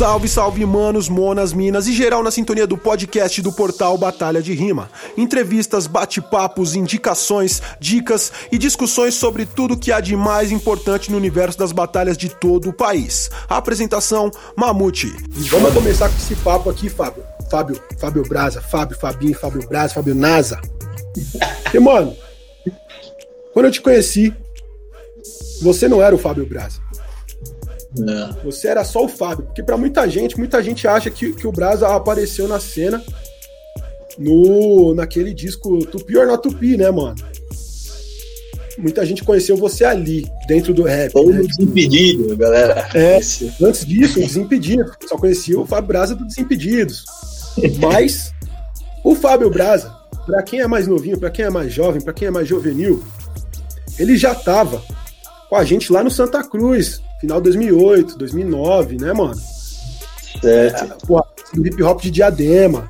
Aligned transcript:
Salve, 0.00 0.28
salve, 0.28 0.64
manos, 0.64 1.10
monas, 1.10 1.52
minas 1.52 1.86
e 1.86 1.92
geral 1.92 2.22
na 2.22 2.30
sintonia 2.30 2.66
do 2.66 2.78
podcast 2.78 3.42
do 3.42 3.52
portal 3.52 3.98
Batalha 3.98 4.40
de 4.40 4.54
Rima. 4.54 4.90
Entrevistas, 5.14 5.86
bate-papos, 5.86 6.74
indicações, 6.74 7.60
dicas 7.78 8.32
e 8.50 8.56
discussões 8.56 9.14
sobre 9.14 9.44
tudo 9.44 9.76
que 9.76 9.92
há 9.92 10.00
de 10.00 10.16
mais 10.16 10.50
importante 10.50 11.10
no 11.10 11.18
universo 11.18 11.58
das 11.58 11.70
batalhas 11.70 12.16
de 12.16 12.30
todo 12.30 12.70
o 12.70 12.72
país. 12.72 13.30
Apresentação, 13.46 14.30
Mamute. 14.56 15.14
Vamos 15.50 15.74
começar 15.74 16.08
com 16.08 16.16
esse 16.16 16.36
papo 16.36 16.70
aqui, 16.70 16.88
Fábio. 16.88 17.22
Fábio, 17.50 17.78
Fábio 17.98 18.22
Braza, 18.26 18.62
Fábio, 18.62 18.98
Fabinho, 18.98 19.38
Fábio 19.38 19.68
Braza, 19.68 19.92
Fábio 19.92 20.14
Naza. 20.14 20.58
E, 21.74 21.78
mano, 21.78 22.16
quando 23.52 23.66
eu 23.66 23.70
te 23.70 23.82
conheci, 23.82 24.34
você 25.60 25.86
não 25.86 26.02
era 26.02 26.14
o 26.14 26.18
Fábio 26.18 26.46
Braza. 26.46 26.80
É. 27.98 28.44
Você 28.44 28.68
era 28.68 28.84
só 28.84 29.04
o 29.04 29.08
Fábio. 29.08 29.46
Porque 29.46 29.62
para 29.62 29.76
muita 29.76 30.08
gente, 30.08 30.38
muita 30.38 30.62
gente 30.62 30.86
acha 30.86 31.10
que, 31.10 31.32
que 31.32 31.46
o 31.46 31.52
Brasa 31.52 31.88
apareceu 31.88 32.46
na 32.46 32.60
cena 32.60 33.02
no 34.18 34.94
naquele 34.94 35.32
disco 35.32 35.84
Tupi 35.86 36.16
or 36.16 36.26
Not 36.26 36.42
Tupi, 36.42 36.76
né, 36.76 36.90
mano? 36.90 37.16
Muita 38.78 39.04
gente 39.04 39.24
conheceu 39.24 39.56
você 39.56 39.84
ali, 39.84 40.26
dentro 40.46 40.72
do 40.72 40.82
rap. 40.84 41.10
Ou 41.14 41.30
né? 41.30 41.42
Desimpedido, 41.42 42.36
galera. 42.36 42.88
É, 42.94 43.16
antes 43.60 43.84
disso, 43.84 44.18
o 44.18 44.22
Desimpedido. 44.22 44.90
Só 45.06 45.16
conhecia 45.16 45.58
o 45.58 45.66
Fábio 45.66 45.88
Braza 45.88 46.14
do 46.14 46.24
Desimpedidos. 46.24 47.04
Mas 47.78 48.32
o 49.04 49.14
Fábio 49.14 49.50
Braza, 49.50 49.94
para 50.24 50.42
quem 50.42 50.60
é 50.60 50.66
mais 50.66 50.86
novinho, 50.86 51.18
para 51.18 51.30
quem 51.30 51.44
é 51.44 51.50
mais 51.50 51.72
jovem, 51.72 52.00
para 52.00 52.12
quem 52.12 52.28
é 52.28 52.30
mais 52.30 52.48
juvenil, 52.48 53.02
ele 53.98 54.16
já 54.16 54.34
tava 54.34 54.82
com 55.48 55.56
a 55.56 55.64
gente 55.64 55.92
lá 55.92 56.02
no 56.02 56.10
Santa 56.10 56.42
Cruz, 56.42 57.02
final 57.20 57.38
de 57.38 57.44
2008, 57.44 58.16
2009, 58.16 58.96
né, 58.96 59.12
mano? 59.12 59.34
Certo. 60.40 60.84
É, 60.84 61.06
porra, 61.06 61.24
do 61.52 61.66
hip 61.66 61.82
hop 61.82 62.00
de 62.00 62.10
Diadema, 62.10 62.88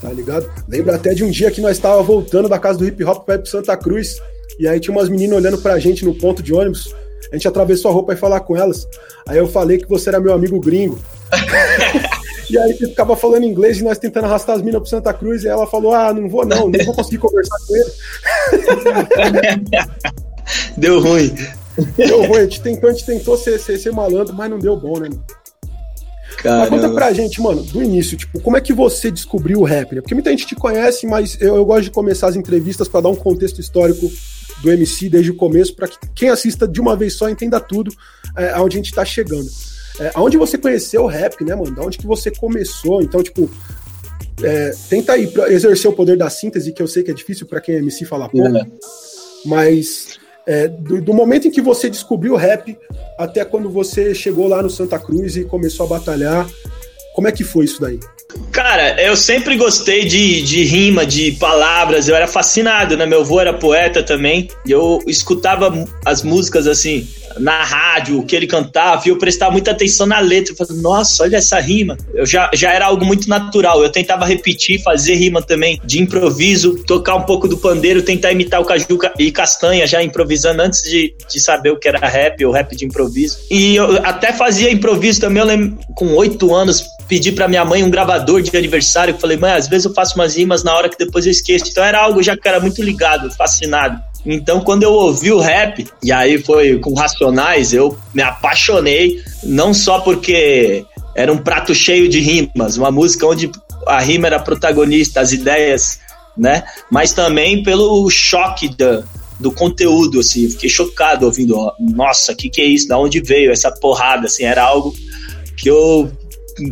tá 0.00 0.10
ligado? 0.10 0.48
Lembro 0.68 0.94
até 0.94 1.12
de 1.14 1.24
um 1.24 1.30
dia 1.30 1.50
que 1.50 1.60
nós 1.60 1.72
estávamos 1.72 2.06
voltando 2.06 2.48
da 2.48 2.58
casa 2.58 2.78
do 2.78 2.86
hip 2.86 3.02
hop 3.04 3.24
para 3.24 3.34
ir 3.34 3.38
pro 3.38 3.50
Santa 3.50 3.76
Cruz, 3.76 4.20
e 4.58 4.68
aí 4.68 4.78
tinha 4.78 4.94
umas 4.94 5.08
meninas 5.08 5.38
olhando 5.38 5.58
pra 5.58 5.78
gente 5.78 6.04
no 6.04 6.14
ponto 6.14 6.42
de 6.42 6.54
ônibus. 6.54 6.94
A 7.32 7.36
gente 7.36 7.48
atravessou 7.48 7.90
a 7.90 7.94
roupa 7.94 8.12
e 8.12 8.16
falar 8.16 8.40
com 8.40 8.56
elas. 8.56 8.86
Aí 9.26 9.38
eu 9.38 9.46
falei 9.46 9.78
que 9.78 9.88
você 9.88 10.08
era 10.08 10.20
meu 10.20 10.32
amigo 10.32 10.58
gringo. 10.58 10.98
e 12.50 12.58
aí 12.58 12.74
você 12.74 12.88
ficava 12.88 13.16
falando 13.16 13.44
inglês 13.44 13.78
e 13.78 13.84
nós 13.84 13.98
tentando 13.98 14.24
arrastar 14.24 14.56
as 14.56 14.62
minas 14.62 14.80
pro 14.80 14.90
Santa 14.90 15.12
Cruz, 15.12 15.44
e 15.44 15.48
ela 15.48 15.66
falou: 15.66 15.94
Ah, 15.94 16.12
não 16.12 16.28
vou 16.28 16.44
não, 16.44 16.68
não 16.68 16.84
vou 16.84 16.94
conseguir 16.94 17.18
conversar 17.18 17.56
com 17.66 17.76
ele. 17.76 17.90
Deu 20.76 21.00
ruim. 21.00 21.32
A 21.78 22.42
gente 22.42 22.60
tentou, 22.60 22.90
a 22.90 22.92
gente 22.92 23.06
tentou 23.06 23.36
ser, 23.36 23.58
ser, 23.58 23.78
ser 23.78 23.92
malandro, 23.92 24.34
mas 24.34 24.50
não 24.50 24.58
deu 24.58 24.76
bom, 24.76 24.98
né? 24.98 25.08
Mas 26.44 26.68
conta 26.68 26.88
pra 26.90 27.12
gente, 27.12 27.40
mano, 27.40 27.62
do 27.62 27.82
início, 27.82 28.16
tipo, 28.16 28.40
como 28.40 28.56
é 28.56 28.60
que 28.60 28.72
você 28.72 29.10
descobriu 29.10 29.60
o 29.60 29.64
rap? 29.64 29.94
Né? 29.94 30.00
Porque 30.00 30.14
muita 30.14 30.30
gente 30.30 30.46
te 30.46 30.54
conhece, 30.54 31.06
mas 31.06 31.36
eu, 31.40 31.56
eu 31.56 31.64
gosto 31.64 31.84
de 31.84 31.90
começar 31.90 32.28
as 32.28 32.36
entrevistas 32.36 32.88
para 32.88 33.02
dar 33.02 33.08
um 33.10 33.16
contexto 33.16 33.60
histórico 33.60 34.10
do 34.62 34.72
MC 34.72 35.08
desde 35.08 35.30
o 35.30 35.36
começo, 35.36 35.74
para 35.74 35.88
que 35.88 35.98
quem 36.14 36.28
assista 36.30 36.66
de 36.66 36.80
uma 36.80 36.96
vez 36.96 37.14
só 37.14 37.28
entenda 37.28 37.60
tudo 37.60 37.92
é, 38.36 38.50
aonde 38.50 38.76
a 38.76 38.82
gente 38.82 38.94
tá 38.94 39.04
chegando. 39.04 39.48
É, 39.98 40.12
aonde 40.14 40.36
você 40.36 40.56
conheceu 40.56 41.02
o 41.02 41.06
rap, 41.06 41.44
né, 41.44 41.54
mano? 41.54 41.74
Da 41.74 41.82
onde 41.82 41.98
que 41.98 42.06
você 42.06 42.30
começou? 42.30 43.02
Então, 43.02 43.22
tipo, 43.22 43.50
é, 44.42 44.72
tenta 44.88 45.12
aí 45.12 45.26
pra 45.26 45.50
exercer 45.52 45.90
o 45.90 45.94
poder 45.94 46.16
da 46.16 46.30
síntese, 46.30 46.72
que 46.72 46.82
eu 46.82 46.88
sei 46.88 47.02
que 47.02 47.10
é 47.10 47.14
difícil 47.14 47.46
para 47.46 47.60
quem 47.60 47.74
é 47.74 47.78
MC 47.78 48.06
falar 48.06 48.28
pouco, 48.28 48.56
é. 48.56 48.66
mas 49.44 50.18
é, 50.46 50.68
do, 50.68 51.00
do, 51.00 51.14
momento 51.14 51.48
em 51.48 51.50
que 51.50 51.60
você 51.60 51.88
descobriu 51.88 52.34
o 52.34 52.36
rap 52.36 52.76
até 53.18 53.44
quando 53.44 53.70
você 53.70 54.14
chegou 54.14 54.48
lá 54.48 54.62
no 54.62 54.70
Santa 54.70 54.98
Cruz 54.98 55.36
e 55.36 55.44
começou 55.44 55.86
a 55.86 55.88
batalhar, 55.88 56.48
como 57.14 57.28
é 57.28 57.32
que 57.32 57.44
foi 57.44 57.64
isso 57.64 57.80
daí? 57.80 57.98
Cara, 58.52 59.00
eu 59.02 59.16
sempre 59.16 59.56
gostei 59.56 60.04
de, 60.04 60.42
de 60.42 60.64
rima, 60.64 61.04
de 61.04 61.32
palavras, 61.32 62.08
eu 62.08 62.14
era 62.14 62.26
fascinado, 62.26 62.96
né? 62.96 63.04
Meu 63.04 63.20
avô 63.20 63.40
era 63.40 63.52
poeta 63.52 64.02
também, 64.02 64.48
e 64.64 64.70
eu 64.70 65.00
escutava 65.06 65.72
as 66.04 66.22
músicas 66.22 66.66
assim, 66.66 67.08
na 67.38 67.62
rádio, 67.64 68.18
o 68.18 68.26
que 68.26 68.34
ele 68.34 68.46
cantava, 68.46 69.02
e 69.06 69.08
eu 69.10 69.18
prestava 69.18 69.52
muita 69.52 69.70
atenção 69.70 70.06
na 70.06 70.18
letra. 70.18 70.52
Eu 70.52 70.56
falava, 70.56 70.74
nossa, 70.80 71.22
olha 71.22 71.36
essa 71.36 71.58
rima. 71.60 71.96
Eu 72.14 72.26
já, 72.26 72.50
já 72.54 72.72
era 72.72 72.86
algo 72.86 73.04
muito 73.04 73.28
natural. 73.28 73.82
Eu 73.82 73.90
tentava 73.90 74.24
repetir, 74.24 74.82
fazer 74.82 75.14
rima 75.14 75.42
também 75.42 75.80
de 75.84 76.00
improviso, 76.00 76.82
tocar 76.84 77.14
um 77.14 77.22
pouco 77.22 77.46
do 77.46 77.58
pandeiro, 77.58 78.02
tentar 78.02 78.32
imitar 78.32 78.60
o 78.60 78.64
Caju 78.64 78.98
e 79.18 79.30
Castanha, 79.30 79.86
já 79.86 80.02
improvisando 80.02 80.62
antes 80.62 80.82
de, 80.82 81.14
de 81.28 81.40
saber 81.40 81.70
o 81.70 81.78
que 81.78 81.88
era 81.88 82.06
rap, 82.06 82.44
ou 82.44 82.52
rap 82.52 82.74
de 82.74 82.84
improviso. 82.84 83.38
E 83.50 83.76
eu 83.76 83.98
até 84.04 84.32
fazia 84.32 84.70
improviso 84.70 85.20
também, 85.20 85.40
eu 85.40 85.46
lembro, 85.46 85.78
com 85.94 86.14
oito 86.14 86.54
anos, 86.54 86.84
pedi 87.08 87.32
para 87.32 87.48
minha 87.48 87.64
mãe 87.64 87.82
um 87.82 87.90
gravador 87.90 88.40
de 88.40 88.56
aniversário. 88.56 89.14
Eu 89.14 89.18
falei, 89.18 89.36
mãe, 89.36 89.52
às 89.52 89.66
vezes 89.66 89.84
eu 89.84 89.92
faço 89.92 90.14
umas 90.14 90.36
rimas 90.36 90.62
na 90.62 90.74
hora 90.74 90.88
que 90.88 90.96
depois 90.96 91.26
eu 91.26 91.32
esqueço. 91.32 91.66
Então 91.68 91.82
era 91.82 92.00
algo 92.00 92.22
já 92.22 92.36
que 92.36 92.48
era 92.48 92.60
muito 92.60 92.82
ligado, 92.82 93.30
fascinado. 93.32 94.00
Então, 94.24 94.60
quando 94.60 94.82
eu 94.82 94.92
ouvi 94.92 95.32
o 95.32 95.40
rap, 95.40 95.86
e 96.02 96.12
aí 96.12 96.42
foi 96.42 96.78
com 96.78 96.94
Racionais, 96.94 97.72
eu 97.72 97.96
me 98.14 98.22
apaixonei, 98.22 99.22
não 99.42 99.72
só 99.72 100.00
porque 100.00 100.84
era 101.14 101.32
um 101.32 101.38
prato 101.38 101.74
cheio 101.74 102.08
de 102.08 102.20
rimas, 102.20 102.76
uma 102.76 102.90
música 102.90 103.26
onde 103.26 103.50
a 103.86 104.00
rima 104.00 104.26
era 104.26 104.38
protagonista, 104.38 105.20
as 105.20 105.32
ideias, 105.32 105.98
né? 106.36 106.64
Mas 106.90 107.12
também 107.12 107.62
pelo 107.62 108.08
choque 108.10 108.68
da, 108.76 109.02
do 109.38 109.50
conteúdo, 109.50 110.20
assim, 110.20 110.50
fiquei 110.50 110.68
chocado 110.68 111.24
ouvindo, 111.26 111.56
nossa, 111.78 112.34
que, 112.34 112.50
que 112.50 112.60
é 112.60 112.66
isso? 112.66 112.88
Da 112.88 112.98
onde 112.98 113.20
veio 113.20 113.50
essa 113.50 113.72
porrada, 113.72 114.26
assim, 114.26 114.44
era 114.44 114.62
algo 114.62 114.94
que 115.56 115.68
eu 115.68 116.10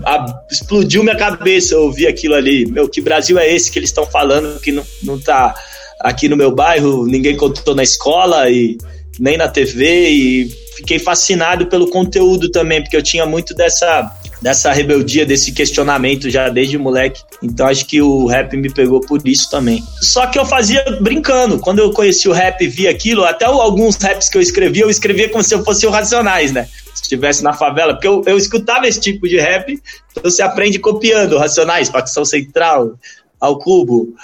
a, 0.05 0.43
explodiu 0.51 1.03
minha 1.03 1.17
cabeça, 1.17 1.75
eu 1.75 1.85
ouvi 1.85 2.07
aquilo 2.07 2.35
ali, 2.35 2.67
meu, 2.67 2.89
que 2.89 3.01
Brasil 3.01 3.39
é 3.39 3.51
esse 3.51 3.71
que 3.71 3.79
eles 3.79 3.89
estão 3.91 4.07
falando 4.07 4.61
que 4.61 4.71
não, 4.71 4.85
não 5.03 5.19
tá 5.19 5.55
aqui 6.01 6.29
no 6.29 6.37
meu 6.37 6.55
bairro, 6.55 7.07
ninguém 7.07 7.37
contou 7.37 7.75
na 7.75 7.83
escola 7.83 8.51
e 8.51 8.79
nem 9.19 9.37
na 9.37 9.49
TV 9.49 10.09
e 10.09 10.51
fiquei 10.77 10.99
fascinado 10.99 11.67
pelo 11.67 11.91
conteúdo 11.91 12.51
também, 12.51 12.81
porque 12.81 12.97
eu 12.97 13.03
tinha 13.03 13.27
muito 13.27 13.55
dessa 13.55 14.15
dessa 14.41 14.73
rebeldia, 14.73 15.27
desse 15.27 15.53
questionamento 15.53 16.31
já 16.31 16.49
desde 16.49 16.79
moleque. 16.79 17.23
Então 17.43 17.67
acho 17.67 17.85
que 17.87 18.01
o 18.01 18.27
rap 18.27 18.57
me 18.57 18.73
pegou 18.73 19.01
por 19.01 19.27
isso 19.27 19.51
também. 19.51 19.83
Só 20.01 20.27
que 20.27 20.39
eu 20.39 20.45
fazia 20.45 20.85
brincando. 21.01 21.59
Quando 21.59 21.81
eu 21.81 21.93
conheci 21.93 22.29
o 22.29 22.33
rap 22.33 22.63
e 22.63 22.69
vi 22.69 22.87
aquilo, 22.87 23.25
até 23.25 23.45
alguns 23.45 23.97
raps 23.97 24.29
que 24.29 24.39
eu 24.39 24.43
escrevia, 24.43 24.85
eu 24.85 24.91
escrevia 24.91 25.29
como 25.29 25.43
se 25.43 25.55
eu 25.55 25.65
fosse 25.65 25.87
o 25.87 25.91
Racionais, 25.91 26.53
né? 26.53 26.69
Se 26.95 27.03
estivesse 27.03 27.43
na 27.43 27.53
favela, 27.53 27.95
porque 27.95 28.09
eu, 28.09 28.23
eu 28.27 28.37
escutava 28.37 28.87
esse 28.87 29.01
tipo 29.01 29.29
de 29.29 29.39
rap, 29.39 29.81
então 30.11 30.23
você 30.23 30.43
aprende 30.43 30.79
copiando 30.79 31.39
Racionais, 31.39 31.89
Facção 31.89 32.25
Central, 32.25 32.95
ao 33.41 33.59
Cubo, 33.59 34.15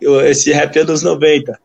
esse 0.00 0.52
rap 0.52 0.78
anos 0.78 1.02
90. 1.02 1.58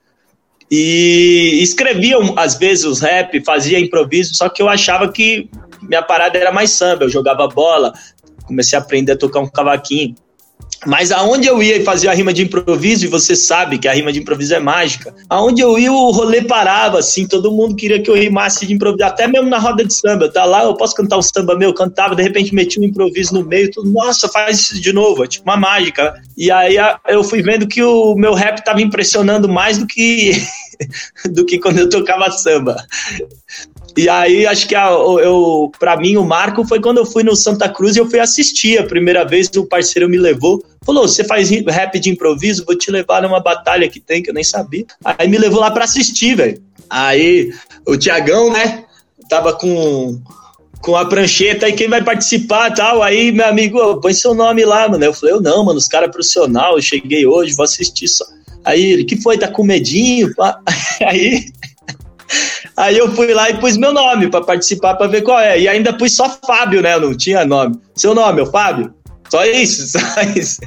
E 0.72 1.60
escreviam, 1.62 2.36
às 2.38 2.56
vezes, 2.56 2.86
os 2.86 3.00
rap, 3.00 3.44
fazia 3.44 3.80
improviso, 3.80 4.36
só 4.36 4.48
que 4.50 4.62
eu 4.62 4.70
achava 4.70 5.12
que 5.12 5.50
minha 5.82 6.04
parada 6.04 6.38
era 6.38 6.52
mais 6.52 6.72
samba. 6.72 7.06
Eu 7.06 7.10
jogava 7.10 7.48
bola, 7.48 7.94
comecei 8.46 8.78
a 8.78 8.82
aprender 8.82 9.14
a 9.14 9.18
tocar 9.18 9.40
um 9.40 9.50
cavaquinho. 9.50 10.16
Mas 10.86 11.12
aonde 11.12 11.48
eu 11.48 11.62
ia 11.62 11.78
e 11.78 11.84
fazia 11.84 12.10
a 12.10 12.14
rima 12.14 12.32
de 12.32 12.44
improviso, 12.44 13.06
e 13.06 13.08
você 13.08 13.36
sabe 13.36 13.78
que 13.78 13.88
a 13.88 13.94
rima 13.94 14.14
de 14.14 14.20
improviso 14.20 14.56
é 14.56 14.60
mágica, 14.60 15.14
aonde 15.30 15.62
eu 15.62 15.78
ia 15.78 15.92
o 15.92 16.12
rolê 16.12 16.42
parava, 16.42 17.00
assim, 17.00 17.28
todo 17.28 17.52
mundo 17.52 17.76
queria 17.76 18.02
que 18.02 18.10
eu 18.10 18.16
rimasse 18.16 18.66
de 18.66 18.74
improviso, 18.74 19.04
até 19.04 19.28
mesmo 19.28 19.50
na 19.50 19.60
roda 19.60 19.84
de 19.84 19.94
samba, 19.94 20.30
tá 20.30 20.46
lá, 20.46 20.64
eu 20.64 20.76
posso 20.76 20.96
cantar 20.96 21.18
um 21.18 21.22
samba 21.22 21.58
meu, 21.58 21.70
eu 21.70 21.74
cantava, 21.74 22.16
de 22.16 22.24
repente 22.24 22.56
meti 22.56 22.80
um 22.80 22.84
improviso 22.84 23.34
no 23.34 23.44
meio, 23.44 23.70
tudo, 23.72 23.92
nossa, 23.92 24.30
faz 24.30 24.60
isso 24.60 24.82
de 24.82 24.94
novo, 24.94 25.24
é 25.24 25.28
tipo 25.28 25.50
uma 25.50 25.58
mágica. 25.58 26.14
E 26.38 26.50
aí 26.50 26.78
eu 27.08 27.24
fui 27.24 27.42
vendo 27.42 27.68
que 27.68 27.84
o 27.84 28.16
meu 28.16 28.34
rap 28.34 28.64
tava 28.64 28.82
impressionando 28.82 29.50
mais 29.50 29.78
do 29.78 29.86
que 29.86 30.32
do 31.32 31.46
que 31.46 31.60
quando 31.60 31.80
eu 31.80 31.90
tocava 31.90 32.32
samba. 32.32 32.78
E 33.98 34.08
aí, 34.08 34.46
acho 34.46 34.68
que 34.68 34.76
a, 34.76 34.88
eu, 34.88 35.72
pra 35.78 35.98
mim, 35.98 36.16
o 36.16 36.24
marco 36.24 36.66
foi 36.66 36.80
quando 36.80 37.00
eu 37.00 37.06
fui 37.06 37.24
no 37.24 37.36
Santa 37.36 37.68
Cruz 37.68 37.96
e 37.96 38.00
eu 38.00 38.10
fui 38.10 38.20
assistir. 38.20 38.80
A 38.80 38.84
primeira 38.84 39.26
vez, 39.26 39.50
o 39.58 39.66
parceiro 39.66 40.08
me 40.08 40.18
levou. 40.18 40.64
Falou: 40.86 41.08
Você 41.08 41.24
faz 41.24 41.50
rap 41.50 42.00
de 42.00 42.10
improviso? 42.10 42.66
Vou 42.66 42.78
te 42.78 42.92
levar 42.92 43.22
numa 43.22 43.40
batalha 43.40 43.90
que 43.90 44.00
tem, 44.00 44.22
que 44.22 44.30
eu 44.30 44.34
nem 44.34 44.44
sabia. 44.44 44.86
Aí 45.04 45.28
me 45.28 45.38
levou 45.38 45.60
lá 45.60 45.72
pra 45.72 45.86
assistir, 45.86 46.36
velho. 46.36 46.62
Aí, 46.90 47.54
o 47.86 47.98
Tiagão, 47.98 48.52
né? 48.52 48.86
Tava 49.30 49.54
com, 49.54 50.20
com 50.82 50.96
a 50.96 51.06
prancheta 51.06 51.70
e 51.70 51.74
quem 51.74 51.88
vai 51.88 52.04
participar 52.04 52.74
tal. 52.74 53.04
Aí, 53.04 53.32
meu 53.32 53.48
amigo, 53.48 54.00
põe 54.02 54.14
seu 54.14 54.34
nome 54.34 54.66
lá, 54.66 54.88
mano. 54.90 55.04
Eu 55.04 55.14
falei: 55.14 55.36
Eu 55.36 55.42
não, 55.42 55.64
mano, 55.64 55.78
os 55.78 55.88
caras 55.88 56.12
profissional. 56.12 56.76
Eu 56.76 56.82
cheguei 56.82 57.26
hoje, 57.26 57.56
vou 57.56 57.66
assistir 57.66 58.08
só. 58.08 58.26
Aí 58.66 58.92
ele, 58.92 59.04
que 59.04 59.22
foi? 59.22 59.38
Tá 59.38 59.48
com 59.48 59.64
medinho? 59.64 60.34
Aí 61.06 61.52
Aí 62.78 62.98
eu 62.98 63.14
fui 63.14 63.34
lá 63.34 63.50
e 63.50 63.60
pus 63.60 63.76
meu 63.76 63.92
nome 63.92 64.30
para 64.30 64.42
participar 64.42 64.96
para 64.96 65.08
ver 65.08 65.22
qual 65.22 65.40
é. 65.40 65.60
E 65.60 65.68
ainda 65.68 65.92
pus 65.92 66.16
só 66.16 66.30
Fábio, 66.46 66.82
né? 66.82 66.94
Eu 66.94 67.02
não 67.02 67.18
tinha 67.18 67.44
nome. 67.44 67.78
Seu 67.94 68.16
nome 68.16 68.40
é 68.40 68.44
o 68.44 68.52
Fábio? 68.52 68.94
Só 69.30 69.46
isso, 69.46 69.88
só 70.00 70.22
isso. 70.36 70.60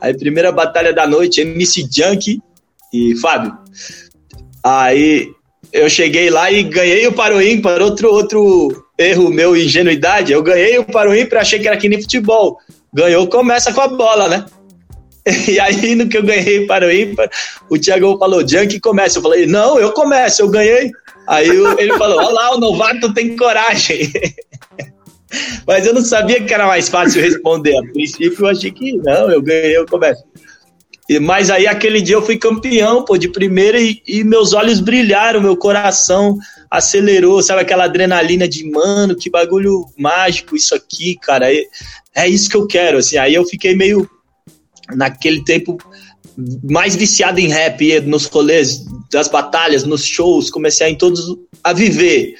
Aí 0.00 0.16
primeira 0.16 0.50
batalha 0.52 0.92
da 0.92 1.06
noite, 1.06 1.40
MC 1.40 1.86
Junk 1.90 2.40
e 2.92 3.16
Fábio. 3.16 3.56
Aí 4.62 5.30
eu 5.72 5.88
cheguei 5.88 6.30
lá 6.30 6.50
e 6.50 6.62
ganhei 6.62 7.06
o 7.06 7.12
Paroim 7.12 7.60
para 7.60 7.84
outro 7.84 8.12
outro 8.12 8.86
erro 8.98 9.30
meu, 9.30 9.56
ingenuidade, 9.56 10.32
eu 10.32 10.42
ganhei 10.42 10.78
o 10.78 10.84
para 10.84 11.10
o 11.10 11.14
ímpar, 11.14 11.40
achei 11.40 11.58
que 11.58 11.68
era 11.68 11.76
que 11.76 11.88
nem 11.88 12.00
futebol. 12.00 12.58
Ganhou, 12.92 13.26
começa 13.28 13.72
com 13.72 13.80
a 13.80 13.88
bola, 13.88 14.28
né? 14.28 14.46
E 15.48 15.58
aí, 15.58 15.96
no 15.96 16.08
que 16.08 16.16
eu 16.16 16.22
ganhei 16.22 16.66
para 16.66 16.86
o 16.86 16.92
ímpar, 16.92 17.28
o 17.68 17.76
Thiago 17.76 18.16
falou, 18.16 18.46
Junk 18.46 18.78
começa. 18.78 19.18
Eu 19.18 19.22
falei, 19.22 19.44
não, 19.44 19.76
eu 19.76 19.92
começo, 19.92 20.40
eu 20.40 20.48
ganhei. 20.48 20.92
Aí 21.26 21.48
ele 21.48 21.92
falou, 21.98 22.18
olha 22.18 22.30
lá, 22.30 22.54
o 22.54 22.60
novato 22.60 23.12
tem 23.12 23.36
coragem. 23.36 24.12
Mas 25.66 25.86
eu 25.86 25.94
não 25.94 26.02
sabia 26.02 26.42
que 26.42 26.52
era 26.52 26.66
mais 26.66 26.88
fácil 26.88 27.22
responder. 27.22 27.76
A 27.78 27.82
princípio 27.82 28.44
eu 28.44 28.48
achei 28.48 28.70
que 28.70 28.96
não, 28.98 29.30
eu 29.30 29.42
ganhei, 29.42 29.76
eu 29.76 29.86
começo. 29.86 30.22
Mas 31.20 31.50
aí 31.50 31.66
aquele 31.68 32.00
dia 32.00 32.16
eu 32.16 32.22
fui 32.22 32.36
campeão, 32.36 33.04
pô, 33.04 33.16
de 33.16 33.28
primeira 33.28 33.80
e, 33.80 34.02
e, 34.08 34.24
meus 34.24 34.52
olhos 34.52 34.80
brilharam, 34.80 35.40
meu 35.40 35.56
coração 35.56 36.36
acelerou, 36.68 37.40
sabe 37.42 37.60
aquela 37.60 37.84
adrenalina 37.84 38.48
de, 38.48 38.68
mano, 38.68 39.14
que 39.14 39.30
bagulho 39.30 39.86
mágico 39.96 40.56
isso 40.56 40.74
aqui, 40.74 41.16
cara, 41.22 41.52
é, 41.52 41.62
é 42.12 42.28
isso 42.28 42.50
que 42.50 42.56
eu 42.56 42.66
quero, 42.66 42.98
assim. 42.98 43.16
Aí 43.18 43.34
eu 43.34 43.44
fiquei 43.44 43.76
meio, 43.76 44.10
naquele 44.96 45.44
tempo, 45.44 45.78
mais 46.64 46.96
viciado 46.96 47.38
em 47.38 47.48
rap, 47.48 48.00
nos 48.00 48.26
rolês 48.26 48.84
das 49.12 49.28
batalhas, 49.28 49.84
nos 49.84 50.04
shows, 50.04 50.50
comecei 50.50 50.88
a 50.88 50.90
em 50.90 50.96
todos 50.96 51.36
a 51.62 51.72
viver 51.72 52.36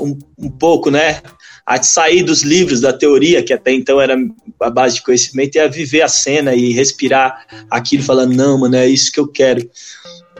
um, 0.00 0.18
um 0.38 0.50
pouco, 0.50 0.90
né? 0.90 1.20
A 1.66 1.82
sair 1.82 2.22
dos 2.22 2.42
livros 2.42 2.80
da 2.80 2.92
teoria, 2.92 3.42
que 3.42 3.52
até 3.52 3.72
então 3.72 4.00
era 4.00 4.16
a 4.60 4.70
base 4.70 4.96
de 4.96 5.02
conhecimento, 5.02 5.56
e 5.56 5.60
a 5.60 5.66
viver 5.66 6.02
a 6.02 6.08
cena 6.08 6.54
e 6.54 6.72
respirar 6.72 7.46
aquilo, 7.70 8.02
falando, 8.02 8.34
não, 8.34 8.58
mano, 8.58 8.76
é 8.76 8.86
isso 8.86 9.10
que 9.10 9.18
eu 9.18 9.26
quero. 9.26 9.68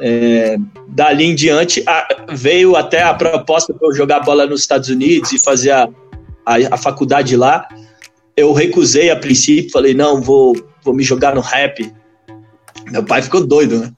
É, 0.00 0.56
dali 0.88 1.24
em 1.24 1.34
diante, 1.34 1.82
a, 1.86 2.06
veio 2.32 2.76
até 2.76 3.02
a 3.02 3.14
proposta 3.14 3.72
para 3.72 3.88
eu 3.88 3.94
jogar 3.94 4.20
bola 4.20 4.44
nos 4.44 4.62
Estados 4.62 4.88
Unidos 4.88 5.32
e 5.32 5.38
fazer 5.38 5.70
a, 5.70 5.88
a, 6.44 6.56
a, 6.72 6.76
faculdade 6.76 7.36
lá. 7.36 7.66
Eu 8.36 8.52
recusei 8.52 9.10
a 9.10 9.16
princípio, 9.16 9.70
falei, 9.70 9.94
não, 9.94 10.20
vou, 10.20 10.54
vou 10.82 10.92
me 10.92 11.04
jogar 11.04 11.34
no 11.34 11.40
rap. 11.40 11.90
Meu 12.90 13.04
pai 13.04 13.22
ficou 13.22 13.46
doido, 13.46 13.78
né? 13.78 13.92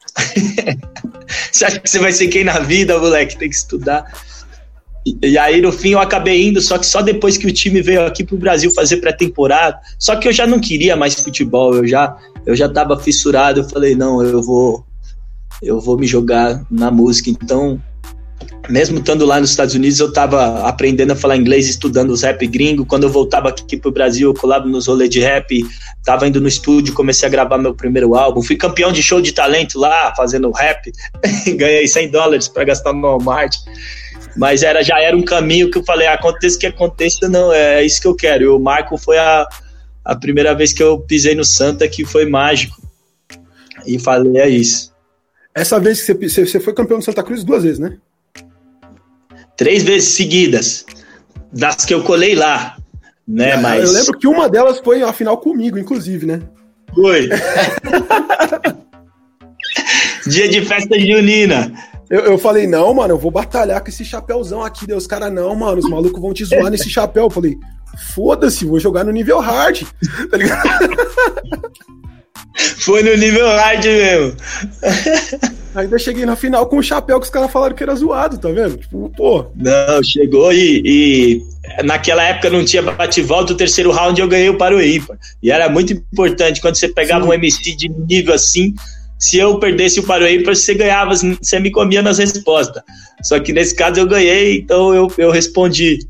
você 1.51 1.65
acha 1.65 1.81
que 1.81 1.91
você 1.91 1.99
vai 1.99 2.13
ser 2.13 2.29
quem 2.29 2.45
na 2.45 2.61
vida, 2.61 2.99
moleque? 2.99 3.37
Tem 3.37 3.49
que 3.49 3.57
estudar. 3.57 4.05
E 5.23 5.39
aí, 5.39 5.61
no 5.61 5.71
fim, 5.71 5.91
eu 5.91 6.01
acabei 6.01 6.49
indo, 6.49 6.61
só 6.61 6.77
que 6.77 6.85
só 6.85 7.01
depois 7.01 7.39
que 7.39 7.47
o 7.47 7.53
time 7.53 7.81
veio 7.81 8.05
aqui 8.05 8.25
pro 8.25 8.37
Brasil 8.37 8.73
fazer 8.73 8.97
pré-temporada. 8.97 9.79
Só 9.99 10.17
que 10.17 10.27
eu 10.27 10.33
já 10.33 10.49
não 10.49 10.59
queria 10.59 10.97
mais 10.97 11.15
futebol, 11.15 11.77
eu 11.77 11.87
já, 11.87 12.17
eu 12.45 12.57
já 12.57 12.69
tava 12.69 12.99
fissurado. 12.99 13.61
Eu 13.61 13.69
falei, 13.69 13.95
não, 13.95 14.21
eu 14.21 14.43
vou, 14.43 14.85
eu 15.63 15.81
vou 15.81 15.97
me 15.97 16.09
jogar 16.09 16.61
na 16.69 16.91
música. 16.91 17.31
Então, 17.31 17.81
mesmo 18.69 18.99
estando 18.99 19.25
lá 19.25 19.39
nos 19.39 19.51
Estados 19.51 19.77
Unidos, 19.77 20.01
eu 20.01 20.13
tava 20.13 20.67
aprendendo 20.67 21.13
a 21.13 21.17
falar 21.17 21.37
inglês, 21.37 21.69
estudando 21.69 22.11
os 22.11 22.23
rap 22.23 22.45
gringo. 22.47 22.85
Quando 22.85 23.05
eu 23.05 23.11
voltava 23.11 23.49
aqui 23.49 23.77
pro 23.77 23.93
Brasil, 23.93 24.31
eu 24.31 24.35
colava 24.35 24.67
nos 24.67 24.89
rolês 24.89 25.09
de 25.09 25.21
rap, 25.21 25.65
tava 26.05 26.27
indo 26.27 26.41
no 26.41 26.49
estúdio, 26.49 26.93
comecei 26.95 27.29
a 27.29 27.31
gravar 27.31 27.59
meu 27.59 27.75
primeiro 27.75 28.17
álbum. 28.17 28.43
Fui 28.43 28.57
campeão 28.57 28.91
de 28.91 29.05
show 29.05 29.21
de 29.21 29.31
talento 29.31 29.79
lá, 29.79 30.13
fazendo 30.17 30.51
rap. 30.51 30.91
Ganhei 31.57 31.87
100 31.87 32.11
dólares 32.11 32.49
para 32.49 32.65
gastar 32.65 32.93
no 32.93 33.03
Walmart. 33.03 33.57
Mas 34.37 34.63
era, 34.63 34.83
já 34.83 35.01
era 35.01 35.17
um 35.17 35.25
caminho 35.25 35.71
que 35.71 35.79
eu 35.79 35.85
falei, 35.85 36.07
aconteça 36.07 36.59
que 36.59 36.67
aconteça, 36.67 37.29
não, 37.29 37.53
é 37.53 37.85
isso 37.85 38.01
que 38.01 38.07
eu 38.07 38.15
quero. 38.15 38.45
E 38.45 38.49
o 38.49 38.59
Marco 38.59 38.99
foi 38.99 39.19
a, 39.19 39.49
a 40.05 40.15
primeira 40.15 40.55
vez 40.55 40.73
que 40.73 40.83
eu 40.83 41.01
pisei 41.01 41.35
no 41.35 41.45
Santa 41.45 41.89
que 41.89 42.05
foi 42.05 42.27
mágico. 42.27 42.77
E 43.87 43.99
falei, 43.99 44.39
é 44.39 44.49
isso. 44.49 44.95
Essa 45.55 45.81
vez 45.81 46.03
que 46.03 46.13
você, 46.13 46.47
você 46.47 46.61
foi 46.61 46.75
campeão 46.75 46.99
do 46.99 47.05
Santa 47.05 47.23
Cruz 47.23 47.43
duas 47.43 47.63
vezes, 47.63 47.79
né? 47.79 47.97
Três 49.57 49.83
vezes 49.83 50.11
seguidas. 50.11 50.85
Das 51.51 51.85
que 51.85 51.95
eu 51.95 52.03
colei 52.03 52.35
lá. 52.35 52.77
Né, 53.27 53.51
é, 53.51 53.57
mas... 53.57 53.85
Eu 53.85 53.93
lembro 53.93 54.19
que 54.19 54.27
uma 54.29 54.49
delas 54.49 54.79
foi 54.81 55.03
a 55.03 55.13
final 55.13 55.39
comigo, 55.39 55.79
inclusive, 55.79 56.27
né? 56.27 56.43
Foi. 56.95 57.29
Dia 60.29 60.49
de 60.49 60.65
festa 60.65 60.99
junina. 60.99 61.73
Eu, 62.09 62.21
eu 62.21 62.39
falei, 62.39 62.67
não, 62.67 62.95
mano, 62.95 63.15
eu 63.15 63.19
vou 63.19 63.31
batalhar 63.31 63.81
com 63.81 63.89
esse 63.89 64.05
chapéuzão 64.05 64.63
aqui. 64.63 64.87
Daí 64.87 64.97
os 64.97 65.07
caras, 65.07 65.33
não, 65.33 65.55
mano, 65.55 65.79
os 65.79 65.89
malucos 65.89 66.21
vão 66.21 66.33
te 66.33 66.45
zoar 66.45 66.71
nesse 66.71 66.89
chapéu. 66.89 67.25
Eu 67.25 67.31
falei, 67.31 67.57
foda-se, 68.15 68.65
vou 68.65 68.79
jogar 68.79 69.05
no 69.05 69.13
nível 69.13 69.41
hard. 69.41 69.83
Tá 70.31 70.37
ligado? 70.37 70.97
Foi 72.79 73.03
no 73.03 73.15
nível 73.17 73.47
hard 73.47 73.85
mesmo. 73.85 74.37
Ainda 75.75 75.99
cheguei 75.99 76.25
na 76.25 76.37
final 76.37 76.67
com 76.67 76.79
o 76.79 76.83
chapéu 76.83 77.21
que 77.21 77.27
os 77.27 77.31
caras 77.31 77.53
falaram 77.53 77.75
que 77.75 77.83
era 77.83 77.95
zoado, 77.95 78.39
tá 78.39 78.49
vendo? 78.49 78.79
Tipo, 78.79 79.13
pô. 79.15 79.47
Não, 79.55 80.03
chegou 80.03 80.51
e, 80.51 80.83
e 80.87 81.43
naquela 81.85 82.23
época 82.23 82.49
não 82.49 82.65
tinha 82.65 82.83
bate-volta, 82.83 83.53
o 83.53 83.57
terceiro 83.57 83.91
round 83.91 84.19
eu 84.19 84.27
ganhei 84.27 84.49
o 84.49 84.55
ímpar. 84.81 85.19
E 85.43 85.51
era 85.51 85.69
muito 85.69 85.93
importante 85.93 86.63
quando 86.63 86.77
você 86.77 86.89
pegava 86.89 87.25
Sim. 87.25 87.31
um 87.31 87.35
MC 87.35 87.77
de 87.77 87.89
nível 87.91 88.33
assim, 88.33 88.75
se 89.19 89.39
eu 89.39 89.59
perdesse 89.59 90.01
o 90.01 90.03
Paroímpa, 90.03 90.55
você 90.55 90.75
ganhava, 90.75 91.13
você 91.15 91.59
me 91.59 91.71
comia 91.71 92.03
nas 92.03 92.19
respostas. 92.19 92.83
Só 93.23 93.41
que 93.41 93.53
nesse 93.53 93.75
caso 93.75 94.01
eu 94.01 94.07
ganhei, 94.07 94.59
então 94.59 94.95
eu, 94.95 95.11
eu 95.17 95.31
respondi. 95.31 96.07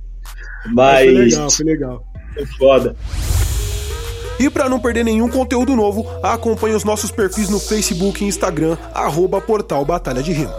Mas. 0.74 1.04
Foi 1.04 1.24
legal, 1.24 1.50
foi 1.50 1.64
legal. 1.64 2.04
Foi 2.34 2.46
foda. 2.58 2.96
E 4.38 4.50
para 4.50 4.68
não 4.68 4.78
perder 4.78 5.04
nenhum 5.04 5.28
conteúdo 5.28 5.74
novo, 5.74 6.06
acompanhe 6.22 6.74
os 6.74 6.84
nossos 6.84 7.10
perfis 7.10 7.48
no 7.48 7.58
Facebook 7.58 8.22
e 8.22 8.26
Instagram, 8.26 8.76
arroba 8.92 9.40
Portal 9.40 9.82
Batalha 9.84 10.22
de 10.22 10.32
Rima. 10.32 10.54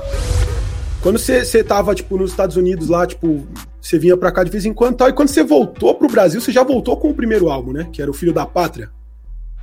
Quando 1.01 1.19
você, 1.19 1.45
você 1.45 1.63
tava, 1.63 1.93
tipo, 1.93 2.17
nos 2.17 2.31
Estados 2.31 2.57
Unidos 2.57 2.87
lá, 2.89 3.05
tipo, 3.05 3.47
você 3.79 3.99
vinha 3.99 4.17
pra 4.17 4.31
cá 4.31 4.43
de 4.43 4.49
vez 4.49 4.65
em 4.65 4.73
quando 4.73 4.97
tal, 4.97 5.09
e 5.09 5.13
quando 5.13 5.29
você 5.29 5.43
voltou 5.43 5.93
pro 5.93 6.07
Brasil, 6.07 6.41
você 6.41 6.51
já 6.51 6.63
voltou 6.63 6.97
com 6.97 7.09
o 7.09 7.13
primeiro 7.13 7.49
álbum, 7.49 7.71
né? 7.71 7.87
Que 7.93 8.01
era 8.01 8.09
o 8.09 8.13
Filho 8.15 8.33
da 8.33 8.47
Pátria. 8.47 8.89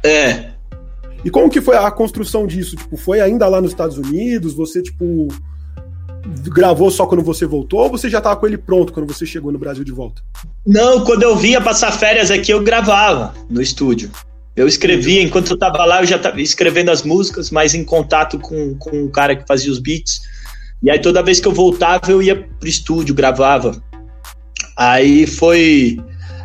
É, 0.05 0.54
e 1.25 1.31
como 1.31 1.51
que 1.51 1.61
foi 1.61 1.77
a 1.77 1.91
construção 1.91 2.47
disso? 2.47 2.77
Tipo, 2.77 2.97
foi 2.97 3.21
ainda 3.21 3.49
lá 3.49 3.61
nos 3.61 3.71
Estados 3.71 3.97
Unidos? 3.97 4.53
Você, 4.55 4.83
tipo, 4.83 5.29
gravou 6.51 6.91
só 6.91 7.07
quando 7.07 7.23
você 7.23 7.47
voltou 7.47 7.81
ou 7.81 7.91
você 7.91 8.09
já 8.09 8.19
estava 8.19 8.37
com 8.37 8.47
ele 8.47 8.59
pronto 8.59 8.93
quando 8.93 9.13
você 9.13 9.25
chegou 9.25 9.51
no 9.51 9.59
Brasil 9.59 9.85
de 9.85 9.93
volta? 9.93 10.23
Não, 10.67 11.05
quando 11.05 11.23
eu 11.23 11.37
vinha 11.37 11.61
passar 11.61 11.93
férias 11.93 12.31
aqui, 12.31 12.53
eu 12.53 12.63
gravava 12.63 13.35
no 13.49 13.61
estúdio. 13.61 14.11
Eu 14.57 14.69
escrevia, 14.69 15.21
enquanto 15.21 15.51
eu 15.51 15.55
estava 15.55 15.85
lá, 15.85 16.03
eu 16.03 16.07
já 16.07 16.17
estava 16.17 16.41
escrevendo 16.41 16.91
as 16.91 17.03
músicas, 17.03 17.51
mas 17.51 17.75
em 17.75 17.85
contato 17.85 18.39
com, 18.39 18.77
com 18.77 19.05
o 19.05 19.11
cara 19.11 19.35
que 19.35 19.47
fazia 19.47 19.71
os 19.71 19.79
beats. 19.79 20.23
E 20.83 20.91
aí 20.91 20.99
toda 20.99 21.23
vez 21.23 21.41
que 21.41 21.49
eu 21.49 21.53
voltava, 21.53 22.11
eu 22.11 22.23
ia 22.23 22.37
pro 22.37 22.69
estúdio, 22.69 23.15
gravava. 23.15 23.83
Aí 24.77 25.27
foi. 25.27 25.99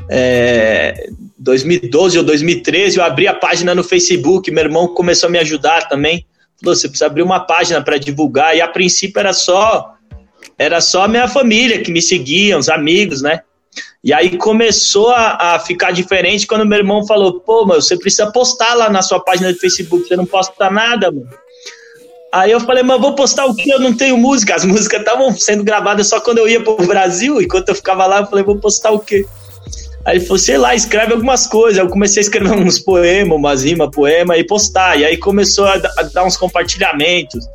É, 0.09 1.09
2012 1.39 2.17
ou 2.17 2.23
2013, 2.23 2.97
eu 2.97 3.03
abri 3.03 3.27
a 3.27 3.33
página 3.33 3.73
no 3.73 3.83
Facebook, 3.83 4.51
meu 4.51 4.63
irmão 4.63 4.89
começou 4.89 5.27
a 5.27 5.31
me 5.31 5.39
ajudar 5.39 5.87
também. 5.87 6.25
Falou, 6.61 6.75
você 6.75 6.89
precisa 6.89 7.05
abrir 7.05 7.23
uma 7.23 7.39
página 7.39 7.81
para 7.81 7.97
divulgar. 7.97 8.55
E 8.55 8.61
a 8.61 8.67
princípio 8.67 9.19
era 9.19 9.31
só 9.31 9.95
era 10.57 10.81
só 10.81 11.03
a 11.03 11.07
minha 11.07 11.27
família 11.27 11.81
que 11.81 11.91
me 11.91 12.01
seguia, 12.01 12.57
os 12.57 12.67
amigos, 12.67 13.21
né? 13.21 13.41
E 14.03 14.13
aí 14.13 14.37
começou 14.37 15.09
a, 15.09 15.55
a, 15.55 15.59
ficar 15.59 15.91
diferente 15.91 16.45
quando 16.45 16.65
meu 16.65 16.77
irmão 16.77 17.05
falou: 17.05 17.39
pô, 17.39 17.65
mano, 17.65 17.81
você 17.81 17.97
precisa 17.97 18.29
postar 18.31 18.73
lá 18.73 18.89
na 18.89 19.01
sua 19.01 19.21
página 19.21 19.51
do 19.53 19.59
Facebook, 19.59 20.07
você 20.07 20.17
não 20.17 20.25
posta 20.25 20.69
nada, 20.69 21.11
mano. 21.11 21.29
Aí 22.31 22.51
eu 22.51 22.59
falei, 22.59 22.83
mas 22.83 23.01
vou 23.01 23.15
postar 23.15 23.45
o 23.45 23.55
que? 23.55 23.69
Eu 23.69 23.79
não 23.79 23.95
tenho 23.95 24.17
música. 24.17 24.55
As 24.55 24.63
músicas 24.65 24.99
estavam 24.99 25.31
sendo 25.35 25.63
gravadas 25.63 26.07
só 26.07 26.19
quando 26.19 26.37
eu 26.39 26.47
ia 26.47 26.61
pro 26.61 26.75
Brasil, 26.85 27.41
enquanto 27.41 27.69
eu 27.69 27.75
ficava 27.75 28.05
lá, 28.05 28.19
eu 28.19 28.27
falei, 28.27 28.43
vou 28.43 28.57
postar 28.57 28.91
o 28.91 28.99
quê? 28.99 29.25
Aí 30.05 30.17
ele 30.17 30.25
falou, 30.25 30.39
sei 30.39 30.57
lá, 30.57 30.73
escreve 30.73 31.13
algumas 31.13 31.47
coisas. 31.47 31.77
Eu 31.77 31.89
comecei 31.89 32.21
a 32.21 32.23
escrever 32.23 32.51
uns 32.57 32.79
poemas, 32.79 33.37
umas 33.37 33.63
rimas, 33.63 33.89
poema 33.91 34.37
e 34.37 34.43
postar. 34.43 34.99
E 34.99 35.05
aí 35.05 35.17
começou 35.17 35.65
a, 35.65 35.73
a 35.97 36.03
dar 36.03 36.25
uns 36.25 36.37
compartilhamentos. 36.37 37.47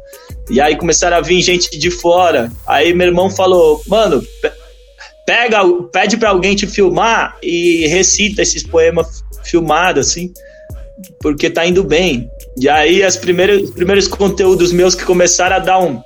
E 0.51 0.61
aí 0.61 0.77
começaram 0.77 1.17
a 1.17 1.21
vir 1.21 1.41
gente 1.43 1.77
de 1.77 1.91
fora. 1.91 2.51
Aí 2.67 2.93
meu 2.93 3.07
irmão 3.07 3.31
falou, 3.31 3.81
mano, 3.87 4.23
pega, 5.27 5.61
pede 5.93 6.17
para 6.17 6.31
alguém 6.31 6.55
te 6.55 6.67
filmar 6.67 7.37
e 7.43 7.87
recita 7.87 8.43
esses 8.43 8.63
poemas 8.63 9.25
filmados, 9.43 10.09
assim, 10.09 10.33
porque 11.21 11.49
tá 11.49 11.67
indo 11.67 11.83
bem. 11.83 12.29
E 12.57 12.69
aí 12.69 13.03
as 13.03 13.17
primeiras, 13.17 13.63
os 13.63 13.71
primeiros 13.71 14.07
conteúdos 14.07 14.73
meus 14.73 14.95
que 14.95 15.05
começaram 15.05 15.57
a 15.57 15.61
dar 15.61 15.79
um 15.79 16.01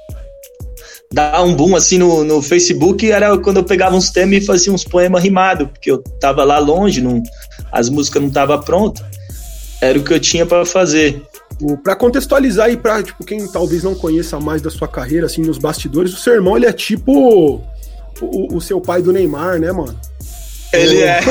dar 1.12 1.42
um 1.42 1.54
boom 1.54 1.74
assim 1.74 1.96
no, 1.98 2.22
no 2.22 2.42
Facebook 2.42 3.10
era 3.10 3.36
quando 3.38 3.58
eu 3.58 3.64
pegava 3.64 3.96
uns 3.96 4.10
temas 4.10 4.42
e 4.42 4.46
fazia 4.46 4.72
uns 4.72 4.84
poemas 4.84 5.22
rimados, 5.22 5.68
porque 5.68 5.90
eu 5.90 5.98
tava 5.98 6.44
lá 6.44 6.58
longe, 6.58 7.00
não, 7.00 7.22
as 7.72 7.88
músicas 7.88 8.20
não 8.20 8.28
estavam 8.28 8.60
prontas. 8.60 9.04
Era 9.80 9.98
o 9.98 10.02
que 10.02 10.12
eu 10.12 10.20
tinha 10.20 10.44
para 10.44 10.66
fazer. 10.66 11.22
Para 11.82 11.96
contextualizar 11.96 12.66
aí 12.66 12.76
para 12.76 13.02
tipo 13.02 13.24
quem 13.24 13.46
talvez 13.48 13.82
não 13.82 13.94
conheça 13.94 14.38
mais 14.38 14.60
da 14.60 14.70
sua 14.70 14.86
carreira 14.86 15.26
assim 15.26 15.42
nos 15.42 15.58
bastidores, 15.58 16.12
o 16.12 16.16
seu 16.16 16.34
irmão 16.34 16.56
ele 16.56 16.66
é 16.66 16.72
tipo 16.72 17.62
o, 18.20 18.56
o 18.56 18.60
seu 18.60 18.80
pai 18.80 19.02
do 19.02 19.12
Neymar, 19.12 19.58
né, 19.58 19.72
mano? 19.72 19.98
Ele 20.72 21.02
é. 21.02 21.20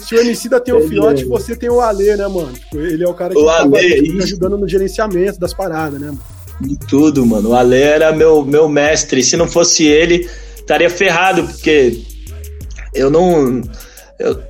Se 0.00 0.14
o 0.14 0.20
Emicida 0.20 0.60
tem 0.60 0.74
o 0.74 0.88
Fiote, 0.88 1.22
é. 1.22 1.26
você 1.26 1.54
tem 1.54 1.68
o 1.68 1.80
Alê, 1.80 2.16
né, 2.16 2.26
mano? 2.26 2.52
Tipo, 2.52 2.78
ele 2.78 3.04
é 3.04 3.08
o 3.08 3.14
cara 3.14 3.34
que 3.34 3.40
o 3.40 3.44
tá 3.44 3.60
Ale, 3.60 4.22
ajudando 4.22 4.56
no 4.56 4.66
gerenciamento 4.68 5.38
das 5.38 5.52
paradas, 5.52 6.00
né, 6.00 6.06
mano? 6.06 6.20
De 6.62 6.78
tudo, 6.88 7.26
mano. 7.26 7.50
O 7.50 7.54
Ale 7.54 7.76
era 7.76 8.12
meu, 8.12 8.44
meu 8.44 8.68
mestre. 8.68 9.22
Se 9.22 9.36
não 9.36 9.48
fosse 9.48 9.84
ele, 9.84 10.28
estaria 10.56 10.88
ferrado, 10.88 11.44
porque 11.44 12.00
eu 12.94 13.10
não. 13.10 13.62
Eu, 14.18 14.40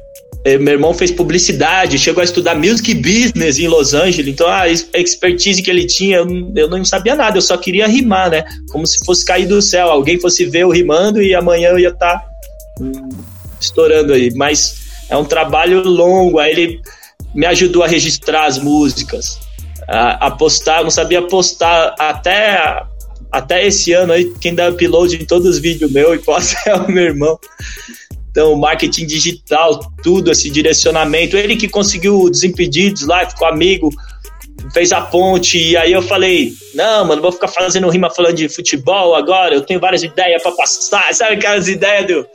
eh, 0.45 0.59
meu 0.59 0.75
irmão 0.75 0.93
fez 0.93 1.11
publicidade, 1.11 1.99
chegou 1.99 2.21
a 2.21 2.25
estudar 2.25 2.57
music 2.57 2.95
business 2.95 3.59
em 3.59 3.69
Los 3.69 3.95
Angeles, 3.95 4.27
então 4.27 4.49
a 4.49 4.69
expertise 4.69 5.63
que 5.63 5.71
ele 5.71 5.87
tinha, 5.87 6.19
eu 6.57 6.69
não 6.69 6.85
sabia 6.85 7.15
nada, 7.15 7.39
eu 7.39 7.43
só 7.43 7.57
queria 7.57 7.87
rimar, 7.87 8.31
né? 8.31 8.45
Como 8.71 8.85
se 8.87 9.05
fosse 9.05 9.25
cair 9.25 9.47
do 9.47 9.63
céu, 9.63 9.89
alguém 9.89 10.21
fosse 10.21 10.45
ver 10.45 10.61
eu 10.61 10.71
rimando 10.71 11.23
e 11.23 11.35
amanhã 11.35 11.71
eu 11.71 11.79
ia 11.79 11.91
estar 11.91 12.19
tá, 12.19 12.25
hum, 12.81 13.09
estourando 13.61 14.13
aí. 14.13 14.33
Mas 14.35 14.75
é 15.09 15.17
um 15.17 15.25
trabalho 15.25 15.83
longo, 15.83 16.41
aí 16.41 16.51
ele 16.51 16.81
me 17.33 17.47
ajudou 17.47 17.85
a 17.85 17.87
registrar 17.87 18.47
as 18.47 18.59
músicas, 18.59 19.39
a, 19.93 20.27
a 20.27 20.31
postar, 20.31 20.83
não 20.83 20.91
sabia 20.91 21.23
postar 21.23 21.95
até 21.99 22.83
até 23.31 23.67
esse 23.67 23.93
ano 23.93 24.13
aí, 24.13 24.31
quem 24.41 24.55
dá 24.55 24.69
upload 24.69 25.17
em 25.17 25.25
todos 25.25 25.49
os 25.49 25.59
vídeos 25.59 25.91
meu 25.91 26.15
e 26.15 26.19
posta 26.19 26.59
é 26.69 26.75
o 26.75 26.91
meu 26.91 27.05
irmão. 27.05 27.39
Então, 28.31 28.55
marketing 28.57 29.07
digital, 29.07 29.81
tudo, 30.03 30.31
esse 30.31 30.51
direcionamento. 30.51 31.37
Ele 31.37 31.57
que 31.57 31.69
conseguiu 31.69 32.31
Desimpedidos 32.31 33.07
lá, 33.07 33.27
ficou 33.27 33.47
amigo, 33.47 33.91
fez 34.73 34.93
a 34.93 35.03
ponte. 35.03 35.59
E 35.59 35.77
aí 35.77 35.93
eu 35.93 36.03
falei: 36.03 36.53
Não, 36.75 37.07
mano, 37.07 37.21
vou 37.21 37.33
ficar 37.33 37.49
fazendo 37.49 37.89
rima 37.91 38.11
falando 38.11 38.37
de 38.37 38.49
futebol 38.49 39.15
agora. 39.15 39.55
Eu 39.55 39.63
tenho 39.63 39.81
várias 39.81 40.03
ideias 40.03 40.43
para 40.43 40.53
passar. 40.53 41.13
Sabe 41.13 41.35
aquelas 41.35 41.69
ideias 41.69 42.07
do, 42.07 42.27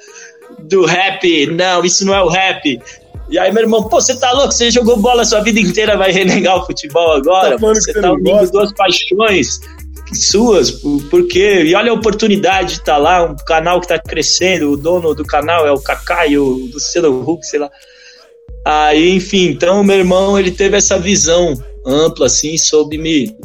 do 0.59 0.85
rap? 0.85 1.47
Não, 1.47 1.83
isso 1.83 2.05
não 2.05 2.13
é 2.13 2.21
o 2.21 2.27
rap. 2.27 2.79
E 3.29 3.37
aí, 3.37 3.51
meu 3.51 3.63
irmão, 3.63 3.83
pô, 3.83 3.99
você 3.99 4.15
tá 4.17 4.31
louco? 4.31 4.53
Você 4.53 4.71
jogou 4.71 4.97
bola 4.97 5.21
a 5.21 5.25
sua 5.25 5.41
vida 5.41 5.59
inteira, 5.59 5.97
vai 5.97 6.11
renegar 6.11 6.57
o 6.57 6.65
futebol 6.65 7.11
agora? 7.13 7.57
Tá 7.59 7.67
você 7.67 7.93
tá 7.93 8.13
unindo 8.13 8.51
duas 8.51 8.73
paixões 8.73 9.59
suas, 10.13 10.71
por, 10.71 11.27
quê? 11.27 11.63
E 11.65 11.75
olha 11.75 11.91
a 11.91 11.93
oportunidade 11.93 12.75
de 12.75 12.79
estar 12.79 12.93
tá 12.93 12.97
lá, 12.97 13.23
um 13.23 13.35
canal 13.35 13.79
que 13.79 13.85
está 13.85 13.99
crescendo, 13.99 14.71
o 14.71 14.77
dono 14.77 15.13
do 15.13 15.25
canal 15.25 15.67
é 15.67 15.71
o 15.71 15.79
Kaká 15.79 16.27
e 16.27 16.37
o 16.37 16.69
Luciano 16.73 17.29
Huck, 17.29 17.45
sei 17.45 17.59
lá. 17.59 17.69
Aí, 18.65 19.15
enfim, 19.15 19.47
então 19.47 19.83
meu 19.83 19.97
irmão, 19.97 20.37
ele 20.37 20.51
teve 20.51 20.77
essa 20.77 20.99
visão 20.99 21.61
ampla, 21.85 22.27
assim, 22.27 22.57
soube 22.57 22.97
me, 22.97 23.35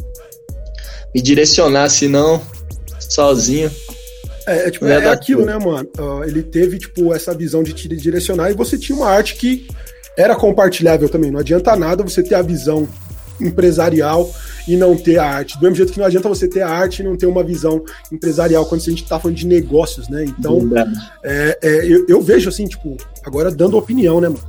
me 1.14 1.20
direcionar, 1.20 1.88
senão, 1.88 2.40
sozinho. 2.98 3.70
É, 4.46 4.66
é, 4.66 4.70
tipo, 4.70 4.86
é, 4.86 5.04
é 5.04 5.08
aquilo, 5.08 5.44
né, 5.44 5.56
mano? 5.58 5.88
Uh, 5.98 6.24
ele 6.24 6.42
teve, 6.42 6.78
tipo, 6.78 7.14
essa 7.14 7.34
visão 7.34 7.62
de 7.62 7.72
te 7.72 7.88
direcionar 7.88 8.50
e 8.50 8.54
você 8.54 8.78
tinha 8.78 8.96
uma 8.96 9.08
arte 9.08 9.36
que 9.36 9.66
era 10.16 10.34
compartilhável 10.34 11.08
também. 11.08 11.30
Não 11.30 11.40
adianta 11.40 11.74
nada 11.76 12.02
você 12.02 12.22
ter 12.22 12.34
a 12.34 12.42
visão 12.42 12.88
empresarial 13.40 14.30
e 14.66 14.76
não 14.76 14.96
ter 14.96 15.18
a 15.18 15.24
arte. 15.24 15.56
Do 15.56 15.62
mesmo 15.62 15.76
jeito 15.76 15.92
que 15.92 15.98
não 15.98 16.06
adianta 16.06 16.28
você 16.28 16.46
ter 16.46 16.62
a 16.62 16.68
arte 16.68 17.00
e 17.00 17.04
não 17.04 17.16
ter 17.16 17.26
uma 17.26 17.42
visão 17.42 17.82
empresarial 18.10 18.66
quando 18.66 18.80
a 18.80 18.84
gente 18.84 19.02
está 19.02 19.18
falando 19.18 19.36
de 19.36 19.46
negócios, 19.46 20.08
né? 20.08 20.24
Então, 20.24 20.60
é, 21.22 21.58
é, 21.62 21.86
eu, 21.86 22.06
eu, 22.08 22.20
vejo 22.20 22.48
assim, 22.48 22.66
tipo, 22.66 22.96
agora 23.24 23.50
dando 23.50 23.76
opinião, 23.76 24.20
né, 24.20 24.28
mano? 24.28 24.42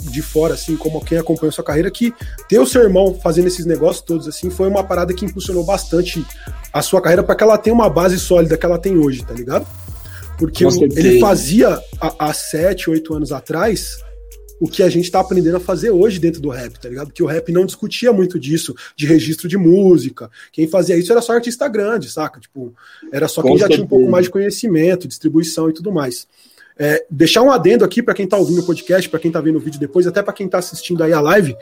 De 0.00 0.22
fora, 0.22 0.54
assim, 0.54 0.76
como 0.76 1.04
quem 1.04 1.18
acompanha 1.18 1.50
a 1.50 1.52
sua 1.52 1.64
carreira, 1.64 1.90
que 1.90 2.14
ter 2.48 2.58
o 2.58 2.66
seu 2.66 2.82
irmão 2.82 3.18
fazendo 3.20 3.48
esses 3.48 3.66
negócios 3.66 4.04
todos, 4.04 4.28
assim, 4.28 4.48
foi 4.48 4.68
uma 4.68 4.84
parada 4.84 5.12
que 5.12 5.24
impulsionou 5.24 5.64
bastante 5.64 6.24
a 6.72 6.82
sua 6.82 7.00
carreira 7.00 7.22
para 7.22 7.34
que 7.34 7.42
ela 7.42 7.58
tenha 7.58 7.74
uma 7.74 7.90
base 7.90 8.18
sólida 8.18 8.56
que 8.56 8.64
ela 8.64 8.78
tem 8.78 8.96
hoje, 8.96 9.24
tá 9.24 9.34
ligado? 9.34 9.66
Porque 10.38 10.64
ele 10.64 11.18
fazia 11.18 11.80
há, 12.00 12.28
há 12.28 12.32
sete, 12.32 12.88
oito 12.88 13.12
anos 13.12 13.32
atrás 13.32 13.98
o 14.60 14.68
que 14.68 14.82
a 14.82 14.88
gente 14.88 15.04
está 15.04 15.20
aprendendo 15.20 15.56
a 15.56 15.60
fazer 15.60 15.90
hoje 15.90 16.18
dentro 16.18 16.40
do 16.40 16.48
rap, 16.48 16.78
tá 16.78 16.88
ligado? 16.88 17.12
Que 17.12 17.22
o 17.22 17.26
rap 17.26 17.52
não 17.52 17.64
discutia 17.64 18.12
muito 18.12 18.38
disso, 18.38 18.74
de 18.96 19.06
registro 19.06 19.48
de 19.48 19.56
música. 19.56 20.30
Quem 20.52 20.66
fazia 20.66 20.96
isso 20.96 21.12
era 21.12 21.22
só 21.22 21.32
artista 21.32 21.68
grande, 21.68 22.10
saca? 22.10 22.40
Tipo, 22.40 22.74
era 23.12 23.28
só 23.28 23.42
quem 23.42 23.56
já 23.56 23.68
tinha 23.68 23.84
um 23.84 23.88
pouco 23.88 24.10
mais 24.10 24.24
de 24.24 24.30
conhecimento, 24.30 25.06
distribuição 25.06 25.70
e 25.70 25.72
tudo 25.72 25.92
mais. 25.92 26.26
É, 26.78 27.04
deixar 27.10 27.42
um 27.42 27.50
adendo 27.50 27.84
aqui 27.84 28.02
para 28.02 28.14
quem 28.14 28.24
está 28.24 28.36
ouvindo 28.36 28.60
o 28.60 28.64
podcast, 28.64 29.08
para 29.08 29.18
quem 29.18 29.30
está 29.30 29.40
vendo 29.40 29.56
o 29.56 29.60
vídeo 29.60 29.80
depois, 29.80 30.06
até 30.06 30.22
para 30.22 30.32
quem 30.32 30.46
está 30.46 30.58
assistindo 30.58 31.02
aí 31.02 31.12
a 31.12 31.20
live, 31.20 31.56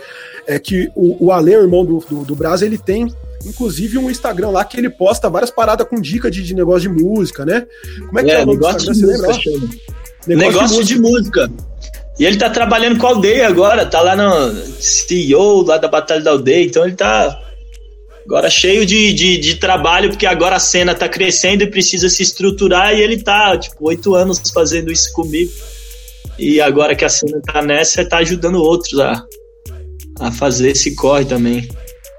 é 0.46 0.58
que 0.58 0.90
o, 0.94 1.26
o 1.26 1.32
Ale, 1.32 1.56
o 1.56 1.62
irmão 1.62 1.84
do, 1.84 1.98
do, 1.98 2.24
do 2.24 2.36
Brasa, 2.36 2.66
ele 2.66 2.76
tem 2.76 3.08
inclusive 3.44 3.96
um 3.96 4.10
Instagram 4.10 4.50
lá 4.50 4.64
que 4.64 4.76
ele 4.76 4.90
posta 4.90 5.30
várias 5.30 5.50
paradas 5.50 5.86
com 5.88 6.00
dica 6.00 6.30
de, 6.30 6.42
de 6.42 6.54
negócio 6.54 6.82
de 6.82 7.02
música, 7.02 7.44
né? 7.44 7.66
Como 8.06 8.18
é 8.18 8.24
que 8.24 8.30
é, 8.30 8.34
é 8.34 8.42
o 8.42 8.46
nome 8.46 8.58
do 8.58 8.66
Instagram? 8.66 8.94
Você 8.94 9.06
lembra? 9.06 9.28
Negócio, 9.28 9.76
negócio 10.26 10.84
de, 10.84 11.00
música. 11.00 11.46
de 11.46 11.52
música. 11.54 11.76
E 12.18 12.24
ele 12.24 12.38
tá 12.38 12.48
trabalhando 12.48 12.98
com 12.98 13.06
a 13.06 13.10
aldeia 13.10 13.46
agora, 13.46 13.84
tá 13.84 14.00
lá 14.00 14.16
no 14.16 14.54
CEO 14.80 15.62
lá 15.62 15.76
da 15.76 15.86
Batalha 15.86 16.22
da 16.22 16.30
Aldeia, 16.30 16.64
então 16.64 16.84
ele 16.84 16.96
tá 16.96 17.38
agora 18.26 18.50
cheio 18.50 18.84
de, 18.84 19.12
de, 19.12 19.38
de, 19.38 19.54
trabalho, 19.54 20.10
porque 20.10 20.26
agora 20.26 20.56
a 20.56 20.60
cena 20.60 20.94
tá 20.94 21.08
crescendo 21.08 21.62
e 21.62 21.70
precisa 21.70 22.08
se 22.08 22.24
estruturar, 22.24 22.92
e 22.92 23.00
ele 23.00 23.22
tá, 23.22 23.56
tipo, 23.56 23.76
oito 23.86 24.16
anos 24.16 24.42
fazendo 24.52 24.92
isso 24.92 25.12
comigo. 25.12 25.50
E 26.36 26.60
agora 26.60 26.96
que 26.96 27.04
a 27.04 27.08
cena 27.08 27.40
tá 27.40 27.62
nessa, 27.62 28.04
tá 28.04 28.18
ajudando 28.18 28.56
outros 28.56 28.98
a, 28.98 29.24
a 30.18 30.32
fazer 30.32 30.70
esse 30.70 30.94
corre 30.96 31.24
também. 31.24 31.68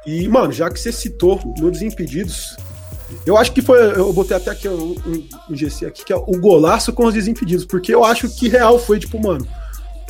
E, 0.06 0.28
mano, 0.30 0.54
já 0.54 0.70
que 0.72 0.80
você 0.80 0.94
citou 0.94 1.40
no 1.58 1.70
Desimpedidos, 1.70 2.56
eu 3.26 3.38
acho 3.38 3.52
que 3.52 3.62
foi. 3.62 3.78
Eu 3.78 4.12
botei 4.14 4.38
até 4.38 4.50
aqui 4.50 4.70
um, 4.70 4.96
um, 5.06 5.28
um 5.50 5.56
GC 5.56 5.86
aqui, 5.86 6.06
que 6.06 6.14
é 6.14 6.16
o 6.16 6.40
golaço 6.40 6.94
com 6.94 7.06
os 7.06 7.14
Desimpedidos, 7.14 7.66
porque 7.66 7.94
eu 7.94 8.06
acho 8.06 8.30
que 8.30 8.48
real 8.48 8.80
foi, 8.80 8.98
tipo, 8.98 9.22
mano 9.22 9.46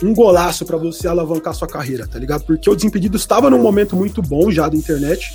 um 0.04 0.14
golaço 0.14 0.66
para 0.66 0.78
você 0.78 1.08
alavancar 1.08 1.54
sua 1.54 1.68
carreira, 1.68 2.08
tá 2.08 2.20
ligado? 2.20 2.44
Porque 2.44 2.70
o 2.70 2.76
Desimpedido 2.76 3.18
estava 3.18 3.50
num 3.50 3.62
momento 3.62 3.96
muito 3.96 4.22
bom 4.22 4.52
já 4.52 4.70
da 4.70 4.76
internet. 4.76 5.32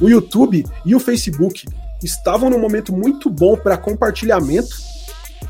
O 0.00 0.08
YouTube 0.08 0.64
e 0.84 0.94
o 0.94 1.00
Facebook 1.00 1.66
estavam 2.02 2.48
num 2.48 2.58
momento 2.58 2.92
muito 2.92 3.28
bom 3.28 3.56
para 3.56 3.76
compartilhamento. 3.76 4.76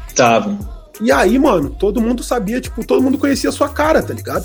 Estavam. 0.09 0.59
E 1.01 1.13
aí, 1.13 1.39
mano, 1.39 1.71
todo 1.71 2.01
mundo 2.01 2.23
sabia, 2.23 2.61
tipo, 2.61 2.85
todo 2.85 3.03
mundo 3.03 3.19
conhecia 3.19 3.51
a 3.51 3.53
sua 3.53 3.69
cara, 3.69 4.03
tá 4.03 4.15
ligado? 4.15 4.45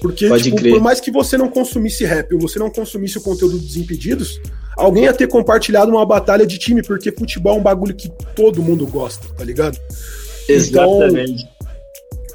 Porque, 0.00 0.30
tipo, 0.38 0.62
por 0.62 0.80
mais 0.80 1.00
que 1.00 1.10
você 1.10 1.36
não 1.36 1.48
consumisse 1.48 2.04
rap 2.04 2.32
ou 2.32 2.40
você 2.40 2.58
não 2.58 2.70
consumisse 2.70 3.18
o 3.18 3.20
conteúdo 3.20 3.58
dos 3.58 3.76
Impedidos, 3.76 4.40
alguém 4.76 5.04
ia 5.04 5.12
ter 5.12 5.26
compartilhado 5.26 5.90
uma 5.90 6.06
batalha 6.06 6.46
de 6.46 6.58
time, 6.58 6.82
porque 6.82 7.12
futebol 7.12 7.56
é 7.56 7.58
um 7.58 7.62
bagulho 7.62 7.94
que 7.94 8.10
todo 8.34 8.62
mundo 8.62 8.86
gosta, 8.86 9.26
tá 9.34 9.44
ligado? 9.44 9.76
Exatamente. 10.48 11.42
Então, 11.42 11.49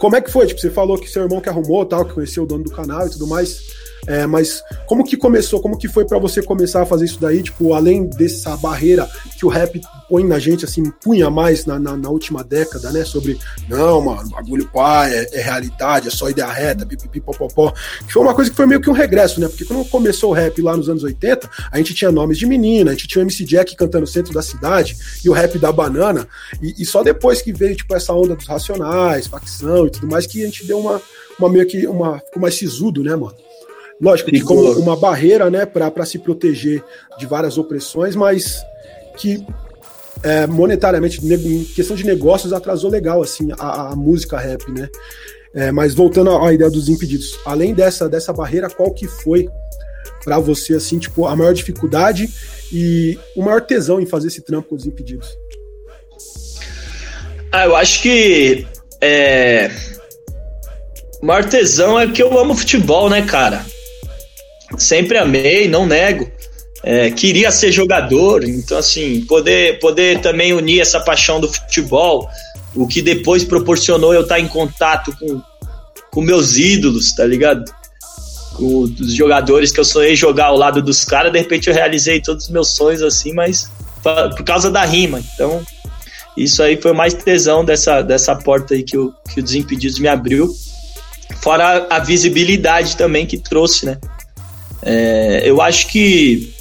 como 0.05 0.17
é 0.17 0.21
que 0.21 0.29
foi? 0.29 0.45
Tipo, 0.45 0.61
você 0.61 0.69
falou 0.69 0.99
que 0.99 1.09
seu 1.09 1.23
irmão 1.23 1.41
que 1.41 1.49
arrumou, 1.49 1.83
tal, 1.83 2.05
que 2.05 2.13
conheceu 2.13 2.43
o 2.43 2.45
dono 2.45 2.63
do 2.63 2.69
canal 2.69 3.07
e 3.07 3.09
tudo 3.09 3.25
mais. 3.25 3.73
É, 4.07 4.25
mas 4.27 4.63
como 4.85 5.03
que 5.03 5.17
começou? 5.17 5.61
Como 5.61 5.77
que 5.77 5.87
foi 5.87 6.05
para 6.05 6.19
você 6.19 6.41
começar 6.41 6.83
a 6.83 6.85
fazer 6.85 7.05
isso 7.05 7.19
daí? 7.19 7.41
Tipo, 7.41 7.73
além 7.73 8.05
dessa 8.05 8.55
barreira 8.57 9.09
que 9.37 9.45
o 9.45 9.49
rap 9.49 9.81
põe 10.07 10.23
na 10.23 10.37
gente, 10.37 10.65
assim, 10.65 10.91
punha 11.01 11.29
mais 11.29 11.65
na, 11.65 11.79
na, 11.79 11.97
na 11.97 12.09
última 12.09 12.43
década, 12.43 12.91
né? 12.91 13.03
Sobre, 13.03 13.39
não, 13.67 14.01
mano, 14.01 14.29
bagulho 14.29 14.69
pai, 14.71 15.13
é, 15.13 15.39
é, 15.39 15.41
realidade, 15.41 16.07
é 16.07 16.11
só 16.11 16.29
ideia 16.29 16.47
reta, 16.47 16.85
pipipi, 16.85 17.19
popopó. 17.19 17.73
Que 18.05 18.13
foi 18.13 18.21
uma 18.21 18.33
coisa 18.33 18.49
que 18.49 18.55
foi 18.55 18.65
meio 18.65 18.81
que 18.81 18.89
um 18.89 18.93
regresso, 18.93 19.39
né? 19.39 19.47
Porque 19.47 19.65
quando 19.65 19.85
começou 19.89 20.31
o 20.31 20.33
rap 20.33 20.61
lá 20.61 20.77
nos 20.77 20.89
anos 20.89 21.03
80, 21.03 21.49
a 21.71 21.77
gente 21.77 21.93
tinha 21.93 22.11
nomes 22.11 22.37
de 22.37 22.45
menina, 22.45 22.91
a 22.91 22.93
gente 22.93 23.07
tinha 23.07 23.23
o 23.23 23.25
MC 23.25 23.43
Jack 23.43 23.75
cantando 23.75 24.05
centro 24.05 24.33
da 24.33 24.41
cidade 24.41 24.95
e 25.23 25.29
o 25.29 25.33
rap 25.33 25.57
da 25.57 25.71
banana. 25.71 26.27
E, 26.61 26.83
e 26.83 26.85
só 26.85 27.03
depois 27.03 27.41
que 27.41 27.51
veio, 27.51 27.75
tipo, 27.75 27.95
essa 27.95 28.13
onda 28.13 28.35
dos 28.35 28.45
racionais, 28.45 29.27
facção 29.27 29.87
e 29.87 29.89
tudo 29.89 30.07
mais, 30.07 30.27
que 30.27 30.41
a 30.41 30.45
gente 30.45 30.65
deu 30.65 30.79
uma, 30.79 31.01
uma 31.39 31.49
meio 31.49 31.65
que 31.65 31.87
uma. 31.87 32.19
ficou 32.19 32.41
mais 32.41 32.55
sisudo, 32.55 33.03
né, 33.03 33.15
mano? 33.15 33.35
Lógico 34.01 34.29
que 34.29 34.41
como 34.41 34.61
uma 34.73 34.95
barreira, 34.95 35.49
né, 35.49 35.65
para 35.65 36.05
se 36.05 36.19
proteger 36.19 36.83
de 37.17 37.25
várias 37.25 37.57
opressões, 37.57 38.15
mas 38.15 38.61
que 39.17 39.45
é, 40.21 40.45
monetariamente, 40.47 41.25
em 41.25 41.63
questão 41.63 41.95
de 41.95 42.05
negócios, 42.05 42.51
atrasou 42.51 42.89
legal 42.89 43.21
assim 43.21 43.49
a, 43.57 43.91
a 43.91 43.95
música 43.95 44.37
rap, 44.37 44.69
né? 44.71 44.89
É, 45.53 45.71
mas 45.71 45.93
voltando 45.93 46.31
à 46.31 46.53
ideia 46.53 46.69
dos 46.69 46.89
impedidos, 46.89 47.39
além 47.45 47.73
dessa 47.73 48.09
dessa 48.09 48.33
barreira, 48.33 48.69
qual 48.69 48.91
que 48.91 49.07
foi 49.07 49.47
para 50.23 50.39
você 50.39 50.73
assim, 50.73 50.99
tipo, 50.99 51.27
a 51.27 51.35
maior 51.35 51.53
dificuldade 51.53 52.29
e 52.73 53.17
o 53.35 53.43
maior 53.43 53.61
tesão 53.61 54.01
em 54.01 54.05
fazer 54.05 54.27
esse 54.27 54.41
trampo 54.41 54.69
com 54.69 54.75
os 54.75 54.85
impedidos? 54.85 55.29
Ah, 57.51 57.65
eu 57.65 57.75
acho 57.75 58.01
que 58.01 58.67
é... 58.99 59.71
o 61.21 61.25
maior 61.25 61.45
tesão 61.45 61.97
é 61.97 62.11
que 62.11 62.21
eu 62.21 62.37
amo 62.37 62.55
futebol, 62.55 63.09
né, 63.09 63.21
cara? 63.21 63.65
Sempre 64.77 65.17
amei, 65.17 65.67
não 65.67 65.85
nego. 65.85 66.29
É, 66.83 67.09
queria 67.09 67.51
ser 67.51 67.71
jogador, 67.71 68.43
então 68.43 68.77
assim, 68.77 69.21
poder, 69.21 69.79
poder 69.79 70.21
também 70.21 70.53
unir 70.53 70.81
essa 70.81 70.99
paixão 70.99 71.39
do 71.39 71.51
futebol, 71.51 72.29
o 72.75 72.87
que 72.87 73.01
depois 73.01 73.43
proporcionou 73.43 74.13
eu 74.13 74.21
estar 74.21 74.39
em 74.39 74.47
contato 74.47 75.15
com, 75.17 75.41
com 76.11 76.21
meus 76.21 76.57
ídolos, 76.57 77.13
tá 77.13 77.25
ligado? 77.25 77.65
Com 78.53 78.83
os 78.83 79.13
jogadores 79.15 79.71
que 79.71 79.79
eu 79.79 79.85
sonhei 79.85 80.15
jogar 80.15 80.47
ao 80.47 80.57
lado 80.57 80.79
dos 80.79 81.03
caras, 81.03 81.31
de 81.31 81.39
repente 81.39 81.69
eu 81.69 81.73
realizei 81.73 82.21
todos 82.21 82.45
os 82.45 82.51
meus 82.51 82.69
sonhos 82.75 83.01
assim, 83.01 83.33
mas 83.33 83.67
por 84.35 84.43
causa 84.43 84.69
da 84.69 84.85
rima. 84.85 85.19
Então, 85.33 85.65
isso 86.37 86.61
aí 86.61 86.79
foi 86.79 86.93
mais 86.93 87.13
tesão 87.13 87.65
dessa, 87.65 88.01
dessa 88.01 88.35
porta 88.35 88.73
aí 88.73 88.83
que 88.83 88.97
o, 88.97 89.13
que 89.33 89.39
o 89.39 89.43
Desimpedidos 89.43 89.97
me 89.99 90.07
abriu. 90.07 90.53
Fora 91.41 91.87
a, 91.89 91.95
a 91.95 91.99
visibilidade 91.99 92.95
também 92.95 93.25
que 93.25 93.37
trouxe, 93.37 93.85
né? 93.85 93.97
É, 94.85 95.41
eu 95.43 95.61
acho 95.61 95.87
que 95.87 96.53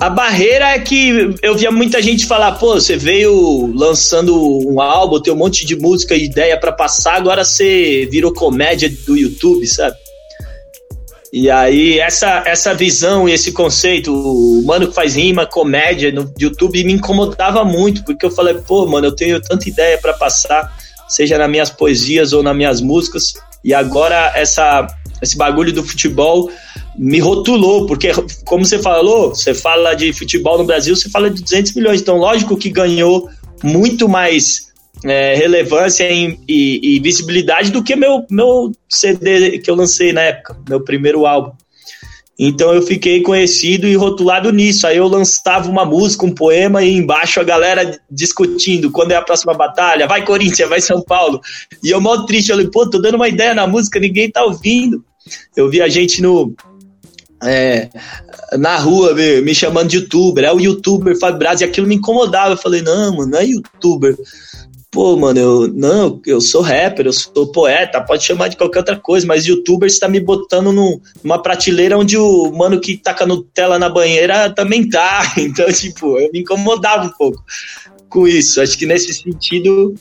A 0.00 0.08
barreira 0.08 0.70
é 0.70 0.78
que 0.78 1.34
eu 1.42 1.54
via 1.54 1.70
muita 1.70 2.00
gente 2.00 2.24
falar, 2.24 2.52
pô, 2.52 2.72
você 2.72 2.96
veio 2.96 3.70
lançando 3.76 4.34
um 4.66 4.80
álbum, 4.80 5.20
tem 5.20 5.30
um 5.30 5.36
monte 5.36 5.66
de 5.66 5.76
música 5.76 6.14
e 6.14 6.24
ideia 6.24 6.58
para 6.58 6.72
passar, 6.72 7.16
agora 7.16 7.44
você 7.44 8.08
virou 8.10 8.32
comédia 8.32 8.90
do 9.06 9.14
YouTube, 9.14 9.66
sabe? 9.66 9.94
E 11.30 11.50
aí, 11.50 12.00
essa, 12.00 12.42
essa 12.46 12.72
visão 12.72 13.28
e 13.28 13.32
esse 13.32 13.52
conceito, 13.52 14.10
o 14.10 14.62
mano 14.64 14.88
que 14.88 14.94
faz 14.94 15.16
rima, 15.16 15.44
comédia 15.44 16.10
no 16.10 16.32
YouTube, 16.40 16.82
me 16.82 16.94
incomodava 16.94 17.62
muito, 17.62 18.02
porque 18.02 18.24
eu 18.24 18.30
falei, 18.30 18.54
pô, 18.54 18.86
mano, 18.86 19.08
eu 19.08 19.14
tenho 19.14 19.38
tanta 19.38 19.68
ideia 19.68 19.98
para 19.98 20.14
passar, 20.14 20.74
seja 21.10 21.36
nas 21.36 21.50
minhas 21.50 21.68
poesias 21.68 22.32
ou 22.32 22.42
nas 22.42 22.56
minhas 22.56 22.80
músicas, 22.80 23.34
e 23.62 23.74
agora 23.74 24.32
essa, 24.34 24.86
esse 25.20 25.36
bagulho 25.36 25.74
do 25.74 25.84
futebol 25.84 26.50
me 26.98 27.18
rotulou, 27.18 27.86
porque 27.86 28.10
como 28.44 28.64
você 28.64 28.78
falou, 28.78 29.30
você 29.30 29.54
fala 29.54 29.94
de 29.94 30.12
futebol 30.12 30.58
no 30.58 30.64
Brasil, 30.64 30.94
você 30.94 31.08
fala 31.08 31.30
de 31.30 31.42
200 31.42 31.74
milhões, 31.74 32.00
então 32.00 32.16
lógico 32.16 32.56
que 32.56 32.70
ganhou 32.70 33.28
muito 33.62 34.08
mais 34.08 34.70
é, 35.04 35.34
relevância 35.34 36.10
e, 36.10 36.38
e, 36.48 36.96
e, 36.96 37.00
visibilidade 37.00 37.70
do 37.70 37.82
que 37.82 37.96
meu, 37.96 38.26
meu 38.30 38.72
CD 38.88 39.58
que 39.58 39.70
eu 39.70 39.74
lancei 39.74 40.12
na 40.12 40.22
época, 40.22 40.56
meu 40.68 40.80
primeiro 40.80 41.26
álbum. 41.26 41.52
Então 42.42 42.72
eu 42.72 42.80
fiquei 42.80 43.20
conhecido 43.22 43.86
e 43.86 43.94
rotulado 43.94 44.50
nisso. 44.50 44.86
Aí 44.86 44.96
eu 44.96 45.06
lançava 45.06 45.68
uma 45.68 45.84
música, 45.84 46.24
um 46.24 46.34
poema 46.34 46.82
e 46.82 46.96
embaixo 46.96 47.38
a 47.38 47.44
galera 47.44 48.00
discutindo 48.10 48.90
quando 48.90 49.12
é 49.12 49.16
a 49.16 49.22
próxima 49.22 49.52
batalha, 49.52 50.06
vai 50.06 50.24
Corinthians, 50.24 50.68
vai 50.68 50.80
São 50.80 51.02
Paulo. 51.02 51.38
E 51.84 51.90
eu 51.90 52.00
mal 52.00 52.24
triste, 52.24 52.48
eu 52.48 52.56
falei, 52.56 52.70
pô, 52.70 52.88
tô 52.88 52.98
dando 52.98 53.16
uma 53.16 53.28
ideia 53.28 53.52
na 53.52 53.66
música, 53.66 54.00
ninguém 54.00 54.30
tá 54.30 54.42
ouvindo. 54.42 55.04
Eu 55.54 55.68
vi 55.68 55.82
a 55.82 55.88
gente 55.88 56.22
no 56.22 56.54
é, 57.42 57.88
na 58.58 58.76
rua 58.76 59.14
me, 59.14 59.40
me, 59.40 59.54
chamando 59.54 59.88
de 59.88 59.96
youtuber, 59.96 60.44
é 60.44 60.52
o 60.52 60.60
youtuber 60.60 61.18
Fábio 61.18 61.38
Braz, 61.38 61.60
e 61.60 61.64
aquilo 61.64 61.86
me 61.86 61.94
incomodava. 61.94 62.52
Eu 62.52 62.58
falei, 62.58 62.82
não, 62.82 63.16
mano, 63.16 63.30
não 63.30 63.38
é 63.38 63.44
youtuber. 63.44 64.16
Pô, 64.90 65.16
mano, 65.16 65.38
eu 65.38 65.68
não, 65.68 66.20
eu 66.26 66.40
sou 66.40 66.60
rapper, 66.60 67.06
eu 67.06 67.12
sou 67.12 67.52
poeta, 67.52 68.00
pode 68.00 68.24
chamar 68.24 68.48
de 68.48 68.56
qualquer 68.56 68.80
outra 68.80 68.96
coisa, 68.96 69.24
mas 69.24 69.46
youtuber 69.46 69.86
está 69.86 70.08
me 70.08 70.18
botando 70.18 70.72
no, 70.72 71.00
numa 71.22 71.40
prateleira 71.40 71.96
onde 71.96 72.18
o 72.18 72.50
mano 72.50 72.80
que 72.80 72.96
taca 72.96 73.24
Nutella 73.24 73.78
na 73.78 73.88
banheira 73.88 74.50
também 74.50 74.88
tá. 74.88 75.32
Então, 75.38 75.72
tipo, 75.72 76.18
eu 76.18 76.30
me 76.32 76.40
incomodava 76.40 77.06
um 77.06 77.10
pouco 77.10 77.42
com 78.08 78.26
isso. 78.26 78.60
Acho 78.60 78.76
que 78.76 78.84
nesse 78.84 79.14
sentido 79.14 79.94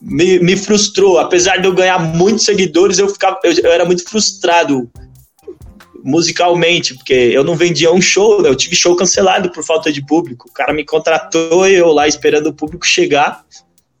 me, 0.00 0.38
me 0.38 0.56
frustrou. 0.56 1.18
Apesar 1.18 1.56
de 1.56 1.66
eu 1.66 1.74
ganhar 1.74 1.98
muitos 1.98 2.44
seguidores, 2.44 2.98
eu, 2.98 3.08
ficava, 3.08 3.40
eu, 3.42 3.52
eu 3.52 3.72
era 3.72 3.84
muito 3.84 4.04
frustrado 4.08 4.88
musicalmente, 6.04 6.94
porque 6.94 7.14
eu 7.14 7.42
não 7.42 7.56
vendia 7.56 7.90
um 7.90 8.00
show, 8.00 8.42
né? 8.42 8.50
eu 8.50 8.54
tive 8.54 8.76
show 8.76 8.94
cancelado 8.94 9.50
por 9.50 9.64
falta 9.64 9.90
de 9.90 10.04
público. 10.04 10.50
O 10.50 10.52
cara 10.52 10.74
me 10.74 10.84
contratou 10.84 11.66
eu 11.66 11.86
lá 11.92 12.06
esperando 12.06 12.48
o 12.48 12.52
público 12.52 12.86
chegar. 12.86 13.42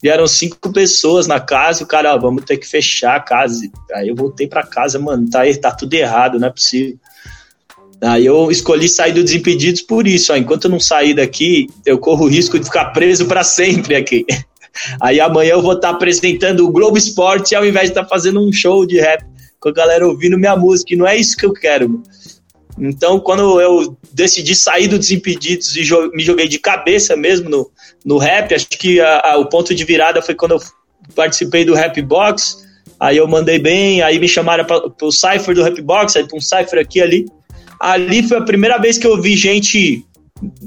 Vieram 0.02 0.26
cinco 0.26 0.70
pessoas 0.70 1.26
na 1.26 1.40
casa 1.40 1.82
o 1.82 1.86
cara, 1.86 2.14
ó, 2.14 2.18
vamos 2.18 2.44
ter 2.44 2.58
que 2.58 2.68
fechar 2.68 3.16
a 3.16 3.20
casa. 3.20 3.66
Aí 3.94 4.08
eu 4.08 4.14
voltei 4.14 4.46
para 4.46 4.62
casa, 4.62 4.98
mano, 4.98 5.30
tá, 5.30 5.40
tá 5.58 5.70
tudo 5.70 5.94
errado, 5.94 6.38
não 6.38 6.48
é 6.48 6.50
possível. 6.50 6.98
Aí 8.02 8.26
eu 8.26 8.50
escolhi 8.50 8.86
sair 8.86 9.14
do 9.14 9.24
Desimpedidos 9.24 9.80
por 9.80 10.06
isso. 10.06 10.30
Ó, 10.30 10.36
enquanto 10.36 10.64
eu 10.64 10.70
não 10.70 10.80
sair 10.80 11.14
daqui, 11.14 11.68
eu 11.86 11.96
corro 11.96 12.26
o 12.26 12.28
risco 12.28 12.58
de 12.58 12.66
ficar 12.66 12.90
preso 12.90 13.24
para 13.24 13.42
sempre 13.42 13.96
aqui. 13.96 14.26
Aí 15.00 15.20
amanhã 15.20 15.52
eu 15.52 15.62
vou 15.62 15.72
estar 15.72 15.88
tá 15.88 15.94
apresentando 15.94 16.66
o 16.66 16.70
Globo 16.70 16.98
Esporte 16.98 17.54
ao 17.54 17.64
invés 17.64 17.86
de 17.86 17.92
estar 17.92 18.02
tá 18.02 18.08
fazendo 18.08 18.46
um 18.46 18.52
show 18.52 18.84
de 18.84 19.00
rap 19.00 19.24
com 19.64 19.70
a 19.70 19.72
galera 19.72 20.06
ouvindo 20.06 20.36
minha 20.36 20.54
música, 20.54 20.92
e 20.92 20.96
não 20.96 21.06
é 21.06 21.16
isso 21.16 21.38
que 21.38 21.46
eu 21.46 21.54
quero. 21.54 22.02
Então, 22.78 23.18
quando 23.18 23.58
eu 23.62 23.96
decidi 24.12 24.54
sair 24.54 24.88
do 24.88 24.98
Desimpedidos 24.98 25.74
e 25.74 25.82
jo 25.82 26.10
me 26.12 26.22
joguei 26.22 26.46
de 26.46 26.58
cabeça 26.58 27.16
mesmo 27.16 27.48
no, 27.48 27.70
no 28.04 28.18
rap, 28.18 28.54
acho 28.54 28.68
que 28.68 29.00
a, 29.00 29.20
a, 29.20 29.38
o 29.38 29.48
ponto 29.48 29.74
de 29.74 29.82
virada 29.84 30.20
foi 30.20 30.34
quando 30.34 30.52
eu 30.52 30.60
participei 31.14 31.64
do 31.64 31.72
Rap 31.72 32.00
Box, 32.02 32.58
aí 33.00 33.16
eu 33.16 33.26
mandei 33.26 33.58
bem, 33.58 34.02
aí 34.02 34.18
me 34.18 34.28
chamaram 34.28 34.66
para 34.66 34.82
o 35.00 35.10
Cypher 35.10 35.54
do 35.54 35.62
Rap 35.62 35.80
Box, 35.80 36.18
aí 36.18 36.28
para 36.28 36.36
um 36.36 36.40
Cypher 36.42 36.78
aqui 36.78 37.00
ali. 37.00 37.24
Ali 37.80 38.22
foi 38.22 38.36
a 38.36 38.42
primeira 38.42 38.76
vez 38.76 38.98
que 38.98 39.06
eu 39.06 39.20
vi 39.20 39.34
gente 39.34 40.04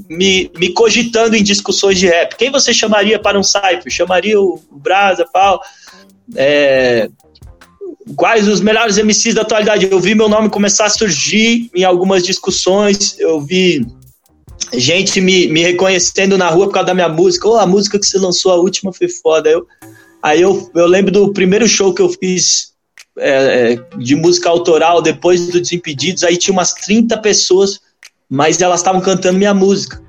me, 0.08 0.50
me 0.56 0.72
cogitando 0.72 1.36
em 1.36 1.42
discussões 1.42 1.98
de 1.98 2.06
rap. 2.06 2.36
Quem 2.36 2.50
você 2.50 2.74
chamaria 2.74 3.18
para 3.18 3.38
um 3.38 3.44
Cypher? 3.44 3.90
Chamaria 3.90 4.40
o, 4.40 4.60
Brasa, 4.72 5.24
Paulo? 5.32 5.60
É, 6.34 7.08
quais 8.16 8.48
os 8.48 8.60
melhores 8.60 8.96
MCs 8.98 9.34
da 9.34 9.42
atualidade. 9.42 9.88
Eu 9.90 10.00
vi 10.00 10.14
meu 10.14 10.28
nome 10.28 10.48
começar 10.48 10.86
a 10.86 10.90
surgir 10.90 11.70
em 11.74 11.84
algumas 11.84 12.22
discussões, 12.22 13.16
eu 13.18 13.40
vi 13.40 13.86
gente 14.72 15.20
me, 15.20 15.48
me 15.48 15.62
reconhecendo 15.62 16.36
na 16.36 16.48
rua 16.48 16.66
por 16.66 16.74
causa 16.74 16.88
da 16.88 16.94
minha 16.94 17.08
música. 17.08 17.48
Oh, 17.48 17.56
a 17.56 17.66
música 17.66 17.98
que 17.98 18.06
você 18.06 18.18
lançou, 18.18 18.52
a 18.52 18.56
última, 18.56 18.92
foi 18.92 19.08
foda. 19.08 19.48
Eu, 19.48 19.66
aí 20.22 20.42
eu, 20.42 20.70
eu 20.74 20.86
lembro 20.86 21.10
do 21.10 21.32
primeiro 21.32 21.66
show 21.66 21.94
que 21.94 22.02
eu 22.02 22.08
fiz 22.08 22.72
é, 23.18 23.72
é 23.72 23.96
de 23.98 24.14
música 24.14 24.48
autoral, 24.48 25.02
depois 25.02 25.46
do 25.48 25.60
Desimpedidos, 25.60 26.22
aí 26.22 26.36
tinha 26.36 26.52
umas 26.52 26.72
30 26.74 27.16
pessoas, 27.18 27.80
mas 28.28 28.60
elas 28.60 28.80
estavam 28.80 29.00
cantando 29.00 29.38
minha 29.38 29.54
música. 29.54 30.02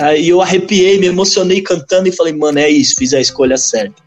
Aí 0.00 0.28
eu 0.28 0.40
arrepiei, 0.40 0.98
me 0.98 1.06
emocionei 1.06 1.60
cantando 1.60 2.08
e 2.08 2.12
falei, 2.12 2.32
mano, 2.32 2.58
é 2.58 2.68
isso, 2.68 2.94
fiz 2.98 3.12
a 3.12 3.20
escolha 3.20 3.56
certa. 3.56 4.02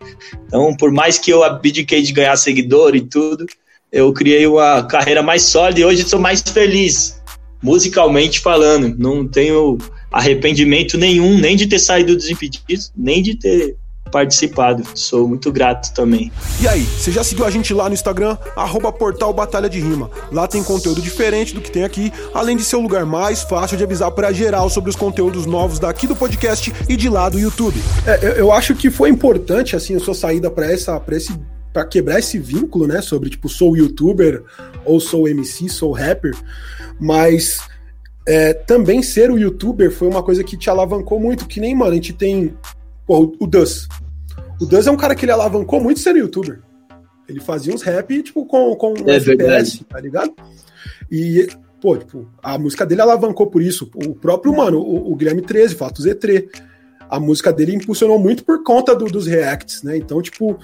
Então, 0.47 0.75
por 0.75 0.91
mais 0.91 1.17
que 1.17 1.32
eu 1.32 1.43
abdiquei 1.43 2.01
de 2.01 2.12
ganhar 2.12 2.36
seguidor 2.36 2.95
e 2.95 3.01
tudo, 3.01 3.45
eu 3.91 4.12
criei 4.12 4.47
uma 4.47 4.84
carreira 4.84 5.21
mais 5.21 5.43
sólida 5.43 5.82
e 5.82 5.86
hoje 5.86 6.03
sou 6.03 6.19
mais 6.19 6.41
feliz, 6.41 7.21
musicalmente 7.62 8.39
falando. 8.39 8.95
Não 8.97 9.27
tenho 9.27 9.77
arrependimento 10.12 10.97
nenhum, 10.97 11.38
nem 11.38 11.56
de 11.56 11.67
ter 11.67 11.79
saído 11.79 12.15
dos 12.15 12.29
impedidos, 12.29 12.91
nem 12.97 13.21
de 13.21 13.36
ter 13.36 13.75
participado. 14.13 14.84
Sou 14.93 15.28
muito 15.28 15.52
grato 15.52 15.91
também. 15.91 16.32
E 16.62 16.67
aí, 16.67 16.84
você 16.84 17.12
já 17.12 17.23
seguiu 17.23 17.45
a 17.45 17.49
gente 17.49 17.73
lá 17.73 17.89
no 17.89 17.95
Instagram? 17.95 18.38
Arroba 18.56 18.91
Portal 18.91 19.34
Batalha 19.34 19.67
de 19.67 19.80
Rima. 19.80 20.08
Lá 20.32 20.47
tem 20.47 20.63
conteúdo 20.63 21.02
diferente 21.02 21.56
do 21.56 21.60
que 21.60 21.71
tem 21.71 21.84
aqui, 21.84 22.13
além 22.32 22.56
de 22.56 22.63
ser 22.63 22.76
o 22.76 22.82
lugar 22.82 23.08
mais 23.08 23.41
fácil 23.41 23.76
de 23.76 23.84
avisar 23.84 24.12
para 24.12 24.32
geral 24.32 24.69
sobre 24.69 24.91
os 24.91 24.95
conteúdos 24.95 25.47
novos 25.47 25.80
daqui 25.80 26.06
do 26.06 26.15
podcast 26.15 26.71
e 26.88 26.95
de 26.95 27.10
lá 27.10 27.28
do 27.28 27.39
YouTube. 27.39 27.82
É, 28.06 28.19
eu, 28.21 28.32
eu 28.34 28.52
acho 28.52 28.76
que 28.76 28.91
foi 28.91 29.10
importante, 29.10 29.76
assim, 29.76 29.95
a 29.95 29.99
sua 29.99 30.13
saída 30.13 30.52
para 30.52 30.71
essa, 30.71 30.99
pra 30.99 31.17
esse 31.17 31.34
para 31.73 31.84
quebrar 31.88 32.19
esse 32.19 32.38
vínculo, 32.38 32.86
né, 32.86 33.02
sobre 33.02 33.32
tipo 33.32 33.49
sou 33.49 33.76
youtuber 33.76 34.43
ou 34.86 34.99
sou 34.99 35.28
MC, 35.28 35.67
sou 35.67 35.91
rapper, 35.91 36.36
mas 37.02 37.62
é, 38.28 38.54
também 38.54 39.02
ser 39.02 39.32
o 39.32 39.39
youtuber 39.39 39.91
foi 39.91 40.08
uma 40.08 40.21
coisa 40.21 40.43
que 40.43 40.56
te 40.56 40.69
alavancou 40.69 41.19
muito, 41.19 41.47
que 41.47 41.60
nem, 41.60 41.73
mano, 41.76 41.93
a 41.93 41.95
gente 41.95 42.13
tem 42.13 42.54
pô, 43.06 43.36
o 43.39 43.47
Dus. 43.47 43.88
O 44.63 44.65
Duz 44.65 44.88
é 44.88 44.91
um 44.91 44.95
cara 44.95 45.13
que 45.13 45.26
ele 45.26 45.32
alavancou 45.34 45.82
muito 45.82 45.99
sendo 45.99 46.19
youtuber. 46.19 46.62
Ele 47.28 47.41
fazia 47.41 47.73
uns 47.73 47.82
rap, 47.82 48.23
tipo, 48.23 48.45
com, 48.45 48.73
com 48.78 48.93
é 49.06 49.17
FPS, 49.17 49.26
verdade. 49.26 49.86
tá 49.89 49.99
ligado? 49.99 50.34
E, 51.12 51.49
pô, 51.82 51.97
tipo, 51.97 52.30
a 52.41 52.58
música 52.58 52.86
dele 52.86 53.02
alavancou 53.02 53.47
por 53.47 53.62
isso. 53.62 53.91
O 53.93 54.15
próprio, 54.15 54.56
mano, 54.56 54.80
o, 54.80 55.12
o 55.12 55.15
Guilherme 55.17 55.41
13, 55.41 55.76
Fato 55.76 56.02
Z3, 56.02 56.47
a 57.10 57.19
música 57.19 57.52
dele 57.52 57.76
impulsionou 57.76 58.17
muito 58.17 58.45
por 58.45 58.63
conta 58.63 58.95
do, 58.95 59.04
dos 59.06 59.28
reacts, 59.28 59.84
né? 59.84 59.97
Então, 59.97 60.21
tipo, 60.21 60.58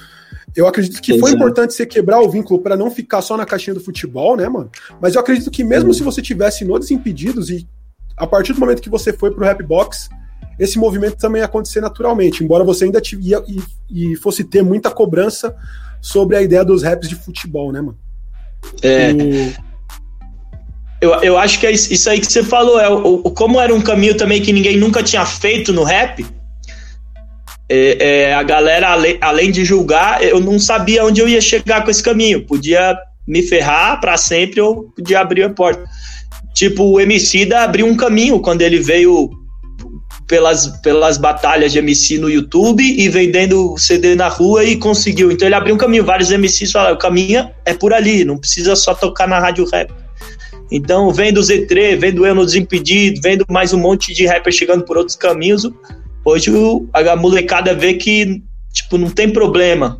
eu 0.55 0.65
acredito 0.65 1.01
que 1.01 1.19
foi 1.19 1.31
importante 1.31 1.73
você 1.73 1.85
quebrar 1.85 2.21
o 2.21 2.29
vínculo 2.29 2.61
para 2.61 2.77
não 2.77 2.89
ficar 2.89 3.21
só 3.21 3.35
na 3.35 3.45
caixinha 3.45 3.73
do 3.73 3.81
futebol, 3.81 4.37
né, 4.37 4.47
mano? 4.47 4.71
Mas 5.01 5.15
eu 5.15 5.19
acredito 5.19 5.51
que 5.51 5.61
mesmo 5.61 5.89
uhum. 5.89 5.93
se 5.93 6.03
você 6.03 6.21
tivesse 6.21 6.63
no 6.63 6.79
Desimpedidos 6.79 7.49
e 7.49 7.67
a 8.15 8.25
partir 8.25 8.53
do 8.53 8.61
momento 8.61 8.81
que 8.81 8.89
você 8.89 9.11
foi 9.11 9.29
pro 9.31 9.43
Rap 9.43 9.61
Box, 9.61 10.09
esse 10.59 10.77
movimento 10.77 11.15
também 11.15 11.39
ia 11.39 11.45
acontecer 11.45 11.79
naturalmente, 11.79 12.43
embora 12.43 12.63
você 12.63 12.85
ainda 12.85 12.99
tivia, 12.99 13.41
e, 13.47 14.11
e 14.11 14.15
fosse 14.17 14.43
ter 14.43 14.61
muita 14.61 14.91
cobrança 14.91 15.55
sobre 16.01 16.35
a 16.35 16.41
ideia 16.41 16.65
dos 16.65 16.83
raps 16.83 17.07
de 17.07 17.15
futebol, 17.15 17.71
né, 17.71 17.81
mano? 17.81 17.97
É. 18.81 19.11
O... 19.13 19.69
Eu, 21.01 21.13
eu 21.21 21.37
acho 21.37 21.59
que 21.59 21.65
é 21.65 21.71
isso 21.71 22.09
aí 22.09 22.19
que 22.19 22.29
você 22.29 22.43
falou. 22.43 22.77
É, 22.77 22.89
o, 22.89 23.23
como 23.31 23.59
era 23.59 23.73
um 23.73 23.81
caminho 23.81 24.17
também 24.17 24.41
que 24.41 24.51
ninguém 24.51 24.77
nunca 24.77 25.01
tinha 25.01 25.25
feito 25.25 25.71
no 25.71 25.83
rap, 25.83 26.25
é, 27.69 27.97
é, 27.99 28.33
a 28.33 28.43
galera, 28.43 28.89
além, 28.89 29.17
além 29.21 29.51
de 29.51 29.63
julgar, 29.63 30.21
eu 30.21 30.41
não 30.41 30.59
sabia 30.59 31.05
onde 31.05 31.21
eu 31.21 31.29
ia 31.29 31.39
chegar 31.39 31.85
com 31.85 31.91
esse 31.91 32.03
caminho. 32.03 32.45
Podia 32.45 32.97
me 33.25 33.41
ferrar 33.43 34.01
para 34.01 34.17
sempre 34.17 34.59
ou 34.59 34.89
podia 34.89 35.21
abrir 35.21 35.43
a 35.43 35.49
porta. 35.49 35.85
Tipo, 36.53 36.83
o 36.83 36.99
MC 36.99 37.45
da 37.45 37.63
abriu 37.63 37.85
um 37.85 37.95
caminho 37.95 38.39
quando 38.41 38.61
ele 38.61 38.79
veio 38.79 39.29
pelas, 40.29 40.67
pelas 40.83 41.17
batalhas 41.17 41.71
de 41.71 41.79
MC 41.79 42.19
no 42.19 42.29
YouTube 42.29 42.83
e 42.83 43.09
vendendo 43.09 43.75
CD 43.77 44.15
na 44.15 44.27
rua 44.27 44.63
e 44.63 44.77
conseguiu. 44.77 45.31
Então 45.31 45.47
ele 45.47 45.55
abriu 45.55 45.73
um 45.73 45.77
caminho. 45.77 46.05
Vários 46.05 46.29
MCs 46.29 46.71
falaram: 46.71 46.95
o 46.95 46.99
caminho 46.99 47.49
é 47.65 47.73
por 47.73 47.91
ali, 47.91 48.23
não 48.23 48.37
precisa 48.37 48.75
só 48.75 48.93
tocar 48.93 49.27
na 49.27 49.39
rádio 49.39 49.65
rap. 49.65 49.91
Então, 50.71 51.11
vendo 51.11 51.39
o 51.39 51.41
Z3, 51.41 51.97
vendo 51.97 52.27
eu 52.27 52.35
no 52.35 52.45
Desimpedido, 52.45 53.19
vendo 53.23 53.43
mais 53.49 53.73
um 53.73 53.79
monte 53.79 54.13
de 54.13 54.27
rapper 54.27 54.53
chegando 54.53 54.85
por 54.85 54.97
outros 54.97 55.17
caminhos, 55.17 55.67
hoje 56.23 56.51
a 56.93 57.15
molecada 57.15 57.73
vê 57.73 57.95
que, 57.95 58.43
tipo, 58.71 58.99
não 58.99 59.09
tem 59.09 59.31
problema 59.31 59.97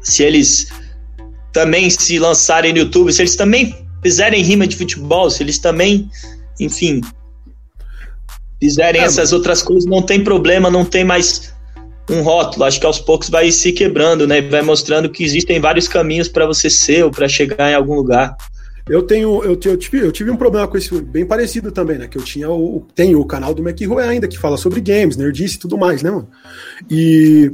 se 0.00 0.22
eles 0.22 0.68
também 1.52 1.90
se 1.90 2.16
lançarem 2.20 2.72
no 2.72 2.78
YouTube, 2.78 3.12
se 3.12 3.22
eles 3.22 3.34
também 3.34 3.74
fizerem 4.00 4.40
rima 4.44 4.68
de 4.68 4.76
futebol, 4.76 5.28
se 5.28 5.42
eles 5.42 5.58
também, 5.58 6.08
enfim, 6.60 7.00
fizerem 8.62 9.00
é, 9.00 9.04
essas 9.04 9.32
outras 9.32 9.60
coisas, 9.60 9.90
não 9.90 10.00
tem 10.00 10.22
problema, 10.22 10.70
não 10.70 10.84
tem 10.84 11.02
mais 11.02 11.52
um 12.08 12.22
rótulo. 12.22 12.64
Acho 12.64 12.78
que 12.78 12.86
aos 12.86 13.00
poucos 13.00 13.28
vai 13.28 13.50
se 13.50 13.72
quebrando, 13.72 14.24
né? 14.24 14.40
Vai 14.40 14.62
mostrando 14.62 15.10
que 15.10 15.24
existem 15.24 15.60
vários 15.60 15.88
caminhos 15.88 16.28
para 16.28 16.46
você 16.46 16.70
ser 16.70 17.04
ou 17.04 17.10
para 17.10 17.28
chegar 17.28 17.72
em 17.72 17.74
algum 17.74 17.96
lugar. 17.96 18.36
Eu 18.88 19.02
tenho, 19.02 19.42
eu, 19.42 19.58
eu, 19.64 19.76
tive, 19.76 19.98
eu 19.98 20.12
tive 20.12 20.30
um 20.30 20.36
problema 20.36 20.68
com 20.68 20.78
isso 20.78 21.02
bem 21.02 21.26
parecido 21.26 21.72
também, 21.72 21.98
né? 21.98 22.06
Que 22.06 22.16
eu 22.16 22.22
tinha 22.22 22.48
o, 22.48 22.86
tenho 22.94 23.18
o 23.18 23.26
canal 23.26 23.52
do 23.52 23.68
McRoy 23.68 24.04
ainda, 24.04 24.28
que 24.28 24.38
fala 24.38 24.56
sobre 24.56 24.80
games, 24.80 25.16
nerdice 25.16 25.56
e 25.56 25.58
tudo 25.58 25.76
mais, 25.76 26.00
né, 26.00 26.12
mano? 26.12 26.28
E 26.88 27.50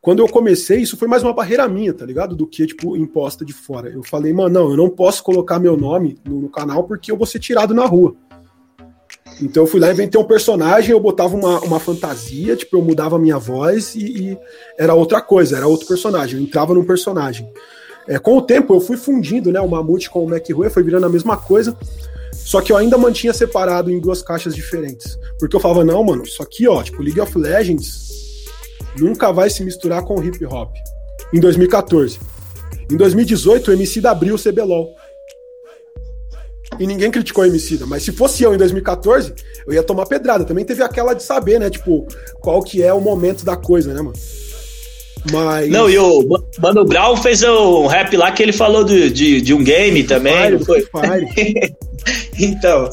quando 0.00 0.20
eu 0.20 0.28
comecei, 0.28 0.82
isso 0.82 0.96
foi 0.96 1.08
mais 1.08 1.24
uma 1.24 1.32
barreira 1.32 1.68
minha, 1.68 1.92
tá 1.92 2.06
ligado? 2.06 2.36
Do 2.36 2.46
que, 2.46 2.64
tipo, 2.64 2.96
imposta 2.96 3.44
de 3.44 3.52
fora. 3.52 3.88
Eu 3.88 4.04
falei, 4.04 4.32
mano, 4.32 4.50
não, 4.50 4.70
eu 4.70 4.76
não 4.76 4.88
posso 4.88 5.20
colocar 5.24 5.58
meu 5.58 5.76
nome 5.76 6.16
no, 6.24 6.42
no 6.42 6.48
canal 6.48 6.84
porque 6.84 7.10
eu 7.10 7.16
vou 7.16 7.26
ser 7.26 7.40
tirado 7.40 7.74
na 7.74 7.86
rua. 7.86 8.14
Então 9.40 9.62
eu 9.62 9.66
fui 9.66 9.78
lá, 9.78 9.90
inventei 9.90 10.20
um 10.20 10.24
personagem, 10.24 10.90
eu 10.90 11.00
botava 11.00 11.36
uma, 11.36 11.60
uma 11.60 11.78
fantasia, 11.78 12.56
tipo, 12.56 12.76
eu 12.76 12.82
mudava 12.82 13.16
a 13.16 13.18
minha 13.18 13.38
voz 13.38 13.94
e, 13.94 14.30
e 14.30 14.38
era 14.76 14.94
outra 14.94 15.20
coisa, 15.20 15.56
era 15.56 15.66
outro 15.66 15.86
personagem, 15.86 16.38
eu 16.38 16.42
entrava 16.42 16.74
num 16.74 16.84
personagem. 16.84 17.48
É, 18.08 18.18
com 18.18 18.36
o 18.36 18.42
tempo 18.42 18.74
eu 18.74 18.80
fui 18.80 18.96
fundindo, 18.96 19.52
né, 19.52 19.60
o 19.60 19.68
Mamute 19.68 20.10
com 20.10 20.24
o 20.24 20.28
McRue, 20.28 20.70
foi 20.70 20.82
virando 20.82 21.06
a 21.06 21.10
mesma 21.10 21.36
coisa, 21.36 21.76
só 22.32 22.60
que 22.60 22.72
eu 22.72 22.76
ainda 22.76 22.96
mantinha 22.96 23.32
separado 23.32 23.90
em 23.90 24.00
duas 24.00 24.22
caixas 24.22 24.54
diferentes. 24.54 25.18
Porque 25.38 25.54
eu 25.54 25.60
falava, 25.60 25.84
não, 25.84 26.02
mano, 26.02 26.22
isso 26.22 26.42
aqui, 26.42 26.66
ó, 26.66 26.82
tipo, 26.82 27.02
League 27.02 27.20
of 27.20 27.36
Legends 27.36 28.08
nunca 28.98 29.30
vai 29.32 29.50
se 29.50 29.62
misturar 29.62 30.02
com 30.02 30.22
hip 30.22 30.44
hop. 30.46 30.74
Em 31.32 31.40
2014. 31.40 32.18
Em 32.90 32.96
2018, 32.96 33.70
o 33.70 33.74
MC 33.74 34.00
da 34.00 34.12
abriu 34.12 34.34
o 34.34 34.38
CBLOL 34.38 34.94
e 36.78 36.86
ninguém 36.86 37.10
criticou 37.10 37.44
a 37.44 37.48
Emicida. 37.48 37.86
Mas 37.86 38.02
se 38.02 38.12
fosse 38.12 38.42
eu 38.42 38.54
em 38.54 38.58
2014, 38.58 39.34
eu 39.66 39.72
ia 39.72 39.82
tomar 39.82 40.06
pedrada. 40.06 40.44
Também 40.44 40.64
teve 40.64 40.82
aquela 40.82 41.14
de 41.14 41.22
saber, 41.22 41.58
né? 41.58 41.70
Tipo, 41.70 42.06
qual 42.40 42.62
que 42.62 42.82
é 42.82 42.92
o 42.92 43.00
momento 43.00 43.44
da 43.44 43.56
coisa, 43.56 43.92
né, 43.92 44.00
mano? 44.00 44.16
Mas... 45.32 45.68
Não, 45.68 45.90
e 45.90 45.98
o 45.98 46.24
Mano 46.60 46.84
Brown 46.84 47.16
fez 47.16 47.42
um 47.42 47.86
rap 47.86 48.16
lá 48.16 48.30
que 48.30 48.42
ele 48.42 48.52
falou 48.52 48.84
de, 48.84 49.10
de, 49.10 49.40
de 49.40 49.52
um 49.52 49.62
game 49.62 50.04
também, 50.04 50.58
Fire, 50.58 50.64
foi? 50.64 50.82
Fire. 50.82 51.76
então, 52.38 52.88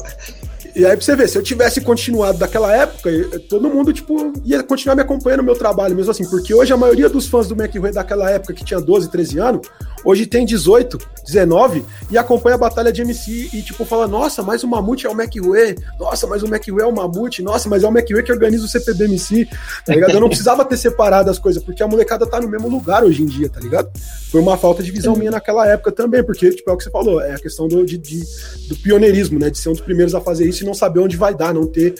e 0.76 0.84
aí 0.84 0.94
pra 0.94 1.00
você 1.00 1.16
ver, 1.16 1.26
se 1.26 1.38
eu 1.38 1.42
tivesse 1.42 1.80
continuado 1.80 2.36
daquela 2.36 2.70
época, 2.70 3.10
todo 3.48 3.70
mundo, 3.70 3.94
tipo, 3.94 4.30
ia 4.44 4.62
continuar 4.62 4.94
me 4.94 5.00
acompanhando 5.00 5.38
no 5.38 5.46
meu 5.46 5.56
trabalho, 5.56 5.96
mesmo 5.96 6.10
assim, 6.10 6.28
porque 6.28 6.52
hoje 6.52 6.70
a 6.70 6.76
maioria 6.76 7.08
dos 7.08 7.26
fãs 7.26 7.48
do 7.48 7.54
McRae 7.54 7.92
daquela 7.92 8.30
época, 8.30 8.52
que 8.52 8.62
tinha 8.62 8.78
12, 8.78 9.10
13 9.10 9.38
anos, 9.38 9.66
hoje 10.06 10.24
tem 10.24 10.46
18, 10.46 10.98
19, 11.24 11.84
e 12.08 12.16
acompanha 12.16 12.54
a 12.54 12.58
batalha 12.58 12.92
de 12.92 13.02
MC 13.02 13.50
e, 13.52 13.60
tipo, 13.60 13.84
fala, 13.84 14.06
nossa, 14.06 14.40
mas 14.40 14.62
o 14.62 14.68
Mamute 14.68 15.04
é 15.04 15.10
o 15.10 15.20
McRae, 15.20 15.74
nossa, 15.98 16.28
mas 16.28 16.44
o 16.44 16.46
McRae 16.46 16.80
é 16.80 16.86
o 16.86 16.94
Mamute, 16.94 17.42
nossa, 17.42 17.68
mas 17.68 17.82
é 17.82 17.88
o 17.88 17.90
McRae 17.90 18.22
que 18.22 18.30
organiza 18.30 18.64
o 18.64 18.68
CPBMC, 18.68 19.48
tá 19.84 19.92
ligado? 19.92 20.12
Eu 20.12 20.20
não 20.20 20.28
precisava 20.28 20.64
ter 20.64 20.76
separado 20.76 21.28
as 21.28 21.40
coisas, 21.40 21.60
porque 21.60 21.82
a 21.82 21.88
molecada 21.88 22.24
tá 22.24 22.40
no 22.40 22.48
mesmo 22.48 22.68
lugar 22.68 23.02
hoje 23.02 23.22
em 23.22 23.26
dia, 23.26 23.48
tá 23.48 23.58
ligado? 23.58 23.90
Foi 24.30 24.40
uma 24.40 24.56
falta 24.56 24.80
de 24.80 24.92
visão 24.92 25.16
minha 25.16 25.32
naquela 25.32 25.66
época 25.66 25.90
também, 25.90 26.22
porque, 26.22 26.50
tipo, 26.50 26.70
é 26.70 26.72
o 26.72 26.76
que 26.76 26.84
você 26.84 26.90
falou, 26.90 27.20
é 27.20 27.34
a 27.34 27.38
questão 27.38 27.66
do, 27.66 27.84
de, 27.84 27.98
de 27.98 28.24
do 28.68 28.76
pioneirismo, 28.76 29.40
né, 29.40 29.50
de 29.50 29.58
ser 29.58 29.68
um 29.68 29.72
dos 29.72 29.80
primeiros 29.80 30.14
a 30.14 30.20
fazer 30.20 30.48
isso 30.48 30.64
não 30.64 30.74
saber 30.74 31.00
onde 31.00 31.16
vai 31.16 31.34
dar, 31.34 31.52
não 31.52 31.66
ter 31.66 31.94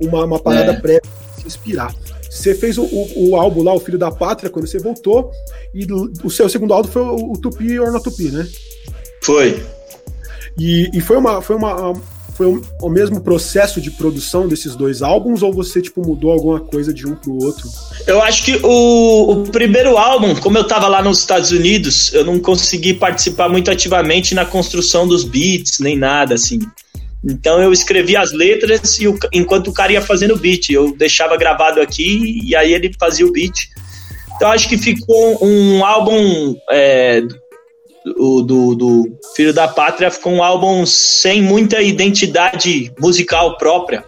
uma, 0.00 0.24
uma 0.24 0.38
parada 0.38 0.72
é. 0.72 0.80
prévia 0.80 1.02
se 1.38 1.46
inspirar. 1.46 1.94
Você 2.30 2.54
fez 2.54 2.78
o, 2.78 2.84
o, 2.84 3.30
o, 3.30 3.36
álbum 3.36 3.64
lá, 3.64 3.74
O 3.74 3.80
Filho 3.80 3.98
da 3.98 4.10
Pátria, 4.10 4.48
quando 4.48 4.68
você 4.68 4.78
voltou, 4.78 5.32
e 5.74 5.84
o 6.22 6.30
seu 6.30 6.48
segundo 6.48 6.72
álbum 6.72 6.88
foi 6.88 7.02
o, 7.02 7.32
o 7.32 7.36
Tupi 7.36 7.78
or 7.80 7.90
Not 7.90 8.04
Tupi, 8.04 8.30
né? 8.30 8.48
Foi. 9.20 9.60
E, 10.56 10.88
e 10.94 11.00
foi 11.00 11.16
uma. 11.16 11.42
Foi 11.42 11.56
uma 11.56 11.92
foi 12.40 12.46
o, 12.46 12.62
o 12.80 12.88
mesmo 12.88 13.20
processo 13.20 13.82
de 13.82 13.90
produção 13.90 14.48
desses 14.48 14.74
dois 14.74 15.02
álbuns 15.02 15.42
ou 15.42 15.52
você 15.52 15.82
tipo 15.82 16.00
mudou 16.00 16.32
alguma 16.32 16.58
coisa 16.58 16.90
de 16.90 17.06
um 17.06 17.14
pro 17.14 17.34
outro? 17.34 17.68
Eu 18.06 18.22
acho 18.22 18.42
que 18.44 18.58
o, 18.62 19.32
o 19.32 19.42
primeiro 19.50 19.98
álbum, 19.98 20.34
como 20.36 20.56
eu 20.56 20.66
tava 20.66 20.88
lá 20.88 21.02
nos 21.02 21.18
Estados 21.18 21.50
Unidos, 21.50 22.14
eu 22.14 22.24
não 22.24 22.38
consegui 22.38 22.94
participar 22.94 23.50
muito 23.50 23.70
ativamente 23.70 24.34
na 24.34 24.46
construção 24.46 25.06
dos 25.06 25.22
beats 25.22 25.80
nem 25.80 25.98
nada 25.98 26.34
assim. 26.34 26.60
Então 27.24 27.60
eu 27.60 27.72
escrevia 27.72 28.20
as 28.20 28.32
letras 28.32 28.98
e 28.98 29.06
o, 29.06 29.18
enquanto 29.32 29.68
o 29.68 29.72
cara 29.72 29.92
ia 29.92 30.00
fazendo 30.00 30.34
o 30.34 30.38
beat, 30.38 30.70
eu 30.70 30.96
deixava 30.96 31.36
gravado 31.36 31.80
aqui 31.80 32.40
e 32.42 32.56
aí 32.56 32.72
ele 32.72 32.90
fazia 32.98 33.26
o 33.26 33.32
beat. 33.32 33.68
Então 34.36 34.50
acho 34.50 34.68
que 34.68 34.78
ficou 34.78 35.38
um 35.44 35.84
álbum 35.84 36.56
é, 36.70 37.20
do, 38.04 38.42
do, 38.42 38.74
do, 38.74 39.18
Filho 39.36 39.52
da 39.52 39.68
Pátria, 39.68 40.10
ficou 40.10 40.32
um 40.32 40.42
álbum 40.42 40.86
sem 40.86 41.42
muita 41.42 41.82
identidade 41.82 42.90
musical 42.98 43.58
própria. 43.58 44.02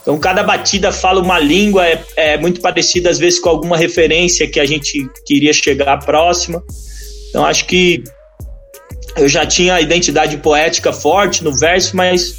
Então 0.00 0.18
cada 0.18 0.42
batida 0.42 0.90
fala 0.90 1.20
uma 1.20 1.38
língua, 1.38 1.86
é, 1.86 2.02
é 2.16 2.38
muito 2.38 2.62
parecida 2.62 3.10
às 3.10 3.18
vezes 3.18 3.38
com 3.38 3.50
alguma 3.50 3.76
referência 3.76 4.50
que 4.50 4.58
a 4.58 4.64
gente 4.64 5.06
queria 5.26 5.52
chegar 5.52 5.98
próxima. 5.98 6.62
Então 7.28 7.44
acho 7.44 7.66
que 7.66 8.02
eu 9.16 9.28
já 9.28 9.46
tinha 9.46 9.74
a 9.74 9.80
identidade 9.80 10.36
poética 10.38 10.92
forte 10.92 11.42
no 11.42 11.56
verso, 11.56 11.96
mas 11.96 12.34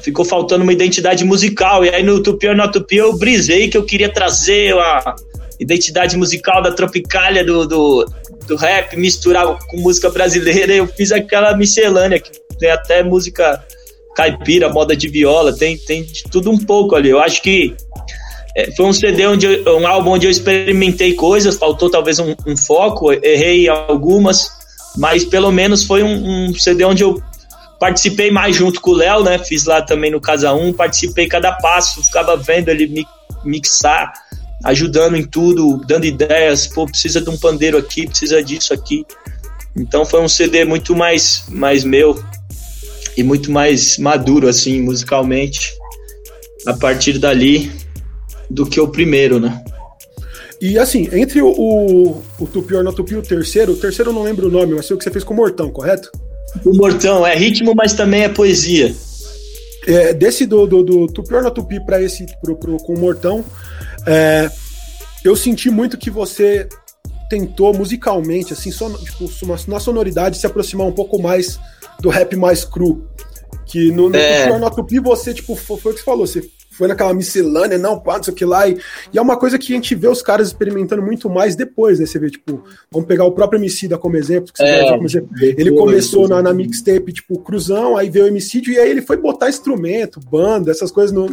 ficou 0.00 0.24
faltando 0.24 0.62
uma 0.62 0.72
identidade 0.72 1.24
musical. 1.24 1.84
E 1.84 1.90
aí 1.90 2.02
no 2.02 2.22
Tupi 2.22 2.48
or 2.48 2.56
Not 2.56 2.72
Tupi 2.72 2.96
eu 2.96 3.16
brisei 3.16 3.68
que 3.68 3.76
eu 3.76 3.84
queria 3.84 4.12
trazer 4.12 4.76
a 4.76 5.14
identidade 5.58 6.16
musical 6.16 6.62
da 6.62 6.72
Tropicália 6.72 7.44
do, 7.44 7.66
do, 7.66 8.06
do 8.46 8.56
rap, 8.56 8.96
misturar 8.96 9.46
com 9.68 9.76
música 9.78 10.10
brasileira. 10.10 10.72
Eu 10.72 10.86
fiz 10.86 11.12
aquela 11.12 11.56
miscelânea, 11.56 12.20
que 12.20 12.30
tem 12.58 12.70
até 12.70 13.02
música 13.02 13.64
caipira, 14.14 14.68
moda 14.68 14.94
de 14.94 15.08
viola, 15.08 15.56
tem, 15.56 15.76
tem 15.78 16.04
de 16.04 16.24
tudo 16.24 16.50
um 16.50 16.58
pouco 16.58 16.94
ali. 16.94 17.08
Eu 17.08 17.20
acho 17.20 17.42
que 17.42 17.74
é, 18.54 18.70
foi 18.72 18.86
um 18.86 18.92
CD 18.92 19.26
onde 19.26 19.46
eu, 19.46 19.78
um 19.78 19.86
álbum 19.86 20.10
onde 20.10 20.26
eu 20.26 20.30
experimentei 20.30 21.14
coisas, 21.14 21.56
faltou 21.56 21.90
talvez 21.90 22.18
um, 22.18 22.34
um 22.46 22.56
foco, 22.56 23.12
errei 23.12 23.68
algumas, 23.68 24.50
mas 24.96 25.24
pelo 25.24 25.50
menos 25.50 25.84
foi 25.84 26.02
um, 26.02 26.50
um, 26.50 26.54
CD 26.54 26.84
onde 26.84 27.02
eu 27.02 27.22
participei 27.78 28.30
mais 28.30 28.54
junto 28.54 28.80
com 28.80 28.92
o 28.92 28.96
Léo, 28.96 29.22
né? 29.22 29.38
Fiz 29.38 29.64
lá 29.64 29.82
também 29.82 30.10
no 30.10 30.20
Casa 30.20 30.52
1, 30.52 30.72
participei 30.74 31.26
cada 31.26 31.52
passo, 31.52 32.02
ficava 32.02 32.36
vendo 32.36 32.68
ele 32.68 33.06
mixar, 33.44 34.12
ajudando 34.64 35.16
em 35.16 35.24
tudo, 35.24 35.80
dando 35.86 36.04
ideias, 36.04 36.66
pô, 36.66 36.86
precisa 36.86 37.20
de 37.20 37.28
um 37.28 37.36
pandeiro 37.36 37.76
aqui, 37.76 38.06
precisa 38.06 38.42
disso 38.42 38.72
aqui. 38.72 39.04
Então 39.76 40.04
foi 40.04 40.20
um 40.20 40.28
CD 40.28 40.64
muito 40.64 40.94
mais, 40.94 41.44
mais 41.48 41.82
meu 41.82 42.22
e 43.16 43.22
muito 43.22 43.50
mais 43.50 43.98
maduro, 43.98 44.48
assim, 44.48 44.80
musicalmente, 44.80 45.72
a 46.66 46.74
partir 46.74 47.18
dali, 47.18 47.72
do 48.48 48.66
que 48.66 48.80
o 48.80 48.88
primeiro, 48.88 49.40
né? 49.40 49.62
E 50.62 50.78
assim, 50.78 51.08
entre 51.12 51.42
o, 51.42 51.48
o, 51.48 52.22
o 52.38 52.46
Tupi 52.46 52.76
or 52.76 52.94
Tupi, 52.94 53.16
o 53.16 53.22
terceiro, 53.22 53.72
o 53.72 53.76
terceiro 53.76 54.10
eu 54.10 54.14
não 54.14 54.22
lembro 54.22 54.46
o 54.46 54.50
nome, 54.50 54.74
mas 54.74 54.86
foi 54.86 54.94
o 54.94 54.98
que 54.98 55.02
você 55.02 55.10
fez 55.10 55.24
com 55.24 55.34
o 55.34 55.36
Mortão, 55.36 55.68
correto? 55.72 56.12
O 56.64 56.72
Mortão, 56.76 57.26
é 57.26 57.34
ritmo, 57.34 57.74
mas 57.74 57.94
também 57.94 58.22
é 58.22 58.28
poesia. 58.28 58.94
É, 59.88 60.12
desse 60.12 60.46
do, 60.46 60.64
do, 60.64 60.84
do 60.84 61.06
Tupi 61.08 61.34
or 61.34 61.50
Tupi 61.50 61.84
pra 61.84 62.00
esse, 62.00 62.24
pro, 62.40 62.54
pro, 62.54 62.76
com 62.76 62.94
o 62.94 62.98
Mortão, 62.98 63.44
é, 64.06 64.48
eu 65.24 65.34
senti 65.34 65.68
muito 65.68 65.98
que 65.98 66.10
você 66.10 66.68
tentou 67.28 67.74
musicalmente, 67.74 68.52
assim, 68.52 68.70
son, 68.70 68.92
tipo, 68.94 69.28
na 69.66 69.80
sonoridade, 69.80 70.38
se 70.38 70.46
aproximar 70.46 70.86
um 70.86 70.92
pouco 70.92 71.20
mais 71.20 71.58
do 72.00 72.08
rap 72.08 72.36
mais 72.36 72.64
cru. 72.64 73.08
Que 73.66 73.90
no, 73.90 74.08
no 74.08 74.16
é. 74.16 74.46
Tupi 74.46 74.62
or 74.62 74.70
Tupi 74.70 74.98
você, 75.00 75.34
tipo, 75.34 75.56
foi, 75.56 75.76
foi 75.76 75.90
o 75.90 75.94
que 75.96 76.00
você 76.02 76.04
falou, 76.04 76.24
você 76.24 76.48
foi 76.72 76.88
naquela 76.88 77.12
miscelânea, 77.12 77.76
não, 77.78 78.00
pá, 78.00 78.16
não 78.16 78.22
sei 78.22 78.32
o 78.32 78.36
que 78.36 78.44
lá. 78.44 78.66
E, 78.66 78.78
e, 79.12 79.18
é 79.18 79.22
uma 79.22 79.36
coisa 79.36 79.58
que 79.58 79.72
a 79.72 79.76
gente 79.76 79.94
vê 79.94 80.08
os 80.08 80.22
caras 80.22 80.48
experimentando 80.48 81.02
muito 81.02 81.28
mais 81.28 81.54
depois, 81.54 82.00
né? 82.00 82.06
Você 82.06 82.18
vê, 82.18 82.30
tipo, 82.30 82.64
vamos 82.90 83.06
pegar 83.06 83.24
o 83.24 83.32
próprio 83.32 83.58
Emicida 83.58 83.98
como 83.98 84.16
exemplo. 84.16 84.50
É, 84.58 84.90
como 84.90 85.04
exemplo. 85.04 85.30
Ele 85.40 85.72
começou 85.72 86.26
na, 86.26 86.42
na, 86.42 86.52
mixtape, 86.52 87.12
tipo, 87.12 87.38
cruzão, 87.40 87.96
aí 87.96 88.08
veio 88.08 88.24
o 88.24 88.28
Emicídio, 88.28 88.72
e 88.72 88.78
aí 88.78 88.90
ele 88.90 89.02
foi 89.02 89.16
botar 89.16 89.48
instrumento, 89.48 90.18
banda, 90.18 90.70
essas 90.70 90.90
coisas, 90.90 91.12
no, 91.12 91.28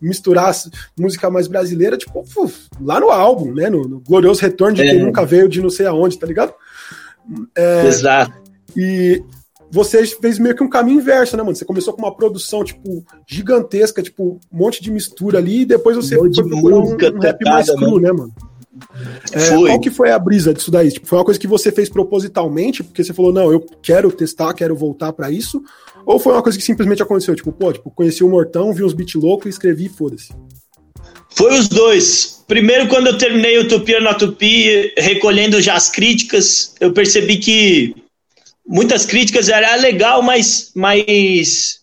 misturar 0.00 0.52
música 0.98 1.30
mais 1.30 1.46
brasileira, 1.46 1.96
tipo, 1.96 2.20
uf, 2.36 2.68
lá 2.80 2.98
no 2.98 3.10
álbum, 3.10 3.54
né? 3.54 3.70
No, 3.70 3.86
no 3.86 4.00
Glorioso 4.00 4.42
Retorno 4.42 4.74
de 4.74 4.82
é. 4.82 4.90
Quem 4.90 5.02
Nunca 5.02 5.24
Veio 5.24 5.48
de 5.48 5.62
não 5.62 5.70
sei 5.70 5.86
aonde, 5.86 6.18
tá 6.18 6.26
ligado? 6.26 6.52
É, 7.56 7.86
Exato. 7.86 8.32
E, 8.76 9.22
você 9.72 10.04
fez 10.06 10.38
meio 10.38 10.54
que 10.54 10.62
um 10.62 10.68
caminho 10.68 11.00
inverso, 11.00 11.34
né, 11.34 11.42
mano? 11.42 11.56
Você 11.56 11.64
começou 11.64 11.94
com 11.94 12.02
uma 12.02 12.14
produção, 12.14 12.62
tipo, 12.62 13.02
gigantesca, 13.26 14.02
tipo, 14.02 14.38
um 14.52 14.58
monte 14.58 14.82
de 14.82 14.90
mistura 14.90 15.38
ali, 15.38 15.62
e 15.62 15.66
depois 15.66 15.96
você 15.96 16.14
foi 16.14 16.30
procurar 16.30 16.76
um, 16.76 16.92
um 16.92 17.18
rap 17.18 17.42
mais 17.42 17.70
cru, 17.70 17.98
né, 17.98 18.12
mano? 18.12 18.34
É, 19.32 19.48
qual 19.48 19.80
que 19.80 19.90
foi 19.90 20.10
a 20.10 20.18
brisa 20.18 20.52
disso 20.52 20.70
daí? 20.70 20.90
Tipo, 20.90 21.06
foi 21.06 21.18
uma 21.18 21.24
coisa 21.24 21.40
que 21.40 21.46
você 21.46 21.72
fez 21.72 21.88
propositalmente, 21.88 22.84
porque 22.84 23.02
você 23.02 23.14
falou, 23.14 23.32
não, 23.32 23.50
eu 23.50 23.64
quero 23.82 24.12
testar, 24.12 24.52
quero 24.52 24.76
voltar 24.76 25.10
para 25.14 25.30
isso? 25.30 25.62
Ou 26.04 26.18
foi 26.18 26.34
uma 26.34 26.42
coisa 26.42 26.58
que 26.58 26.64
simplesmente 26.64 27.02
aconteceu? 27.02 27.34
Tipo, 27.34 27.50
pô, 27.50 27.72
tipo, 27.72 27.90
conheci 27.90 28.22
o 28.22 28.28
Mortão, 28.28 28.74
vi 28.74 28.84
uns 28.84 28.92
beat 28.92 29.14
loucos 29.14 29.46
e 29.46 29.50
escrevi 29.50 29.88
foda-se. 29.88 30.34
Foi 31.30 31.58
os 31.58 31.66
dois. 31.66 32.44
Primeiro, 32.46 32.88
quando 32.88 33.06
eu 33.06 33.16
terminei 33.16 33.58
o 33.58 33.66
Tupi 33.66 33.98
na 34.00 34.12
Tupi, 34.12 34.92
recolhendo 34.98 35.62
já 35.62 35.74
as 35.74 35.90
críticas, 35.90 36.74
eu 36.78 36.92
percebi 36.92 37.38
que 37.38 37.94
muitas 38.66 39.04
críticas, 39.04 39.48
era 39.48 39.74
legal, 39.76 40.22
mas, 40.22 40.72
mas 40.74 41.80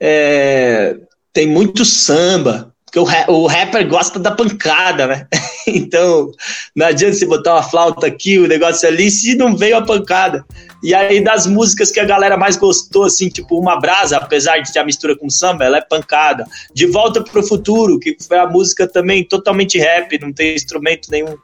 é, 0.00 0.96
tem 1.32 1.46
muito 1.46 1.84
samba, 1.84 2.74
porque 2.84 2.98
o, 2.98 3.34
o 3.34 3.46
rapper 3.46 3.86
gosta 3.88 4.18
da 4.18 4.30
pancada, 4.30 5.06
né? 5.06 5.26
então, 5.66 6.30
não 6.74 6.86
adianta 6.86 7.14
você 7.14 7.26
botar 7.26 7.54
uma 7.54 7.62
flauta 7.62 8.06
aqui, 8.06 8.38
o 8.38 8.44
um 8.44 8.48
negócio 8.48 8.88
ali, 8.88 9.10
se 9.10 9.34
não 9.34 9.56
veio 9.56 9.76
a 9.76 9.82
pancada. 9.82 10.44
E 10.82 10.94
aí, 10.94 11.22
das 11.22 11.46
músicas 11.46 11.90
que 11.90 12.00
a 12.00 12.04
galera 12.04 12.36
mais 12.36 12.56
gostou, 12.56 13.04
assim, 13.04 13.28
tipo 13.28 13.58
Uma 13.58 13.80
Brasa, 13.80 14.16
apesar 14.16 14.58
de 14.58 14.72
ter 14.72 14.78
a 14.78 14.84
mistura 14.84 15.16
com 15.16 15.28
samba, 15.28 15.64
ela 15.64 15.78
é 15.78 15.80
pancada. 15.80 16.46
De 16.72 16.86
Volta 16.86 17.22
pro 17.22 17.42
Futuro, 17.42 17.98
que 17.98 18.16
foi 18.26 18.38
a 18.38 18.46
música 18.46 18.86
também 18.86 19.24
totalmente 19.24 19.78
rap, 19.78 20.18
não 20.20 20.32
tem 20.32 20.54
instrumento 20.54 21.10
nenhum 21.10 21.36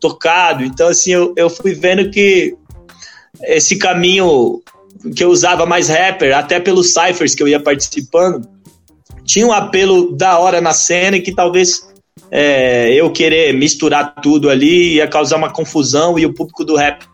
tocado. 0.00 0.62
Então, 0.64 0.88
assim, 0.88 1.12
eu, 1.12 1.34
eu 1.36 1.50
fui 1.50 1.74
vendo 1.74 2.10
que 2.10 2.56
esse 3.42 3.76
caminho 3.76 4.62
que 5.14 5.24
eu 5.24 5.30
usava 5.30 5.66
mais 5.66 5.88
rapper, 5.88 6.36
até 6.36 6.60
pelos 6.60 6.92
cyphers 6.92 7.34
que 7.34 7.42
eu 7.42 7.48
ia 7.48 7.60
participando, 7.60 8.48
tinha 9.24 9.46
um 9.46 9.52
apelo 9.52 10.16
da 10.16 10.38
hora 10.38 10.60
na 10.60 10.72
cena 10.72 11.16
e 11.16 11.20
que 11.20 11.34
talvez 11.34 11.86
é, 12.30 12.92
eu 12.92 13.10
querer 13.10 13.52
misturar 13.54 14.14
tudo 14.22 14.48
ali 14.48 14.94
ia 14.94 15.08
causar 15.08 15.36
uma 15.36 15.52
confusão 15.52 16.18
e 16.18 16.26
o 16.26 16.32
público 16.32 16.64
do 16.64 16.76
rap 16.76 17.04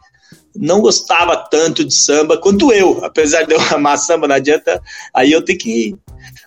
não 0.55 0.81
gostava 0.81 1.37
tanto 1.37 1.85
de 1.85 1.95
samba 1.95 2.37
quanto 2.37 2.73
eu, 2.73 3.05
apesar 3.05 3.45
de 3.45 3.55
eu 3.55 3.61
amar 3.73 3.99
samba, 3.99 4.27
não 4.27 4.35
adianta. 4.35 4.81
Aí 5.15 5.33
eu 5.33 5.43
tenho 5.43 5.59
que. 5.59 5.97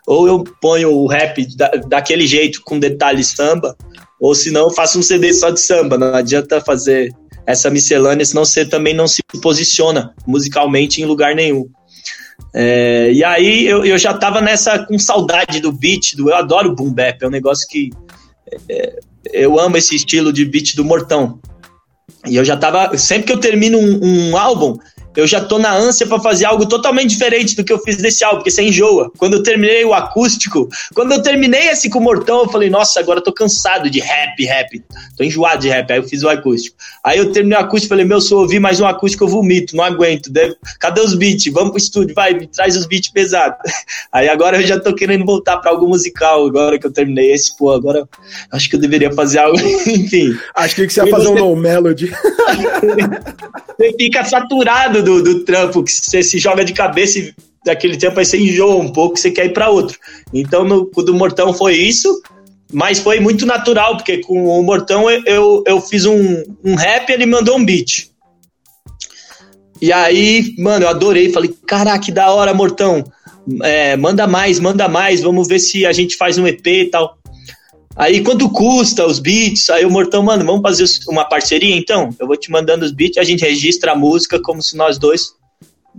Ou 0.06 0.28
eu 0.28 0.44
ponho 0.62 0.92
o 0.92 1.08
rap 1.08 1.46
da, 1.56 1.70
daquele 1.88 2.28
jeito, 2.28 2.62
com 2.64 2.78
detalhes 2.78 3.28
samba, 3.28 3.76
ou 4.20 4.36
senão 4.36 4.64
eu 4.64 4.72
faço 4.72 5.00
um 5.00 5.04
CD 5.04 5.34
só 5.34 5.50
de 5.50 5.60
samba. 5.60 5.98
Não 5.98 6.14
adianta 6.14 6.60
fazer 6.62 7.14
essa 7.46 7.70
miscelânea, 7.70 8.26
senão 8.26 8.46
você 8.46 8.66
também 8.66 8.94
não 8.94 9.08
se 9.08 9.22
posiciona 9.42 10.14
musicalmente 10.26 11.02
em 11.02 11.06
lugar 11.06 11.36
nenhum. 11.36 11.70
É, 12.54 13.12
e 13.12 13.24
aí 13.24 13.66
eu, 13.66 13.84
eu 13.86 13.98
já 13.98 14.14
tava 14.14 14.40
nessa 14.40 14.80
com 14.80 14.98
saudade 14.98 15.60
do 15.60 15.72
beat, 15.72 16.16
do 16.16 16.30
eu 16.30 16.36
adoro 16.36 16.76
boom 16.76 16.92
bap, 16.92 17.22
é 17.22 17.28
um 17.28 17.32
negócio 17.32 17.68
que 17.68 17.90
é, 18.70 19.00
eu 19.32 19.60
amo 19.60 19.78
esse 19.78 19.96
estilo 19.96 20.32
de 20.32 20.46
beat 20.46 20.76
do 20.76 20.86
Mortão. 20.86 21.40
E 22.26 22.36
eu 22.36 22.46
já 22.46 22.56
tava, 22.56 22.98
sempre 22.98 23.28
que 23.28 23.34
eu 23.34 23.40
termino 23.40 23.78
um, 23.78 24.30
um 24.32 24.38
álbum, 24.38 24.78
eu 25.16 25.28
já 25.28 25.42
tô 25.42 25.60
na 25.60 25.74
ânsia 25.74 26.08
para 26.08 26.20
fazer 26.20 26.46
algo 26.46 26.66
totalmente 26.66 27.10
diferente 27.10 27.56
do 27.56 27.64
que 27.64 27.72
eu 27.72 27.80
fiz 27.80 27.98
desse 27.98 28.24
álbum, 28.24 28.38
porque 28.38 28.52
você 28.52 28.64
enjoa. 28.64 29.12
Quando 29.18 29.34
eu 29.34 29.44
terminei 29.44 29.86
o 29.86 29.94
acústico, 29.94 30.68
quando 30.94 31.12
eu 31.12 31.22
terminei 31.22 31.70
esse 31.70 31.90
com 31.90 32.00
o 32.00 32.02
Mortão, 32.02 32.42
eu 32.42 32.50
falei, 32.50 32.70
nossa, 32.70 33.00
agora 33.00 33.20
eu 33.20 33.24
tô 33.24 33.32
cansado 33.32 33.90
de 33.90 34.00
rap, 34.00 34.44
rap. 34.44 34.84
Tô 35.16 35.24
enjoado 35.24 35.62
de 35.62 35.70
rap. 35.70 35.92
Aí 35.92 36.00
eu 36.00 36.04
fiz 36.04 36.24
o 36.24 36.30
acústico. 36.30 36.76
Aí 37.04 37.18
eu 37.18 37.32
terminei 37.32 37.58
o 37.58 37.62
acústico, 37.62 37.90
falei, 37.90 38.06
meu, 38.06 38.20
se 38.20 38.32
eu 38.32 38.40
ouvir 38.40 38.60
mais 38.60 38.80
um 38.80 38.86
acústico, 38.86 39.24
eu 39.24 39.28
vomito, 39.28 39.76
não 39.76 39.84
aguento. 39.84 40.32
Cadê 40.80 41.02
os 41.02 41.16
beats? 41.16 41.52
Vamos 41.54 41.72
pro 41.72 41.78
estúdio, 41.78 42.16
vai, 42.16 42.34
me 42.34 42.48
traz 42.48 42.76
os 42.76 42.86
beats 42.86 43.12
pesados. 43.12 43.58
Aí 44.12 44.28
agora 44.30 44.62
eu 44.62 44.68
já 44.68 44.80
tô 44.80 44.94
querendo 44.94 45.26
voltar 45.26 45.58
para 45.58 45.72
algo 45.72 45.88
musical, 45.88 46.46
agora 46.46 46.80
que 46.80 46.88
eu 46.88 46.92
terminei 46.92 47.32
esse, 47.32 47.56
pô, 47.58 47.72
agora 47.72 48.08
acho 48.52 48.70
que 48.70 48.76
eu 48.76 48.80
deveria 48.80 49.12
fazer 49.12 49.40
algo, 49.40 49.60
enfim. 49.88 50.36
Acho 50.56 50.76
que 50.76 50.90
você 50.90 51.04
ia 51.04 51.10
fazer 51.10 51.28
você... 51.28 51.42
um 51.42 51.50
no 51.50 51.56
melody. 51.56 52.12
você 53.78 53.94
fica 53.98 54.24
saturado 54.24 55.03
do, 55.04 55.22
do 55.22 55.44
trampo, 55.44 55.84
que 55.84 55.92
você 55.92 56.24
se 56.24 56.40
joga 56.40 56.66
de 56.66 56.74
cabeça 56.74 57.20
e 57.20 57.34
daquele 57.64 57.98
tempo 57.98 58.20
aí 58.20 58.26
você 58.26 58.38
enjoa 58.38 58.76
um 58.76 58.92
pouco, 58.92 59.18
você 59.18 59.32
quer 59.32 59.46
ir 59.46 59.54
para 59.54 59.70
outro. 59.70 59.98
Então, 60.34 60.64
no 60.64 60.86
do 60.86 61.14
Mortão 61.14 61.54
foi 61.54 61.76
isso, 61.76 62.22
mas 62.72 63.00
foi 63.00 63.20
muito 63.20 63.46
natural, 63.46 63.98
porque 63.98 64.18
com 64.18 64.46
o 64.46 64.64
Mortão 64.64 65.10
eu, 65.10 65.24
eu, 65.26 65.64
eu 65.68 65.82
fiz 65.82 66.06
um, 66.06 66.44
um 66.64 66.76
rap 66.76 67.10
ele 67.10 67.26
mandou 67.26 67.58
um 67.58 67.66
beat. 67.66 68.10
E 69.82 69.92
aí, 69.92 70.56
mano, 70.58 70.86
eu 70.86 70.90
adorei, 70.90 71.32
falei, 71.32 71.54
caraca, 71.68 72.00
que 72.00 72.12
da 72.12 72.32
hora, 72.32 72.54
Mortão. 72.54 73.04
É, 73.62 73.98
manda 73.98 74.26
mais, 74.26 74.58
manda 74.58 74.88
mais, 74.88 75.22
vamos 75.22 75.50
ver 75.50 75.60
se 75.60 75.86
a 75.86 75.92
gente 75.92 76.16
faz 76.16 76.38
um 76.38 76.48
EP 76.48 76.66
e 76.66 76.86
tal. 76.86 77.18
Aí, 77.96 78.24
quanto 78.24 78.50
custa 78.50 79.06
os 79.06 79.20
beats? 79.20 79.70
Aí 79.70 79.86
o 79.86 79.92
Mortão, 79.92 80.24
mano, 80.24 80.44
vamos 80.46 80.62
fazer 80.62 80.86
uma 81.08 81.26
parceria 81.26 81.76
então? 81.76 82.10
Eu 82.20 82.26
vou 82.26 82.36
te 82.36 82.52
mandando 82.52 82.84
os 82.84 82.92
beats, 82.92 83.18
a 83.18 83.24
gente 83.24 83.42
registra 83.42 83.92
a 83.92 83.96
música 83.96 84.42
como 84.42 84.62
se 84.62 84.76
nós 84.76 84.98
dois 84.98 85.34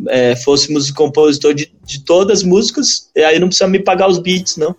é, 0.08 0.34
fôssemos 0.34 0.88
o 0.88 0.94
compositor 0.94 1.54
de, 1.54 1.72
de 1.84 2.04
todas 2.04 2.38
as 2.38 2.44
músicas, 2.44 3.10
e 3.14 3.22
aí 3.22 3.38
não 3.38 3.46
precisa 3.46 3.68
me 3.68 3.78
pagar 3.78 4.08
os 4.08 4.18
beats, 4.18 4.56
não. 4.56 4.74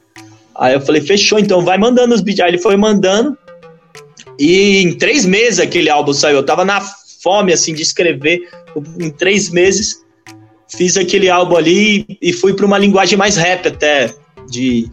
Aí 0.58 0.74
eu 0.74 0.82
falei, 0.82 1.02
fechou, 1.02 1.40
então 1.40 1.64
vai 1.64 1.78
mandando 1.78 2.14
os 2.14 2.22
beats. 2.22 2.42
Aí 2.42 2.52
ele 2.52 2.58
foi 2.58 2.76
mandando, 2.78 3.38
e 4.40 4.82
em 4.82 4.98
três 4.98 5.26
meses 5.26 5.60
aquele 5.60 5.90
álbum 5.90 6.14
saiu. 6.14 6.38
Eu 6.38 6.46
tava 6.46 6.66
na 6.66 6.82
fome, 7.22 7.54
assim, 7.54 7.74
de 7.74 7.82
escrever. 7.82 8.42
Em 9.00 9.10
três 9.10 9.50
meses, 9.50 10.04
fiz 10.68 10.98
aquele 10.98 11.30
álbum 11.30 11.56
ali 11.56 12.06
e 12.22 12.34
fui 12.34 12.54
para 12.54 12.66
uma 12.66 12.78
linguagem 12.78 13.18
mais 13.18 13.38
rap 13.38 13.68
até, 13.68 14.14
de 14.50 14.90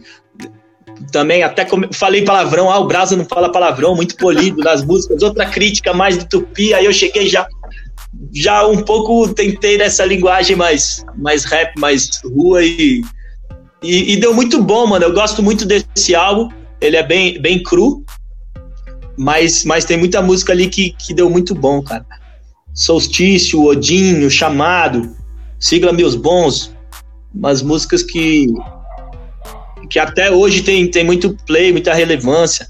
também 1.11 1.43
até 1.43 1.67
falei 1.91 2.23
palavrão, 2.23 2.69
ah, 2.69 2.79
o 2.79 2.87
Brasa 2.87 3.15
não 3.15 3.25
fala 3.25 3.51
palavrão, 3.51 3.95
muito 3.95 4.15
polido 4.15 4.61
nas 4.61 4.83
músicas, 4.85 5.21
outra 5.21 5.45
crítica 5.45 5.93
mais 5.93 6.17
do 6.17 6.25
Tupi, 6.25 6.73
aí 6.73 6.85
eu 6.85 6.93
cheguei 6.93 7.27
já 7.27 7.47
já 8.31 8.65
um 8.67 8.81
pouco 8.81 9.33
tentei 9.33 9.77
nessa 9.77 10.05
linguagem 10.05 10.55
mais 10.55 11.03
mais 11.17 11.45
rap, 11.45 11.77
mais 11.79 12.09
rua 12.23 12.63
e, 12.63 13.01
e, 13.81 14.13
e 14.13 14.17
deu 14.17 14.33
muito 14.33 14.61
bom, 14.61 14.87
mano. 14.87 15.05
Eu 15.05 15.13
gosto 15.13 15.41
muito 15.41 15.65
desse 15.65 16.15
álbum, 16.15 16.49
ele 16.79 16.95
é 16.95 17.03
bem 17.03 17.41
bem 17.41 17.61
cru, 17.61 18.03
mas 19.17 19.63
mas 19.65 19.85
tem 19.85 19.97
muita 19.97 20.21
música 20.21 20.53
ali 20.53 20.67
que, 20.67 20.91
que 20.91 21.13
deu 21.13 21.29
muito 21.29 21.53
bom, 21.55 21.81
cara. 21.81 22.05
Solstício, 22.73 23.63
Odinho, 23.63 24.29
Chamado, 24.31 25.15
Sigla 25.59 25.93
Meus 25.93 26.15
Bons, 26.15 26.73
umas 27.33 27.61
músicas 27.61 28.01
que 28.01 28.47
que 29.93 29.99
até 29.99 30.31
hoje 30.31 30.63
tem, 30.63 30.89
tem 30.89 31.03
muito 31.03 31.37
play, 31.45 31.71
muita 31.71 31.93
relevância. 31.93 32.67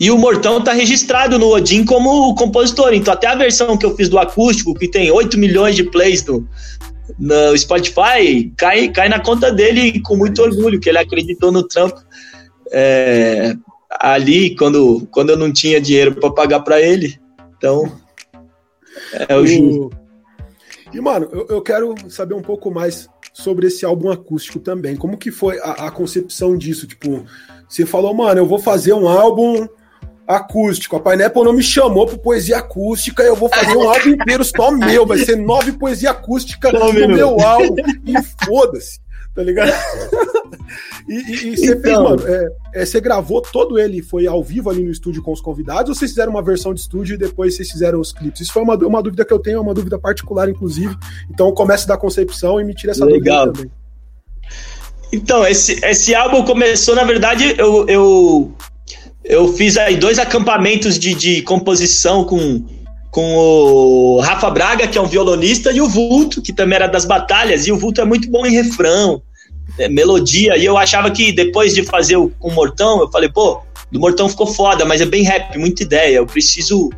E 0.00 0.10
o 0.10 0.16
Mortão 0.16 0.58
tá 0.64 0.72
registrado 0.72 1.38
no 1.38 1.48
Odin 1.50 1.84
como 1.84 2.34
compositor. 2.34 2.94
Então, 2.94 3.12
até 3.12 3.26
a 3.26 3.34
versão 3.34 3.76
que 3.76 3.84
eu 3.84 3.94
fiz 3.94 4.08
do 4.08 4.18
acústico, 4.18 4.72
que 4.72 4.88
tem 4.88 5.10
8 5.10 5.36
milhões 5.36 5.76
de 5.76 5.84
plays 5.84 6.24
no, 6.24 6.48
no 7.18 7.58
Spotify, 7.58 8.50
cai, 8.56 8.88
cai 8.88 9.10
na 9.10 9.20
conta 9.20 9.52
dele 9.52 10.00
com 10.00 10.16
muito 10.16 10.40
orgulho, 10.40 10.80
que 10.80 10.88
ele 10.88 10.96
acreditou 10.96 11.52
no 11.52 11.62
trampo. 11.62 12.02
É, 12.72 13.54
ali, 13.90 14.56
quando, 14.56 15.06
quando 15.10 15.28
eu 15.28 15.36
não 15.36 15.52
tinha 15.52 15.78
dinheiro 15.78 16.14
para 16.14 16.30
pagar 16.30 16.60
para 16.60 16.80
ele. 16.80 17.20
Então, 17.58 18.00
é 19.28 19.36
o. 19.36 19.90
E, 20.90 21.00
mano, 21.02 21.28
eu, 21.30 21.46
eu 21.50 21.60
quero 21.60 21.94
saber 22.08 22.32
um 22.32 22.42
pouco 22.42 22.70
mais 22.70 23.10
sobre 23.32 23.66
esse 23.66 23.84
álbum 23.84 24.10
acústico 24.10 24.58
também. 24.58 24.96
Como 24.96 25.16
que 25.16 25.30
foi 25.30 25.58
a, 25.60 25.86
a 25.86 25.90
concepção 25.90 26.56
disso? 26.56 26.86
Tipo, 26.86 27.24
você 27.68 27.86
falou, 27.86 28.14
mano, 28.14 28.40
eu 28.40 28.46
vou 28.46 28.58
fazer 28.58 28.92
um 28.92 29.08
álbum 29.08 29.66
acústico. 30.26 30.96
A 30.96 31.00
Pineapple 31.00 31.44
não 31.44 31.52
me 31.52 31.62
chamou 31.62 32.06
para 32.06 32.18
poesia 32.18 32.58
acústica, 32.58 33.22
eu 33.22 33.34
vou 33.36 33.48
fazer 33.48 33.76
um 33.76 33.88
álbum 33.88 34.10
inteiro 34.10 34.44
só 34.44 34.70
meu, 34.70 35.06
vai 35.06 35.18
ser 35.18 35.36
nove 35.36 35.72
poesia 35.72 36.10
acústica 36.10 36.70
no 36.72 36.92
meu 36.92 37.40
álbum. 37.40 37.76
E 38.06 38.14
foda-se 38.44 39.02
tá 39.34 39.42
ligado? 39.42 39.72
e, 41.08 41.14
e, 41.14 41.52
e, 41.52 41.56
você 41.56 41.72
então, 41.72 41.82
fez, 41.82 41.98
mano, 41.98 42.22
é, 42.26 42.52
é, 42.74 42.86
você 42.86 43.00
gravou 43.00 43.40
todo 43.40 43.78
ele, 43.78 44.02
foi 44.02 44.26
ao 44.26 44.42
vivo 44.42 44.70
ali 44.70 44.82
no 44.82 44.90
estúdio 44.90 45.22
com 45.22 45.32
os 45.32 45.40
convidados, 45.40 45.90
ou 45.90 45.94
vocês 45.94 46.10
fizeram 46.10 46.32
uma 46.32 46.42
versão 46.42 46.72
de 46.72 46.80
estúdio 46.80 47.14
e 47.14 47.18
depois 47.18 47.56
vocês 47.56 47.70
fizeram 47.70 48.00
os 48.00 48.12
clipes? 48.12 48.40
Isso 48.42 48.52
foi 48.52 48.62
uma, 48.62 48.74
uma 48.76 49.02
dúvida 49.02 49.24
que 49.24 49.32
eu 49.32 49.38
tenho, 49.38 49.58
é 49.58 49.60
uma 49.60 49.74
dúvida 49.74 49.98
particular, 49.98 50.48
inclusive. 50.48 50.96
Então 51.30 51.46
eu 51.46 51.52
começo 51.52 51.86
da 51.86 51.96
concepção 51.96 52.60
e 52.60 52.64
me 52.64 52.74
tira 52.74 52.92
essa 52.92 53.04
Legal. 53.04 53.46
dúvida 53.46 53.68
também. 53.68 53.82
Então, 55.12 55.46
esse, 55.46 55.84
esse 55.84 56.14
álbum 56.14 56.42
começou, 56.42 56.94
na 56.94 57.04
verdade, 57.04 57.54
eu, 57.58 57.86
eu, 57.86 58.52
eu 59.22 59.48
fiz 59.48 59.76
aí 59.76 59.96
dois 59.96 60.18
acampamentos 60.18 60.98
de, 60.98 61.14
de 61.14 61.42
composição 61.42 62.24
com 62.24 62.64
com 63.12 63.36
o 63.36 64.20
Rafa 64.20 64.48
Braga, 64.48 64.88
que 64.88 64.96
é 64.96 65.00
um 65.00 65.06
violonista, 65.06 65.70
e 65.70 65.82
o 65.82 65.86
Vulto, 65.86 66.40
que 66.40 66.50
também 66.50 66.76
era 66.76 66.86
das 66.86 67.04
batalhas, 67.04 67.66
e 67.66 67.70
o 67.70 67.76
Vulto 67.76 68.00
é 68.00 68.06
muito 68.06 68.28
bom 68.30 68.46
em 68.46 68.52
refrão, 68.52 69.22
melodia, 69.90 70.56
e 70.56 70.64
eu 70.64 70.76
achava 70.76 71.10
que 71.10 71.32
depois 71.32 71.74
de 71.74 71.82
fazer 71.82 72.16
o, 72.16 72.32
o 72.40 72.50
Mortão, 72.50 73.00
eu 73.00 73.10
falei, 73.10 73.28
pô, 73.28 73.62
do 73.90 74.00
Mortão 74.00 74.28
ficou 74.28 74.46
foda, 74.46 74.84
mas 74.84 75.00
é 75.00 75.06
bem 75.06 75.22
rap, 75.22 75.56
muita 75.58 75.82
ideia, 75.82 76.16
eu 76.16 76.26
preciso 76.26 76.90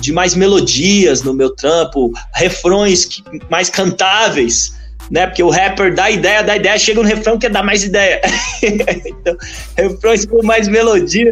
de 0.00 0.12
mais 0.12 0.34
melodias 0.34 1.22
no 1.22 1.34
meu 1.34 1.50
trampo, 1.54 2.12
refrões 2.34 3.04
que, 3.04 3.22
mais 3.50 3.68
cantáveis, 3.68 4.74
né? 5.10 5.26
Porque 5.26 5.42
o 5.42 5.50
rapper 5.50 5.94
dá 5.94 6.10
ideia, 6.10 6.42
dá 6.42 6.56
ideia, 6.56 6.78
chega 6.78 7.02
no 7.02 7.06
refrão 7.06 7.38
que 7.38 7.48
dá 7.48 7.62
mais 7.62 7.84
ideia. 7.84 8.20
então, 8.62 9.36
refrões 9.76 10.24
com 10.24 10.42
mais 10.42 10.68
melodia. 10.68 11.28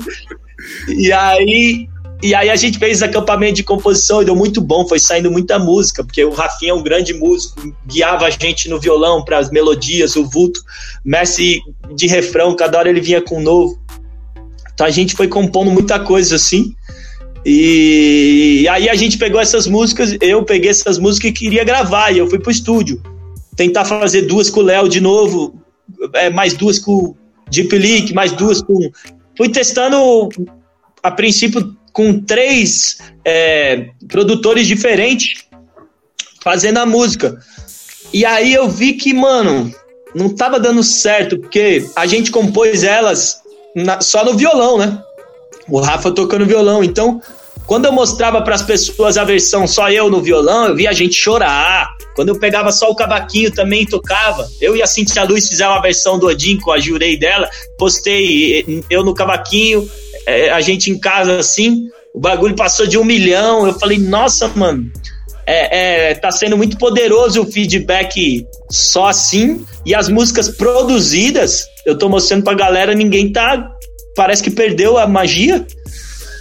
E 0.88 1.11
aí 1.11 1.88
e 2.22 2.35
aí 2.35 2.50
a 2.50 2.56
gente 2.56 2.78
fez 2.78 3.02
acampamento 3.02 3.54
de 3.54 3.64
composição 3.64 4.20
e 4.20 4.24
deu 4.24 4.37
muito 4.37 4.61
bom, 4.61 4.87
foi 4.87 4.98
saindo 4.98 5.30
muita 5.30 5.59
música, 5.59 6.04
porque 6.04 6.22
o 6.24 6.30
Rafinha 6.30 6.72
é 6.72 6.74
um 6.74 6.83
grande 6.83 7.14
músico, 7.14 7.74
guiava 7.87 8.26
a 8.26 8.30
gente 8.30 8.68
no 8.68 8.78
violão 8.78 9.24
para 9.24 9.38
as 9.38 9.50
melodias, 9.50 10.16
o 10.16 10.28
vulto, 10.28 10.61
Messi 11.04 11.61
de 11.94 12.06
refrão, 12.06 12.54
cada 12.54 12.78
hora 12.78 12.90
ele 12.90 13.00
vinha 13.00 13.22
com 13.22 13.38
um 13.38 13.42
novo. 13.42 13.80
Então 14.72 14.87
a 14.87 14.90
gente 14.90 15.14
foi 15.14 15.28
compondo 15.28 15.70
muita 15.70 15.98
coisa 16.00 16.37
assim. 16.37 16.74
E, 17.44 18.66
aí 18.70 18.88
a 18.88 18.94
gente 18.94 19.16
pegou 19.16 19.40
essas 19.40 19.66
músicas, 19.66 20.14
eu 20.20 20.42
peguei 20.44 20.70
essas 20.70 20.98
músicas 20.98 21.30
e 21.30 21.35
queria 21.35 21.64
gravar, 21.64 22.11
e 22.11 22.18
eu 22.18 22.28
fui 22.28 22.38
pro 22.38 22.50
estúdio. 22.50 23.02
Tentar 23.56 23.85
fazer 23.85 24.22
duas 24.22 24.50
com 24.50 24.61
o 24.61 24.62
Léo 24.62 24.88
de 24.88 25.00
novo, 25.00 25.54
é, 26.14 26.28
mais 26.30 26.54
duas 26.54 26.78
com 26.78 27.14
Deep 27.50 27.76
Leak, 27.76 28.12
mais 28.12 28.33
duas 28.33 28.61
com. 28.62 28.90
Fui 29.37 29.48
testando, 29.48 30.28
a 31.02 31.11
princípio, 31.11 31.74
com 31.92 32.20
três 32.20 32.98
é, 33.24 33.88
produtores 34.09 34.66
diferentes 34.66 35.44
fazendo 36.42 36.79
a 36.79 36.87
música. 36.87 37.38
E 38.12 38.24
aí 38.24 38.53
eu 38.53 38.68
vi 38.68 38.94
que, 38.94 39.14
mano, 39.14 39.72
não 40.14 40.35
tava 40.35 40.59
dando 40.59 40.83
certo, 40.83 41.38
porque 41.38 41.87
a 41.94 42.07
gente 42.07 42.31
compôs 42.31 42.83
elas 42.83 43.40
na, 43.74 44.00
só 44.00 44.24
no 44.24 44.35
violão, 44.35 44.79
né? 44.79 45.03
O 45.68 45.81
Rafa 45.81 46.11
tocando 46.11 46.46
violão. 46.46 46.83
Então, 46.83 47.22
quando 47.66 47.85
eu 47.85 47.92
mostrava 47.92 48.42
para 48.42 48.57
as 48.57 48.62
pessoas 48.62 49.16
a 49.16 49.22
versão 49.22 49.66
só 49.66 49.88
eu 49.90 50.11
no 50.11 50.20
violão, 50.20 50.66
eu 50.66 50.74
via 50.74 50.90
a 50.90 50.92
gente 50.92 51.14
chorar. 51.14 51.88
Quando 52.16 52.31
eu 52.31 52.38
pegava 52.38 52.72
só 52.72 52.90
o 52.90 52.96
cavaquinho 52.96 53.53
também 53.53 53.87
tocava. 53.87 54.50
Eu 54.61 54.74
e 54.74 54.83
a 54.83 54.87
Cintia 54.87 55.22
Luz 55.22 55.48
fizeram 55.48 55.72
uma 55.72 55.83
versão 55.83 56.18
do 56.18 56.26
Odin 56.26 56.59
com 56.59 56.72
a 56.72 56.81
jurei 56.81 57.16
dela. 57.16 57.48
Postei 57.79 58.83
eu 58.90 59.05
no 59.05 59.14
cavaquinho, 59.14 59.88
é, 60.26 60.50
a 60.50 60.61
gente 60.61 60.90
em 60.90 60.98
casa 60.98 61.38
assim. 61.38 61.88
O 62.14 62.20
bagulho 62.20 62.56
passou 62.56 62.87
de 62.87 62.98
um 62.98 63.04
milhão. 63.04 63.66
Eu 63.66 63.74
falei, 63.78 63.98
nossa, 63.98 64.48
mano, 64.48 64.90
é, 65.46 66.11
é, 66.11 66.14
tá 66.14 66.30
sendo 66.30 66.56
muito 66.56 66.76
poderoso 66.78 67.42
o 67.42 67.50
feedback 67.50 68.46
só 68.70 69.06
assim. 69.06 69.64
E 69.85 69.94
as 69.94 70.09
músicas 70.09 70.48
produzidas, 70.48 71.64
eu 71.87 71.96
tô 71.96 72.09
mostrando 72.09 72.44
pra 72.44 72.54
galera, 72.54 72.94
ninguém 72.94 73.33
tá. 73.33 73.70
Parece 74.14 74.42
que 74.42 74.50
perdeu 74.50 74.98
a 74.98 75.06
magia. 75.06 75.66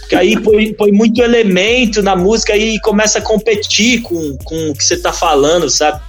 Que 0.08 0.16
aí 0.16 0.40
põe, 0.40 0.72
põe 0.74 0.90
muito 0.90 1.22
elemento 1.22 2.02
na 2.02 2.16
música 2.16 2.56
e 2.56 2.80
começa 2.80 3.20
a 3.20 3.22
competir 3.22 4.02
com, 4.02 4.36
com 4.44 4.70
o 4.70 4.74
que 4.74 4.82
você 4.82 4.96
tá 4.96 5.12
falando, 5.12 5.70
sabe? 5.70 6.00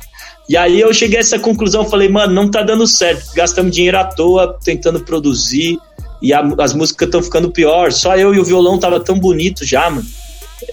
E 0.50 0.58
aí 0.58 0.82
eu 0.82 0.94
cheguei 0.94 1.18
a 1.18 1.22
essa 1.22 1.40
conclusão, 1.40 1.86
falei, 1.86 2.10
mano, 2.10 2.34
não 2.34 2.50
tá 2.50 2.62
dando 2.64 2.86
certo. 2.86 3.34
Gastamos 3.34 3.74
dinheiro 3.74 3.98
à 3.98 4.04
toa 4.04 4.58
tentando 4.64 5.00
produzir. 5.00 5.78
E 6.22 6.34
a, 6.34 6.42
as 6.60 6.74
músicas 6.74 7.08
estão 7.08 7.24
ficando 7.24 7.52
pior. 7.52 7.92
Só 7.92 8.16
eu 8.16 8.34
e 8.34 8.40
o 8.40 8.46
violão 8.46 8.78
tava 8.78 9.00
tão 9.00 9.20
bonito 9.20 9.66
já, 9.66 9.90
mano 9.90 10.08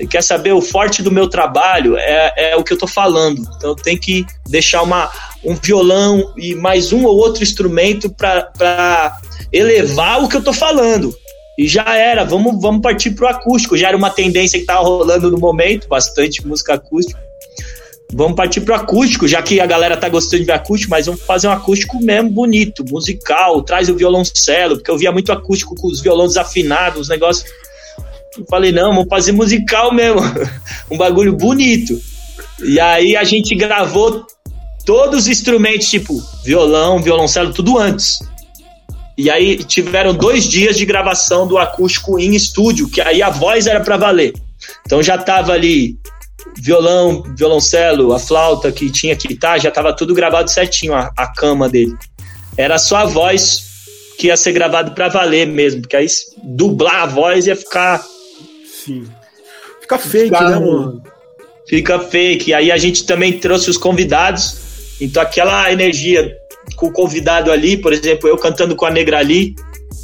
quer 0.09 0.23
saber, 0.23 0.53
o 0.53 0.61
forte 0.61 1.03
do 1.03 1.11
meu 1.11 1.29
trabalho 1.29 1.97
é, 1.97 2.33
é 2.37 2.57
o 2.57 2.65
que 2.65 2.73
eu 2.73 2.79
tô 2.79 2.87
falando. 2.87 3.43
Então 3.57 3.75
tem 3.75 3.97
que 3.97 4.25
deixar 4.47 4.83
uma, 4.83 5.11
um 5.45 5.55
violão 5.55 6.33
e 6.37 6.55
mais 6.55 6.93
um 6.93 7.05
ou 7.05 7.17
outro 7.17 7.43
instrumento 7.43 8.11
para 8.11 9.19
elevar 9.53 10.23
o 10.23 10.29
que 10.29 10.37
eu 10.37 10.43
tô 10.43 10.53
falando. 10.53 11.15
E 11.59 11.67
já 11.67 11.97
era, 11.97 12.25
vamos, 12.25 12.61
vamos 12.61 12.83
partir 12.83 13.11
pro 13.13 13.27
acústico. 13.27 13.77
Já 13.77 13.89
era 13.89 13.97
uma 13.97 14.11
tendência 14.11 14.59
que 14.59 14.67
tava 14.67 14.83
rolando 14.83 15.31
no 15.31 15.39
momento, 15.39 15.89
bastante 15.89 16.47
música 16.47 16.75
acústica. 16.75 17.21
Vamos 18.15 18.37
partir 18.37 18.63
pro 18.63 18.75
acústico, 18.75 19.29
já 19.29 19.43
que 19.43 19.61
a 19.61 19.67
galera 19.67 19.97
tá 19.97 20.09
gostando 20.09 20.45
de 20.45 20.51
acústico, 20.51 20.91
mas 20.91 21.07
vamos 21.07 21.21
fazer 21.23 21.47
um 21.49 21.53
acústico 21.53 22.03
mesmo 22.03 22.31
bonito, 22.31 22.85
musical, 22.89 23.63
traz 23.63 23.89
o 23.89 23.95
violoncelo, 23.95 24.77
porque 24.77 24.91
eu 24.91 24.97
via 24.97 25.13
muito 25.13 25.31
acústico 25.31 25.75
com 25.75 25.89
os 25.89 26.01
violões 26.01 26.37
afinados, 26.37 27.03
os 27.03 27.09
negócios 27.09 27.45
eu 28.39 28.47
falei, 28.49 28.71
não, 28.71 28.95
vamos 28.95 29.09
fazer 29.09 29.33
musical 29.33 29.93
mesmo. 29.93 30.21
um 30.91 30.97
bagulho 30.97 31.33
bonito. 31.33 32.01
E 32.65 32.79
aí 32.79 33.17
a 33.17 33.25
gente 33.25 33.55
gravou 33.55 34.25
todos 34.87 35.21
os 35.21 35.29
instrumentos, 35.29 35.91
tipo 35.91 36.23
violão, 36.45 37.03
violoncelo, 37.03 37.53
tudo 37.53 37.79
antes. 37.79 38.21
E 39.17 39.29
aí 39.29 39.63
tiveram 39.65 40.15
dois 40.15 40.45
dias 40.45 40.77
de 40.77 40.87
gravação 40.87 41.47
do 41.49 41.59
acústico 41.59 42.19
em 42.19 42.35
estúdio, 42.35 42.89
que 42.89 43.01
aí 43.01 43.21
a 43.21 43.31
voz 43.31 43.67
era 43.67 43.81
para 43.81 43.97
valer. 43.97 44.33
Então 44.87 45.03
já 45.03 45.19
tava 45.19 45.53
ali 45.53 45.99
violão, 46.57 47.23
violoncelo, 47.37 48.13
a 48.13 48.19
flauta 48.19 48.73
que 48.73 48.91
tinha 48.91 49.15
que 49.15 49.33
estar, 49.33 49.59
já 49.59 49.71
tava 49.71 49.93
tudo 49.93 50.15
gravado 50.15 50.51
certinho, 50.51 50.95
a, 50.95 51.11
a 51.17 51.27
cama 51.33 51.69
dele. 51.69 51.95
Era 52.57 52.79
só 52.79 52.97
a 52.97 53.05
voz 53.05 53.69
que 54.19 54.27
ia 54.27 54.37
ser 54.37 54.53
gravado 54.53 54.93
para 54.93 55.09
valer 55.09 55.47
mesmo, 55.47 55.83
porque 55.83 55.97
aí 55.97 56.07
dublar 56.43 57.03
a 57.03 57.07
voz 57.07 57.47
ia 57.47 57.55
ficar 57.55 58.03
Sim. 58.89 59.07
Fica 59.81 59.99
fake, 59.99 60.25
Fica, 60.25 60.51
né, 60.51 60.59
mano? 60.59 61.03
Fica 61.67 61.99
fake. 61.99 62.55
Aí 62.55 62.73
a 62.73 62.79
gente 62.79 63.05
também 63.05 63.39
trouxe 63.39 63.69
os 63.69 63.77
convidados. 63.77 64.57
Então 65.01 65.23
aquela 65.23 65.71
energia 65.73 66.37
com 66.77 66.87
o 66.87 66.93
convidado 66.93 67.51
ali, 67.51 67.77
por 67.77 67.93
exemplo, 67.93 68.29
eu 68.29 68.37
cantando 68.37 68.77
com 68.77 68.87
a 68.87 68.91
Negra 68.91 69.19
ali, 69.19 69.55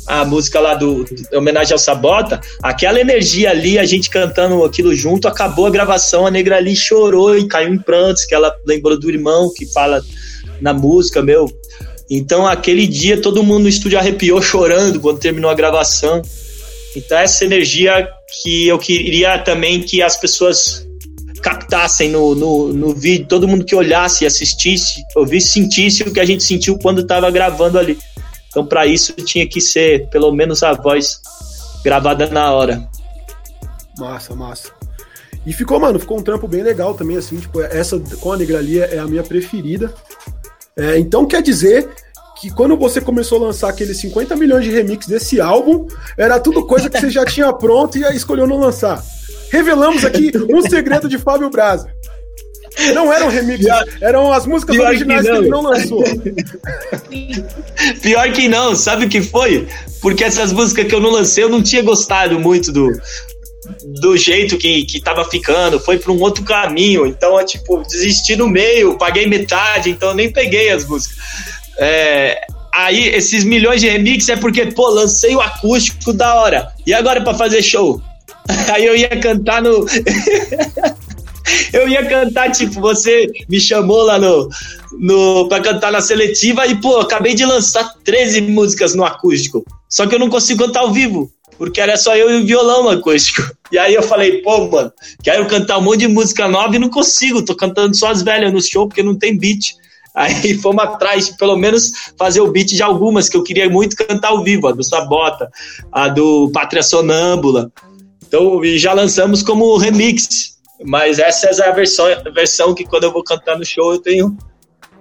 a 0.07 0.25
música 0.25 0.61
lá 0.61 0.75
do, 0.75 1.05
do 1.05 1.38
homenagem 1.38 1.73
ao 1.73 1.79
Sabota, 1.79 2.40
aquela 2.62 3.01
energia 3.01 3.51
ali, 3.51 3.79
a 3.79 3.85
gente 3.85 4.11
cantando 4.11 4.64
aquilo 4.64 4.95
junto, 4.95 5.27
acabou 5.27 5.67
a 5.67 5.71
gravação, 5.71 6.27
a 6.27 6.31
Negra 6.31 6.57
ali 6.57 6.77
chorou 6.77 7.37
e 7.37 7.47
caiu 7.47 7.73
em 7.73 7.79
prantos, 7.79 8.25
que 8.25 8.35
ela 8.35 8.55
lembrou 8.67 8.99
do 8.99 9.11
irmão 9.11 9.53
que 9.55 9.67
fala 9.67 10.03
na 10.61 10.73
música, 10.73 11.23
meu. 11.23 11.51
Então 12.11 12.47
aquele 12.47 12.87
dia 12.87 13.21
todo 13.21 13.43
mundo 13.43 13.62
no 13.62 13.69
estúdio 13.69 13.99
arrepiou 13.99 14.40
chorando 14.43 15.01
quando 15.01 15.19
terminou 15.19 15.51
a 15.51 15.55
gravação. 15.55 16.21
Então 16.95 17.19
essa 17.19 17.45
energia 17.45 18.09
que 18.43 18.69
eu 18.69 18.79
queria 18.79 19.38
também 19.38 19.81
que 19.81 20.03
as 20.03 20.17
pessoas 20.17 20.87
captassem 21.43 22.09
no, 22.09 22.35
no, 22.35 22.73
no 22.73 22.95
vídeo, 22.95 23.27
todo 23.29 23.47
mundo 23.47 23.67
que 23.67 23.75
olhasse, 23.75 24.25
assistisse, 24.25 25.03
ouvisse, 25.14 25.49
sentisse 25.51 26.03
o 26.03 26.12
que 26.12 26.21
a 26.21 26.25
gente 26.25 26.43
sentiu 26.43 26.79
quando 26.79 27.03
estava 27.03 27.31
gravando 27.31 27.79
ali. 27.79 27.99
Então, 28.55 28.64
para 28.64 28.87
isso, 28.87 29.12
tinha 29.14 29.45
que 29.49 29.61
ser 29.61 30.07
pelo 30.11 30.31
menos 30.31 30.62
a 30.62 30.73
voz 30.75 31.21
gravada 31.83 32.29
na 32.29 32.53
hora. 32.53 32.88
Massa, 33.99 34.33
massa. 34.33 34.71
E 35.45 35.53
ficou, 35.53 35.81
mano, 35.81 35.99
ficou 35.99 36.21
um 36.21 36.23
trampo 36.23 36.47
bem 36.47 36.62
legal 36.62 36.95
também, 36.95 37.17
assim, 37.17 37.37
tipo, 37.37 37.61
essa 37.61 37.99
com 38.21 38.33
a 38.33 38.37
Negralia 38.37 38.85
é 38.85 39.01
a 39.01 39.09
minha 39.09 39.25
preferida. 39.25 39.93
É, 40.77 40.97
então 41.01 41.27
quer 41.27 41.43
dizer 41.43 41.90
que 42.40 42.49
quando 42.49 42.77
você 42.77 43.01
começou 43.01 43.43
a 43.43 43.47
lançar 43.47 43.71
aqueles 43.71 43.97
50 43.99 44.37
milhões 44.37 44.64
de 44.64 44.71
remix 44.71 45.09
desse 45.09 45.40
álbum, 45.40 45.88
era 46.17 46.38
tudo 46.38 46.64
coisa 46.64 46.88
que 46.88 47.01
você 47.01 47.11
já 47.11 47.25
tinha 47.25 47.53
pronto 47.53 47.99
e 47.99 48.03
escolheu 48.14 48.47
não 48.47 48.61
lançar. 48.61 49.05
Revelamos 49.51 50.05
aqui 50.05 50.31
um 50.49 50.62
segredo 50.62 51.09
de 51.09 51.19
Fábio 51.19 51.51
Braza. 51.51 51.93
Não 52.92 53.12
eram 53.12 53.28
remixes, 53.28 53.66
eram 54.00 54.32
as 54.32 54.46
músicas 54.46 54.76
Pior 54.76 54.88
originais 54.88 55.22
que, 55.22 55.30
que, 55.30 55.37
ele 55.37 55.48
não 55.48 55.62
lançou. 55.62 56.04
Pior 58.02 58.32
que 58.32 58.48
não, 58.48 58.74
sabe 58.74 59.06
o 59.06 59.08
que 59.08 59.22
foi? 59.22 59.68
Porque 60.00 60.24
essas 60.24 60.52
músicas 60.52 60.87
que 60.87 60.94
eu 60.94 61.00
não 61.00 61.10
lancei, 61.10 61.44
eu 61.44 61.48
não 61.48 61.62
tinha 61.62 61.82
gostado 61.82 62.38
muito 62.38 62.72
do, 62.72 62.90
do 64.00 64.16
jeito 64.16 64.58
que, 64.58 64.84
que 64.84 65.00
tava 65.00 65.24
ficando, 65.24 65.78
foi 65.78 65.98
para 65.98 66.12
um 66.12 66.20
outro 66.20 66.44
caminho. 66.44 67.06
Então, 67.06 67.38
é 67.38 67.44
tipo, 67.44 67.82
desisti 67.82 68.37
no 68.37 68.48
meio, 68.48 68.98
paguei 68.98 69.26
metade, 69.26 69.90
então 69.90 70.10
eu 70.10 70.14
nem 70.14 70.32
peguei 70.32 70.70
as 70.70 70.84
músicas. 70.84 71.16
É, 71.78 72.40
aí, 72.72 73.08
esses 73.08 73.44
milhões 73.44 73.80
de 73.80 73.88
remix 73.88 74.28
é 74.28 74.37
porque, 74.37 74.66
pô, 74.66 74.88
lancei 74.88 75.34
o 75.34 75.40
acústico 75.40 76.12
da 76.12 76.34
hora. 76.34 76.72
E 76.87 76.92
agora 76.92 77.22
para 77.22 77.34
fazer 77.34 77.62
show? 77.62 78.00
Aí 78.72 78.84
eu 78.84 78.94
ia 78.94 79.08
cantar 79.08 79.62
no. 79.62 79.87
eu 81.72 81.88
ia 81.88 82.04
cantar, 82.07 82.50
tipo, 82.50 82.80
você 82.80 83.30
me 83.48 83.61
chamou 83.61 84.02
lá 84.02 84.18
no, 84.18 84.48
no, 84.98 85.48
pra 85.48 85.61
cantar 85.61 85.92
na 85.92 86.00
seletiva 86.00 86.66
e, 86.66 86.74
pô, 86.76 86.98
acabei 86.98 87.35
de 87.35 87.44
lançar 87.44 87.94
13 88.04 88.42
músicas 88.42 88.94
no 88.94 89.04
acústico. 89.04 89.64
Só 89.88 90.07
que 90.07 90.14
eu 90.14 90.18
não 90.18 90.28
consigo 90.28 90.64
cantar 90.64 90.80
ao 90.80 90.92
vivo, 90.92 91.30
porque 91.59 91.80
era 91.80 91.96
só 91.96 92.16
eu 92.16 92.30
e 92.30 92.42
o 92.42 92.46
violão 92.46 92.85
no 92.85 92.90
acústico. 92.90 93.42
E 93.70 93.78
aí 93.78 93.94
eu 93.94 94.02
falei, 94.02 94.42
pô, 94.42 94.68
mano, 94.68 94.92
quero 95.22 95.46
cantar 95.46 95.78
um 95.78 95.83
monte 95.83 96.00
de 96.00 96.09
música 96.09 96.48
nova 96.48 96.74
e 96.74 96.78
não 96.78 96.88
consigo, 96.88 97.44
tô 97.44 97.54
cantando 97.54 97.94
só 97.94 98.11
as 98.11 98.22
velhas 98.22 98.52
no 98.52 98.62
show 98.62 98.88
porque 98.88 99.02
não 99.02 99.16
tem 99.16 99.37
beat. 99.37 99.74
Aí 100.14 100.54
fomos 100.62 100.85
atrás 100.85 101.30
pelo 101.30 101.57
menos 101.57 101.92
fazer 102.16 102.40
o 102.40 102.50
beat 102.50 102.68
de 102.68 102.83
algumas 102.83 103.28
que 103.28 103.37
eu 103.37 103.42
queria 103.42 103.68
muito 103.68 103.96
cantar 103.96 104.28
ao 104.28 104.42
vivo, 104.42 104.68
a 104.68 104.72
do 104.72 104.83
Sabota, 104.83 105.50
a 105.92 106.09
do 106.09 106.50
Pátria 106.52 106.83
Sonâmbula. 106.83 107.70
Então, 108.26 108.61
já 108.76 108.92
lançamos 108.92 109.42
como 109.42 109.76
remix. 109.76 110.54
Mas 110.85 111.18
essa 111.18 111.47
é 111.47 111.68
a 111.68 111.73
versão, 111.73 112.07
a 112.07 112.31
versão 112.31 112.75
que 112.75 112.85
quando 112.85 113.05
eu 113.05 113.12
vou 113.12 113.25
cantar 113.25 113.59
no 113.59 113.64
show 113.64 113.92
eu 113.92 113.99
tenho 113.99 114.37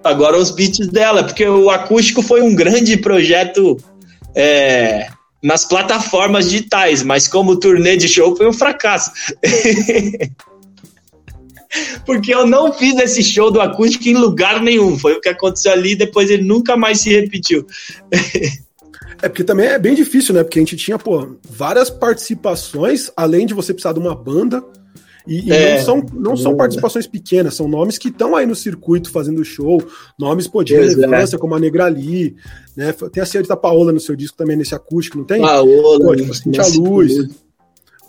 agora 0.03 0.37
os 0.37 0.51
beats 0.51 0.87
dela, 0.87 1.23
porque 1.23 1.47
o 1.47 1.69
acústico 1.69 2.21
foi 2.21 2.41
um 2.41 2.55
grande 2.55 2.97
projeto 2.97 3.77
é, 4.35 5.07
nas 5.41 5.65
plataformas 5.65 6.49
digitais, 6.49 7.03
mas 7.03 7.27
como 7.27 7.59
turnê 7.59 7.97
de 7.97 8.07
show 8.07 8.35
foi 8.35 8.47
um 8.47 8.53
fracasso. 8.53 9.11
porque 12.05 12.33
eu 12.33 12.45
não 12.45 12.71
fiz 12.71 12.95
esse 12.97 13.23
show 13.23 13.51
do 13.51 13.61
acústico 13.61 14.07
em 14.07 14.15
lugar 14.15 14.61
nenhum. 14.61 14.97
Foi 14.97 15.13
o 15.13 15.21
que 15.21 15.29
aconteceu 15.29 15.71
ali, 15.71 15.95
depois 15.95 16.29
ele 16.29 16.43
nunca 16.43 16.77
mais 16.77 17.01
se 17.01 17.09
repetiu. 17.09 17.65
É 19.21 19.29
porque 19.29 19.43
também 19.45 19.67
é 19.67 19.79
bem 19.79 19.95
difícil, 19.95 20.35
né? 20.35 20.43
Porque 20.43 20.59
a 20.59 20.61
gente 20.61 20.75
tinha, 20.75 20.99
pô, 20.99 21.37
várias 21.49 21.89
participações, 21.89 23.09
além 23.15 23.45
de 23.45 23.53
você 23.53 23.73
precisar 23.73 23.93
de 23.93 23.99
uma 23.99 24.13
banda. 24.13 24.61
E, 25.27 25.49
e 25.49 25.51
é, 25.51 25.77
não, 25.77 25.83
são, 25.83 26.05
não 26.13 26.37
são 26.37 26.57
participações 26.57 27.07
pequenas, 27.07 27.55
são 27.55 27.67
nomes 27.67 27.97
que 27.97 28.09
estão 28.09 28.35
aí 28.35 28.45
no 28.45 28.55
circuito 28.55 29.09
fazendo 29.09 29.43
show, 29.43 29.81
nomes 30.19 30.47
pô, 30.47 30.63
de 30.63 30.73
relevância, 30.73 31.37
como 31.37 31.55
a 31.55 31.59
Negrali, 31.59 32.35
né? 32.75 32.93
Tem 33.11 33.23
a 33.23 33.25
senhorita 33.25 33.55
Paola 33.55 33.91
no 33.91 33.99
seu 33.99 34.15
disco 34.15 34.37
também, 34.37 34.57
nesse 34.57 34.75
acústico, 34.75 35.17
não 35.17 35.25
tem? 35.25 35.41
Paola, 35.41 35.99
pô, 35.99 36.15
tipo, 36.15 36.33
Cintia 36.33 36.63
Luz, 36.75 37.29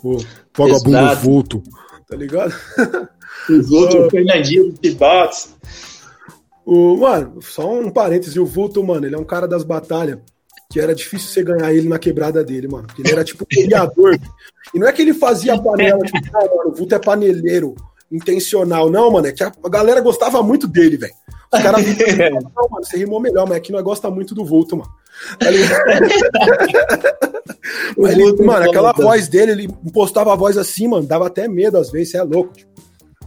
o 0.03 0.17
Vagabundo 0.55 1.15
Vulto, 1.21 1.63
tá 2.07 2.15
ligado? 2.15 2.53
Os 3.49 3.71
outros, 3.71 4.07
o 4.07 4.09
Fernandinho 4.09 4.71
do 4.71 4.77
Tibox. 4.77 5.55
O, 6.65 6.97
mano, 6.97 7.39
só 7.41 7.79
um 7.79 7.91
parêntese, 7.91 8.39
o 8.39 8.45
Vulto, 8.45 8.83
mano, 8.83 9.05
ele 9.05 9.15
é 9.15 9.19
um 9.19 9.23
cara 9.23 9.47
das 9.47 9.63
batalhas 9.63 10.17
que 10.75 10.79
era 10.81 10.93
difícil 10.93 11.29
você 11.29 11.41
ganhar 11.41 11.73
ele 11.73 11.87
na 11.87 11.97
quebrada 11.97 12.43
dele, 12.43 12.67
mano. 12.67 12.85
Ele 12.99 13.09
era 13.09 13.23
tipo 13.23 13.45
criador. 13.45 14.19
e 14.73 14.77
não 14.77 14.85
é 14.85 14.91
que 14.91 15.01
ele 15.01 15.13
fazia 15.13 15.57
panela, 15.57 16.01
tipo, 16.01 16.19
não, 16.33 16.41
mano, 16.41 16.69
o 16.71 16.75
Vulto 16.75 16.93
é 16.93 16.99
paneleiro 16.99 17.75
intencional. 18.11 18.89
Não, 18.89 19.09
mano, 19.09 19.25
é 19.25 19.31
que 19.31 19.41
a 19.41 19.53
galera 19.69 20.01
gostava 20.01 20.43
muito 20.43 20.67
dele, 20.67 20.97
velho. 20.97 21.13
Os 21.53 21.61
caras 21.61 21.81
não, 22.53 22.67
mano, 22.69 22.83
você 22.83 22.97
rimou 22.97 23.21
melhor, 23.21 23.47
mas 23.47 23.55
aqui 23.55 23.71
nós 23.71 23.83
gosta 23.83 24.09
muito 24.09 24.35
do 24.35 24.43
Vulto, 24.43 24.75
mano. 24.75 24.91
Ele... 27.97 28.21
ele, 28.21 28.43
mano, 28.43 28.69
aquela 28.69 28.91
voz 28.91 29.29
dele, 29.29 29.51
ele 29.53 29.63
impostava 29.63 30.33
a 30.33 30.35
voz 30.35 30.57
assim, 30.57 30.89
mano, 30.89 31.07
dava 31.07 31.27
até 31.27 31.47
medo 31.47 31.77
às 31.77 31.89
vezes, 31.89 32.11
você 32.11 32.17
é 32.17 32.23
louco. 32.23 32.53
Tipo. 32.53 32.74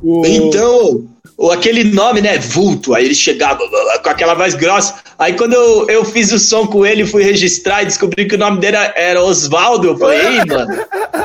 O... 0.02 0.24
Então, 0.24 1.08
ou 1.38 1.52
aquele 1.52 1.84
nome, 1.84 2.20
né? 2.20 2.36
Vulto. 2.36 2.94
Aí 2.94 3.04
ele 3.04 3.14
chegava 3.14 3.60
com 4.02 4.10
aquela 4.10 4.34
voz 4.34 4.54
grossa. 4.54 4.94
Aí 5.16 5.34
quando 5.34 5.52
eu, 5.52 5.88
eu 5.88 6.04
fiz 6.04 6.32
o 6.32 6.38
som 6.38 6.66
com 6.66 6.84
ele, 6.84 7.06
fui 7.06 7.22
registrar 7.22 7.82
e 7.82 7.86
descobri 7.86 8.26
que 8.26 8.34
o 8.34 8.38
nome 8.38 8.60
dele 8.60 8.76
era 8.96 9.22
Oswaldo. 9.22 9.88
Eu 9.88 9.98
falei, 9.98 10.18
ei, 10.18 10.44
mano, 10.44 10.84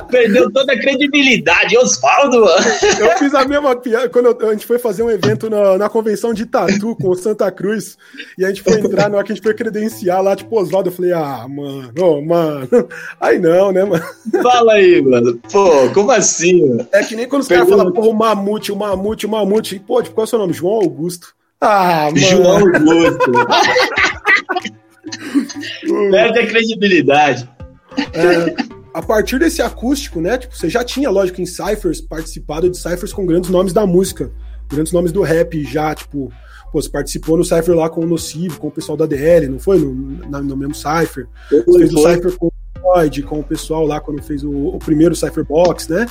perdeu 0.09 0.51
toda 0.51 0.73
a 0.73 0.79
credibilidade. 0.79 1.77
Oswaldo, 1.77 2.41
mano. 2.41 2.65
Eu 2.99 3.17
fiz 3.17 3.33
a 3.33 3.45
mesma 3.45 3.75
piada 3.75 4.07
quando 4.09 4.27
eu, 4.27 4.49
a 4.49 4.53
gente 4.53 4.67
foi 4.67 4.77
fazer 4.77 5.01
um 5.01 5.09
evento 5.09 5.49
na, 5.49 5.79
na 5.79 5.89
convenção 5.89 6.31
de 6.31 6.45
Tatu 6.45 6.95
com 6.95 7.09
o 7.09 7.15
Santa 7.15 7.51
Cruz. 7.51 7.97
E 8.37 8.45
a 8.45 8.49
gente 8.49 8.61
foi 8.61 8.79
entrar, 8.79 9.09
na 9.09 9.17
hora 9.17 9.25
que 9.25 9.31
a 9.31 9.35
gente 9.35 9.43
foi 9.43 9.55
credenciar 9.55 10.21
lá, 10.21 10.35
tipo, 10.35 10.59
Oswaldo. 10.59 10.89
Eu 10.89 10.93
falei, 10.93 11.11
ah, 11.11 11.47
mano, 11.47 11.91
oh, 11.99 12.21
mano. 12.21 12.87
Aí 13.19 13.39
não, 13.39 13.71
né, 13.71 13.83
mano? 13.83 14.03
Fala 14.43 14.73
aí, 14.73 15.01
mano. 15.01 15.39
Pô, 15.51 15.89
como 15.91 16.11
assim, 16.11 16.67
mano? 16.67 16.87
É 16.91 17.03
que 17.03 17.15
nem 17.15 17.27
quando 17.27 17.41
os 17.41 17.47
caras 17.47 17.67
falam, 17.67 17.91
pô, 17.91 18.09
o 18.09 18.13
mamute, 18.13 18.62
o 18.71 18.75
mamute, 18.75 19.25
o 19.25 19.29
mamute. 19.29 19.79
Pô, 19.79 20.01
tipo, 20.01 20.15
qual 20.15 20.23
é 20.23 20.27
o 20.27 20.29
seu 20.29 20.39
nome? 20.39 20.53
João 20.53 20.75
Augusto. 20.75 21.35
Ah, 21.59 22.09
mano. 22.13 22.17
João 22.17 22.59
Augusto. 22.59 23.31
Perde 26.11 26.39
a 26.39 26.47
credibilidade. 26.47 27.49
É, 28.13 28.55
a 28.93 29.01
partir 29.01 29.39
desse 29.39 29.61
acústico, 29.61 30.21
né? 30.21 30.37
Tipo, 30.37 30.55
você 30.55 30.69
já 30.69 30.83
tinha, 30.83 31.09
lógico, 31.09 31.41
em 31.41 31.45
Cyphers, 31.45 32.01
participado 32.01 32.69
de 32.69 32.77
Cyphers 32.77 33.11
com 33.11 33.25
grandes 33.25 33.49
nomes 33.49 33.73
da 33.73 33.85
música, 33.85 34.31
grandes 34.69 34.93
nomes 34.93 35.11
do 35.11 35.21
rap 35.21 35.63
já, 35.63 35.93
tipo. 35.95 36.31
Pô, 36.71 36.81
você 36.81 36.89
participou 36.89 37.37
no 37.37 37.43
Cypher 37.43 37.75
lá 37.75 37.87
com 37.87 38.01
o 38.01 38.07
Nocivo, 38.07 38.59
com 38.59 38.67
o 38.67 38.71
pessoal 38.71 38.97
da 38.97 39.05
DL, 39.05 39.47
não 39.47 39.59
foi? 39.59 39.77
No, 39.77 40.41
no 40.41 40.57
mesmo 40.57 40.73
Cypher. 40.73 41.27
Você 41.51 41.77
fez 41.77 41.93
o 41.93 41.99
Cypher 41.99 42.35
com 42.35 42.47
o 42.47 42.51
Floyd, 42.79 43.21
com 43.23 43.39
o 43.39 43.43
pessoal 43.43 43.85
lá 43.85 43.99
quando 43.99 44.23
fez 44.23 44.43
o, 44.43 44.49
o 44.49 44.79
primeiro 44.79 45.15
Cypher 45.15 45.45
Box, 45.45 45.87
né? 45.87 46.07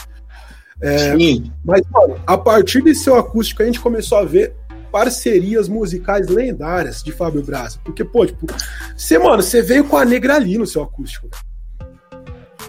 É, 0.82 1.16
Sim. 1.16 1.52
Mas, 1.64 1.82
mano, 1.90 2.16
a 2.26 2.36
partir 2.36 2.82
desse 2.82 3.04
seu 3.04 3.14
acústico, 3.14 3.62
a 3.62 3.66
gente 3.66 3.80
começou 3.80 4.18
a 4.18 4.24
ver 4.24 4.54
parcerias 4.90 5.68
musicais 5.68 6.28
lendárias 6.28 7.02
de 7.02 7.12
Fábio 7.12 7.42
Braza. 7.42 7.78
Porque, 7.84 8.04
pô, 8.04 8.26
tipo, 8.26 8.46
você, 8.96 9.18
mano, 9.18 9.42
você 9.42 9.62
veio 9.62 9.84
com 9.84 9.96
a 9.96 10.04
Negra 10.04 10.36
ali 10.36 10.58
no 10.58 10.66
seu 10.66 10.82
acústico. 10.82 11.28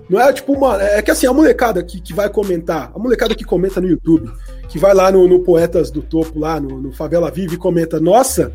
Não 0.09 0.19
é 0.19 0.31
tipo, 0.31 0.57
mano, 0.59 0.81
é 0.81 1.01
que 1.01 1.11
assim, 1.11 1.25
a 1.25 1.33
molecada 1.33 1.83
que, 1.83 2.01
que 2.01 2.13
vai 2.13 2.29
comentar, 2.29 2.91
a 2.93 2.99
molecada 2.99 3.33
que 3.33 3.43
comenta 3.43 3.79
no 3.79 3.87
YouTube, 3.87 4.31
que 4.67 4.77
vai 4.77 4.93
lá 4.93 5.11
no, 5.11 5.27
no 5.27 5.39
Poetas 5.39 5.89
do 5.89 6.01
Topo, 6.01 6.39
lá 6.39 6.59
no, 6.59 6.81
no, 6.81 6.91
Favela 6.91 7.31
Vive 7.31 7.55
e 7.55 7.57
comenta, 7.57 7.99
nossa, 7.99 8.53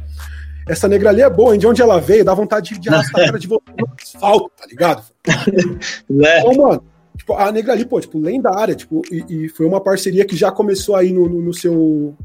essa 0.68 0.86
negra 0.86 1.08
ali 1.08 1.22
é 1.22 1.30
boa, 1.30 1.56
de 1.56 1.66
onde 1.66 1.80
ela 1.80 1.98
veio, 2.00 2.24
dá 2.24 2.34
vontade 2.34 2.74
de, 2.74 2.80
de 2.80 2.88
arrastar 2.88 3.22
a 3.22 3.26
cara 3.26 3.38
de 3.38 3.46
você 3.46 3.62
no 3.78 3.88
asfalto, 4.00 4.50
tá 4.56 4.66
ligado? 4.66 5.02
né? 6.08 6.40
Então, 6.40 6.54
mano, 6.54 6.84
tipo, 7.28 7.34
a 7.34 7.52
negra 7.52 7.72
ali, 7.74 7.84
pô, 7.84 8.00
tipo, 8.00 8.18
lendária, 8.18 8.74
tipo, 8.74 9.02
e, 9.10 9.44
e, 9.44 9.48
foi 9.48 9.66
uma 9.66 9.80
parceria 9.80 10.24
que 10.24 10.36
já 10.36 10.50
começou 10.50 10.96
aí 10.96 11.12
no, 11.12 11.28
no, 11.28 11.42
no 11.42 11.54
seu 11.54 12.16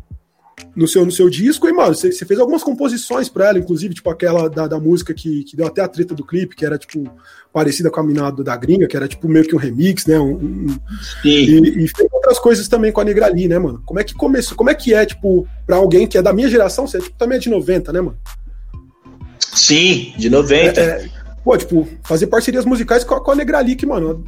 no 0.76 0.88
seu, 0.88 1.04
no 1.04 1.12
seu 1.12 1.30
disco, 1.30 1.68
e, 1.68 1.74
mano, 1.74 1.96
você, 1.96 2.12
fez 2.14 2.40
algumas 2.40 2.64
composições 2.64 3.28
pra 3.28 3.50
ela, 3.50 3.60
inclusive, 3.60 3.94
tipo, 3.94 4.10
aquela 4.10 4.48
da, 4.48 4.68
da 4.68 4.80
música 4.80 5.14
que, 5.14 5.44
que 5.44 5.56
deu 5.58 5.66
até 5.66 5.82
a 5.82 5.88
treta 5.88 6.14
do 6.14 6.26
clipe, 6.26 6.56
que 6.56 6.66
era, 6.66 6.78
tipo, 6.78 7.10
parecida 7.52 7.90
com 7.90 8.00
a 8.00 8.04
Minado 8.04 8.44
da 8.44 8.56
Gringa, 8.56 8.88
que 8.88 8.96
era, 8.96 9.08
tipo, 9.08 9.28
meio 9.28 9.46
que 9.46 9.56
um 9.56 9.60
remix, 9.60 10.06
né? 10.06 10.20
Um, 10.20 10.36
um 10.36 10.80
e, 11.26 11.84
e, 11.84 11.88
fez 11.88 12.08
outras 12.12 12.40
coisas 12.40 12.68
também 12.68 12.92
com 12.92 13.02
a 13.02 13.04
Negra 13.04 13.26
ali, 13.26 13.48
né, 13.48 13.58
mano? 13.58 13.82
Como 13.84 14.00
é 14.00 14.04
que 14.04 14.14
começou? 14.14 14.56
Como 14.56 14.70
é 14.70 14.76
que 14.76 14.94
é, 14.94 15.06
tipo, 15.06 15.48
pra 15.66 15.76
alguém 15.76 16.08
que 16.08 16.18
é 16.18 16.22
da 16.22 16.34
minha 16.34 16.50
geração, 16.50 16.88
você 16.88 16.98
é, 16.98 17.02
tipo, 17.02 17.18
também 17.18 17.38
é 17.38 17.42
de 17.42 17.50
90, 17.50 17.92
né, 17.92 18.02
mano? 18.02 18.18
Sim, 19.54 20.14
de 20.18 20.30
90. 20.30 20.80
É, 20.80 20.84
é, 20.84 21.10
pô, 21.44 21.58
tipo, 21.58 21.88
fazer 22.04 22.28
parcerias 22.28 22.66
musicais 22.66 23.04
com 23.04 23.16
a, 23.16 23.22
com 23.22 23.32
a 23.32 23.66
que, 23.76 23.86
mano, 23.86 24.24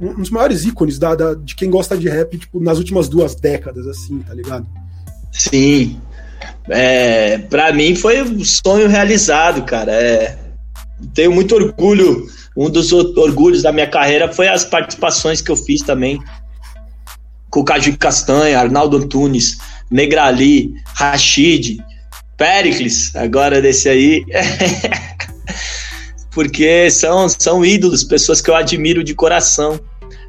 um 0.00 0.14
dos 0.14 0.30
maiores 0.30 0.64
ícones 0.64 0.98
da, 0.98 1.14
da, 1.14 1.34
de 1.34 1.54
quem 1.54 1.70
gosta 1.70 1.96
de 1.96 2.08
rap, 2.08 2.36
tipo, 2.36 2.60
nas 2.60 2.78
últimas 2.78 3.08
duas 3.08 3.34
décadas, 3.34 3.86
assim, 3.86 4.20
tá 4.20 4.34
ligado? 4.34 4.66
Sim. 5.32 6.00
É, 6.68 7.38
para 7.38 7.72
mim 7.72 7.94
foi 7.94 8.22
um 8.22 8.44
sonho 8.44 8.88
realizado, 8.88 9.62
cara. 9.64 9.92
É, 9.92 10.38
tenho 11.14 11.32
muito 11.32 11.54
orgulho. 11.54 12.26
Um 12.56 12.70
dos 12.70 12.92
orgulhos 12.92 13.62
da 13.62 13.72
minha 13.72 13.86
carreira 13.86 14.32
foi 14.32 14.48
as 14.48 14.64
participações 14.64 15.40
que 15.40 15.50
eu 15.50 15.56
fiz 15.56 15.80
também 15.80 16.20
com 17.50 17.60
o 17.60 17.64
Caju 17.64 17.96
Castanha, 17.96 18.58
Arnaldo 18.58 18.96
Antunes, 18.96 19.58
Negrali, 19.90 20.74
Rashid, 20.94 21.78
Pericles, 22.36 23.14
agora 23.14 23.62
desse 23.62 23.88
aí. 23.88 24.24
Porque 26.34 26.90
são, 26.90 27.28
são 27.28 27.64
ídolos, 27.64 28.02
pessoas 28.02 28.40
que 28.40 28.50
eu 28.50 28.56
admiro 28.56 29.04
de 29.04 29.14
coração. 29.14 29.78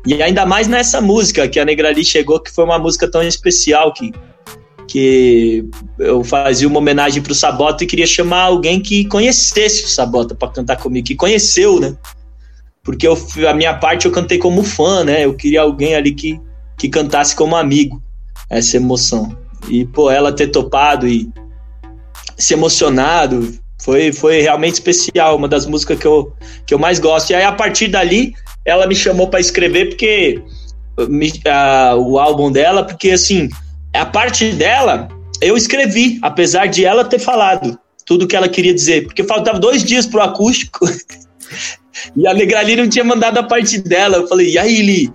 E 0.05 0.21
ainda 0.21 0.45
mais 0.45 0.67
nessa 0.67 1.01
música 1.01 1.47
que 1.47 1.59
a 1.59 1.65
Negrali 1.65 2.05
chegou, 2.05 2.39
que 2.39 2.51
foi 2.51 2.63
uma 2.63 2.77
música 2.77 3.09
tão 3.09 3.23
especial 3.23 3.91
que 3.91 4.13
que 4.87 5.67
eu 5.97 6.23
fazia 6.23 6.67
uma 6.67 6.77
homenagem 6.77 7.21
para 7.21 7.31
o 7.31 7.35
Sabota 7.35 7.83
e 7.83 7.87
queria 7.87 8.05
chamar 8.05 8.43
alguém 8.43 8.79
que 8.79 9.03
conhecesse 9.05 9.83
o 9.83 9.87
Sabota 9.87 10.35
para 10.35 10.51
cantar 10.51 10.77
comigo, 10.77 11.07
que 11.07 11.15
conheceu, 11.15 11.79
né? 11.79 11.97
Porque 12.83 13.07
eu, 13.07 13.17
a 13.49 13.53
minha 13.53 13.73
parte 13.73 14.05
eu 14.05 14.11
cantei 14.11 14.37
como 14.37 14.63
fã, 14.63 15.03
né? 15.03 15.25
Eu 15.25 15.33
queria 15.33 15.61
alguém 15.61 15.95
ali 15.95 16.13
que, 16.13 16.39
que 16.77 16.87
cantasse 16.87 17.35
como 17.35 17.55
amigo, 17.55 18.01
essa 18.49 18.77
emoção. 18.77 19.35
E, 19.67 19.85
pô, 19.85 20.11
ela 20.11 20.31
ter 20.31 20.47
topado 20.47 21.07
e 21.07 21.29
se 22.37 22.53
emocionado 22.53 23.51
foi, 23.85 24.11
foi 24.11 24.41
realmente 24.41 24.73
especial, 24.73 25.37
uma 25.37 25.47
das 25.47 25.67
músicas 25.67 25.99
que 25.99 26.07
eu, 26.07 26.33
que 26.65 26.73
eu 26.73 26.79
mais 26.79 26.97
gosto. 26.99 27.29
E 27.29 27.35
aí, 27.35 27.43
a 27.43 27.51
partir 27.51 27.87
dali, 27.87 28.33
ela 28.65 28.87
me 28.87 28.95
chamou 28.95 29.29
para 29.29 29.39
escrever, 29.39 29.89
porque 29.89 30.41
me, 31.07 31.29
uh, 31.29 31.95
o 31.97 32.17
álbum 32.17 32.51
dela, 32.51 32.83
porque 32.83 33.11
assim 33.11 33.47
a 33.93 34.05
parte 34.05 34.51
dela, 34.51 35.07
eu 35.41 35.55
escrevi, 35.55 36.19
apesar 36.21 36.65
de 36.67 36.83
ela 36.83 37.05
ter 37.05 37.19
falado 37.19 37.79
tudo 38.05 38.27
que 38.27 38.35
ela 38.35 38.49
queria 38.49 38.73
dizer, 38.73 39.05
porque 39.05 39.23
faltava 39.23 39.59
dois 39.59 39.83
dias 39.83 40.05
pro 40.05 40.21
acústico 40.21 40.87
e 42.15 42.27
a 42.27 42.33
Negrali 42.33 42.75
não 42.75 42.89
tinha 42.89 43.03
mandado 43.03 43.37
a 43.37 43.43
parte 43.43 43.79
dela. 43.79 44.17
Eu 44.17 44.27
falei, 44.27 44.51
e 44.51 44.57
aí, 44.57 44.81
Li? 44.81 45.11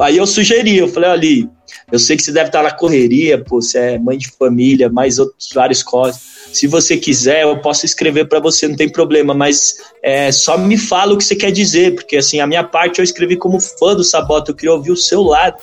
Aí 0.00 0.16
eu 0.16 0.26
sugeri, 0.26 0.78
eu 0.78 0.88
falei, 0.88 1.10
ali, 1.10 1.48
eu 1.92 1.98
sei 1.98 2.16
que 2.16 2.22
você 2.22 2.32
deve 2.32 2.48
estar 2.48 2.62
na 2.62 2.70
correria, 2.70 3.42
pô, 3.42 3.60
você 3.60 3.78
é 3.78 3.98
mãe 3.98 4.18
de 4.18 4.28
família, 4.30 4.88
mais 4.88 5.18
outros 5.18 5.50
vários 5.54 5.82
coisas. 5.82 6.35
Se 6.56 6.66
você 6.66 6.96
quiser, 6.96 7.42
eu 7.42 7.58
posso 7.58 7.84
escrever 7.84 8.26
para 8.28 8.40
você, 8.40 8.66
não 8.66 8.76
tem 8.76 8.88
problema, 8.88 9.34
mas 9.34 9.76
é, 10.02 10.32
só 10.32 10.56
me 10.56 10.78
fala 10.78 11.12
o 11.12 11.18
que 11.18 11.24
você 11.24 11.36
quer 11.36 11.52
dizer, 11.52 11.94
porque 11.94 12.16
assim, 12.16 12.40
a 12.40 12.46
minha 12.46 12.64
parte 12.64 12.98
eu 12.98 13.04
escrevi 13.04 13.36
como 13.36 13.60
fã 13.60 13.94
do 13.94 14.02
Sabota, 14.02 14.50
eu 14.50 14.54
queria 14.54 14.72
ouvir 14.72 14.90
o 14.90 14.96
seu 14.96 15.22
lado, 15.22 15.58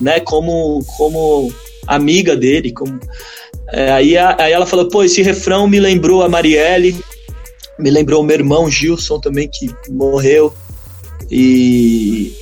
né, 0.00 0.18
como, 0.18 0.84
como 0.96 1.52
amiga 1.86 2.34
dele. 2.34 2.72
Como, 2.72 2.98
é, 3.72 3.92
aí, 3.92 4.18
aí 4.18 4.52
ela 4.52 4.66
falou, 4.66 4.88
pô, 4.88 5.04
esse 5.04 5.22
refrão 5.22 5.68
me 5.68 5.78
lembrou 5.78 6.22
a 6.22 6.28
Marielle, 6.28 6.98
me 7.78 7.90
lembrou 7.90 8.20
o 8.20 8.24
meu 8.24 8.34
irmão 8.34 8.68
Gilson 8.68 9.20
também, 9.20 9.48
que 9.48 9.70
morreu. 9.88 10.52
E 11.30 12.32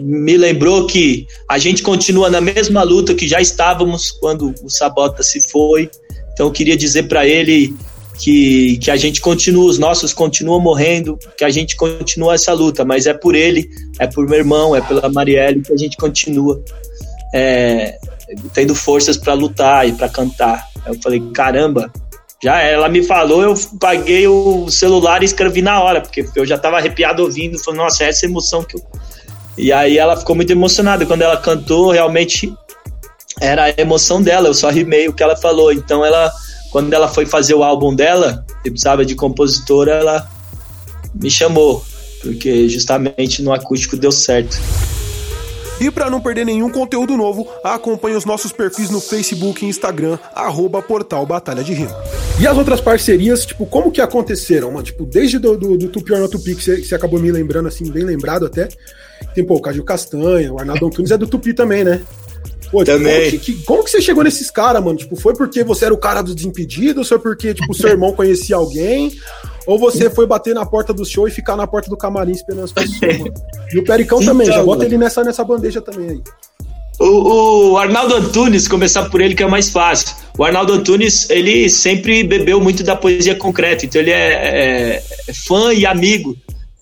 me 0.00 0.36
lembrou 0.36 0.86
que 0.86 1.26
a 1.48 1.58
gente 1.58 1.82
continua 1.82 2.30
na 2.30 2.40
mesma 2.40 2.82
luta 2.82 3.14
que 3.14 3.28
já 3.28 3.40
estávamos 3.40 4.10
quando 4.10 4.54
o 4.62 4.70
Sabota 4.70 5.22
se 5.22 5.40
foi. 5.50 5.90
Então 6.32 6.46
eu 6.46 6.52
queria 6.52 6.76
dizer 6.76 7.04
para 7.04 7.26
ele 7.26 7.74
que, 8.18 8.78
que 8.78 8.90
a 8.90 8.96
gente 8.96 9.20
continua, 9.20 9.64
os 9.64 9.78
nossos 9.78 10.12
continuam 10.12 10.60
morrendo, 10.60 11.18
que 11.36 11.44
a 11.44 11.50
gente 11.50 11.76
continua 11.76 12.34
essa 12.34 12.52
luta, 12.52 12.84
mas 12.84 13.06
é 13.06 13.14
por 13.14 13.34
ele, 13.34 13.68
é 13.98 14.06
por 14.06 14.28
meu 14.28 14.38
irmão, 14.38 14.76
é 14.76 14.80
pela 14.80 15.08
Marielle 15.08 15.62
que 15.62 15.72
a 15.72 15.76
gente 15.76 15.96
continua 15.96 16.62
é, 17.34 17.96
tendo 18.52 18.74
forças 18.74 19.16
para 19.16 19.34
lutar 19.34 19.88
e 19.88 19.92
para 19.92 20.08
cantar. 20.08 20.64
Eu 20.86 20.94
falei, 21.02 21.20
caramba, 21.34 21.90
já 22.42 22.60
ela 22.60 22.88
me 22.88 23.02
falou, 23.02 23.42
eu 23.42 23.54
paguei 23.80 24.26
o 24.26 24.68
celular 24.68 25.22
e 25.22 25.26
escrevi 25.26 25.62
na 25.62 25.80
hora, 25.80 26.00
porque 26.00 26.26
eu 26.34 26.44
já 26.44 26.56
estava 26.56 26.76
arrepiado 26.76 27.22
ouvindo, 27.22 27.58
falei, 27.58 27.80
nossa, 27.80 28.04
essa 28.04 28.26
emoção 28.26 28.62
que 28.62 28.76
eu. 28.76 28.82
E 29.56 29.70
aí 29.72 29.98
ela 29.98 30.16
ficou 30.16 30.34
muito 30.34 30.50
emocionada 30.50 31.04
quando 31.04 31.22
ela 31.22 31.36
cantou, 31.36 31.90
realmente 31.90 32.52
era 33.42 33.64
a 33.64 33.74
emoção 33.76 34.22
dela, 34.22 34.48
eu 34.48 34.54
só 34.54 34.70
rimei 34.70 35.08
o 35.08 35.12
que 35.12 35.22
ela 35.22 35.36
falou. 35.36 35.72
Então 35.72 36.04
ela, 36.04 36.30
quando 36.70 36.92
ela 36.92 37.08
foi 37.08 37.26
fazer 37.26 37.54
o 37.54 37.64
álbum 37.64 37.94
dela, 37.94 38.46
e 38.64 38.70
precisava 38.70 39.04
de 39.04 39.16
compositora, 39.16 39.94
ela 39.94 40.30
me 41.12 41.28
chamou, 41.28 41.84
porque 42.22 42.68
justamente 42.68 43.42
no 43.42 43.52
acústico 43.52 43.96
deu 43.96 44.12
certo. 44.12 44.56
E 45.80 45.90
para 45.90 46.08
não 46.08 46.20
perder 46.20 46.46
nenhum 46.46 46.70
conteúdo 46.70 47.16
novo, 47.16 47.48
acompanhe 47.64 48.14
os 48.14 48.24
nossos 48.24 48.52
perfis 48.52 48.88
no 48.88 49.00
Facebook 49.00 49.64
e 49.64 49.68
Instagram, 49.68 50.16
arroba 50.32 50.80
Portal 50.80 51.26
Batalha 51.26 51.64
de 51.64 51.74
Rima. 51.74 51.96
E 52.40 52.46
as 52.46 52.56
outras 52.56 52.80
parcerias, 52.80 53.44
tipo, 53.44 53.66
como 53.66 53.90
que 53.90 54.00
aconteceram? 54.00 54.70
Mano? 54.70 54.84
Tipo, 54.84 55.04
desde 55.04 55.40
do, 55.40 55.56
do, 55.56 55.76
do 55.76 55.88
Tupi 55.88 56.12
or 56.12 56.20
Not 56.20 56.30
Tupi, 56.30 56.54
que 56.54 56.62
você 56.62 56.94
acabou 56.94 57.18
me 57.18 57.32
lembrando, 57.32 57.66
assim, 57.66 57.90
bem 57.90 58.04
lembrado 58.04 58.46
até. 58.46 58.68
Tem, 59.34 59.44
pô, 59.44 59.56
o 59.56 59.60
Caju 59.60 59.82
Castanha, 59.82 60.52
o 60.52 60.60
Arnaldo 60.60 60.86
Antunes 60.86 61.10
é 61.10 61.18
do 61.18 61.26
Tupi 61.26 61.52
também, 61.52 61.82
né? 61.82 62.00
Pô, 62.72 62.82
tipo, 62.82 62.96
Também. 62.96 63.30
Como 63.30 63.40
que, 63.42 63.52
como 63.64 63.84
que 63.84 63.90
você 63.90 64.00
chegou 64.02 64.24
nesses 64.24 64.50
caras, 64.50 64.82
mano? 64.82 64.96
Tipo, 64.98 65.14
foi 65.14 65.34
porque 65.36 65.62
você 65.62 65.84
era 65.84 65.94
o 65.94 65.98
cara 65.98 66.22
dos 66.22 66.34
Desimpedidos? 66.34 67.06
Foi 67.08 67.18
porque, 67.18 67.52
tipo, 67.54 67.72
seu 67.74 67.90
irmão 67.90 68.12
conhecia 68.12 68.56
alguém? 68.56 69.12
Ou 69.66 69.78
você 69.78 70.08
foi 70.10 70.26
bater 70.26 70.54
na 70.54 70.64
porta 70.66 70.92
do 70.92 71.04
show 71.04 71.28
e 71.28 71.30
ficar 71.30 71.54
na 71.54 71.66
porta 71.66 71.88
do 71.90 71.96
camarim 71.96 72.32
esperando 72.32 72.64
as 72.64 72.72
pessoas, 72.72 73.18
mano? 73.18 73.34
E 73.72 73.78
o 73.78 73.84
Pericão 73.84 74.20
Então, 74.22 74.32
também, 74.32 74.46
já 74.48 74.62
bota 74.62 74.78
mano. 74.78 74.84
ele 74.84 74.98
nessa, 74.98 75.22
nessa 75.22 75.44
bandeja 75.44 75.80
também 75.80 76.08
aí. 76.10 76.20
O, 76.98 77.72
o 77.72 77.78
Arnaldo 77.78 78.14
Antunes, 78.14 78.66
começar 78.68 79.08
por 79.10 79.20
ele 79.20 79.34
que 79.34 79.42
é 79.42 79.46
mais 79.46 79.68
fácil. 79.70 80.14
O 80.38 80.44
Arnaldo 80.44 80.72
Antunes, 80.72 81.28
ele 81.30 81.68
sempre 81.68 82.22
bebeu 82.22 82.60
muito 82.60 82.82
da 82.82 82.94
poesia 82.96 83.34
concreta, 83.34 83.84
então 83.84 84.00
ele 84.00 84.10
é, 84.10 84.32
é- 84.96 85.02
é 85.28 85.32
fã 85.32 85.72
e 85.74 85.84
amigo 85.84 86.36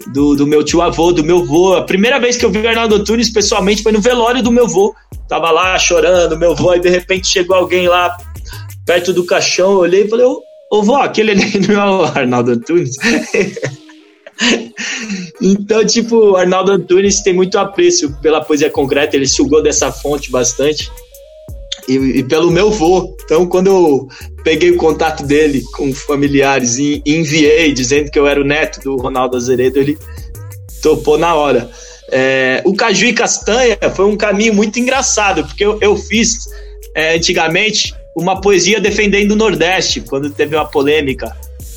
do, 0.09 0.35
do 0.35 0.47
meu 0.47 0.65
tio 0.65 0.81
avô, 0.83 1.13
do 1.13 1.25
meu 1.25 1.39
avô. 1.39 1.75
A 1.75 1.83
primeira 1.83 2.19
vez 2.19 2.37
que 2.37 2.45
eu 2.45 2.51
vi 2.51 2.59
o 2.61 2.69
Arnaldo 2.69 2.97
Antunes 2.97 3.31
pessoalmente 3.31 3.83
foi 3.83 3.93
no 3.93 4.01
velório 4.01 4.43
do 4.43 4.51
meu 4.51 4.65
avô. 4.65 4.95
Tava 5.29 5.51
lá 5.51 5.79
chorando, 5.79 6.39
meu 6.39 6.53
avô, 6.53 6.75
e 6.75 6.81
de 6.81 6.89
repente 6.89 7.29
chegou 7.29 7.57
alguém 7.57 7.89
lá 7.89 8.17
perto 8.85 9.13
do 9.13 9.25
caixão, 9.25 9.73
eu 9.73 9.79
olhei 9.79 10.05
e 10.05 10.09
falei, 10.09 10.27
ô, 10.27 10.43
ô 10.73 10.83
vó, 10.83 11.03
aquele 11.03 11.33
ali 11.33 11.59
não 11.69 11.81
é 11.81 11.91
o 11.91 12.05
Arnaldo 12.05 12.53
Antunes? 12.53 12.97
Então, 15.41 15.85
tipo, 15.85 16.17
o 16.17 16.37
Arnaldo 16.37 16.73
Antunes 16.73 17.21
tem 17.21 17.33
muito 17.33 17.59
apreço 17.59 18.13
pela 18.21 18.41
poesia 18.41 18.71
concreta, 18.71 19.17
ele 19.17 19.27
sugou 19.27 19.63
dessa 19.63 19.93
fonte 19.93 20.31
bastante. 20.31 20.91
E, 21.89 21.95
e 21.95 22.23
pelo 22.25 22.51
meu 22.51 22.71
vô. 22.71 23.15
Então, 23.31 23.47
quando 23.47 23.69
eu 23.69 24.09
peguei 24.43 24.73
o 24.73 24.77
contato 24.77 25.25
dele 25.25 25.63
com 25.73 25.95
familiares 25.95 26.79
e 26.79 27.01
enviei 27.07 27.73
dizendo 27.73 28.11
que 28.11 28.19
eu 28.19 28.27
era 28.27 28.41
o 28.41 28.45
neto 28.45 28.81
do 28.81 28.97
Ronaldo 28.97 29.37
Azeredo, 29.37 29.79
ele 29.79 29.97
topou 30.83 31.17
na 31.17 31.37
hora. 31.37 31.71
É, 32.11 32.61
o 32.67 32.75
Caju 32.75 33.07
e 33.07 33.13
Castanha 33.13 33.79
foi 33.95 34.07
um 34.07 34.17
caminho 34.17 34.53
muito 34.53 34.81
engraçado, 34.81 35.45
porque 35.45 35.65
eu, 35.65 35.79
eu 35.81 35.97
fiz 35.97 36.49
é, 36.93 37.15
antigamente 37.15 37.95
uma 38.17 38.41
poesia 38.41 38.81
defendendo 38.81 39.31
o 39.31 39.37
Nordeste, 39.37 40.01
quando 40.01 40.29
teve 40.31 40.57
uma 40.57 40.67
polêmica 40.67 41.33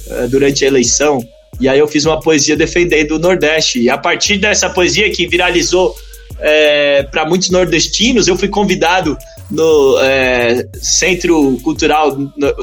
é, 0.10 0.26
durante 0.26 0.66
a 0.66 0.68
eleição. 0.68 1.24
E 1.60 1.70
aí 1.70 1.78
eu 1.78 1.88
fiz 1.88 2.04
uma 2.04 2.20
poesia 2.20 2.58
defendendo 2.58 3.12
o 3.12 3.20
Nordeste. 3.20 3.80
E 3.80 3.92
a 3.92 3.98
partir 4.00 4.40
dessa 4.40 4.72
poesia 4.72 5.12
que 5.12 5.28
viralizou 5.28 5.96
para 7.12 7.26
muitos 7.26 7.52
nordestinos, 7.52 8.28
eu 8.28 8.36
fui 8.36 8.50
convidado 8.50 9.16
no 9.50 10.00
é, 10.00 10.68
Centro 10.82 11.58
Cultural 11.64 12.18
no 12.18 12.56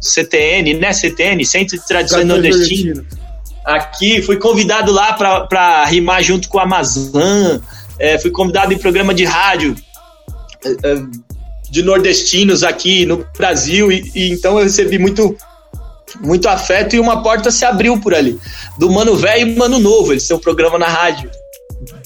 CTN, 0.00 0.74
né? 0.74 0.92
CTN, 0.92 1.44
Centro 1.44 1.78
de 1.78 1.86
Tradições 1.86 2.26
Nordestinas. 2.26 3.04
Aqui, 3.64 4.22
fui 4.22 4.36
convidado 4.36 4.92
lá 4.92 5.12
para 5.12 5.84
rimar 5.86 6.22
junto 6.22 6.48
com 6.48 6.58
a 6.58 6.62
Amazon. 6.62 7.58
É, 7.98 8.18
fui 8.18 8.30
convidado 8.30 8.72
em 8.72 8.78
programa 8.78 9.12
de 9.12 9.24
rádio 9.24 9.74
é, 10.64 10.68
é, 10.68 11.02
de 11.70 11.82
nordestinos 11.82 12.62
aqui 12.62 13.04
no 13.04 13.26
Brasil. 13.36 13.90
E, 13.90 14.10
e 14.14 14.30
então 14.30 14.58
eu 14.58 14.64
recebi 14.64 14.98
muito 14.98 15.36
muito 16.20 16.48
afeto 16.48 16.94
e 16.94 17.00
uma 17.00 17.22
porta 17.22 17.50
se 17.50 17.64
abriu 17.64 18.00
por 18.00 18.14
ali. 18.14 18.38
Do 18.78 18.90
Mano 18.90 19.16
Velho 19.16 19.48
e 19.48 19.56
Mano 19.56 19.78
Novo, 19.78 20.12
eles 20.12 20.26
têm 20.26 20.36
um 20.36 20.40
programa 20.40 20.78
na 20.78 20.86
rádio, 20.86 21.28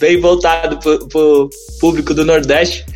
bem 0.00 0.18
voltado 0.20 0.78
pro, 0.78 1.06
pro 1.08 1.50
público 1.78 2.14
do 2.14 2.24
Nordeste. 2.24 2.86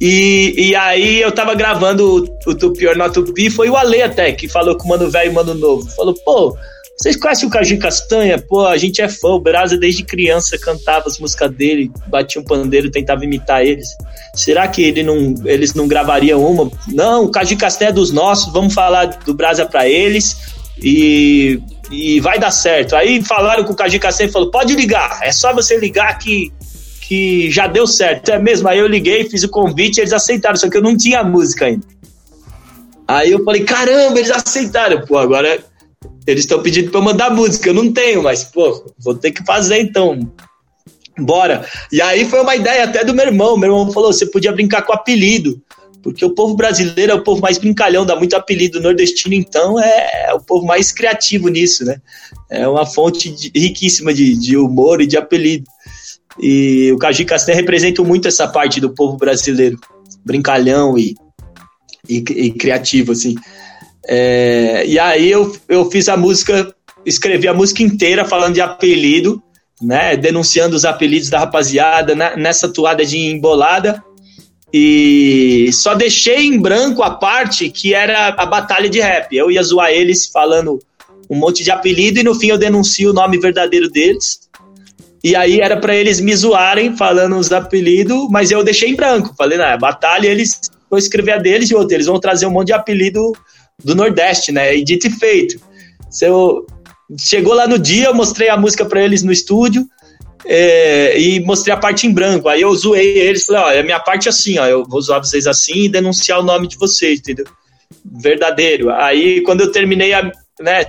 E, 0.00 0.54
e 0.56 0.76
aí 0.76 1.20
eu 1.20 1.32
tava 1.32 1.54
gravando 1.54 2.28
o, 2.46 2.50
o 2.50 2.54
Tupi 2.54 2.86
or 2.86 2.96
Not 2.96 3.14
Tupi, 3.14 3.48
foi 3.48 3.70
o 3.70 3.76
Ale 3.76 4.02
até, 4.02 4.32
que 4.32 4.48
falou 4.48 4.76
com 4.76 4.84
o 4.84 4.88
Mano 4.88 5.10
Velho 5.10 5.30
e 5.30 5.34
Mano 5.34 5.54
Novo. 5.54 5.88
Falou, 5.90 6.14
pô, 6.24 6.56
vocês 6.98 7.14
conhecem 7.14 7.46
o 7.46 7.50
Caju 7.50 7.78
Castanha? 7.78 8.38
Pô, 8.38 8.66
a 8.66 8.76
gente 8.78 9.02
é 9.02 9.08
fã, 9.08 9.28
o 9.28 9.40
Brasa 9.40 9.76
desde 9.76 10.02
criança 10.02 10.58
cantava 10.58 11.06
as 11.06 11.18
músicas 11.18 11.50
dele, 11.50 11.90
batia 12.06 12.40
um 12.40 12.44
pandeiro, 12.44 12.90
tentava 12.90 13.22
imitar 13.22 13.62
eles. 13.62 13.88
Será 14.34 14.66
que 14.66 14.82
ele 14.82 15.02
não, 15.02 15.34
eles 15.44 15.74
não 15.74 15.86
gravariam 15.86 16.42
uma? 16.42 16.70
Não, 16.88 17.24
o 17.24 17.30
Caju 17.30 17.56
Castanha 17.58 17.90
é 17.90 17.92
dos 17.92 18.12
nossos, 18.12 18.50
vamos 18.50 18.72
falar 18.72 19.06
do 19.06 19.34
Brasa 19.34 19.66
pra 19.66 19.86
eles 19.86 20.36
e, 20.82 21.60
e 21.90 22.18
vai 22.20 22.38
dar 22.38 22.50
certo. 22.50 22.96
Aí 22.96 23.22
falaram 23.22 23.64
com 23.64 23.74
o 23.74 23.76
Caju 23.76 24.00
Castanha 24.00 24.30
e 24.30 24.32
falou: 24.32 24.50
pode 24.50 24.74
ligar, 24.74 25.20
é 25.22 25.32
só 25.32 25.52
você 25.52 25.76
ligar 25.76 26.18
que, 26.18 26.50
que 27.06 27.50
já 27.50 27.66
deu 27.66 27.86
certo. 27.86 28.30
É 28.30 28.38
mesmo, 28.38 28.68
aí 28.68 28.78
eu 28.78 28.86
liguei, 28.86 29.28
fiz 29.28 29.44
o 29.44 29.48
convite, 29.48 30.00
eles 30.00 30.12
aceitaram, 30.12 30.56
só 30.56 30.68
que 30.68 30.76
eu 30.76 30.82
não 30.82 30.96
tinha 30.96 31.22
música 31.22 31.66
ainda. 31.66 31.86
Aí 33.06 33.30
eu 33.30 33.44
falei: 33.44 33.64
caramba, 33.64 34.18
eles 34.18 34.30
aceitaram. 34.30 35.06
Pô, 35.06 35.16
agora 35.16 35.62
eles 36.26 36.42
estão 36.42 36.60
pedindo 36.62 36.90
para 36.90 36.98
eu 36.98 37.04
mandar 37.04 37.30
música, 37.30 37.68
eu 37.68 37.74
não 37.74 37.92
tenho, 37.92 38.22
mas, 38.22 38.44
pô, 38.44 38.84
vou 38.98 39.14
ter 39.14 39.30
que 39.30 39.44
fazer 39.44 39.80
então. 39.80 40.30
Bora. 41.18 41.66
E 41.90 42.02
aí 42.02 42.28
foi 42.28 42.40
uma 42.40 42.56
ideia 42.56 42.84
até 42.84 43.04
do 43.04 43.14
meu 43.14 43.26
irmão. 43.26 43.56
Meu 43.56 43.70
irmão 43.70 43.92
falou: 43.92 44.12
você 44.12 44.26
podia 44.26 44.52
brincar 44.52 44.82
com 44.82 44.92
apelido, 44.92 45.62
porque 46.02 46.24
o 46.24 46.34
povo 46.34 46.56
brasileiro 46.56 47.12
é 47.12 47.14
o 47.14 47.22
povo 47.22 47.40
mais 47.40 47.56
brincalhão, 47.56 48.04
dá 48.04 48.16
muito 48.16 48.34
apelido. 48.34 48.78
O 48.78 48.82
nordestino, 48.82 49.34
então, 49.34 49.78
é, 49.80 50.34
o 50.34 50.40
povo 50.40 50.66
mais 50.66 50.90
criativo 50.90 51.48
nisso, 51.48 51.84
né? 51.84 52.00
É 52.50 52.66
uma 52.66 52.84
fonte 52.84 53.30
de, 53.30 53.50
riquíssima 53.54 54.12
de, 54.12 54.36
de 54.36 54.56
humor 54.56 55.00
e 55.00 55.06
de 55.06 55.16
apelido. 55.16 55.64
E 56.38 56.92
o 56.92 56.98
Caju 56.98 57.24
Castanha 57.24 57.56
representa 57.56 58.02
muito 58.02 58.28
essa 58.28 58.46
parte 58.46 58.80
do 58.80 58.90
povo 58.90 59.16
brasileiro, 59.16 59.78
brincalhão 60.24 60.98
e, 60.98 61.14
e, 62.08 62.16
e 62.16 62.50
criativo, 62.52 63.12
assim. 63.12 63.34
É, 64.06 64.84
e 64.86 64.98
aí 64.98 65.30
eu, 65.30 65.54
eu 65.68 65.90
fiz 65.90 66.08
a 66.08 66.16
música, 66.16 66.74
escrevi 67.04 67.48
a 67.48 67.54
música 67.54 67.82
inteira 67.82 68.24
falando 68.24 68.54
de 68.54 68.60
apelido, 68.60 69.42
né? 69.82 70.16
Denunciando 70.16 70.76
os 70.76 70.84
apelidos 70.84 71.28
da 71.28 71.40
rapaziada 71.40 72.14
né, 72.14 72.36
nessa 72.36 72.68
toada 72.68 73.04
de 73.04 73.18
embolada. 73.18 74.02
E 74.72 75.70
só 75.72 75.94
deixei 75.94 76.46
em 76.46 76.58
branco 76.58 77.02
a 77.02 77.10
parte 77.10 77.70
que 77.70 77.94
era 77.94 78.28
a 78.28 78.46
batalha 78.46 78.88
de 78.88 79.00
rap. 79.00 79.34
Eu 79.34 79.50
ia 79.50 79.62
zoar 79.62 79.90
eles 79.90 80.26
falando 80.26 80.78
um 81.30 81.36
monte 81.36 81.64
de 81.64 81.70
apelido 81.70 82.20
e 82.20 82.22
no 82.22 82.34
fim 82.34 82.48
eu 82.48 82.58
denuncio 82.58 83.10
o 83.10 83.12
nome 83.12 83.38
verdadeiro 83.38 83.88
deles. 83.88 84.45
E 85.22 85.34
aí 85.34 85.60
era 85.60 85.76
para 85.76 85.94
eles 85.94 86.20
me 86.20 86.34
zoarem 86.34 86.96
falando 86.96 87.36
os 87.36 87.50
apelidos, 87.50 88.28
mas 88.30 88.50
eu 88.50 88.62
deixei 88.62 88.90
em 88.90 88.96
branco. 88.96 89.34
Falei, 89.36 89.58
na 89.58 89.76
batalha 89.76 90.28
eles 90.28 90.60
vão 90.90 90.98
escrever 90.98 91.32
a 91.32 91.38
deles 91.38 91.70
e 91.70 91.74
outro, 91.74 91.94
eles 91.94 92.06
vão 92.06 92.20
trazer 92.20 92.46
um 92.46 92.50
monte 92.50 92.68
de 92.68 92.72
apelido 92.72 93.32
do 93.82 93.94
Nordeste, 93.94 94.52
né? 94.52 94.74
E 94.76 94.84
dito 94.84 95.06
e 95.06 95.10
feito. 95.10 95.60
Eu, 96.22 96.66
chegou 97.18 97.54
lá 97.54 97.66
no 97.66 97.78
dia, 97.78 98.06
eu 98.06 98.14
mostrei 98.14 98.48
a 98.48 98.56
música 98.56 98.84
para 98.84 99.02
eles 99.02 99.22
no 99.22 99.32
estúdio 99.32 99.86
é, 100.44 101.18
e 101.18 101.40
mostrei 101.40 101.74
a 101.74 101.78
parte 101.78 102.06
em 102.06 102.12
branco. 102.12 102.48
Aí 102.48 102.62
eu 102.62 102.74
zoei 102.74 103.18
eles, 103.18 103.46
falei, 103.46 103.62
ó, 103.62 103.70
é 103.70 103.82
minha 103.82 104.00
parte 104.00 104.28
assim, 104.28 104.58
ó, 104.58 104.66
eu 104.66 104.84
vou 104.84 105.00
zoar 105.00 105.20
vocês 105.20 105.46
assim 105.46 105.84
e 105.84 105.88
denunciar 105.88 106.40
o 106.40 106.44
nome 106.44 106.68
de 106.68 106.76
vocês, 106.76 107.18
entendeu? 107.18 107.46
Verdadeiro. 108.04 108.90
Aí 108.90 109.42
quando 109.42 109.62
eu 109.62 109.72
terminei 109.72 110.12
a, 110.12 110.30
né, 110.60 110.86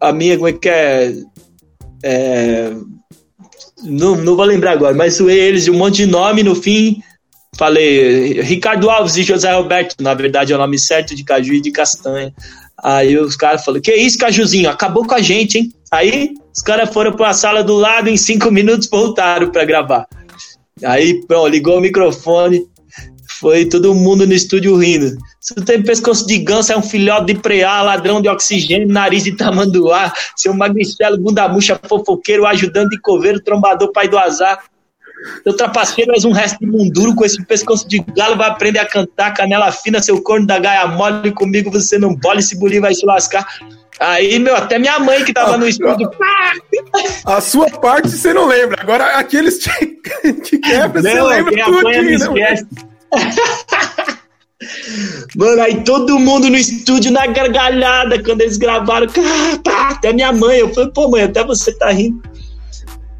a 0.00 0.12
minha, 0.12 0.36
como 0.36 0.48
é 0.48 0.52
que 0.52 0.68
é, 0.68 1.14
é 2.04 2.72
não, 3.82 4.16
não 4.16 4.36
vou 4.36 4.44
lembrar 4.44 4.72
agora, 4.72 4.94
mas 4.94 5.14
zoei 5.14 5.38
eles 5.38 5.64
de 5.64 5.70
um 5.70 5.78
monte 5.78 5.96
de 5.96 6.06
nome 6.06 6.42
no 6.42 6.54
fim. 6.54 7.02
Falei, 7.56 8.40
Ricardo 8.42 8.88
Alves 8.88 9.16
e 9.16 9.22
José 9.22 9.52
Roberto, 9.52 9.96
na 10.00 10.14
verdade 10.14 10.52
é 10.52 10.56
o 10.56 10.58
nome 10.58 10.78
certo 10.78 11.14
de 11.14 11.24
Caju 11.24 11.54
e 11.54 11.60
de 11.60 11.70
Castanha. 11.70 12.32
Aí 12.82 13.18
os 13.18 13.36
caras 13.36 13.64
falaram, 13.64 13.82
que 13.82 13.94
isso, 13.94 14.18
Cajuzinho? 14.18 14.70
Acabou 14.70 15.06
com 15.06 15.14
a 15.14 15.20
gente, 15.20 15.58
hein? 15.58 15.72
Aí 15.90 16.34
os 16.56 16.62
caras 16.62 16.92
foram 16.92 17.12
para 17.12 17.30
a 17.30 17.34
sala 17.34 17.62
do 17.62 17.74
lado, 17.74 18.08
em 18.08 18.16
cinco 18.16 18.50
minutos 18.50 18.88
voltaram 18.88 19.50
para 19.50 19.64
gravar. 19.64 20.06
Aí, 20.82 21.20
pronto, 21.26 21.48
ligou 21.48 21.76
o 21.76 21.80
microfone, 21.80 22.64
foi 23.38 23.66
todo 23.66 23.94
mundo 23.94 24.26
no 24.26 24.32
estúdio 24.32 24.76
rindo. 24.76 25.16
Se 25.40 25.54
tu 25.54 25.64
tem 25.64 25.82
pescoço 25.82 26.26
de 26.26 26.36
ganso, 26.36 26.70
é 26.70 26.76
um 26.76 26.82
filhote 26.82 27.32
de 27.32 27.40
preá, 27.40 27.80
ladrão 27.80 28.20
de 28.20 28.28
oxigênio, 28.28 28.86
nariz 28.86 29.24
de 29.24 29.34
tamanduá, 29.34 30.12
seu 30.36 30.52
magricelo, 30.52 31.16
bunda 31.16 31.48
murcha, 31.48 31.80
fofoqueiro, 31.88 32.44
ajudante 32.44 32.90
de 32.90 33.00
coveiro, 33.00 33.40
trombador, 33.40 33.90
pai 33.90 34.06
do 34.06 34.18
azar. 34.18 34.62
Seu 35.42 35.56
trapaceiro 35.56 36.12
és 36.12 36.26
um 36.26 36.32
resto 36.32 36.58
de 36.58 36.66
munduro 36.66 37.14
com 37.14 37.24
esse 37.24 37.42
pescoço 37.46 37.88
de 37.88 38.00
galo, 38.14 38.36
vai 38.36 38.50
aprender 38.50 38.80
a 38.80 38.86
cantar, 38.86 39.32
canela 39.32 39.72
fina, 39.72 40.02
seu 40.02 40.20
corno 40.22 40.46
da 40.46 40.58
gaia 40.58 40.86
mole, 40.86 41.32
comigo 41.32 41.70
você 41.70 41.98
não 41.98 42.14
bole, 42.14 42.40
esse 42.40 42.58
bulim 42.58 42.80
vai 42.80 42.92
se 42.92 43.06
lascar. 43.06 43.46
Aí, 43.98 44.38
meu, 44.38 44.54
até 44.54 44.78
minha 44.78 44.98
mãe 44.98 45.24
que 45.24 45.32
tava 45.32 45.56
no 45.56 45.66
estúdio. 45.66 46.10
A 47.24 47.40
sua 47.40 47.68
parte 47.70 48.10
você 48.10 48.34
não 48.34 48.46
lembra. 48.46 48.80
Agora 48.80 49.18
aqueles 49.18 49.58
te, 49.58 49.70
te 50.42 50.58
quebra, 50.58 51.00
você 51.00 51.22
lembra 51.22 51.64
tudo 51.64 51.78
apanha 51.78 52.00
aqui, 52.00 52.18
não 52.18 52.34
né? 52.34 52.54
esquece. 52.54 52.66
Mano, 55.36 55.62
aí 55.62 55.82
todo 55.84 56.18
mundo 56.18 56.50
no 56.50 56.56
estúdio 56.56 57.10
na 57.10 57.26
gargalhada 57.26 58.22
quando 58.22 58.42
eles 58.42 58.58
gravaram. 58.58 59.06
Tá, 59.62 59.88
até 59.90 60.12
minha 60.12 60.32
mãe. 60.32 60.58
Eu 60.58 60.72
falei, 60.74 60.90
pô, 60.90 61.08
mãe, 61.08 61.22
até 61.22 61.44
você 61.44 61.72
tá 61.72 61.90
rindo. 61.90 62.20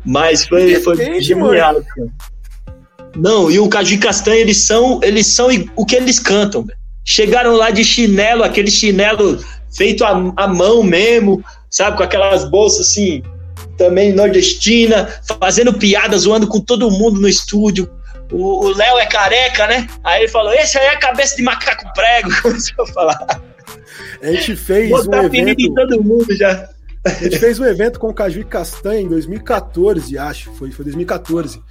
Mas 0.05 0.47
foi, 0.47 0.77
foi 0.77 1.21
genial, 1.21 1.51
cara. 1.51 1.85
Não, 3.17 3.51
e 3.51 3.59
o 3.59 3.69
Caju 3.69 3.95
e 3.95 3.99
Castanha, 3.99 4.41
eles 4.41 4.59
são, 4.59 5.01
eles 5.03 5.27
são 5.27 5.49
o 5.77 5.85
que 5.85 5.97
eles 5.97 6.19
cantam. 6.19 6.65
Chegaram 7.05 7.55
lá 7.55 7.71
de 7.71 7.85
chinelo, 7.85 8.45
aquele 8.45 8.71
chinelo 8.71 9.43
feito 9.75 10.05
à, 10.05 10.11
à 10.37 10.47
mão 10.47 10.83
mesmo, 10.83 11.43
sabe? 11.69 11.97
Com 11.97 12.03
aquelas 12.03 12.49
bolsas 12.49 12.89
assim, 12.89 13.23
também 13.77 14.13
nordestina, 14.13 15.09
fazendo 15.41 15.73
piadas, 15.73 16.23
zoando 16.23 16.47
com 16.47 16.61
todo 16.61 16.91
mundo 16.91 17.21
no 17.21 17.29
estúdio. 17.29 17.91
O 18.31 18.69
Léo 18.75 18.99
é 18.99 19.07
careca, 19.07 19.67
né? 19.67 19.89
Aí 20.05 20.23
ele 20.23 20.29
falou: 20.29 20.53
esse 20.53 20.79
aí 20.79 20.87
é 20.87 20.91
a 20.91 20.99
cabeça 20.99 21.37
de 21.37 21.43
macaco 21.43 21.93
prego. 21.95 22.31
Começou 22.43 22.85
a 22.85 22.87
falar. 22.89 23.41
A 24.23 24.27
gente 24.33 24.57
fez 24.57 25.07
um 25.07 25.15
evento. 25.15 25.61
Em 25.61 25.75
todo 25.75 26.03
mundo 26.03 26.35
já. 26.37 26.69
A 27.05 27.11
gente 27.11 27.39
fez 27.39 27.59
um 27.59 27.65
evento 27.65 27.99
com 27.99 28.09
o 28.09 28.15
Caju 28.15 28.41
e 28.41 28.45
Castanha 28.45 29.01
em 29.01 29.09
2014, 29.09 30.19
acho. 30.19 30.53
Foi, 30.53 30.71
foi 30.71 30.85
2014. 30.85 31.63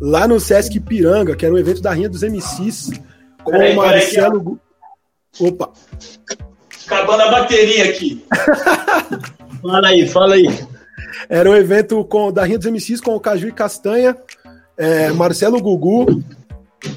Lá 0.00 0.26
no 0.26 0.40
Sesc 0.40 0.80
Piranga, 0.80 1.36
que 1.36 1.44
era 1.44 1.54
um 1.54 1.58
evento 1.58 1.82
da 1.82 1.92
Rinha 1.92 2.08
dos 2.08 2.22
MCs. 2.22 2.90
Com 3.44 3.52
o 3.52 3.76
Marcelo. 3.76 4.58
Opa! 5.38 5.70
Acabando 6.86 7.22
a 7.22 7.30
bateria 7.30 7.90
aqui. 7.90 8.24
fala 9.60 9.88
aí, 9.88 10.08
fala 10.08 10.34
aí. 10.34 10.46
Era 11.28 11.50
um 11.50 11.54
evento 11.54 12.02
com, 12.04 12.32
da 12.32 12.44
Rinha 12.44 12.58
dos 12.58 12.66
MCs 12.66 13.00
com 13.00 13.14
o 13.14 13.20
Caju 13.20 13.48
e 13.48 13.52
Castanha, 13.52 14.16
é, 14.78 15.10
Marcelo 15.10 15.60
Gugu, 15.60 16.22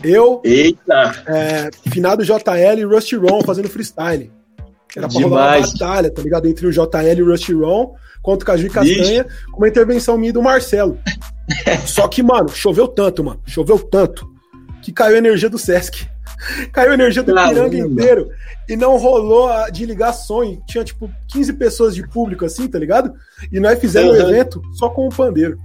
eu, 0.03 0.41
Eita. 0.43 1.23
É, 1.25 1.69
Finado 1.89 2.23
JL 2.23 2.79
e 2.79 2.83
Rusty 2.83 3.15
Ron 3.15 3.41
fazendo 3.41 3.69
freestyle. 3.69 4.31
Era 4.95 5.07
pra 5.07 5.17
Demais. 5.17 5.23
rolar 5.23 5.57
uma 5.57 5.67
batalha, 5.67 6.11
tá 6.11 6.21
ligado? 6.21 6.47
Entre 6.47 6.67
o 6.67 6.71
JL 6.71 7.17
e 7.17 7.21
o 7.23 7.29
Rusty 7.29 7.53
Ron 7.53 7.95
contra 8.21 8.43
o 8.43 8.45
Caju 8.45 8.67
e 8.67 8.69
Castanha, 8.69 9.25
com 9.51 9.57
uma 9.57 9.67
intervenção 9.67 10.17
minha 10.17 10.33
do 10.33 10.43
Marcelo. 10.43 10.99
Só 11.87 12.07
que, 12.07 12.21
mano, 12.21 12.49
choveu 12.49 12.87
tanto, 12.87 13.23
mano. 13.23 13.41
Choveu 13.47 13.79
tanto 13.79 14.29
que 14.81 14.91
caiu 14.91 15.15
a 15.15 15.19
energia 15.19 15.49
do 15.49 15.57
Sesc. 15.57 16.07
Caiu 16.73 16.91
a 16.91 16.93
energia 16.95 17.21
do 17.21 17.33
Caramba. 17.33 17.69
Piranga 17.69 17.77
inteiro. 17.77 18.29
E 18.67 18.75
não 18.75 18.97
rolou 18.97 19.49
de 19.71 19.85
ligar 19.85 20.11
som. 20.11 20.55
Tinha, 20.67 20.83
tipo, 20.83 21.09
15 21.27 21.53
pessoas 21.53 21.93
de 21.93 22.07
público, 22.07 22.45
assim, 22.45 22.67
tá 22.67 22.79
ligado? 22.79 23.13
E 23.51 23.59
nós 23.59 23.79
fizemos 23.79 24.17
o 24.17 24.19
uhum. 24.19 24.25
um 24.25 24.29
evento 24.29 24.61
só 24.73 24.89
com 24.89 25.07
o 25.07 25.09
pandeiro. 25.09 25.59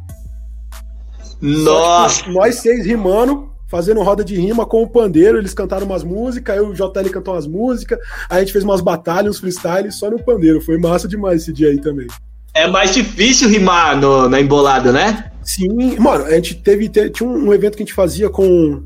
Nossa! 1.41 2.29
Nós 2.31 2.57
seis 2.57 2.87
rimando, 2.87 3.51
fazendo 3.69 4.03
roda 4.03 4.25
de 4.25 4.37
rima 4.37 4.65
com 4.67 4.83
o 4.83 4.89
pandeiro, 4.89 5.39
eles 5.39 5.55
cantaram 5.55 5.87
umas 5.87 6.05
músicas, 6.05 6.57
aí 6.57 6.61
o 6.63 6.73
JL 6.73 7.11
cantou 7.13 7.35
umas 7.35 7.47
músicas, 7.47 7.99
aí 8.29 8.39
a 8.39 8.41
gente 8.41 8.53
fez 8.53 8.65
umas 8.65 8.81
batalhas, 8.81 9.37
uns 9.37 9.41
freestyles 9.41 9.97
só 9.97 10.11
no 10.11 10.23
pandeiro. 10.23 10.61
Foi 10.61 10.79
massa 10.79 11.07
demais 11.07 11.43
esse 11.43 11.53
dia 11.53 11.69
aí 11.69 11.81
também. 11.81 12.07
É 12.55 12.67
mais 12.67 12.95
difícil 12.95 13.49
rimar 13.49 14.01
no, 14.01 14.29
na 14.29 14.41
embolada, 14.41 14.91
né? 14.91 15.31
Sim, 15.43 15.99
mano, 15.99 16.25
a 16.25 16.31
gente 16.33 16.55
teve, 16.55 16.89
teve 16.89 17.11
tinha 17.11 17.29
um, 17.29 17.49
um 17.49 17.55
evento 17.55 17.77
que 17.77 17.83
a 17.83 17.87
gente 17.87 17.95
fazia 17.95 18.31
com 18.31 18.83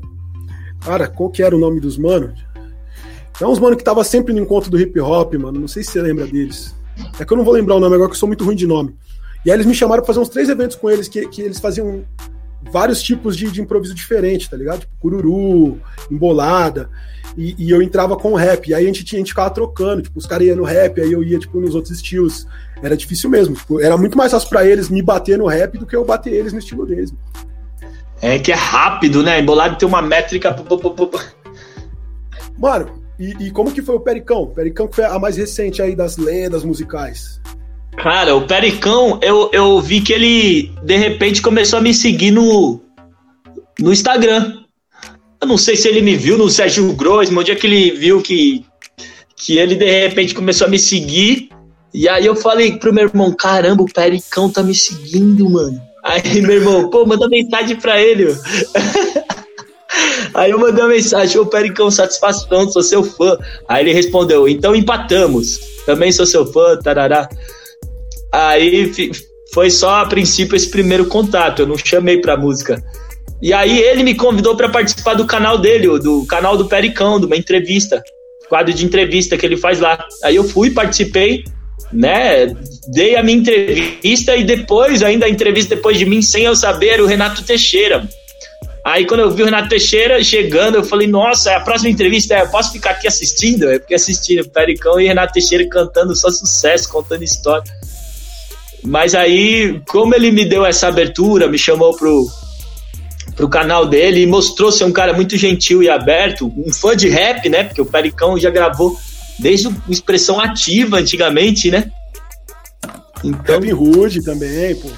Cara, 0.81 1.07
qual 1.07 1.29
que 1.29 1.43
era 1.43 1.55
o 1.55 1.59
nome 1.59 1.79
dos 1.79 1.97
manos? 1.97 2.43
É 3.39 3.45
uns 3.45 3.59
mano 3.59 3.77
que 3.77 3.83
tava 3.83 4.03
sempre 4.03 4.33
no 4.33 4.39
encontro 4.39 4.69
do 4.69 4.79
hip 4.79 4.99
hop, 4.99 5.35
mano. 5.35 5.59
Não 5.59 5.67
sei 5.67 5.83
se 5.83 5.91
você 5.91 6.01
lembra 6.01 6.25
deles. 6.25 6.75
É 7.19 7.25
que 7.25 7.31
eu 7.31 7.37
não 7.37 7.43
vou 7.43 7.53
lembrar 7.53 7.75
o 7.75 7.79
nome 7.79 7.95
agora, 7.95 8.09
que 8.09 8.15
eu 8.15 8.19
sou 8.19 8.27
muito 8.27 8.43
ruim 8.43 8.55
de 8.55 8.67
nome. 8.67 8.95
E 9.45 9.49
aí 9.49 9.55
eles 9.55 9.65
me 9.65 9.73
chamaram 9.73 10.01
pra 10.01 10.07
fazer 10.07 10.19
uns 10.19 10.29
três 10.29 10.49
eventos 10.49 10.75
com 10.75 10.89
eles, 10.89 11.07
que, 11.07 11.27
que 11.27 11.41
eles 11.41 11.59
faziam 11.59 12.03
vários 12.71 13.01
tipos 13.01 13.35
de, 13.35 13.49
de 13.51 13.61
improviso 13.61 13.93
diferente, 13.93 14.49
tá 14.49 14.57
ligado? 14.57 14.81
Tipo, 14.81 14.93
cururu, 14.99 15.79
embolada. 16.09 16.89
E, 17.37 17.55
e, 17.57 17.71
eu 17.71 17.81
entrava 17.81 18.15
com 18.17 18.33
o 18.33 18.35
rap. 18.35 18.67
E 18.67 18.73
aí 18.73 18.83
a 18.83 18.87
gente, 18.87 19.03
tinha, 19.03 19.19
a 19.19 19.21
gente 19.21 19.29
ficava 19.29 19.49
trocando. 19.49 20.01
Tipo, 20.01 20.19
os 20.19 20.25
caras 20.25 20.47
iam 20.47 20.57
no 20.57 20.63
rap, 20.63 20.99
aí 20.99 21.11
eu 21.11 21.23
ia, 21.23 21.39
tipo, 21.39 21.59
nos 21.59 21.75
outros 21.75 21.95
estilos. 21.95 22.45
Era 22.81 22.95
difícil 22.95 23.29
mesmo. 23.29 23.55
Tipo, 23.55 23.79
era 23.79 23.97
muito 23.97 24.17
mais 24.17 24.31
fácil 24.31 24.49
pra 24.49 24.65
eles 24.65 24.89
me 24.89 25.01
bater 25.01 25.37
no 25.37 25.47
rap 25.47 25.77
do 25.77 25.85
que 25.85 25.95
eu 25.95 26.03
bater 26.03 26.33
eles 26.33 26.53
no 26.53 26.59
estilo 26.59 26.85
deles. 26.85 27.13
É 28.21 28.37
que 28.37 28.51
é 28.51 28.55
rápido, 28.55 29.23
né? 29.23 29.39
Embolado 29.39 29.77
tem 29.77 29.87
uma 29.87 30.01
métrica. 30.01 30.55
Mano, 32.57 33.01
e, 33.17 33.47
e, 33.47 33.51
como 33.51 33.71
que 33.71 33.81
foi 33.81 33.95
o 33.95 33.99
Pericão? 33.99 34.43
O 34.43 34.47
Pericão 34.47 34.87
que 34.87 34.95
foi 34.95 35.05
a 35.05 35.17
mais 35.17 35.37
recente 35.37 35.81
aí 35.81 35.95
das 35.95 36.17
lendas 36.17 36.63
musicais. 36.63 37.41
Cara, 37.97 38.35
o 38.35 38.47
Pericão, 38.47 39.19
eu, 39.21 39.49
eu 39.53 39.79
vi 39.79 40.01
que 40.01 40.13
ele 40.13 40.71
de 40.83 40.97
repente 40.97 41.41
começou 41.41 41.79
a 41.79 41.81
me 41.81 41.93
seguir 41.93 42.31
no, 42.31 42.81
no 43.79 43.91
Instagram. 43.91 44.59
Eu 45.41 45.47
não 45.47 45.57
sei 45.57 45.75
se 45.75 45.87
ele 45.87 46.01
me 46.01 46.15
viu 46.15 46.37
no 46.37 46.49
Sérgio 46.49 46.93
Grossman, 46.93 47.41
o 47.41 47.43
dia 47.43 47.55
que 47.55 47.67
ele 47.67 47.91
viu 47.91 48.21
que, 48.21 48.65
que 49.35 49.57
ele 49.57 49.75
de 49.75 50.01
repente 50.01 50.33
começou 50.33 50.67
a 50.67 50.69
me 50.69 50.79
seguir. 50.79 51.49
E 51.93 52.07
aí 52.07 52.25
eu 52.25 52.35
falei 52.35 52.77
pro 52.77 52.93
meu 52.93 53.05
irmão: 53.05 53.33
caramba, 53.33 53.83
o 53.83 53.91
Pericão 53.91 54.49
tá 54.49 54.63
me 54.63 54.73
seguindo, 54.73 55.49
mano. 55.49 55.81
Aí 56.03 56.21
meu 56.41 56.57
irmão, 56.57 56.89
pô, 56.89 57.05
manda 57.05 57.27
mensagem 57.27 57.75
pra 57.75 58.01
ele. 58.01 58.35
Aí 60.33 60.51
eu 60.51 60.57
mandei 60.57 60.81
uma 60.81 60.93
mensagem, 60.93 61.39
ô 61.39 61.45
Pericão, 61.45 61.91
satisfação, 61.91 62.69
sou 62.69 62.81
seu 62.81 63.03
fã. 63.03 63.37
Aí 63.67 63.83
ele 63.83 63.93
respondeu, 63.93 64.47
então 64.47 64.73
empatamos. 64.73 65.59
Também 65.85 66.11
sou 66.11 66.25
seu 66.25 66.45
fã, 66.45 66.77
tarará. 66.77 67.27
Aí 68.31 68.91
foi 69.53 69.69
só 69.69 70.01
a 70.01 70.05
princípio 70.05 70.55
esse 70.55 70.69
primeiro 70.69 71.05
contato, 71.05 71.61
eu 71.61 71.67
não 71.67 71.77
chamei 71.77 72.19
pra 72.19 72.37
música. 72.37 72.81
E 73.41 73.53
aí 73.53 73.79
ele 73.79 74.03
me 74.03 74.15
convidou 74.15 74.55
para 74.55 74.69
participar 74.69 75.15
do 75.15 75.25
canal 75.25 75.57
dele, 75.57 75.87
do 75.99 76.25
canal 76.25 76.55
do 76.55 76.67
Pericão, 76.67 77.19
de 77.19 77.25
uma 77.25 77.35
entrevista, 77.35 78.01
quadro 78.47 78.73
de 78.73 78.85
entrevista 78.85 79.35
que 79.35 79.45
ele 79.45 79.57
faz 79.57 79.79
lá. 79.79 80.03
Aí 80.23 80.35
eu 80.35 80.43
fui, 80.43 80.69
participei, 80.69 81.43
né? 81.91 82.55
Dei 82.93 83.15
a 83.15 83.23
minha 83.23 83.37
entrevista 83.37 84.35
e 84.35 84.43
depois, 84.43 85.01
ainda 85.01 85.25
a 85.25 85.29
entrevista 85.29 85.75
depois 85.75 85.97
de 85.97 86.05
mim, 86.05 86.21
sem 86.21 86.43
eu 86.43 86.55
saber, 86.55 87.01
o 87.01 87.07
Renato 87.07 87.43
Teixeira. 87.43 88.07
Aí 88.85 89.05
quando 89.05 89.21
eu 89.21 89.31
vi 89.31 89.41
o 89.41 89.45
Renato 89.45 89.69
Teixeira 89.69 90.23
chegando, 90.23 90.75
eu 90.75 90.83
falei, 90.83 91.07
nossa, 91.07 91.55
a 91.55 91.59
próxima 91.59 91.89
entrevista 91.89 92.35
é, 92.35 92.45
posso 92.45 92.71
ficar 92.71 92.91
aqui 92.91 93.07
assistindo? 93.07 93.63
Eu 93.65 93.79
fiquei 93.79 93.95
assistindo 93.95 94.47
Pericão 94.49 94.99
e 94.99 95.07
Renato 95.07 95.33
Teixeira 95.33 95.67
cantando 95.67 96.15
só 96.15 96.29
sucesso, 96.29 96.89
contando 96.89 97.23
história. 97.23 97.63
Mas 98.83 99.13
aí, 99.13 99.79
como 99.87 100.15
ele 100.15 100.31
me 100.31 100.45
deu 100.45 100.65
essa 100.65 100.87
abertura, 100.87 101.47
me 101.47 101.57
chamou 101.57 101.95
pro, 101.95 102.27
pro 103.35 103.49
canal 103.49 103.85
dele 103.85 104.21
e 104.21 104.27
mostrou 104.27 104.71
ser 104.71 104.85
um 104.85 104.91
cara 104.91 105.13
muito 105.13 105.37
gentil 105.37 105.83
e 105.83 105.89
aberto, 105.89 106.51
um 106.57 106.73
fã 106.73 106.95
de 106.95 107.07
rap, 107.07 107.47
né? 107.47 107.63
Porque 107.63 107.81
o 107.81 107.85
Pericão 107.85 108.37
já 108.37 108.49
gravou 108.49 108.97
desde 109.37 109.67
a 109.67 109.71
expressão 109.89 110.39
ativa 110.39 110.97
antigamente, 110.97 111.69
né? 111.69 111.91
Então, 113.23 113.59
Rap 113.59 113.73
Hood 113.73 114.23
também, 114.23 114.75
pô. 114.75 114.89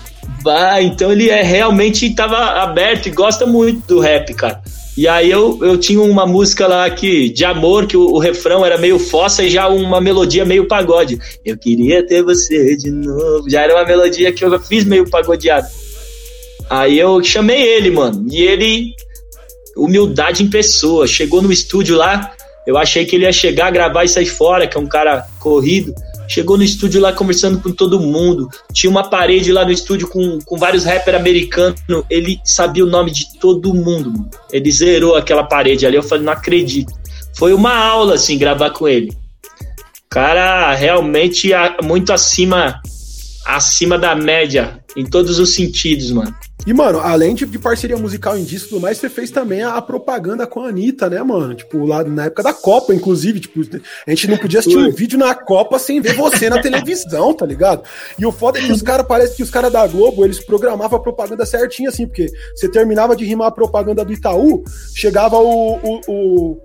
Vai, 0.41 0.83
então 0.83 1.11
ele 1.11 1.29
é 1.29 1.41
realmente 1.41 2.05
estava 2.05 2.37
aberto 2.61 3.07
e 3.07 3.11
gosta 3.11 3.45
muito 3.45 3.85
do 3.87 3.99
rap, 3.99 4.33
cara. 4.33 4.61
E 4.95 5.07
aí 5.07 5.31
eu, 5.31 5.57
eu 5.63 5.77
tinha 5.77 6.01
uma 6.01 6.25
música 6.25 6.67
lá 6.67 6.87
que, 6.89 7.29
de 7.29 7.43
amor, 7.43 7.87
que 7.87 7.97
o, 7.97 8.05
o, 8.11 8.19
refrão 8.19 8.63
era 8.63 8.77
meio 8.77 8.99
fossa 8.99 9.43
e 9.43 9.49
já 9.49 9.67
uma 9.67 9.99
melodia 9.99 10.45
meio 10.45 10.67
pagode. 10.67 11.19
Eu 11.43 11.57
queria 11.57 12.05
ter 12.05 12.21
você 12.21 12.77
de 12.77 12.91
novo. 12.91 13.49
Já 13.49 13.61
era 13.61 13.73
uma 13.73 13.85
melodia 13.85 14.31
que 14.31 14.45
eu 14.45 14.59
fiz 14.59 14.85
meio 14.85 15.09
pagodeado. 15.09 15.67
Aí 16.69 16.99
eu 16.99 17.23
chamei 17.23 17.61
ele, 17.61 17.89
mano. 17.89 18.25
E 18.31 18.43
ele, 18.43 18.93
humildade 19.75 20.43
em 20.43 20.49
pessoa, 20.49 21.07
chegou 21.07 21.41
no 21.41 21.51
estúdio 21.51 21.97
lá, 21.97 22.31
eu 22.65 22.77
achei 22.77 23.03
que 23.03 23.15
ele 23.15 23.25
ia 23.25 23.33
chegar, 23.33 23.71
gravar 23.71 24.03
e 24.03 24.09
sair 24.09 24.27
fora, 24.27 24.67
que 24.67 24.77
é 24.77 24.79
um 24.79 24.87
cara 24.87 25.25
corrido. 25.39 25.93
Chegou 26.27 26.57
no 26.57 26.63
estúdio 26.63 27.01
lá 27.01 27.13
conversando 27.13 27.59
com 27.59 27.71
todo 27.71 27.99
mundo. 27.99 28.49
Tinha 28.71 28.89
uma 28.89 29.09
parede 29.09 29.51
lá 29.51 29.65
no 29.65 29.71
estúdio 29.71 30.07
com, 30.07 30.39
com 30.45 30.57
vários 30.57 30.85
rappers 30.85 31.17
americanos. 31.17 31.79
Ele 32.09 32.39
sabia 32.43 32.83
o 32.83 32.89
nome 32.89 33.11
de 33.11 33.37
todo 33.39 33.73
mundo. 33.73 34.29
Ele 34.51 34.71
zerou 34.71 35.15
aquela 35.15 35.43
parede 35.43 35.85
ali. 35.85 35.95
Eu 35.95 36.03
falei, 36.03 36.23
não 36.23 36.33
acredito. 36.33 36.93
Foi 37.35 37.53
uma 37.53 37.75
aula, 37.75 38.15
assim, 38.15 38.37
gravar 38.37 38.69
com 38.71 38.87
ele. 38.87 39.15
Cara, 40.09 40.73
realmente 40.75 41.49
muito 41.83 42.13
acima 42.13 42.79
acima 43.45 43.97
da 43.97 44.15
média 44.15 44.79
em 44.95 45.05
todos 45.05 45.39
os 45.39 45.53
sentidos, 45.53 46.11
mano. 46.11 46.33
E, 46.65 46.73
mano, 46.73 46.99
além 46.99 47.35
de, 47.35 47.45
de 47.45 47.59
parceria 47.59 47.97
musical 47.97 48.37
em 48.37 48.43
disco 48.43 48.67
e 48.67 48.69
tudo 48.69 48.81
mais, 48.81 48.97
você 48.97 49.09
fez 49.09 49.29
também 49.29 49.63
a, 49.63 49.75
a, 49.75 49.81
propaganda 49.81 50.47
com 50.47 50.61
a 50.61 50.69
Anitta, 50.69 51.09
né, 51.09 51.21
mano? 51.21 51.53
Tipo, 51.53 51.85
lá 51.85 52.03
na 52.03 52.25
época 52.25 52.41
da 52.41 52.53
Copa, 52.53 52.93
inclusive, 52.93 53.41
tipo, 53.41 53.59
a 54.07 54.09
gente 54.09 54.29
não 54.29 54.37
podia 54.37 54.59
assistir 54.59 54.77
um 54.77 54.91
vídeo 54.91 55.19
na 55.19 55.35
Copa 55.35 55.77
sem 55.77 55.99
ver 55.99 56.15
você 56.15 56.49
na 56.49 56.59
televisão, 56.63 57.33
tá 57.33 57.45
ligado? 57.45 57.83
E 58.17 58.25
o 58.25 58.31
foda 58.31 58.59
é 58.59 58.61
que 58.61 58.71
os 58.71 58.81
caras, 58.81 59.05
parece 59.05 59.35
que 59.35 59.43
os 59.43 59.49
caras 59.49 59.71
da 59.71 59.85
Globo, 59.85 60.23
eles 60.23 60.39
programavam 60.39 60.97
a 60.97 61.01
propaganda 61.01 61.45
certinho, 61.45 61.89
assim, 61.89 62.07
porque 62.07 62.27
você 62.55 62.69
terminava 62.69 63.15
de 63.15 63.25
rimar 63.25 63.47
a 63.47 63.51
propaganda 63.51 64.05
do 64.05 64.13
Itaú, 64.13 64.63
chegava 64.95 65.37
o, 65.37 65.75
o, 65.75 66.01
o 66.07 66.61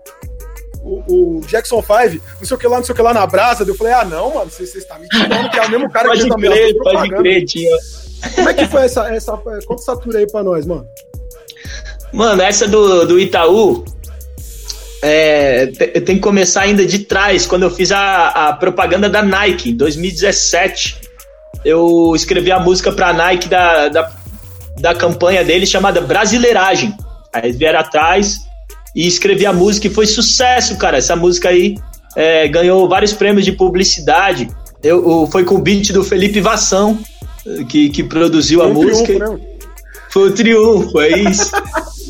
o, 0.80 1.38
o, 1.38 1.40
Jackson 1.40 1.82
5, 1.82 2.24
não 2.38 2.46
sei 2.46 2.56
o 2.56 2.60
que 2.60 2.66
lá, 2.68 2.76
não 2.76 2.84
sei 2.84 2.92
o 2.92 2.96
que 2.96 3.02
lá 3.02 3.12
na 3.12 3.26
brasa. 3.26 3.64
Eu 3.64 3.74
falei, 3.74 3.92
ah, 3.92 4.04
não, 4.04 4.34
mano, 4.34 4.48
você, 4.48 4.62
está 4.62 4.96
me 4.98 5.08
tirando 5.08 5.50
que 5.50 5.58
é 5.58 5.62
o 5.62 5.70
mesmo 5.70 5.90
cara 5.90 6.08
pode 6.08 6.22
que 6.22 6.34
crer, 6.36 6.76
Pode 6.76 7.10
crer, 7.10 7.44
tinha. 7.44 7.76
Como 8.34 8.48
é 8.48 8.54
que 8.54 8.66
foi 8.66 8.82
essa, 8.82 9.14
essa 9.14 9.36
conta 9.36 9.82
essa 9.82 10.18
aí 10.18 10.26
pra 10.30 10.42
nós, 10.42 10.66
mano? 10.66 10.86
Mano, 12.12 12.42
essa 12.42 12.66
do, 12.66 13.06
do 13.06 13.18
Itaú 13.18 13.84
é, 15.02 15.66
tem 15.66 16.16
que 16.16 16.20
começar 16.20 16.62
ainda 16.62 16.84
de 16.84 17.00
trás. 17.00 17.46
Quando 17.46 17.64
eu 17.64 17.70
fiz 17.70 17.92
a, 17.92 18.28
a 18.28 18.52
propaganda 18.52 19.08
da 19.08 19.22
Nike, 19.22 19.70
em 19.70 19.76
2017, 19.76 21.00
eu 21.64 22.12
escrevi 22.14 22.50
a 22.50 22.58
música 22.58 22.92
pra 22.92 23.12
Nike 23.12 23.48
da, 23.48 23.88
da, 23.88 24.12
da 24.80 24.94
campanha 24.94 25.44
dele 25.44 25.66
chamada 25.66 26.00
Brasileiragem. 26.00 26.94
Aí 27.32 27.52
vieram 27.52 27.80
atrás 27.80 28.38
e 28.94 29.06
escrevi 29.06 29.46
a 29.46 29.52
música 29.52 29.86
e 29.86 29.90
foi 29.90 30.06
sucesso, 30.06 30.76
cara. 30.76 30.98
Essa 30.98 31.14
música 31.14 31.50
aí 31.50 31.76
é, 32.16 32.48
ganhou 32.48 32.88
vários 32.88 33.12
prêmios 33.12 33.44
de 33.44 33.52
publicidade. 33.52 34.48
Eu, 34.82 35.08
eu, 35.08 35.28
foi 35.30 35.44
com 35.44 35.56
o 35.56 35.58
beat 35.58 35.92
do 35.92 36.02
Felipe 36.04 36.40
Vassão, 36.40 36.98
que, 37.68 37.90
que 37.90 38.04
produziu 38.04 38.60
foi 38.60 38.68
a 38.68 38.70
um 38.70 38.74
música. 38.74 39.06
Triunfo, 39.06 39.36
né? 39.36 39.40
Foi 40.10 40.28
o 40.30 40.34
triunfo, 40.34 41.00
é 41.00 41.18
isso. 41.18 41.50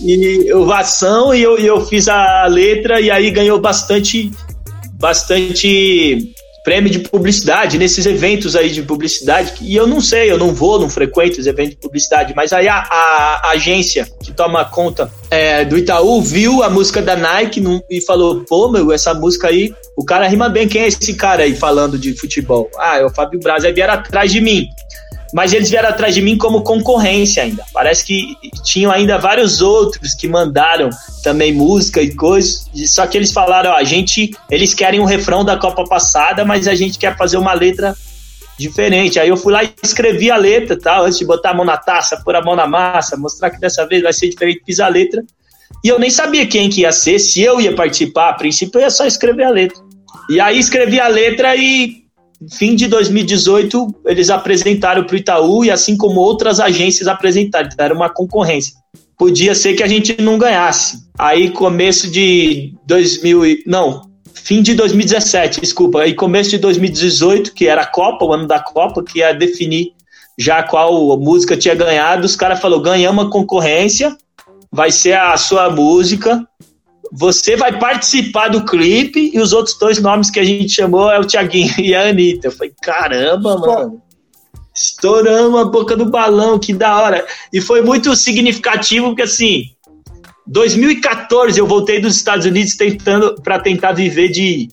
e 0.03 0.53
o 0.53 0.65
Vassão 0.65 1.35
e 1.35 1.43
eu, 1.43 1.59
eu 1.59 1.85
fiz 1.85 2.09
a 2.09 2.47
letra 2.47 3.01
e 3.01 3.11
aí 3.11 3.31
ganhou 3.31 3.61
bastante, 3.61 4.31
bastante 4.95 6.33
prêmio 6.69 6.91
de 6.91 6.99
publicidade 6.99 7.79
nesses 7.79 8.05
eventos 8.05 8.55
aí 8.55 8.71
de 8.71 8.83
publicidade. 8.83 9.55
E 9.63 9.75
eu 9.75 9.87
não 9.87 10.01
sei, 10.01 10.31
eu 10.31 10.39
não 10.39 10.53
vou, 10.53 10.79
não 10.79 10.89
frequento 10.89 11.41
os 11.41 11.47
eventos 11.47 11.71
de 11.71 11.77
publicidade, 11.79 12.35
mas 12.37 12.53
aí 12.53 12.69
a, 12.69 12.77
a, 12.77 13.49
a 13.49 13.51
agência 13.53 14.07
que 14.23 14.33
toma 14.33 14.65
conta 14.67 15.11
é, 15.31 15.65
do 15.65 15.79
Itaú 15.79 16.21
viu 16.21 16.63
a 16.63 16.71
música 16.71 17.01
da 17.01 17.17
Nike 17.17 17.63
e 17.91 18.01
falou: 18.03 18.45
pô, 18.47 18.71
meu, 18.71 18.93
essa 18.93 19.15
música 19.15 19.49
aí, 19.49 19.73
o 19.97 20.05
cara 20.05 20.29
rima 20.29 20.49
bem. 20.49 20.69
Quem 20.69 20.83
é 20.83 20.89
esse 20.89 21.15
cara 21.15 21.43
aí 21.43 21.57
falando 21.57 21.99
de 21.99 22.15
futebol? 22.15 22.71
Ah, 22.79 22.99
é 22.99 23.05
o 23.05 23.11
Fábio 23.11 23.41
Braz. 23.41 23.65
Aí 23.65 23.73
vieram 23.73 23.95
atrás 23.95 24.31
de 24.31 24.41
mim 24.41 24.69
mas 25.33 25.53
eles 25.53 25.71
vieram 25.71 25.89
atrás 25.89 26.15
de 26.15 26.23
mim 26.23 26.37
como 26.39 26.63
concorrência 26.63 27.43
ainda. 27.43 27.65
Parece 27.73 28.05
que 28.05 28.37
tinham 28.65 28.91
ainda 28.91 29.19
vários 29.19 29.61
outros 29.61 30.15
que 30.15 30.27
mandaram 30.29 30.91
também 31.23 31.53
música 31.53 32.01
e 32.01 32.15
coisas, 32.15 32.67
só 32.87 33.07
que 33.07 33.17
eles 33.17 33.33
falaram, 33.33 33.71
ó, 33.71 33.75
a 33.75 33.85
gente, 33.85 34.31
eles 34.51 34.75
querem 34.75 35.01
um 35.01 35.05
refrão 35.05 35.45
da 35.45 35.57
Copa 35.57 35.85
passada, 35.85 36.45
mas 36.45 36.67
a 36.67 36.75
gente 36.75 36.99
quer 36.99 37.17
fazer 37.17 37.37
uma 37.37 37.53
letra 37.53 37.95
diferente. 38.59 39.21
Aí 39.21 39.29
eu 39.29 39.37
fui 39.37 39.53
lá 39.53 39.63
e 39.63 39.73
escrevi 39.83 40.31
a 40.31 40.37
letra, 40.37 40.79
tal, 40.79 41.05
antes 41.05 41.19
de 41.19 41.25
botar 41.25 41.51
a 41.51 41.55
mão 41.55 41.65
na 41.65 41.77
taça, 41.77 42.21
pôr 42.25 42.35
a 42.35 42.43
mão 42.43 42.57
na 42.57 42.67
massa, 42.67 43.17
mostrar 43.17 43.51
que 43.51 43.61
dessa 43.61 43.87
vez 43.87 44.03
vai 44.03 44.13
ser 44.13 44.29
diferente, 44.29 44.63
fiz 44.67 44.81
a 44.81 44.89
letra. 44.89 45.23
E 45.85 45.89
eu 45.89 45.99
nem 45.99 46.11
sabia 46.11 46.47
quem 46.47 46.69
que 46.69 46.81
ia 46.81 46.91
ser, 46.91 47.19
se 47.19 47.41
eu 47.41 47.61
ia 47.61 47.75
participar, 47.75 48.31
a 48.31 48.35
princípio 48.35 48.79
eu 48.79 48.83
ia 48.83 48.91
só 48.91 49.07
escrever 49.07 49.45
a 49.45 49.51
letra. 49.51 49.79
E 50.29 50.41
aí 50.41 50.59
escrevi 50.59 50.99
a 50.99 51.09
letra 51.09 51.55
e 51.55 52.08
fim 52.53 52.77
de 52.77 52.87
2018, 52.87 53.95
eles 54.07 54.31
apresentaram 54.31 55.05
para 55.05 55.15
o 55.15 55.19
Itaú 55.19 55.65
e 55.65 55.71
assim 55.71 55.97
como 55.97 56.21
outras 56.21 56.61
agências 56.61 57.09
apresentaram, 57.09 57.69
era 57.79 57.95
uma 57.95 58.09
concorrência. 58.09 58.75
Podia 59.17 59.55
ser 59.55 59.75
que 59.75 59.83
a 59.83 59.89
gente 59.89 60.21
não 60.23 60.39
ganhasse. 60.39 61.09
Aí 61.19 61.51
começo 61.51 62.09
de 62.09 62.75
2000, 62.87 63.65
não, 63.67 64.09
fim 64.33 64.63
de 64.63 64.75
2017, 64.75 65.61
desculpa, 65.61 66.03
aí 66.03 66.15
começo 66.15 66.51
de 66.51 66.59
2018, 66.59 67.53
que 67.53 67.67
era 67.67 67.83
a 67.83 67.87
Copa, 67.87 68.25
o 68.25 68.33
ano 68.33 68.47
da 68.47 68.61
Copa, 68.61 69.03
que 69.03 69.19
ia 69.19 69.33
definir 69.33 69.93
já 70.39 70.63
qual 70.63 71.19
música 71.19 71.57
tinha 71.57 71.75
ganhado, 71.75 72.25
os 72.25 72.37
caras 72.37 72.61
falaram, 72.61 72.81
ganhamos 72.81 73.27
a 73.27 73.29
concorrência, 73.29 74.17
vai 74.71 74.93
ser 74.93 75.19
a 75.19 75.37
sua 75.37 75.69
música, 75.69 76.48
você 77.13 77.57
vai 77.57 77.79
participar 77.79 78.49
do 78.49 78.65
clipe 78.65 79.31
e 79.33 79.41
os 79.41 79.53
outros 79.53 79.79
dois 79.79 80.01
nomes 80.01 80.31
que 80.31 80.41
a 80.41 80.45
gente 80.45 80.71
chamou 80.71 81.11
é 81.11 81.19
o 81.19 81.25
Thiaguinho 81.25 81.75
e 81.79 81.95
a 81.95 82.09
Anitta. 82.09 82.49
Eu 82.49 82.53
falei, 82.53 82.73
caramba, 82.83 83.57
mano. 83.57 84.03
Estouramos 84.75 85.61
a 85.61 85.65
boca 85.65 85.97
do 85.97 86.07
balão, 86.07 86.59
que 86.59 86.73
da 86.73 87.01
hora. 87.03 87.27
E 87.53 87.61
foi 87.61 87.83
muito 87.83 88.15
significativo, 88.15 89.09
porque 89.09 89.23
assim, 89.23 89.65
2014 90.47 91.59
eu 91.59 91.67
voltei 91.67 92.01
dos 92.01 92.17
Estados 92.17 92.47
Unidos 92.47 92.77
tentando 92.77 93.35
para 93.43 93.59
tentar 93.59 93.93
viver 93.93 94.29
de, 94.29 94.69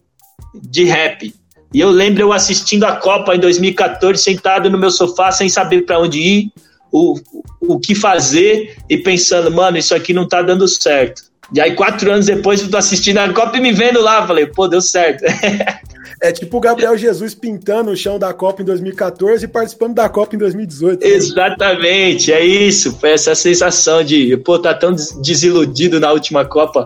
de 0.53 0.83
rap. 0.83 1.33
E 1.73 1.79
eu 1.79 1.89
lembro 1.89 2.21
eu 2.21 2.31
assistindo 2.31 2.85
a 2.85 2.95
Copa 2.95 3.35
em 3.35 3.39
2014, 3.39 4.21
sentado 4.21 4.69
no 4.69 4.77
meu 4.77 4.91
sofá, 4.91 5.31
sem 5.31 5.49
saber 5.49 5.81
para 5.81 5.99
onde 5.99 6.19
ir, 6.19 6.51
o, 6.91 7.19
o 7.59 7.79
que 7.79 7.95
fazer, 7.95 8.77
e 8.89 8.97
pensando, 8.97 9.51
mano, 9.51 9.77
isso 9.77 9.93
aqui 9.93 10.13
não 10.13 10.27
tá 10.27 10.41
dando 10.41 10.67
certo. 10.67 11.23
E 11.53 11.61
aí, 11.61 11.75
quatro 11.75 12.11
anos 12.11 12.25
depois, 12.25 12.61
eu 12.61 12.69
tô 12.69 12.77
assistindo 12.77 13.19
a 13.19 13.31
Copa 13.31 13.57
e 13.57 13.61
me 13.61 13.71
vendo 13.71 14.01
lá. 14.01 14.25
Falei, 14.25 14.47
pô, 14.47 14.67
deu 14.67 14.81
certo. 14.81 15.23
É 16.21 16.31
tipo 16.31 16.57
o 16.57 16.59
Gabriel 16.61 16.97
Jesus 16.97 17.35
pintando 17.35 17.91
o 17.91 17.95
chão 17.95 18.17
da 18.17 18.33
Copa 18.33 18.61
em 18.61 18.65
2014 18.65 19.45
e 19.45 19.47
participando 19.47 19.95
da 19.95 20.07
Copa 20.07 20.35
em 20.35 20.39
2018. 20.39 21.01
Né? 21.01 21.07
Exatamente, 21.07 22.31
é 22.31 22.43
isso. 22.43 22.97
Foi 22.97 23.11
essa 23.11 23.35
sensação 23.35 24.03
de, 24.03 24.35
pô, 24.37 24.57
tá 24.57 24.73
tão 24.73 24.95
desiludido 25.21 25.99
na 25.99 26.11
última 26.11 26.45
Copa. 26.45 26.85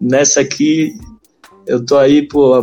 Nessa 0.00 0.40
aqui, 0.40 0.94
eu 1.66 1.84
tô 1.84 1.96
aí, 1.96 2.22
pô, 2.22 2.62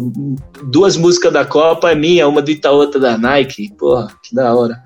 duas 0.64 0.96
músicas 0.96 1.34
da 1.34 1.44
Copa 1.44 1.92
é 1.92 1.96
minha, 1.96 2.28
uma 2.28 2.42
do 2.42 2.52
Itaú, 2.52 2.76
outra 2.76 3.00
da 3.00 3.18
Nike. 3.18 3.74
Porra, 3.78 4.08
que 4.22 4.36
da 4.36 4.54
hora. 4.54 4.78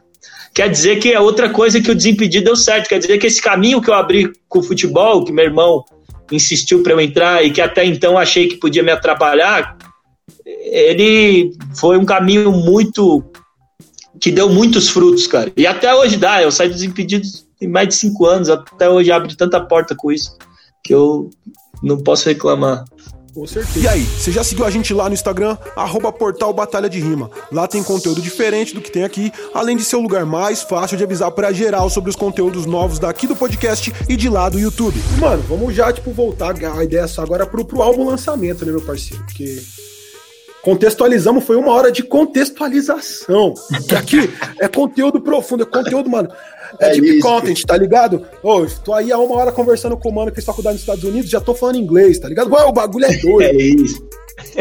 Quer 0.54 0.70
dizer 0.70 0.98
que 0.98 1.12
é 1.12 1.20
outra 1.20 1.50
coisa 1.50 1.82
que 1.82 1.92
o 1.92 1.96
Desimpedido 1.96 2.46
deu 2.46 2.56
certo. 2.56 2.88
Quer 2.88 3.00
dizer 3.00 3.18
que 3.18 3.28
esse 3.28 3.42
caminho 3.42 3.82
que 3.82 3.90
eu 3.90 3.96
abri 3.96 4.32
com 4.48 4.60
o 4.60 4.64
futebol, 4.64 5.26
que 5.26 5.32
meu 5.32 5.46
irmão 5.46 5.84
insistiu 6.32 6.82
para 6.82 6.94
eu 6.94 7.02
entrar 7.02 7.44
e 7.44 7.52
que 7.52 7.62
até 7.62 7.86
então 7.86 8.18
achei 8.18 8.48
que 8.48 8.58
podia 8.58 8.84
me 8.84 8.92
atrapalhar, 8.92 9.78
ele 10.46 11.54
foi 11.76 11.98
um 11.98 12.06
caminho 12.06 12.52
muito 12.52 13.24
que 14.20 14.32
deu 14.32 14.50
muitos 14.50 14.90
frutos, 14.90 15.28
cara. 15.28 15.52
E 15.58 15.68
até 15.68 15.94
hoje 15.94 16.18
dá. 16.18 16.42
Eu 16.42 16.52
saí 16.52 16.70
dos 16.70 16.84
impedidos 16.84 17.46
tem 17.64 17.70
mais 17.70 17.88
de 17.88 17.96
cinco 17.96 18.26
anos. 18.26 18.50
Até 18.50 18.90
hoje 18.90 19.12
abre 19.12 19.36
tanta 19.36 19.60
porta 19.60 19.96
com 19.96 20.12
isso 20.12 20.38
que 20.84 20.94
eu 20.94 21.30
não 21.82 21.98
posso 22.04 22.28
reclamar. 22.28 22.84
Com 23.34 23.48
certeza. 23.48 23.80
E 23.80 23.88
aí, 23.88 24.04
você 24.04 24.32
já 24.32 24.44
seguiu 24.44 24.66
a 24.66 24.70
gente 24.70 24.94
lá 24.94 25.08
no 25.08 25.14
Instagram, 25.14 25.58
arroba 25.76 26.12
portal 26.12 26.54
Batalha 26.54 26.90
de 26.90 27.00
Rima. 27.00 27.32
Lá 27.52 27.68
tem 27.68 27.84
conteúdo 27.84 28.22
diferente 28.22 28.76
do 28.76 28.82
que 28.82 28.92
tem 28.92 29.04
aqui, 29.04 29.32
além 29.54 29.76
de 29.76 29.84
ser 29.84 29.96
o 29.96 30.02
lugar 30.02 30.26
mais 30.26 30.62
fácil 30.62 30.98
de 30.98 31.04
avisar 31.04 31.32
para 31.32 31.52
geral 31.52 31.90
sobre 31.90 32.10
os 32.10 32.16
conteúdos 32.16 32.66
novos 32.66 33.00
daqui 33.00 33.26
do 33.26 33.36
podcast 33.36 33.92
e 34.08 34.16
de 34.16 34.30
lá 34.30 34.50
do 34.50 34.60
YouTube. 34.60 35.00
Mano, 35.20 35.44
vamos 35.48 35.74
já, 35.74 35.92
tipo, 35.92 36.12
voltar 36.12 36.54
a 36.78 36.84
ideia 36.84 37.08
só 37.08 37.24
agora 37.24 37.46
pro, 37.46 37.66
pro 37.66 37.82
álbum 37.82 38.06
lançamento, 38.06 38.66
né, 38.66 38.72
meu 38.72 38.82
parceiro? 38.82 39.24
Porque 39.26 39.62
contextualizamos, 40.64 41.44
foi 41.44 41.58
uma 41.58 41.72
hora 41.74 41.92
de 41.92 42.02
contextualização. 42.02 43.54
Que 43.88 43.96
aqui 43.96 44.34
é 44.60 44.68
conteúdo 44.68 45.22
profundo, 45.22 45.64
é 45.64 45.66
conteúdo, 45.66 46.10
mano. 46.10 46.30
É, 46.80 46.88
é 46.88 46.92
deep 46.94 47.18
isso. 47.18 47.28
content, 47.28 47.62
tá 47.64 47.78
ligado? 47.78 48.26
Ô, 48.42 48.66
tô 48.84 48.94
aí 48.94 49.12
há 49.12 49.18
uma 49.18 49.36
hora 49.36 49.52
conversando 49.52 49.98
com 49.98 50.10
o 50.10 50.14
mano 50.14 50.32
que 50.32 50.36
fez 50.36 50.46
faculdade 50.46 50.76
nos 50.76 50.82
Estados 50.82 51.04
Unidos, 51.04 51.30
já 51.30 51.40
tô 51.40 51.54
falando 51.54 51.78
inglês, 51.78 52.18
tá 52.18 52.28
ligado? 52.28 52.52
Ué, 52.52 52.64
o 52.64 52.72
bagulho 52.72 53.06
é 53.06 53.14
doido. 53.20 53.44
é 53.44 53.54
isso. 53.54 54.08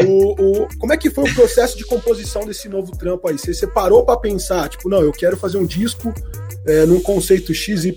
O, 0.05 0.33
o, 0.33 0.67
como 0.77 0.93
é 0.93 0.97
que 0.97 1.09
foi 1.09 1.23
o 1.23 1.33
processo 1.33 1.77
de 1.77 1.85
composição 1.85 2.45
desse 2.45 2.69
novo 2.69 2.95
trampo 2.95 3.27
aí? 3.27 3.39
Você 3.39 3.53
separou 3.53 4.05
para 4.05 4.19
pensar, 4.19 4.69
tipo, 4.69 4.87
não, 4.89 5.01
eu 5.01 5.11
quero 5.11 5.37
fazer 5.37 5.57
um 5.57 5.65
disco 5.65 6.13
é, 6.67 6.85
num 6.85 6.99
conceito 6.99 7.53
XYZ 7.53 7.95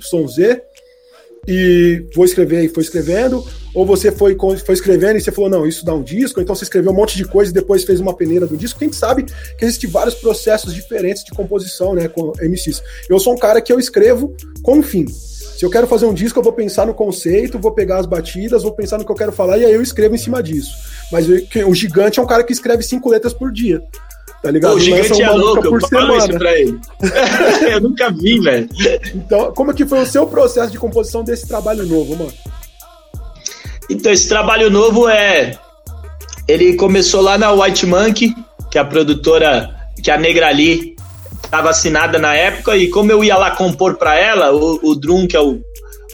e 1.46 2.04
vou 2.14 2.24
escrever 2.24 2.64
e 2.64 2.68
foi 2.68 2.82
escrevendo, 2.82 3.44
ou 3.74 3.84
você 3.84 4.10
foi, 4.10 4.36
foi 4.64 4.74
escrevendo 4.74 5.16
e 5.16 5.20
você 5.20 5.30
falou, 5.30 5.50
não, 5.50 5.66
isso 5.66 5.84
dá 5.84 5.94
um 5.94 6.02
disco, 6.02 6.40
então 6.40 6.54
você 6.54 6.64
escreveu 6.64 6.92
um 6.92 6.94
monte 6.94 7.16
de 7.16 7.24
coisa 7.24 7.50
e 7.50 7.54
depois 7.54 7.84
fez 7.84 8.00
uma 8.00 8.14
peneira 8.14 8.46
do 8.46 8.56
disco. 8.56 8.78
Quem 8.78 8.92
sabe 8.92 9.24
que 9.24 9.64
existem 9.64 9.88
vários 9.88 10.14
processos 10.14 10.74
diferentes 10.74 11.22
de 11.22 11.30
composição, 11.30 11.94
né, 11.94 12.08
com 12.08 12.32
MCs. 12.40 12.82
Eu 13.08 13.18
sou 13.18 13.34
um 13.34 13.38
cara 13.38 13.60
que 13.60 13.72
eu 13.72 13.78
escrevo 13.78 14.34
com 14.62 14.82
fim. 14.82 15.06
Se 15.06 15.64
eu 15.64 15.70
quero 15.70 15.86
fazer 15.86 16.04
um 16.04 16.12
disco, 16.12 16.38
eu 16.38 16.42
vou 16.42 16.52
pensar 16.52 16.86
no 16.86 16.92
conceito, 16.92 17.58
vou 17.58 17.72
pegar 17.72 17.98
as 17.98 18.06
batidas, 18.06 18.62
vou 18.62 18.72
pensar 18.72 18.98
no 18.98 19.06
que 19.06 19.10
eu 19.10 19.16
quero 19.16 19.32
falar 19.32 19.56
e 19.56 19.64
aí 19.64 19.72
eu 19.72 19.80
escrevo 19.80 20.14
em 20.14 20.18
cima 20.18 20.42
disso. 20.42 20.72
Mas 21.10 21.26
o 21.28 21.74
gigante 21.74 22.18
é 22.18 22.22
um 22.22 22.26
cara 22.26 22.44
que 22.44 22.52
escreve 22.52 22.82
cinco 22.82 23.08
letras 23.08 23.32
por 23.32 23.50
dia. 23.50 23.82
Tá 24.42 24.50
ligado? 24.50 24.72
Pô, 24.72 24.76
o 24.76 24.80
gigante 24.80 25.22
é 25.22 25.30
louco, 25.30 25.66
eu 25.66 25.88
falo 25.88 26.16
isso 26.16 26.28
pra 26.28 26.58
ele. 26.58 26.78
eu 27.72 27.80
nunca 27.80 28.10
vi, 28.10 28.38
velho. 28.40 28.68
Então, 29.14 29.52
como 29.52 29.70
é 29.70 29.74
que 29.74 29.86
foi 29.86 30.00
o 30.02 30.06
seu 30.06 30.26
processo 30.26 30.70
de 30.70 30.78
composição 30.78 31.24
desse 31.24 31.48
trabalho 31.48 31.84
novo, 31.84 32.16
mano? 32.16 32.32
Então, 33.90 34.12
esse 34.12 34.28
trabalho 34.28 34.70
novo 34.70 35.08
é. 35.08 35.58
Ele 36.46 36.74
começou 36.74 37.20
lá 37.22 37.36
na 37.36 37.50
White 37.50 37.86
Monkey, 37.86 38.34
que 38.70 38.78
é 38.78 38.80
a 38.80 38.84
produtora, 38.84 39.74
que 40.02 40.10
a 40.10 40.18
Negra 40.18 40.46
Ali 40.46 40.94
estava 41.42 41.70
assinada 41.70 42.18
na 42.18 42.34
época, 42.34 42.76
e 42.76 42.88
como 42.88 43.10
eu 43.10 43.24
ia 43.24 43.36
lá 43.36 43.50
compor 43.52 43.96
para 43.96 44.16
ela, 44.18 44.52
o, 44.52 44.78
o 44.82 44.94
Drum, 44.94 45.26
que 45.26 45.36
é 45.36 45.40
o, 45.40 45.60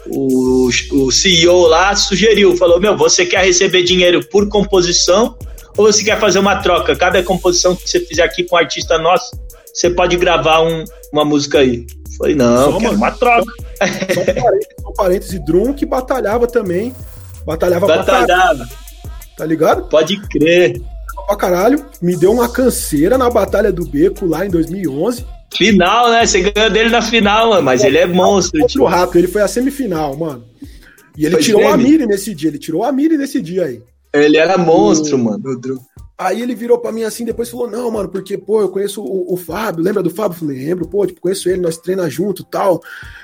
o, 0.07 0.69
o 0.93 1.13
CEO 1.13 1.67
lá, 1.67 1.95
sugeriu, 1.97 2.57
falou, 2.57 2.81
meu, 2.81 2.97
você 2.97 3.27
quer 3.27 3.45
receber 3.45 3.83
dinheiro 3.83 4.27
por 4.29 4.49
composição 4.49 5.37
ou 5.77 5.93
você 5.93 6.05
quer 6.05 6.19
fazer 6.19 6.39
uma 6.39 6.57
troca? 6.57 6.95
Cada 6.97 7.23
composição 7.23 7.75
que 7.75 7.89
você 7.89 8.01
fizer 8.01 8.23
aqui 8.23 8.45
com 8.45 8.57
um 8.57 8.59
artista 8.59 8.99
nosso, 8.99 9.31
você 9.73 9.91
pode 9.91 10.17
gravar 10.17 10.63
um, 10.63 10.85
uma 11.13 11.25
música 11.25 11.61
aí. 11.61 11.87
Falei, 12.19 12.35
não, 12.35 12.73
Só 12.73 12.79
uma 12.79 13.11
troca. 13.11 13.53
Só 14.15 14.25
parênteses, 14.43 14.75
só 14.81 14.93
parênteses, 14.93 15.45
Drum 15.45 15.73
que 15.73 15.87
batalhava 15.87 16.47
também. 16.47 16.95
Batalhava, 17.45 17.87
batalhava. 17.87 18.69
Tá 19.37 19.45
ligado? 19.45 19.89
Pode 19.89 20.21
crer. 20.29 20.81
Pra 21.27 21.37
caralho. 21.37 21.85
Me 22.01 22.17
deu 22.17 22.33
uma 22.33 22.49
canseira 22.49 23.17
na 23.17 23.31
Batalha 23.31 23.73
do 23.73 23.87
Beco 23.87 24.27
lá 24.27 24.45
em 24.45 24.51
2011. 24.51 25.25
Final, 25.55 26.11
né? 26.11 26.27
Você 26.27 26.51
ganhou 26.51 26.71
dele 26.71 26.91
na 26.91 27.03
final, 27.03 27.51
mano. 27.51 27.63
Mas 27.63 27.85
ele 27.85 27.99
é 27.99 28.07
monstro. 28.07 28.61
Outro 28.63 28.85
rato, 28.85 29.19
ele 29.19 29.29
foi 29.29 29.43
a 29.43 29.49
semifinal, 29.49 30.17
mano. 30.17 30.45
E 31.17 31.27
ele 31.27 31.35
Foi 31.35 31.43
tirou 31.43 31.69
a 31.69 31.77
Miri 31.77 32.07
nesse 32.07 32.35
dia. 32.35 32.49
Ele 32.49 32.59
tirou 32.59 32.85
a 32.85 32.93
Miri 32.93 33.17
nesse 33.17 33.41
dia 33.41 33.65
aí. 33.65 33.83
Ele 34.13 34.37
era 34.37 34.59
monstro, 34.59 35.17
o... 35.17 35.19
mano. 35.19 35.43
Aí 36.19 36.41
ele 36.41 36.55
virou 36.55 36.79
para 36.79 36.93
mim 36.93 37.03
assim, 37.03 37.25
depois 37.25 37.49
falou: 37.49 37.69
Não, 37.69 37.91
mano, 37.91 38.09
porque, 38.09 38.39
pô, 38.39 38.61
eu 38.61 38.69
conheço 38.69 39.03
o, 39.03 39.35
o 39.35 39.37
Fábio, 39.37 39.83
lembra 39.83 40.03
do 40.03 40.11
Fábio? 40.11 40.37
Eu 40.37 40.41
falei: 40.41 40.67
Lembro, 40.67 40.87
pô, 40.87 41.07
tipo, 41.07 41.21
conheço 41.21 41.49
ele, 41.49 41.61
nós 41.61 41.79
treinamos 41.79 42.13
junto 42.13 42.45
tal, 42.45 42.81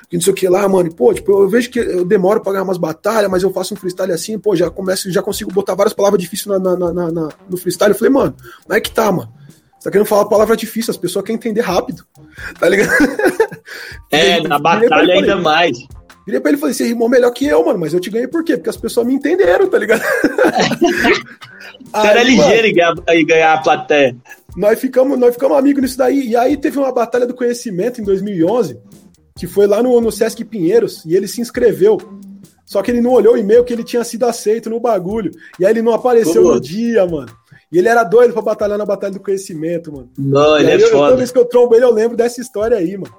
que 0.09 0.17
não 0.17 0.21
sei 0.21 0.33
o 0.33 0.35
que 0.35 0.49
lá, 0.49 0.67
mano. 0.67 0.89
E, 0.89 0.93
pô, 0.93 1.13
tipo, 1.13 1.31
eu 1.31 1.47
vejo 1.47 1.69
que 1.69 1.79
eu 1.79 2.03
demoro 2.03 2.41
pra 2.41 2.51
ganhar 2.51 2.63
umas 2.63 2.77
batalhas, 2.77 3.29
mas 3.29 3.43
eu 3.43 3.53
faço 3.53 3.73
um 3.73 3.77
freestyle 3.77 4.11
assim, 4.11 4.37
pô, 4.37 4.55
já 4.55 4.69
começo, 4.69 5.09
já 5.11 5.21
consigo 5.21 5.51
botar 5.51 5.75
várias 5.75 5.93
palavras 5.93 6.21
difíceis 6.21 6.47
na, 6.47 6.59
na, 6.59 6.75
na, 6.75 7.11
na 7.11 7.29
no 7.49 7.57
freestyle. 7.57 7.91
Eu 7.91 7.97
falei: 7.97 8.13
Mano, 8.13 8.35
como 8.63 8.77
é 8.77 8.81
que 8.81 8.91
tá, 8.91 9.11
mano? 9.11 9.31
Você 9.77 9.85
tá 9.85 9.91
querendo 9.91 10.07
falar 10.07 10.25
palavra 10.25 10.57
difícil, 10.57 10.91
as 10.91 10.97
pessoas 10.97 11.23
querem 11.23 11.37
entender 11.37 11.61
rápido, 11.61 12.03
tá 12.59 12.67
ligado? 12.67 12.91
É, 14.11 14.41
na 14.41 14.59
batalha 14.59 15.13
ainda 15.13 15.37
mais. 15.37 15.77
Virei 16.29 16.39
pra 16.39 16.51
ele 16.51 16.57
e 16.57 16.59
falei, 16.59 16.75
você 16.75 16.85
rimou 16.85 17.09
melhor 17.09 17.31
que 17.31 17.47
eu, 17.47 17.65
mano, 17.65 17.79
mas 17.79 17.91
eu 17.91 17.99
te 17.99 18.11
ganhei 18.11 18.27
por 18.27 18.43
quê? 18.43 18.55
Porque 18.55 18.69
as 18.69 18.77
pessoas 18.77 19.07
me 19.07 19.15
entenderam, 19.15 19.67
tá 19.67 19.79
ligado? 19.79 20.01
Você 21.91 22.07
era 22.07 22.21
ligeiro 22.21 22.67
em 22.67 22.73
ganhar, 22.73 22.93
em 23.09 23.25
ganhar 23.25 23.53
a 23.53 23.57
plateia. 23.57 24.15
Nós 24.55 24.79
ficamos, 24.79 25.17
nós 25.17 25.33
ficamos 25.33 25.57
amigos 25.57 25.81
nisso 25.81 25.97
daí. 25.97 26.29
E 26.29 26.35
aí 26.35 26.55
teve 26.55 26.77
uma 26.77 26.91
batalha 26.91 27.25
do 27.25 27.33
conhecimento 27.33 27.99
em 27.99 28.03
2011, 28.03 28.77
que 29.35 29.47
foi 29.47 29.65
lá 29.65 29.81
no, 29.81 29.99
no 29.99 30.11
Sesc 30.11 30.45
Pinheiros, 30.45 31.03
e 31.03 31.15
ele 31.15 31.27
se 31.27 31.41
inscreveu. 31.41 31.97
Só 32.63 32.83
que 32.83 32.91
ele 32.91 33.01
não 33.01 33.11
olhou 33.11 33.33
o 33.33 33.37
e-mail 33.37 33.63
que 33.63 33.73
ele 33.73 33.83
tinha 33.83 34.03
sido 34.03 34.25
aceito 34.25 34.69
no 34.69 34.79
bagulho. 34.79 35.31
E 35.59 35.65
aí 35.65 35.71
ele 35.71 35.81
não 35.81 35.93
apareceu 35.93 36.43
Pô. 36.43 36.53
no 36.53 36.59
dia, 36.59 37.07
mano. 37.07 37.31
E 37.71 37.79
ele 37.79 37.87
era 37.87 38.03
doido 38.03 38.33
pra 38.33 38.41
batalhar 38.41 38.77
na 38.77 38.85
Batalha 38.85 39.13
do 39.13 39.19
Conhecimento, 39.19 39.91
mano. 39.91 40.09
Não, 40.17 40.57
ele 40.59 40.71
é 40.71 40.75
eu, 40.75 40.89
foda. 40.89 41.05
Toda 41.05 41.17
vez 41.17 41.31
que 41.31 41.37
eu 41.39 41.45
trombo 41.45 41.75
ele, 41.75 41.85
eu 41.85 41.93
lembro 41.93 42.15
dessa 42.15 42.39
história 42.39 42.77
aí, 42.77 42.97
mano. 42.97 43.13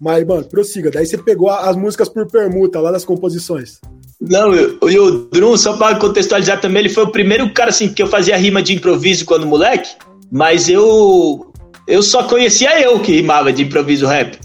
Mas, 0.00 0.26
mano, 0.26 0.44
prossiga. 0.44 0.90
Daí 0.90 1.06
você 1.06 1.16
pegou 1.18 1.50
as 1.50 1.76
músicas 1.76 2.08
por 2.08 2.26
permuta 2.30 2.80
lá 2.80 2.90
das 2.90 3.04
composições. 3.04 3.80
Não, 4.20 4.54
e 4.54 4.98
o 4.98 5.10
Drum, 5.30 5.56
só 5.56 5.76
para 5.76 5.96
contextualizar 5.96 6.60
também, 6.60 6.80
ele 6.80 6.88
foi 6.88 7.04
o 7.04 7.12
primeiro 7.12 7.52
cara 7.52 7.70
assim 7.70 7.88
que 7.92 8.02
eu 8.02 8.06
fazia 8.06 8.36
rima 8.36 8.62
de 8.62 8.74
improviso 8.74 9.24
quando 9.24 9.46
moleque, 9.46 9.90
mas 10.30 10.68
eu 10.68 11.52
eu 11.86 12.02
só 12.02 12.22
conhecia 12.24 12.80
eu 12.80 12.98
que 13.00 13.12
rimava 13.12 13.52
de 13.52 13.62
improviso 13.62 14.06
rap. 14.06 14.38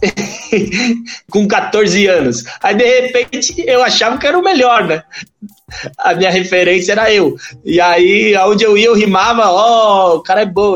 com 1.30 1.48
14 1.48 2.08
anos. 2.08 2.44
Aí 2.62 2.76
de 2.76 2.84
repente 2.84 3.64
eu 3.66 3.82
achava 3.82 4.18
que 4.18 4.28
era 4.28 4.38
o 4.38 4.44
melhor, 4.44 4.86
né? 4.86 5.04
A 5.98 6.14
minha 6.14 6.32
referência 6.32 6.92
era 6.92 7.14
eu. 7.14 7.36
E 7.64 7.80
aí, 7.80 8.36
aonde 8.36 8.64
eu 8.64 8.78
ia, 8.78 8.88
eu 8.88 8.96
rimava, 8.96 9.50
ó, 9.50 10.14
oh, 10.14 10.18
o 10.18 10.22
cara 10.22 10.42
é 10.42 10.46
bom. 10.46 10.76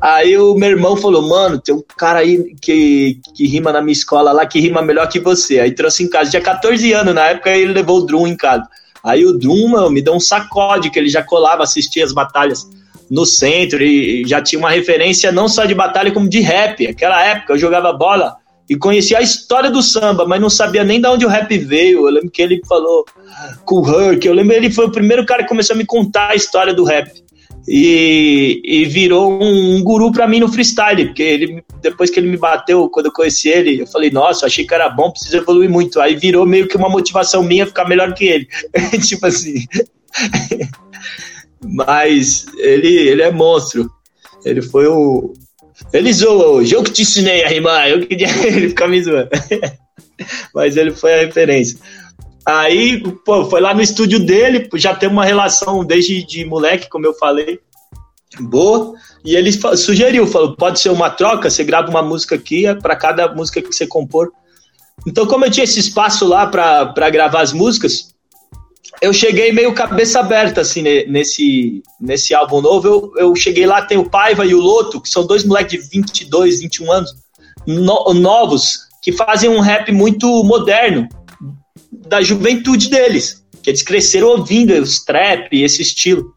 Aí 0.00 0.36
o 0.38 0.54
meu 0.54 0.70
irmão 0.70 0.96
falou, 0.96 1.28
mano, 1.28 1.60
tem 1.60 1.74
um 1.74 1.82
cara 1.96 2.20
aí 2.20 2.54
que, 2.60 3.20
que 3.34 3.46
rima 3.46 3.70
na 3.70 3.82
minha 3.82 3.92
escola 3.92 4.32
lá, 4.32 4.46
que 4.46 4.58
rima 4.58 4.80
melhor 4.80 5.06
que 5.08 5.20
você. 5.20 5.60
Aí 5.60 5.72
trouxe 5.72 6.02
em 6.02 6.08
casa, 6.08 6.30
tinha 6.30 6.40
14 6.40 6.92
anos, 6.92 7.14
na 7.14 7.28
época 7.28 7.50
ele 7.50 7.74
levou 7.74 7.98
o 7.98 8.06
Drum 8.06 8.26
em 8.26 8.36
casa. 8.36 8.66
Aí 9.04 9.26
o 9.26 9.36
Drum, 9.36 9.68
mano, 9.68 9.90
me 9.90 10.00
deu 10.00 10.14
um 10.14 10.20
sacode, 10.20 10.90
que 10.90 10.98
ele 10.98 11.10
já 11.10 11.22
colava, 11.22 11.64
assistia 11.64 12.02
as 12.02 12.12
batalhas 12.12 12.66
no 13.10 13.26
centro 13.26 13.82
e 13.82 14.24
já 14.26 14.40
tinha 14.40 14.58
uma 14.58 14.70
referência 14.70 15.32
não 15.32 15.48
só 15.48 15.66
de 15.66 15.74
batalha, 15.74 16.12
como 16.12 16.28
de 16.28 16.40
rap. 16.40 16.86
Aquela 16.86 17.22
época 17.22 17.52
eu 17.52 17.58
jogava 17.58 17.92
bola 17.92 18.36
e 18.70 18.76
conhecia 18.76 19.18
a 19.18 19.22
história 19.22 19.70
do 19.70 19.82
samba, 19.82 20.24
mas 20.24 20.40
não 20.40 20.48
sabia 20.48 20.84
nem 20.84 20.98
de 20.98 21.08
onde 21.08 21.26
o 21.26 21.28
rap 21.28 21.58
veio. 21.58 22.06
Eu 22.06 22.12
lembro 22.12 22.30
que 22.30 22.40
ele 22.40 22.62
falou 22.66 23.04
com 23.66 23.80
o 23.80 24.00
Herc, 24.00 24.24
eu 24.24 24.32
lembro 24.32 24.52
que 24.52 24.58
ele 24.58 24.70
foi 24.70 24.86
o 24.86 24.92
primeiro 24.92 25.26
cara 25.26 25.42
que 25.42 25.48
começou 25.48 25.74
a 25.74 25.76
me 25.76 25.84
contar 25.84 26.30
a 26.30 26.34
história 26.34 26.72
do 26.72 26.84
rap 26.84 27.10
e, 27.72 28.60
e 28.64 28.84
virou 28.84 29.40
um, 29.40 29.80
guru 29.80 30.10
para 30.10 30.26
mim 30.26 30.40
no 30.40 30.52
freestyle, 30.52 31.06
porque 31.06 31.22
ele, 31.22 31.64
depois 31.80 32.10
que 32.10 32.18
ele 32.18 32.28
me 32.28 32.36
bateu, 32.36 32.90
quando 32.90 33.06
eu 33.06 33.12
conheci 33.12 33.48
ele, 33.48 33.80
eu 33.80 33.86
falei, 33.86 34.10
nossa, 34.10 34.44
achei 34.44 34.66
que 34.66 34.74
era 34.74 34.88
bom, 34.88 35.12
preciso 35.12 35.36
evoluir 35.36 35.70
muito. 35.70 36.00
Aí 36.00 36.16
virou 36.16 36.44
meio 36.44 36.66
que 36.66 36.76
uma 36.76 36.88
motivação 36.88 37.44
minha 37.44 37.64
ficar 37.64 37.88
melhor 37.88 38.12
que 38.12 38.24
ele. 38.24 38.48
tipo 39.06 39.24
assim. 39.24 39.64
Mas 41.62 42.46
ele, 42.58 42.92
ele 42.92 43.22
é 43.22 43.30
monstro. 43.30 43.88
Ele 44.44 44.62
foi 44.62 44.88
o. 44.88 45.32
Ele 45.92 46.12
zoou 46.12 46.56
hoje. 46.56 46.74
Eu 46.74 46.82
que 46.82 46.90
te 46.90 47.02
ensinei 47.02 47.44
a 47.44 47.48
rimar. 47.48 47.88
Eu 47.88 48.04
que 48.04 48.14
ele 48.46 48.70
fica 48.70 48.88
me 48.88 49.00
zoando. 49.00 49.30
Mas 50.52 50.76
ele 50.76 50.90
foi 50.90 51.14
a 51.14 51.20
referência. 51.20 51.78
Aí, 52.58 53.00
pô, 53.24 53.44
foi 53.44 53.60
lá 53.60 53.72
no 53.72 53.80
estúdio 53.80 54.18
dele, 54.18 54.68
já 54.74 54.92
tem 54.92 55.08
uma 55.08 55.24
relação 55.24 55.84
desde 55.84 56.26
de 56.26 56.44
moleque, 56.44 56.88
como 56.88 57.06
eu 57.06 57.14
falei, 57.14 57.60
boa. 58.40 58.94
E 59.24 59.36
ele 59.36 59.52
sugeriu, 59.76 60.26
falou, 60.26 60.56
pode 60.56 60.80
ser 60.80 60.88
uma 60.88 61.10
troca, 61.10 61.48
você 61.48 61.62
grava 61.62 61.90
uma 61.90 62.02
música 62.02 62.34
aqui 62.34 62.66
é 62.66 62.74
para 62.74 62.96
cada 62.96 63.32
música 63.32 63.62
que 63.62 63.72
você 63.72 63.86
compor. 63.86 64.32
Então, 65.06 65.26
como 65.26 65.44
eu 65.44 65.50
tinha 65.50 65.62
esse 65.62 65.78
espaço 65.78 66.26
lá 66.26 66.46
para 66.46 67.10
gravar 67.10 67.42
as 67.42 67.52
músicas, 67.52 68.14
eu 69.00 69.12
cheguei 69.12 69.52
meio 69.52 69.72
cabeça 69.72 70.18
aberta, 70.18 70.62
assim, 70.62 70.82
nesse, 70.82 71.82
nesse 72.00 72.34
álbum 72.34 72.60
novo. 72.60 72.88
Eu, 72.88 73.12
eu 73.16 73.36
cheguei 73.36 73.64
lá, 73.64 73.82
tem 73.82 73.96
o 73.96 74.10
Paiva 74.10 74.44
e 74.44 74.54
o 74.54 74.60
Loto, 74.60 75.00
que 75.00 75.08
são 75.08 75.24
dois 75.24 75.44
moleques 75.44 75.84
de 75.84 75.88
22, 75.88 76.60
21 76.60 76.90
anos, 76.90 77.14
no, 77.64 78.12
novos, 78.12 78.80
que 79.00 79.12
fazem 79.12 79.48
um 79.48 79.60
rap 79.60 79.92
muito 79.92 80.42
moderno 80.42 81.08
da 81.90 82.22
juventude 82.22 82.88
deles, 82.88 83.44
que 83.62 83.70
eles 83.70 83.82
cresceram 83.82 84.28
ouvindo 84.28 84.72
os 84.74 85.04
trap, 85.04 85.48
esse 85.52 85.82
estilo. 85.82 86.34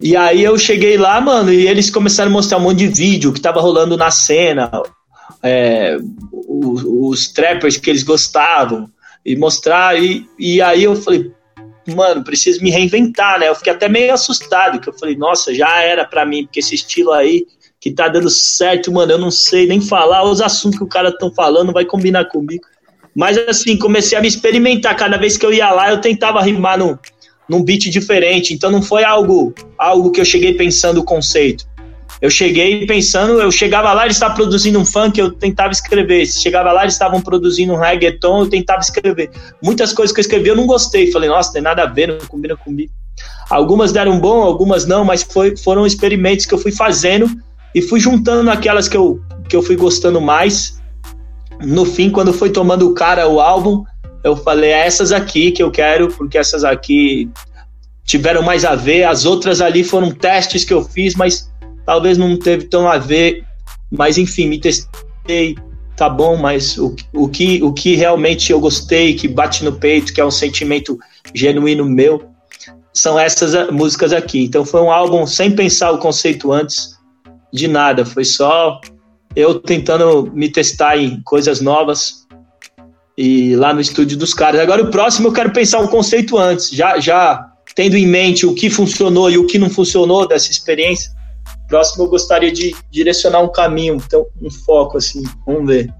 E 0.00 0.16
aí 0.16 0.44
eu 0.44 0.58
cheguei 0.58 0.96
lá, 0.96 1.20
mano, 1.20 1.52
e 1.52 1.66
eles 1.66 1.90
começaram 1.90 2.30
a 2.30 2.32
mostrar 2.32 2.58
um 2.58 2.62
monte 2.62 2.78
de 2.78 2.88
vídeo 2.88 3.32
que 3.32 3.40
tava 3.40 3.60
rolando 3.60 3.96
na 3.96 4.10
cena, 4.10 4.70
é, 5.42 5.96
os, 6.32 6.84
os, 6.84 7.28
trappers 7.28 7.78
que 7.78 7.90
eles 7.90 8.02
gostavam, 8.02 8.90
e 9.24 9.34
mostrar, 9.34 10.00
e, 10.00 10.28
e 10.38 10.60
aí 10.60 10.84
eu 10.84 10.94
falei, 10.94 11.32
mano, 11.94 12.22
preciso 12.22 12.62
me 12.62 12.70
reinventar, 12.70 13.40
né? 13.40 13.48
Eu 13.48 13.54
fiquei 13.54 13.72
até 13.72 13.88
meio 13.88 14.12
assustado, 14.12 14.80
que 14.80 14.88
eu 14.88 14.92
falei, 14.92 15.16
nossa, 15.16 15.54
já 15.54 15.80
era 15.82 16.04
para 16.04 16.26
mim, 16.26 16.44
porque 16.44 16.60
esse 16.60 16.74
estilo 16.74 17.12
aí 17.12 17.46
que 17.80 17.90
tá 17.90 18.08
dando 18.08 18.28
certo, 18.28 18.92
mano, 18.92 19.12
eu 19.12 19.18
não 19.18 19.30
sei 19.30 19.66
nem 19.66 19.80
falar 19.80 20.24
os 20.24 20.40
assuntos 20.40 20.78
que 20.78 20.84
o 20.84 20.88
cara 20.88 21.16
tão 21.16 21.32
falando, 21.32 21.72
vai 21.72 21.84
combinar 21.84 22.26
comigo. 22.26 22.64
Mas 23.16 23.38
assim, 23.48 23.78
comecei 23.78 24.18
a 24.18 24.20
me 24.20 24.28
experimentar. 24.28 24.94
Cada 24.94 25.16
vez 25.16 25.38
que 25.38 25.46
eu 25.46 25.52
ia 25.52 25.70
lá, 25.70 25.90
eu 25.90 26.02
tentava 26.02 26.42
rimar 26.42 26.78
num, 26.78 26.98
num 27.48 27.64
beat 27.64 27.88
diferente. 27.88 28.52
Então 28.52 28.70
não 28.70 28.82
foi 28.82 29.04
algo, 29.04 29.54
algo 29.78 30.10
que 30.10 30.20
eu 30.20 30.24
cheguei 30.24 30.52
pensando 30.52 31.00
o 31.00 31.04
conceito. 31.04 31.64
Eu 32.20 32.28
cheguei 32.28 32.86
pensando, 32.86 33.40
eu 33.40 33.50
chegava 33.50 33.92
lá, 33.92 34.04
eles 34.04 34.16
estavam 34.16 34.36
produzindo 34.36 34.78
um 34.78 34.84
funk, 34.84 35.18
eu 35.18 35.32
tentava 35.32 35.72
escrever. 35.72 36.26
Chegava 36.26 36.72
lá, 36.72 36.82
eles 36.82 36.92
estavam 36.92 37.22
produzindo 37.22 37.72
um 37.72 37.76
reggaeton, 37.76 38.40
eu 38.40 38.50
tentava 38.50 38.80
escrever. 38.80 39.30
Muitas 39.62 39.94
coisas 39.94 40.14
que 40.14 40.20
eu 40.20 40.22
escrevi 40.22 40.50
eu 40.50 40.56
não 40.56 40.66
gostei. 40.66 41.10
Falei, 41.10 41.30
nossa, 41.30 41.54
tem 41.54 41.62
nada 41.62 41.84
a 41.84 41.86
ver, 41.86 42.08
não 42.08 42.18
combina 42.28 42.54
comigo. 42.54 42.92
Algumas 43.48 43.92
deram 43.92 44.20
bom, 44.20 44.42
algumas 44.42 44.86
não, 44.86 45.06
mas 45.06 45.22
foi, 45.22 45.56
foram 45.56 45.86
experimentos 45.86 46.44
que 46.44 46.52
eu 46.52 46.58
fui 46.58 46.72
fazendo 46.72 47.30
e 47.74 47.80
fui 47.80 47.98
juntando 47.98 48.50
aquelas 48.50 48.88
que 48.88 48.96
eu, 48.96 49.20
que 49.48 49.56
eu 49.56 49.62
fui 49.62 49.76
gostando 49.76 50.20
mais 50.20 50.76
no 51.62 51.84
fim, 51.84 52.10
quando 52.10 52.32
foi 52.32 52.50
tomando 52.50 52.88
o 52.88 52.94
cara 52.94 53.28
o 53.28 53.40
álbum, 53.40 53.84
eu 54.22 54.36
falei, 54.36 54.70
é 54.70 54.86
essas 54.86 55.12
aqui 55.12 55.52
que 55.52 55.62
eu 55.62 55.70
quero, 55.70 56.08
porque 56.08 56.36
essas 56.36 56.64
aqui 56.64 57.30
tiveram 58.04 58.42
mais 58.42 58.64
a 58.64 58.74
ver, 58.74 59.04
as 59.04 59.24
outras 59.24 59.60
ali 59.60 59.82
foram 59.82 60.10
testes 60.10 60.64
que 60.64 60.72
eu 60.72 60.82
fiz, 60.82 61.14
mas 61.14 61.50
talvez 61.84 62.18
não 62.18 62.38
teve 62.38 62.64
tão 62.64 62.88
a 62.88 62.98
ver, 62.98 63.44
mas 63.90 64.18
enfim, 64.18 64.48
me 64.48 64.58
testei, 64.58 65.56
tá 65.96 66.08
bom, 66.08 66.36
mas 66.36 66.76
o, 66.76 66.94
o, 67.12 67.28
que, 67.28 67.62
o 67.62 67.72
que 67.72 67.94
realmente 67.94 68.52
eu 68.52 68.60
gostei, 68.60 69.14
que 69.14 69.28
bate 69.28 69.64
no 69.64 69.72
peito, 69.72 70.12
que 70.12 70.20
é 70.20 70.24
um 70.24 70.30
sentimento 70.30 70.98
genuíno 71.34 71.84
meu, 71.84 72.28
são 72.92 73.18
essas 73.18 73.70
músicas 73.70 74.12
aqui. 74.12 74.44
Então 74.44 74.64
foi 74.64 74.80
um 74.80 74.90
álbum 74.90 75.26
sem 75.26 75.50
pensar 75.50 75.90
o 75.90 75.98
conceito 75.98 76.52
antes 76.52 76.96
de 77.52 77.68
nada, 77.68 78.04
foi 78.04 78.24
só 78.24 78.80
eu 79.36 79.60
tentando 79.60 80.32
me 80.32 80.50
testar 80.50 80.96
em 80.96 81.20
coisas 81.22 81.60
novas 81.60 82.26
e 83.16 83.54
lá 83.54 83.74
no 83.74 83.80
estúdio 83.80 84.16
dos 84.16 84.32
caras. 84.32 84.60
Agora 84.60 84.82
o 84.82 84.90
próximo 84.90 85.28
eu 85.28 85.32
quero 85.32 85.52
pensar 85.52 85.78
um 85.80 85.86
conceito 85.86 86.38
antes, 86.38 86.70
já 86.70 86.98
já 86.98 87.52
tendo 87.74 87.94
em 87.94 88.06
mente 88.06 88.46
o 88.46 88.54
que 88.54 88.70
funcionou 88.70 89.30
e 89.30 89.36
o 89.36 89.46
que 89.46 89.58
não 89.58 89.68
funcionou 89.68 90.26
dessa 90.26 90.50
experiência. 90.50 91.12
Próximo 91.68 92.04
eu 92.04 92.08
gostaria 92.08 92.50
de 92.50 92.74
direcionar 92.90 93.42
um 93.42 93.52
caminho, 93.52 93.96
então 93.96 94.26
um 94.40 94.50
foco 94.50 94.96
assim, 94.96 95.22
vamos 95.46 95.66
ver. 95.66 95.92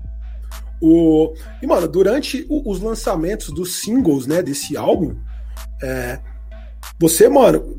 O... 0.81 1.35
E, 1.63 1.67
mano, 1.67 1.89
durante 1.89 2.47
os 2.49 2.81
lançamentos 2.81 3.51
dos 3.51 3.81
singles, 3.81 4.27
né, 4.27 4.43
desse 4.43 4.77
álbum, 4.77 5.17
é... 5.83 6.19
você, 6.99 7.29
mano, 7.29 7.79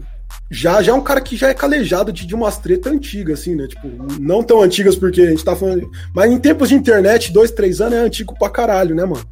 já, 0.49 0.81
já 0.81 0.91
é 0.91 0.95
um 0.95 1.03
cara 1.03 1.19
que 1.19 1.35
já 1.35 1.49
é 1.49 1.53
calejado 1.53 2.11
de, 2.11 2.25
de 2.25 2.33
umas 2.33 2.57
tretas 2.57 2.91
antigas, 2.91 3.41
assim, 3.41 3.55
né? 3.55 3.67
Tipo, 3.67 3.89
não 4.19 4.41
tão 4.41 4.61
antigas 4.61 4.95
porque 4.95 5.21
a 5.21 5.29
gente 5.29 5.43
tá 5.43 5.55
falando. 5.55 5.89
Mas 6.13 6.31
em 6.31 6.39
tempos 6.39 6.69
de 6.69 6.75
internet, 6.75 7.33
dois, 7.33 7.51
três 7.51 7.81
anos 7.81 7.99
é 7.99 8.01
antigo 8.01 8.37
pra 8.37 8.49
caralho, 8.49 8.95
né, 8.95 9.03
mano? 9.03 9.25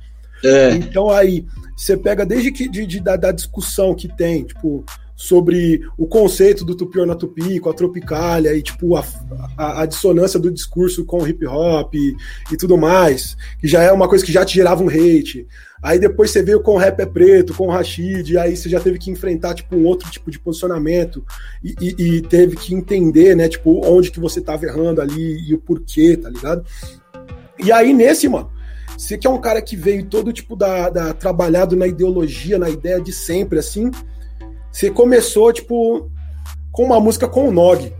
É. 0.44 0.72
Então 0.72 1.10
aí, 1.10 1.46
você 1.76 1.96
pega 1.96 2.26
desde 2.26 2.52
que 2.52 2.68
de, 2.68 2.86
de 2.86 3.00
da, 3.00 3.16
da, 3.16 3.32
discussão 3.32 3.96
que 3.96 4.08
tem, 4.08 4.44
tipo, 4.44 4.84
sobre 5.16 5.82
o 5.98 6.06
conceito 6.06 6.66
do 6.66 6.76
tupi 6.76 7.06
na 7.06 7.16
tupi, 7.16 7.60
com 7.60 7.70
a 7.70 7.74
tropicália 7.74 8.54
e 8.54 8.62
tipo 8.62 8.98
a, 8.98 9.06
a, 9.58 9.82
a, 9.84 9.86
dissonância 9.86 10.40
do 10.40 10.52
discurso 10.52 11.06
com 11.06 11.22
o 11.22 11.28
hip 11.28 11.46
hop 11.48 11.96
e, 11.96 12.16
e, 12.52 12.58
tudo 12.58 12.78
mais, 12.78 13.38
que 13.60 13.68
já 13.68 13.82
é 13.82 13.92
uma 13.92 14.10
coisa 14.10 14.26
que 14.26 14.32
já 14.32 14.44
te 14.44 14.56
gerava 14.56 14.84
um 14.84 14.90
hate. 14.90 15.48
Aí 15.86 16.00
depois 16.00 16.32
você 16.32 16.42
veio 16.42 16.60
com 16.62 16.72
o 16.72 16.78
rap 16.78 17.00
é 17.00 17.06
preto, 17.06 17.54
com 17.54 17.68
o 17.68 17.70
Rashid, 17.70 18.40
aí 18.40 18.58
você 18.58 18.68
já 18.68 18.80
teve 18.80 18.98
que 18.98 19.12
enfrentar 19.12 19.54
tipo 19.54 19.76
um 19.76 19.86
outro 19.86 20.10
tipo 20.10 20.32
de 20.32 20.40
posicionamento 20.40 21.24
e, 21.64 21.76
e, 21.80 21.96
e 22.18 22.22
teve 22.24 22.56
que 22.56 22.74
entender, 22.74 23.36
né, 23.36 23.48
tipo 23.48 23.86
onde 23.86 24.10
que 24.10 24.20
você 24.20 24.42
tava 24.42 24.66
errando 24.66 25.00
ali 25.00 25.48
e 25.48 25.54
o 25.54 25.60
porquê, 25.60 26.18
tá 26.18 26.28
ligado? 26.28 26.66
E 27.64 27.72
aí 27.72 27.94
nesse, 27.94 28.28
mano, 28.28 28.50
você 28.98 29.16
que 29.16 29.28
é 29.28 29.30
um 29.30 29.40
cara 29.40 29.62
que 29.62 29.76
veio 29.76 30.08
todo 30.08 30.34
tipo 30.34 30.56
da, 30.56 30.90
da 30.90 31.14
trabalhado 31.14 31.76
na 31.76 31.86
ideologia, 31.86 32.58
na 32.58 32.68
ideia 32.72 33.00
de 33.00 33.14
sempre 33.14 33.60
assim, 33.60 33.92
você 34.72 34.90
começou, 34.90 35.54
tipo, 35.54 36.10
com 36.72 36.84
uma 36.84 37.00
música 37.00 37.28
com 37.28 37.48
o 37.48 37.52
Nog, 37.52 37.94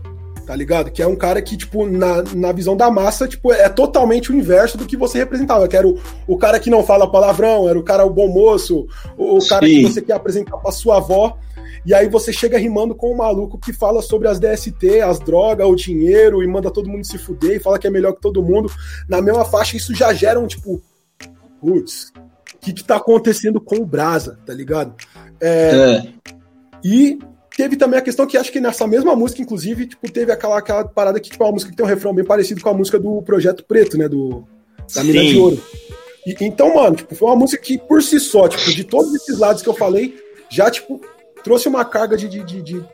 tá 0.46 0.54
ligado? 0.54 0.90
Que 0.92 1.02
é 1.02 1.06
um 1.06 1.16
cara 1.16 1.42
que, 1.42 1.56
tipo, 1.56 1.86
na, 1.86 2.22
na 2.34 2.52
visão 2.52 2.76
da 2.76 2.88
massa, 2.90 3.26
tipo, 3.26 3.52
é 3.52 3.68
totalmente 3.68 4.30
o 4.30 4.34
inverso 4.34 4.78
do 4.78 4.86
que 4.86 4.96
você 4.96 5.18
representava. 5.18 5.66
Que 5.66 5.76
era 5.76 5.86
o, 5.86 5.98
o 6.26 6.38
cara 6.38 6.60
que 6.60 6.70
não 6.70 6.84
fala 6.84 7.10
palavrão, 7.10 7.68
era 7.68 7.78
o 7.78 7.82
cara 7.82 8.06
o 8.06 8.10
bom 8.10 8.28
moço, 8.28 8.86
o, 9.18 9.38
o 9.38 9.46
cara 9.46 9.66
que 9.66 9.82
você 9.82 10.00
quer 10.00 10.14
apresentar 10.14 10.56
pra 10.58 10.70
sua 10.70 10.98
avó. 10.98 11.36
E 11.84 11.92
aí 11.92 12.08
você 12.08 12.32
chega 12.32 12.58
rimando 12.58 12.94
com 12.94 13.12
um 13.12 13.16
maluco 13.16 13.58
que 13.58 13.72
fala 13.72 14.00
sobre 14.02 14.28
as 14.28 14.38
DST, 14.40 15.00
as 15.00 15.18
drogas, 15.20 15.66
o 15.66 15.76
dinheiro, 15.76 16.42
e 16.42 16.46
manda 16.46 16.70
todo 16.70 16.88
mundo 16.88 17.04
se 17.04 17.18
fuder 17.18 17.56
e 17.56 17.60
fala 17.60 17.78
que 17.78 17.86
é 17.86 17.90
melhor 17.90 18.12
que 18.12 18.20
todo 18.20 18.42
mundo. 18.42 18.70
Na 19.08 19.20
mesma 19.20 19.44
faixa, 19.44 19.76
isso 19.76 19.94
já 19.94 20.12
gera 20.12 20.38
um, 20.38 20.46
tipo, 20.46 20.80
putz, 21.60 22.12
o 22.54 22.58
que 22.58 22.72
que 22.72 22.84
tá 22.84 22.96
acontecendo 22.96 23.60
com 23.60 23.76
o 23.76 23.86
Brasa, 23.86 24.38
tá 24.46 24.54
ligado? 24.54 24.94
é. 25.40 26.02
é. 26.02 26.16
E 26.84 27.18
teve 27.56 27.76
também 27.76 27.98
a 27.98 28.02
questão 28.02 28.26
que 28.26 28.36
acho 28.36 28.52
que 28.52 28.60
nessa 28.60 28.86
mesma 28.86 29.16
música, 29.16 29.40
inclusive, 29.40 29.86
tipo, 29.86 30.12
teve 30.12 30.30
aquela, 30.30 30.58
aquela 30.58 30.84
parada 30.84 31.18
que 31.18 31.30
tipo, 31.30 31.42
é 31.42 31.46
uma 31.46 31.52
música 31.52 31.70
que 31.70 31.76
tem 31.76 31.86
um 31.86 31.88
refrão 31.88 32.14
bem 32.14 32.24
parecido 32.24 32.60
com 32.60 32.68
a 32.68 32.74
música 32.74 32.98
do 32.98 33.22
Projeto 33.22 33.64
Preto, 33.64 33.96
né? 33.96 34.08
Do, 34.08 34.44
da 34.94 35.02
Mina 35.02 35.24
de 35.24 35.38
Ouro. 35.38 35.62
E, 36.26 36.36
então, 36.40 36.74
mano, 36.74 36.96
tipo, 36.96 37.14
foi 37.14 37.28
uma 37.28 37.36
música 37.36 37.62
que, 37.62 37.78
por 37.78 38.02
si 38.02 38.20
só, 38.20 38.46
tipo, 38.46 38.70
de 38.70 38.84
todos 38.84 39.14
esses 39.14 39.38
lados 39.38 39.62
que 39.62 39.68
eu 39.68 39.74
falei, 39.74 40.14
já, 40.50 40.70
tipo, 40.70 41.00
trouxe 41.42 41.66
uma 41.66 41.84
carga 41.84 42.16
de, 42.16 42.28
de, 42.28 42.42
de, 42.44 42.62
de 42.62 42.84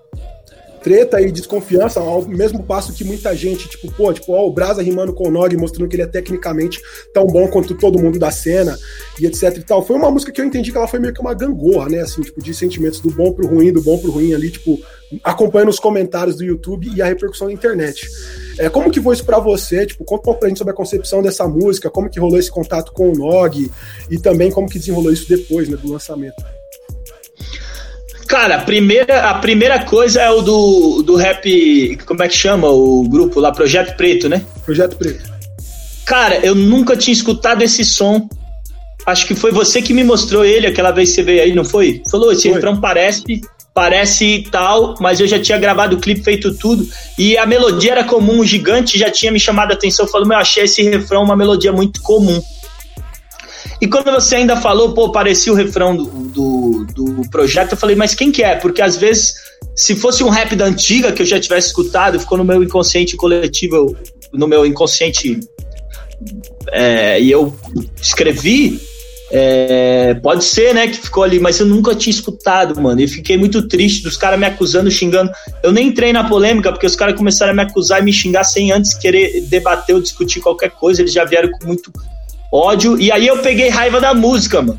treta 0.83 1.21
e 1.21 1.31
desconfiança, 1.31 2.01
ao 2.01 2.27
mesmo 2.27 2.63
passo 2.63 2.93
que 2.93 3.05
muita 3.05 3.35
gente, 3.35 3.69
tipo, 3.69 3.91
pô, 3.93 4.13
tipo, 4.13 4.33
ó, 4.33 4.47
o 4.47 4.53
Brasa 4.53 4.83
rimando 4.83 5.13
com 5.13 5.29
o 5.29 5.31
Nog, 5.31 5.57
mostrando 5.57 5.89
que 5.89 5.97
ele 5.97 6.03
é 6.03 6.07
tecnicamente 6.07 6.81
tão 7.13 7.27
bom 7.27 7.49
quanto 7.49 7.75
todo 7.75 7.99
mundo 7.99 8.19
da 8.19 8.31
cena, 8.31 8.79
e 9.21 9.27
etc 9.27 9.57
e 9.57 9.63
tal. 9.63 9.85
Foi 9.85 9.97
uma 9.97 10.11
música 10.11 10.33
que 10.33 10.41
eu 10.41 10.45
entendi 10.45 10.71
que 10.71 10.77
ela 10.77 10.89
foi 10.89 10.99
meio 10.99 11.15
que 11.15 11.21
uma 11.21 11.35
gangorra, 11.35 11.89
né, 11.89 12.01
assim, 12.01 12.23
tipo, 12.23 12.43
de 12.43 12.53
sentimentos 12.53 13.01
do 13.01 13.11
bom 13.11 13.33
pro 13.33 13.47
ruim, 13.47 13.73
do 13.73 13.83
bom 13.83 13.97
pro 13.99 14.11
ruim 14.11 14.35
ali, 14.35 14.51
tipo, 14.51 14.81
acompanhando 15.23 15.69
os 15.69 15.79
comentários 15.79 16.37
do 16.37 16.45
YouTube 16.45 16.91
e 16.95 17.03
a 17.03 17.07
repercussão 17.07 17.47
na 17.47 17.53
internet. 17.53 18.09
É, 18.59 18.69
como 18.69 18.91
que 18.91 19.01
foi 19.01 19.15
isso 19.15 19.25
para 19.25 19.39
você? 19.39 19.87
Tipo, 19.87 20.05
conta 20.05 20.23
um 20.23 20.25
pouco 20.25 20.41
pra 20.41 20.49
gente 20.49 20.59
sobre 20.59 20.73
a 20.73 20.77
concepção 20.77 21.23
dessa 21.23 21.47
música, 21.47 21.91
como 21.91 22.11
que 22.11 22.19
rolou 22.19 22.39
esse 22.39 22.51
contato 22.51 22.93
com 22.93 23.11
o 23.11 23.15
Nog, 23.15 23.71
e 24.11 24.19
também 24.19 24.51
como 24.51 24.69
que 24.69 24.79
desenrolou 24.79 25.13
isso 25.13 25.29
depois, 25.29 25.69
né, 25.69 25.77
do 25.77 25.91
lançamento. 25.91 26.43
Cara, 28.33 28.55
a 28.55 28.61
primeira, 28.61 29.29
a 29.29 29.35
primeira 29.35 29.85
coisa 29.85 30.23
é 30.23 30.31
o 30.31 30.41
do, 30.41 31.03
do 31.03 31.17
rap. 31.17 31.99
Como 32.07 32.23
é 32.23 32.29
que 32.29 32.35
chama 32.35 32.67
o 32.71 33.07
grupo 33.07 33.39
lá? 33.39 33.53
Projeto 33.53 33.95
Preto, 33.95 34.27
né? 34.27 34.43
Projeto 34.65 34.97
Preto. 34.97 35.31
Cara, 36.07 36.37
eu 36.37 36.55
nunca 36.55 36.97
tinha 36.97 37.13
escutado 37.13 37.61
esse 37.61 37.85
som. 37.85 38.27
Acho 39.05 39.27
que 39.27 39.35
foi 39.35 39.53
você 39.53 39.83
que 39.83 39.93
me 39.93 40.03
mostrou 40.03 40.47
ele 40.47 40.67
aquela 40.67 40.93
vez 40.93 41.11
que 41.11 41.17
você 41.17 41.23
veio 41.23 41.43
aí, 41.43 41.55
não 41.55 41.63
foi? 41.63 42.03
Falou, 42.11 42.33
esse 42.33 42.45
foi. 42.45 42.53
refrão 42.53 42.81
parece 42.81 43.43
parece 43.75 44.47
tal, 44.51 44.95
mas 44.99 45.21
eu 45.21 45.27
já 45.27 45.39
tinha 45.39 45.59
gravado 45.59 45.97
o 45.97 46.01
clipe, 46.01 46.23
feito 46.23 46.55
tudo, 46.55 46.87
e 47.19 47.39
a 47.39 47.47
melodia 47.47 47.93
era 47.93 48.05
comum, 48.05 48.41
o 48.41 48.45
gigante 48.45 48.99
já 48.99 49.11
tinha 49.11 49.33
me 49.33 49.41
chamado 49.41 49.71
a 49.71 49.75
atenção, 49.75 50.07
falou, 50.07 50.29
meu, 50.29 50.37
achei 50.37 50.65
esse 50.65 50.83
refrão 50.83 51.23
uma 51.23 51.35
melodia 51.35 51.73
muito 51.73 52.03
comum. 52.03 52.43
E 53.83 53.89
quando 53.89 54.13
você 54.13 54.37
ainda 54.37 54.57
falou, 54.57 54.95
pô, 54.95 55.11
parecia 55.11 55.53
o 55.53 55.57
refrão 55.57 55.97
do, 55.97 56.05
do, 56.05 56.87
do, 56.95 57.31
projeto, 57.31 57.73
eu 57.73 57.77
falei, 57.77 57.97
mas 57.97 58.15
quem 58.15 58.31
que 58.31 58.41
é? 58.41 58.55
Porque 58.55 58.81
às 58.81 58.97
vezes, 58.97 59.35
se 59.75 59.97
fosse 59.97 60.23
um 60.23 60.29
rap 60.29 60.55
da 60.55 60.67
antiga 60.67 61.11
que 61.11 61.21
eu 61.21 61.27
já 61.27 61.41
tivesse 61.41 61.67
escutado, 61.67 62.21
ficou 62.21 62.39
no 62.39 62.45
meu 62.45 62.63
inconsciente 62.63 63.17
coletivo, 63.17 63.97
no 64.33 64.47
meu 64.47 64.65
inconsciente, 64.65 65.41
é, 66.71 67.21
e 67.21 67.29
eu 67.29 67.53
escrevi, 68.01 68.81
é, 69.33 70.15
pode 70.15 70.45
ser, 70.45 70.73
né, 70.73 70.87
que 70.87 70.99
ficou 70.99 71.25
ali, 71.25 71.41
mas 71.41 71.59
eu 71.59 71.67
nunca 71.67 71.93
tinha 71.93 72.15
escutado, 72.15 72.81
mano. 72.81 73.01
E 73.01 73.09
fiquei 73.09 73.37
muito 73.37 73.67
triste 73.67 74.05
dos 74.05 74.17
caras 74.17 74.39
me 74.39 74.47
acusando, 74.47 74.93
xingando. 74.93 75.33
Eu 75.61 75.73
nem 75.73 75.89
entrei 75.89 76.13
na 76.13 76.23
polêmica, 76.23 76.71
porque 76.71 76.87
os 76.87 76.95
caras 76.95 77.17
começaram 77.17 77.51
a 77.51 77.57
me 77.57 77.63
acusar 77.63 78.01
e 78.01 78.05
me 78.05 78.13
xingar 78.13 78.45
sem 78.45 78.71
antes 78.71 78.95
querer 78.95 79.41
debater 79.49 79.93
ou 79.93 80.01
discutir 80.01 80.39
qualquer 80.39 80.71
coisa. 80.71 81.03
Eles 81.03 81.13
já 81.13 81.25
vieram 81.25 81.51
com 81.51 81.67
muito 81.67 81.91
ódio. 82.53 83.01
E 83.01 83.11
aí 83.11 83.27
eu 83.27 83.39
peguei 83.39 83.71
raiva 83.71 84.01
da 84.01 84.13
música, 84.13 84.61
mano. 84.61 84.79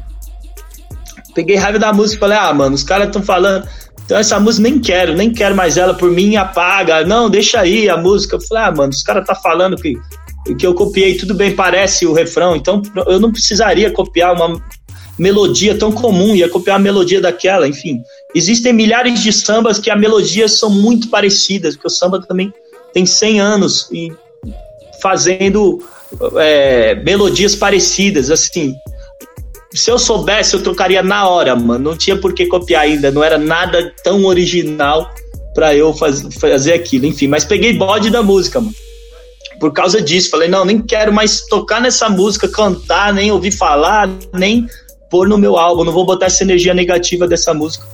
Peguei 1.34 1.56
raiva 1.56 1.80
da 1.80 1.92
música 1.92 2.18
e 2.18 2.20
falei, 2.20 2.38
ah, 2.38 2.54
mano, 2.54 2.76
os 2.76 2.84
caras 2.84 3.08
estão 3.08 3.24
falando. 3.24 3.68
Então 4.06 4.18
essa 4.18 4.40
música 4.40 4.70
nem 4.70 4.80
quero, 4.80 5.16
nem 5.16 5.32
quero 5.32 5.56
mais 5.56 5.78
ela 5.78 5.94
por 5.94 6.12
mim, 6.12 6.36
apaga. 6.36 7.04
Não, 7.04 7.30
deixa 7.30 7.62
aí 7.62 7.90
a 7.90 7.98
música. 7.98 8.36
Eu 8.36 8.42
falei, 8.42 8.64
ah, 8.66 8.72
mano, 8.72 8.92
os 8.92 9.02
caras 9.02 9.26
tá 9.26 9.34
falando 9.34 9.76
que, 9.76 9.96
que 10.58 10.68
eu 10.68 10.76
copiei, 10.76 11.18
tudo 11.18 11.34
bem, 11.34 11.56
parece 11.56 12.06
o 12.06 12.14
refrão. 12.14 12.56
Então 12.56 12.82
eu 13.08 13.20
não 13.20 13.32
precisaria 13.32 13.90
copiar 13.90 14.36
uma 14.36 14.62
melodia 15.18 15.78
tão 15.78 15.92
comum, 15.92 16.36
ia 16.36 16.50
copiar 16.50 16.78
a 16.78 16.80
melodia 16.80 17.22
daquela, 17.22 17.68
enfim. 17.68 18.02
Existem 18.36 18.74
milhares 18.74 19.22
de 19.22 19.32
sambas 19.32 19.80
que 19.80 19.90
as 19.90 20.00
melodias 20.00 20.58
são 20.60 20.70
muito 20.70 21.10
parecidas, 21.10 21.76
porque 21.76 21.88
o 21.88 21.92
samba 21.92 22.22
também 22.22 22.54
tem 22.94 23.06
100 23.06 23.40
anos 23.40 23.90
e 23.92 24.12
fazendo 25.02 25.84
é, 26.38 26.96
melodias 26.96 27.56
parecidas, 27.56 28.30
assim. 28.30 28.76
Se 29.74 29.90
eu 29.90 29.98
soubesse, 29.98 30.56
eu 30.56 30.62
trocaria 30.62 31.02
na 31.02 31.28
hora, 31.28 31.56
mano. 31.56 31.92
Não 31.92 31.98
tinha 31.98 32.16
por 32.16 32.34
que 32.34 32.46
copiar 32.46 32.84
ainda, 32.84 33.12
não 33.12 33.24
era 33.24 33.38
nada 33.38 33.92
tão 34.04 34.24
original 34.26 35.10
para 35.54 35.76
eu 35.76 35.94
faz, 35.94 36.22
fazer 36.40 36.74
aquilo. 36.74 37.06
Enfim, 37.06 37.28
mas 37.28 37.44
peguei 37.44 37.74
bode 37.74 38.10
da 38.10 38.22
música, 38.22 38.60
mano. 38.60 38.76
Por 39.60 39.72
causa 39.72 40.02
disso, 40.02 40.30
falei, 40.30 40.50
não, 40.50 40.66
nem 40.66 40.82
quero 40.82 41.14
mais 41.14 41.46
tocar 41.46 41.80
nessa 41.80 42.10
música, 42.10 42.48
cantar, 42.48 43.14
nem 43.14 43.32
ouvir 43.32 43.52
falar, 43.52 44.10
nem 44.34 44.68
pôr 45.10 45.28
no 45.28 45.38
meu 45.38 45.58
álbum. 45.58 45.84
Não 45.84 45.94
vou 45.94 46.06
botar 46.06 46.26
essa 46.26 46.44
energia 46.44 46.74
negativa 46.74 47.28
dessa 47.28 47.54
música 47.54 47.86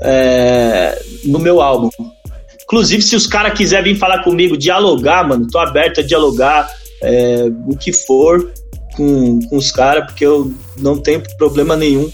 é, 0.00 1.00
no 1.24 1.38
meu 1.38 1.60
álbum. 1.60 1.90
Inclusive, 2.62 3.02
se 3.02 3.16
os 3.16 3.26
caras 3.26 3.56
quiserem 3.56 3.92
vir 3.92 3.98
falar 3.98 4.22
comigo, 4.22 4.56
dialogar, 4.56 5.26
mano, 5.26 5.46
tô 5.50 5.58
aberto 5.58 6.00
a 6.00 6.02
dialogar 6.02 6.70
é, 7.02 7.44
o 7.66 7.76
que 7.76 7.92
for 7.92 8.52
com, 8.96 9.40
com 9.48 9.56
os 9.56 9.70
caras, 9.70 10.06
porque 10.06 10.24
eu 10.24 10.52
não 10.76 10.98
tenho 10.98 11.22
problema 11.36 11.76
nenhum. 11.76 12.10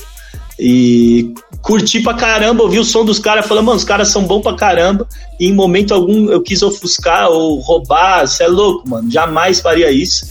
E 0.58 1.34
curti 1.60 2.00
pra 2.00 2.14
caramba, 2.14 2.62
ouvi 2.62 2.78
o 2.78 2.84
som 2.84 3.04
dos 3.04 3.18
caras, 3.18 3.46
falando, 3.46 3.66
mano, 3.66 3.78
os 3.78 3.84
caras 3.84 4.08
são 4.08 4.22
bons 4.24 4.42
pra 4.42 4.56
caramba. 4.56 5.06
E 5.38 5.46
em 5.46 5.52
momento 5.52 5.92
algum 5.92 6.30
eu 6.30 6.40
quis 6.40 6.62
ofuscar 6.62 7.28
ou 7.28 7.60
roubar, 7.60 8.26
você 8.26 8.44
é 8.44 8.48
louco, 8.48 8.88
mano, 8.88 9.10
jamais 9.10 9.60
faria 9.60 9.90
isso. 9.90 10.26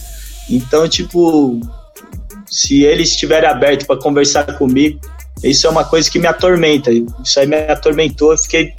Então, 0.49 0.87
tipo, 0.87 1.59
se 2.49 2.83
eles 2.83 3.09
estiverem 3.09 3.49
abertos 3.49 3.85
para 3.85 3.99
conversar 3.99 4.57
comigo, 4.57 4.99
isso 5.43 5.67
é 5.67 5.69
uma 5.69 5.83
coisa 5.83 6.09
que 6.09 6.17
me 6.17 6.27
atormenta. 6.27 6.91
Isso 6.91 7.39
aí 7.39 7.45
me 7.45 7.57
atormentou, 7.57 8.31
eu 8.31 8.37
fiquei 8.37 8.73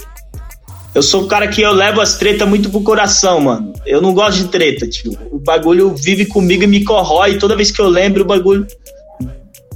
eu 0.97 1.03
sou 1.03 1.25
um 1.25 1.27
cara 1.27 1.47
que 1.47 1.61
eu 1.61 1.71
levo 1.71 2.01
as 2.01 2.17
tretas 2.17 2.49
muito 2.49 2.71
pro 2.71 2.81
coração, 2.81 3.39
mano. 3.39 3.71
Eu 3.85 4.01
não 4.01 4.15
gosto 4.15 4.39
de 4.39 4.47
treta, 4.47 4.87
tipo. 4.87 5.15
O 5.31 5.37
bagulho 5.37 5.93
vive 5.93 6.25
comigo 6.25 6.63
e 6.63 6.67
me 6.67 6.83
corrói. 6.83 7.37
Toda 7.37 7.55
vez 7.55 7.69
que 7.69 7.79
eu 7.79 7.87
lembro, 7.87 8.23
o 8.23 8.25
bagulho 8.25 8.65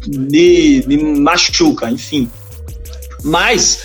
me, 0.08 0.84
me 0.88 0.98
machuca, 1.20 1.92
enfim. 1.92 2.28
Mas 3.24 3.84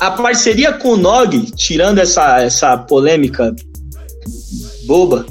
a 0.00 0.10
parceria 0.10 0.72
com 0.72 0.94
o 0.94 0.96
Nog, 0.96 1.52
tirando 1.52 2.00
essa, 2.00 2.42
essa 2.42 2.76
polêmica 2.76 3.54
boba, 4.84 5.24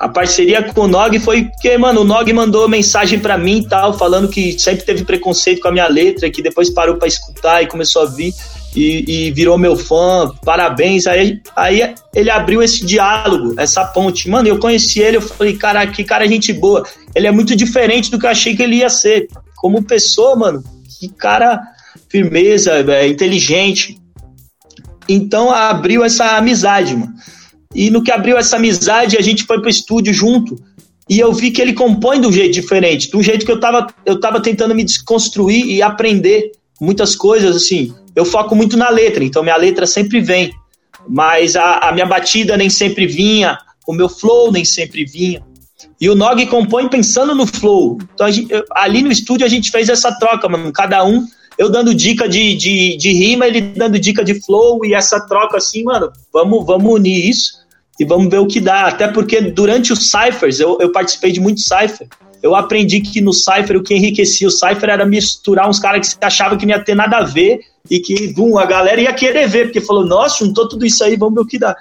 a 0.00 0.08
parceria 0.08 0.60
com 0.60 0.80
o 0.80 0.88
Nog 0.88 1.20
foi 1.20 1.44
porque, 1.44 1.78
mano, 1.78 2.00
o 2.00 2.04
Nog 2.04 2.32
mandou 2.32 2.68
mensagem 2.68 3.20
para 3.20 3.38
mim 3.38 3.58
e 3.58 3.68
tal, 3.68 3.96
falando 3.96 4.28
que 4.28 4.58
sempre 4.58 4.84
teve 4.84 5.04
preconceito 5.04 5.60
com 5.60 5.68
a 5.68 5.72
minha 5.72 5.86
letra, 5.86 6.28
que 6.28 6.42
depois 6.42 6.68
parou 6.68 6.96
para 6.96 7.06
escutar 7.06 7.62
e 7.62 7.68
começou 7.68 8.02
a 8.02 8.06
vir 8.06 8.34
e, 8.76 9.04
e, 9.08 9.30
virou 9.30 9.56
meu 9.56 9.74
fã, 9.74 10.30
parabéns. 10.44 11.06
Aí, 11.06 11.40
aí 11.56 11.94
ele 12.14 12.30
abriu 12.30 12.62
esse 12.62 12.84
diálogo, 12.84 13.54
essa 13.58 13.86
ponte. 13.86 14.28
Mano, 14.28 14.48
eu 14.48 14.58
conheci 14.58 15.00
ele, 15.00 15.16
eu 15.16 15.22
falei, 15.22 15.56
cara, 15.56 15.86
que 15.86 16.04
cara 16.04 16.28
gente 16.28 16.52
boa. 16.52 16.86
Ele 17.14 17.26
é 17.26 17.32
muito 17.32 17.56
diferente 17.56 18.10
do 18.10 18.18
que 18.18 18.26
eu 18.26 18.30
achei 18.30 18.54
que 18.54 18.62
ele 18.62 18.76
ia 18.76 18.90
ser. 18.90 19.28
Como 19.56 19.82
pessoa, 19.82 20.36
mano, 20.36 20.62
que 21.00 21.08
cara 21.08 21.58
firmeza, 22.10 22.72
é, 22.92 23.08
inteligente. 23.08 23.98
Então 25.08 25.50
abriu 25.50 26.04
essa 26.04 26.36
amizade, 26.36 26.94
mano. 26.94 27.14
E 27.74 27.90
no 27.90 28.02
que 28.02 28.12
abriu 28.12 28.36
essa 28.36 28.56
amizade, 28.56 29.16
a 29.16 29.22
gente 29.22 29.44
foi 29.44 29.60
pro 29.60 29.70
estúdio 29.70 30.12
junto. 30.12 30.56
E 31.08 31.18
eu 31.18 31.32
vi 31.32 31.50
que 31.50 31.62
ele 31.62 31.72
compõe 31.72 32.20
de 32.20 32.26
um 32.26 32.32
jeito 32.32 32.52
diferente, 32.52 33.10
de 33.10 33.16
um 33.16 33.22
jeito 33.22 33.46
que 33.46 33.52
eu 33.52 33.60
tava, 33.60 33.86
eu 34.04 34.20
tava 34.20 34.40
tentando 34.40 34.74
me 34.74 34.84
desconstruir 34.84 35.64
e 35.66 35.80
aprender 35.80 36.52
muitas 36.80 37.16
coisas, 37.16 37.56
assim, 37.56 37.94
eu 38.14 38.24
foco 38.24 38.54
muito 38.54 38.76
na 38.76 38.88
letra, 38.88 39.24
então 39.24 39.42
minha 39.42 39.56
letra 39.56 39.86
sempre 39.86 40.20
vem, 40.20 40.52
mas 41.08 41.56
a, 41.56 41.78
a 41.78 41.92
minha 41.92 42.06
batida 42.06 42.56
nem 42.56 42.70
sempre 42.70 43.06
vinha, 43.06 43.58
o 43.86 43.92
meu 43.92 44.08
flow 44.08 44.50
nem 44.50 44.64
sempre 44.64 45.04
vinha. 45.04 45.42
E 46.00 46.10
o 46.10 46.14
Nog 46.14 46.44
compõe 46.46 46.88
pensando 46.88 47.34
no 47.34 47.46
flow. 47.46 47.98
Então, 48.14 48.30
gente, 48.30 48.52
ali 48.72 49.02
no 49.02 49.10
estúdio 49.10 49.46
a 49.46 49.48
gente 49.48 49.70
fez 49.70 49.88
essa 49.88 50.12
troca, 50.18 50.48
mano. 50.48 50.72
Cada 50.72 51.04
um, 51.04 51.26
eu 51.56 51.70
dando 51.70 51.94
dica 51.94 52.28
de, 52.28 52.54
de, 52.54 52.96
de 52.96 53.12
rima, 53.12 53.46
ele 53.46 53.60
dando 53.60 53.98
dica 53.98 54.24
de 54.24 54.34
flow, 54.42 54.84
e 54.84 54.94
essa 54.94 55.20
troca 55.26 55.56
assim, 55.56 55.84
mano, 55.84 56.10
vamos, 56.32 56.66
vamos 56.66 56.92
unir 56.92 57.28
isso 57.28 57.64
e 57.98 58.04
vamos 58.04 58.28
ver 58.28 58.38
o 58.38 58.46
que 58.46 58.60
dá. 58.60 58.86
Até 58.86 59.08
porque 59.08 59.40
durante 59.40 59.92
os 59.92 60.10
Cyphers, 60.10 60.60
eu, 60.60 60.78
eu 60.80 60.92
participei 60.92 61.32
de 61.32 61.40
muito 61.40 61.60
Cypher, 61.60 62.08
eu 62.42 62.54
aprendi 62.54 63.00
que 63.00 63.20
no 63.20 63.32
Cypher 63.32 63.76
o 63.76 63.82
que 63.82 63.94
enriquecia 63.94 64.48
o 64.48 64.50
Cypher 64.50 64.90
era 64.90 65.06
misturar 65.06 65.68
uns 65.68 65.78
caras 65.78 66.00
que 66.00 66.14
você 66.14 66.18
achava 66.24 66.56
que 66.56 66.66
não 66.66 66.74
ia 66.74 66.84
ter 66.84 66.94
nada 66.94 67.18
a 67.18 67.24
ver 67.24 67.60
e 67.90 68.00
que, 68.00 68.32
bum, 68.32 68.58
a 68.58 68.66
galera 68.66 69.00
ia 69.00 69.12
querer 69.12 69.48
ver, 69.48 69.64
porque 69.66 69.80
falou, 69.80 70.04
nossa, 70.04 70.44
juntou 70.44 70.68
tudo 70.68 70.84
isso 70.84 71.02
aí, 71.04 71.16
vamos 71.16 71.34
ver 71.34 71.40
o 71.40 71.46
que 71.46 71.58
dá. 71.58 71.76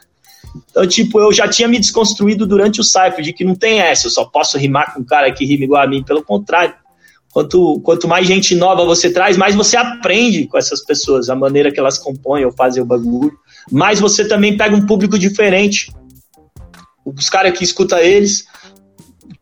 Então, 0.69 0.87
tipo, 0.87 1.19
eu 1.19 1.33
já 1.33 1.47
tinha 1.47 1.67
me 1.67 1.79
desconstruído 1.79 2.45
durante 2.45 2.79
o 2.79 2.83
Cypher, 2.83 3.21
de 3.21 3.33
que 3.33 3.43
não 3.43 3.55
tem 3.55 3.79
essa, 3.79 4.07
eu 4.07 4.11
só 4.11 4.25
posso 4.25 4.57
rimar 4.57 4.93
com 4.93 5.01
um 5.01 5.05
cara 5.05 5.31
que 5.31 5.45
rima 5.45 5.65
igual 5.65 5.83
a 5.83 5.87
mim, 5.87 6.03
pelo 6.03 6.23
contrário. 6.23 6.73
Quanto, 7.31 7.81
quanto 7.81 8.07
mais 8.07 8.25
gente 8.25 8.55
nova 8.55 8.85
você 8.85 9.11
traz, 9.11 9.35
mais 9.35 9.53
você 9.53 9.75
aprende 9.75 10.47
com 10.47 10.57
essas 10.57 10.85
pessoas, 10.85 11.29
a 11.29 11.35
maneira 11.35 11.69
que 11.69 11.77
elas 11.77 11.97
compõem 11.97 12.45
ou 12.45 12.51
fazem 12.53 12.81
o 12.81 12.85
bagulho. 12.85 13.33
Mais 13.69 13.99
você 13.99 14.25
também 14.25 14.55
pega 14.55 14.73
um 14.73 14.85
público 14.85 15.19
diferente. 15.19 15.91
Os 17.05 17.29
caras 17.29 17.57
que 17.57 17.63
escuta 17.63 18.01
eles, 18.01 18.45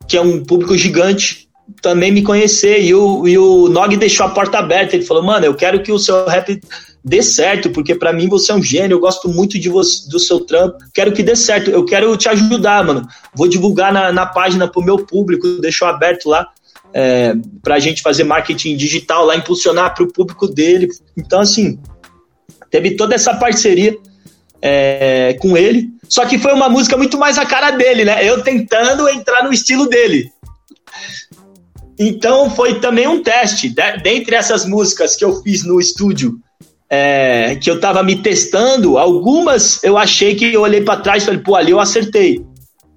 que 0.08 0.18
é 0.18 0.22
um 0.22 0.44
público 0.44 0.78
gigante, 0.78 1.50
também 1.82 2.12
me 2.12 2.22
conhecer. 2.22 2.82
E 2.82 2.94
o, 2.94 3.28
e 3.28 3.38
o 3.38 3.68
Nog 3.70 3.96
deixou 3.98 4.26
a 4.26 4.30
porta 4.30 4.60
aberta. 4.60 4.96
Ele 4.96 5.06
falou, 5.06 5.24
mano, 5.24 5.46
eu 5.46 5.56
quero 5.56 5.82
que 5.82 5.92
o 5.92 6.00
seu 6.00 6.26
rap 6.26 6.60
dê 7.04 7.22
certo, 7.22 7.70
porque 7.70 7.94
para 7.94 8.14
mim 8.14 8.30
você 8.30 8.52
é 8.52 8.56
um 8.56 8.64
gênio, 8.64 8.96
eu 8.96 9.00
gosto 9.00 9.28
muito 9.28 9.60
de 9.60 9.68
você, 9.68 10.10
do 10.10 10.20
seu 10.20 10.40
trampo, 10.40 10.78
quero 10.94 11.12
que 11.12 11.22
dê 11.22 11.36
certo, 11.36 11.70
eu 11.70 11.84
quero 11.84 12.16
te 12.16 12.30
ajudar, 12.30 12.84
mano. 12.86 13.06
Vou 13.36 13.48
divulgar 13.48 13.92
na, 13.92 14.12
na 14.12 14.26
página 14.26 14.68
pro 14.68 14.82
meu 14.82 14.98
público, 14.98 15.60
deixou 15.60 15.88
aberto 15.88 16.30
lá 16.30 16.48
é, 16.94 17.34
pra 17.62 17.80
gente 17.80 18.02
fazer 18.02 18.24
marketing 18.24 18.78
digital 18.78 19.26
lá, 19.26 19.36
impulsionar 19.36 19.94
pro 19.94 20.12
público 20.12 20.48
dele. 20.48 20.88
Então, 21.18 21.42
assim, 21.42 21.78
teve 22.70 22.96
toda 22.96 23.16
essa 23.16 23.36
parceria 23.36 23.98
é, 24.62 25.36
com 25.42 25.58
ele, 25.58 25.90
só 26.14 26.28
que 26.28 26.38
foi 26.38 26.54
uma 26.54 26.70
música 26.70 26.96
muito 26.96 27.18
mais 27.18 27.40
a 27.40 27.46
cara 27.46 27.72
dele, 27.72 28.06
né? 28.06 28.24
Eu 28.24 28.44
tentando 28.44 29.10
entrar 29.10 29.44
no 29.44 29.52
estilo 29.52 29.88
dele. 29.88 30.32
Então 31.98 32.52
foi 32.52 32.80
também 32.80 33.08
um 33.08 33.24
teste. 33.24 33.74
Dentre 34.04 34.36
essas 34.36 34.64
músicas 34.64 35.16
que 35.16 35.26
eu 35.26 35.42
fiz 35.42 35.64
no 35.64 35.82
estúdio, 35.82 36.36
é, 36.88 37.56
que 37.56 37.68
eu 37.68 37.80
tava 37.80 38.04
me 38.04 38.16
testando, 38.16 39.00
algumas 39.00 39.84
eu 39.84 39.98
achei 39.98 40.36
que 40.36 40.54
eu 40.54 40.62
olhei 40.62 40.82
para 40.82 41.02
trás 41.02 41.24
e 41.24 41.26
falei, 41.26 41.42
pô, 41.42 41.56
ali 41.56 41.72
eu 41.72 41.80
acertei. 41.80 42.46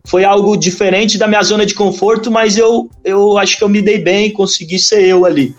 Foi 0.06 0.22
algo 0.22 0.54
diferente 0.54 1.16
da 1.16 1.26
minha 1.26 1.42
zona 1.42 1.64
de 1.64 1.72
conforto, 1.72 2.30
mas 2.30 2.58
eu, 2.58 2.90
eu 3.02 3.38
acho 3.38 3.56
que 3.56 3.64
eu 3.64 3.68
me 3.70 3.80
dei 3.80 3.96
bem, 3.96 4.30
consegui 4.30 4.78
ser 4.78 5.02
eu 5.02 5.24
ali. 5.24 5.54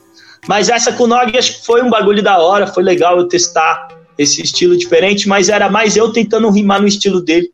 Mas 0.48 0.70
essa 0.70 0.94
com 0.94 1.06
o 1.06 1.08
Nog 1.08 1.36
acho 1.36 1.60
que 1.60 1.66
foi 1.66 1.82
um 1.82 1.90
bagulho 1.90 2.22
da 2.22 2.38
hora, 2.38 2.68
foi 2.68 2.84
legal 2.84 3.18
eu 3.18 3.28
testar 3.28 3.97
esse 4.18 4.42
estilo 4.42 4.76
diferente, 4.76 5.28
mas 5.28 5.50
era 5.50 5.70
mais 5.70 5.96
eu 5.96 6.12
tentando 6.12 6.50
rimar 6.50 6.82
no 6.82 6.88
estilo 6.88 7.22
dele 7.22 7.52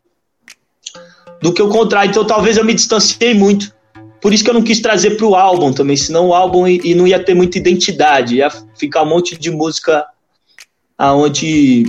do 1.42 1.52
que 1.52 1.62
o 1.62 1.68
contrário. 1.68 2.10
Então 2.10 2.24
talvez 2.24 2.56
eu 2.56 2.64
me 2.64 2.74
distanciei 2.74 3.34
muito. 3.34 3.72
Por 4.20 4.32
isso 4.32 4.42
que 4.42 4.48
eu 4.48 4.54
não 4.54 4.62
quis 4.62 4.80
trazer 4.80 5.16
para 5.16 5.26
o 5.26 5.34
álbum 5.34 5.72
também, 5.72 5.96
senão 5.96 6.28
o 6.28 6.34
álbum 6.34 6.66
e 6.66 6.94
não 6.94 7.06
ia 7.06 7.22
ter 7.22 7.34
muita 7.34 7.58
identidade, 7.58 8.36
ia 8.36 8.48
ficar 8.78 9.02
um 9.02 9.08
monte 9.10 9.38
de 9.38 9.50
música 9.50 10.06
aonde 10.96 11.84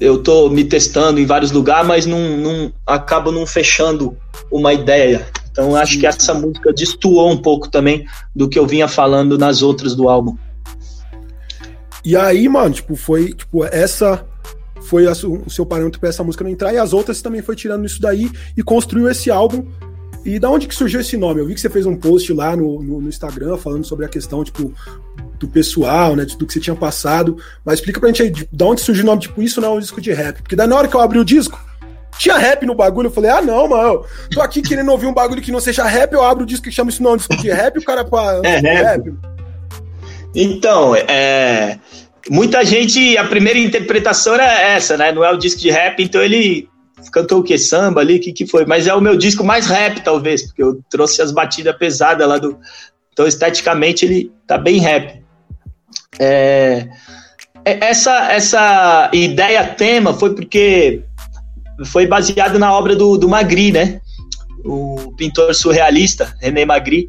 eu 0.00 0.22
tô 0.22 0.48
me 0.48 0.64
testando 0.64 1.20
em 1.20 1.26
vários 1.26 1.50
lugares, 1.50 1.86
mas 1.86 2.06
não, 2.06 2.38
não 2.38 2.72
acabo 2.86 3.30
não 3.30 3.44
fechando 3.44 4.16
uma 4.50 4.72
ideia. 4.72 5.26
Então 5.50 5.76
acho 5.76 5.98
que 5.98 6.06
essa 6.06 6.32
música 6.32 6.72
destoou 6.72 7.30
um 7.30 7.36
pouco 7.36 7.68
também 7.68 8.06
do 8.34 8.48
que 8.48 8.58
eu 8.58 8.66
vinha 8.66 8.88
falando 8.88 9.36
nas 9.36 9.60
outras 9.60 9.94
do 9.94 10.08
álbum. 10.08 10.36
E 12.08 12.16
aí, 12.16 12.48
mano, 12.48 12.74
tipo, 12.74 12.96
foi, 12.96 13.34
tipo, 13.34 13.66
essa 13.66 14.24
foi 14.80 15.06
a, 15.06 15.12
o 15.12 15.50
seu 15.50 15.66
parâmetro 15.66 16.00
para 16.00 16.08
essa 16.08 16.24
música 16.24 16.42
não 16.42 16.50
entrar, 16.50 16.72
e 16.72 16.78
as 16.78 16.94
outras 16.94 17.20
também 17.20 17.42
foi 17.42 17.54
tirando 17.54 17.84
isso 17.84 18.00
daí 18.00 18.30
e 18.56 18.62
construiu 18.62 19.10
esse 19.10 19.30
álbum. 19.30 19.66
E 20.24 20.38
da 20.38 20.48
onde 20.48 20.66
que 20.66 20.74
surgiu 20.74 21.02
esse 21.02 21.18
nome? 21.18 21.42
Eu 21.42 21.46
vi 21.46 21.52
que 21.52 21.60
você 21.60 21.68
fez 21.68 21.84
um 21.84 21.94
post 21.94 22.32
lá 22.32 22.56
no, 22.56 22.82
no, 22.82 23.02
no 23.02 23.10
Instagram 23.10 23.58
falando 23.58 23.84
sobre 23.84 24.06
a 24.06 24.08
questão, 24.08 24.42
tipo, 24.42 24.72
do 25.38 25.46
pessoal, 25.48 26.16
né? 26.16 26.24
Do 26.24 26.46
que 26.46 26.52
você 26.54 26.60
tinha 26.60 26.74
passado. 26.74 27.36
Mas 27.62 27.78
explica 27.80 28.00
pra 28.00 28.08
gente 28.08 28.22
aí, 28.22 28.30
de, 28.30 28.48
de 28.50 28.64
onde 28.64 28.80
surgiu 28.80 29.04
o 29.04 29.06
nome, 29.06 29.20
tipo, 29.20 29.42
isso 29.42 29.60
não 29.60 29.68
é 29.68 29.76
um 29.76 29.78
disco 29.78 30.00
de 30.00 30.10
rap. 30.10 30.40
Porque 30.40 30.56
daí 30.56 30.66
na 30.66 30.76
hora 30.76 30.88
que 30.88 30.96
eu 30.96 31.02
abri 31.02 31.18
o 31.18 31.24
disco, 31.26 31.62
tinha 32.16 32.38
rap 32.38 32.64
no 32.64 32.74
bagulho. 32.74 33.08
Eu 33.08 33.12
falei, 33.12 33.30
ah, 33.30 33.42
não, 33.42 33.68
mano, 33.68 34.02
tô 34.32 34.40
aqui 34.40 34.62
querendo 34.62 34.90
ouvir 34.90 35.04
um 35.06 35.12
bagulho 35.12 35.42
que 35.42 35.52
não 35.52 35.60
seja 35.60 35.84
rap, 35.84 36.10
eu 36.14 36.22
abro 36.22 36.44
o 36.44 36.46
disco 36.46 36.64
que 36.64 36.72
chama 36.72 36.88
isso 36.88 37.02
não 37.02 37.10
é 37.10 37.14
um 37.14 37.18
disco 37.18 37.36
de 37.36 37.50
rap, 37.50 37.78
o 37.78 37.84
cara 37.84 38.02
pá, 38.02 38.40
é, 38.42 38.54
é 38.54 38.82
rap. 38.82 39.12
Então, 40.34 40.94
é. 40.94 41.78
Muita 42.30 42.64
gente, 42.64 43.16
a 43.16 43.24
primeira 43.24 43.58
interpretação 43.58 44.34
era 44.34 44.60
essa, 44.60 44.96
né? 44.96 45.12
Não 45.12 45.24
é 45.24 45.32
o 45.32 45.38
disco 45.38 45.60
de 45.60 45.70
rap, 45.70 46.02
então 46.02 46.22
ele 46.22 46.68
cantou 47.10 47.40
o 47.40 47.42
que? 47.42 47.56
Samba 47.56 48.00
ali? 48.00 48.16
O 48.16 48.20
que, 48.20 48.32
que 48.32 48.46
foi? 48.46 48.66
Mas 48.66 48.86
é 48.86 48.94
o 48.94 49.00
meu 49.00 49.16
disco 49.16 49.42
mais 49.42 49.66
rap, 49.66 50.00
talvez, 50.02 50.42
porque 50.42 50.62
eu 50.62 50.80
trouxe 50.90 51.22
as 51.22 51.32
batidas 51.32 51.76
pesadas 51.76 52.28
lá 52.28 52.38
do. 52.38 52.58
Então, 53.12 53.26
esteticamente, 53.26 54.04
ele 54.04 54.30
tá 54.46 54.58
bem 54.58 54.78
rap. 54.78 55.22
É, 56.18 56.88
é, 57.64 57.84
essa, 57.86 58.32
essa 58.32 59.10
ideia 59.12 59.64
tema 59.64 60.12
foi 60.12 60.34
porque 60.34 61.02
foi 61.86 62.06
baseado 62.06 62.58
na 62.58 62.72
obra 62.72 62.96
do, 62.96 63.16
do 63.16 63.28
Magri, 63.28 63.72
né? 63.72 64.00
O 64.64 65.14
pintor 65.16 65.54
surrealista, 65.54 66.34
René 66.40 66.64
Magri. 66.64 67.08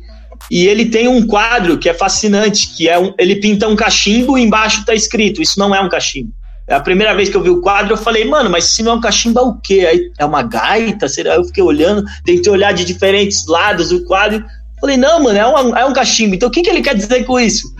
E 0.49 0.67
ele 0.67 0.85
tem 0.85 1.07
um 1.07 1.25
quadro 1.25 1.77
que 1.77 1.89
é 1.89 1.93
fascinante, 1.93 2.69
que 2.75 2.89
é 2.89 2.97
um, 2.97 3.13
ele 3.17 3.35
pinta 3.35 3.67
um 3.67 3.75
cachimbo 3.75 4.37
e 4.37 4.41
embaixo 4.41 4.79
está 4.81 4.93
escrito, 4.93 5.41
isso 5.41 5.59
não 5.59 5.73
é 5.73 5.81
um 5.81 5.89
cachimbo. 5.89 6.33
É 6.67 6.75
a 6.75 6.79
primeira 6.79 7.15
vez 7.15 7.29
que 7.29 7.35
eu 7.35 7.41
vi 7.41 7.49
o 7.49 7.61
quadro, 7.61 7.93
eu 7.93 7.97
falei, 7.97 8.25
mano, 8.25 8.47
mas 8.47 8.65
se 8.65 8.83
não 8.83 8.91
é 8.91 8.95
um 8.95 9.01
cachimbo, 9.01 9.39
é 9.39 9.41
o 9.41 9.55
quê? 9.55 9.87
Aí, 9.89 10.11
é 10.19 10.25
uma 10.25 10.43
gaita? 10.43 11.09
Será? 11.09 11.35
Eu 11.35 11.43
fiquei 11.45 11.63
olhando, 11.63 12.03
tentei 12.23 12.51
olhar 12.51 12.73
de 12.73 12.85
diferentes 12.85 13.47
lados 13.47 13.89
do 13.89 14.05
quadro. 14.05 14.45
Falei, 14.79 14.95
não, 14.95 15.23
mano, 15.23 15.37
é 15.37 15.47
um, 15.47 15.75
é 15.75 15.85
um 15.85 15.93
cachimbo. 15.93 16.35
Então 16.35 16.47
o 16.47 16.51
que, 16.51 16.61
que 16.61 16.69
ele 16.69 16.81
quer 16.81 16.95
dizer 16.95 17.23
com 17.25 17.39
isso? 17.39 17.73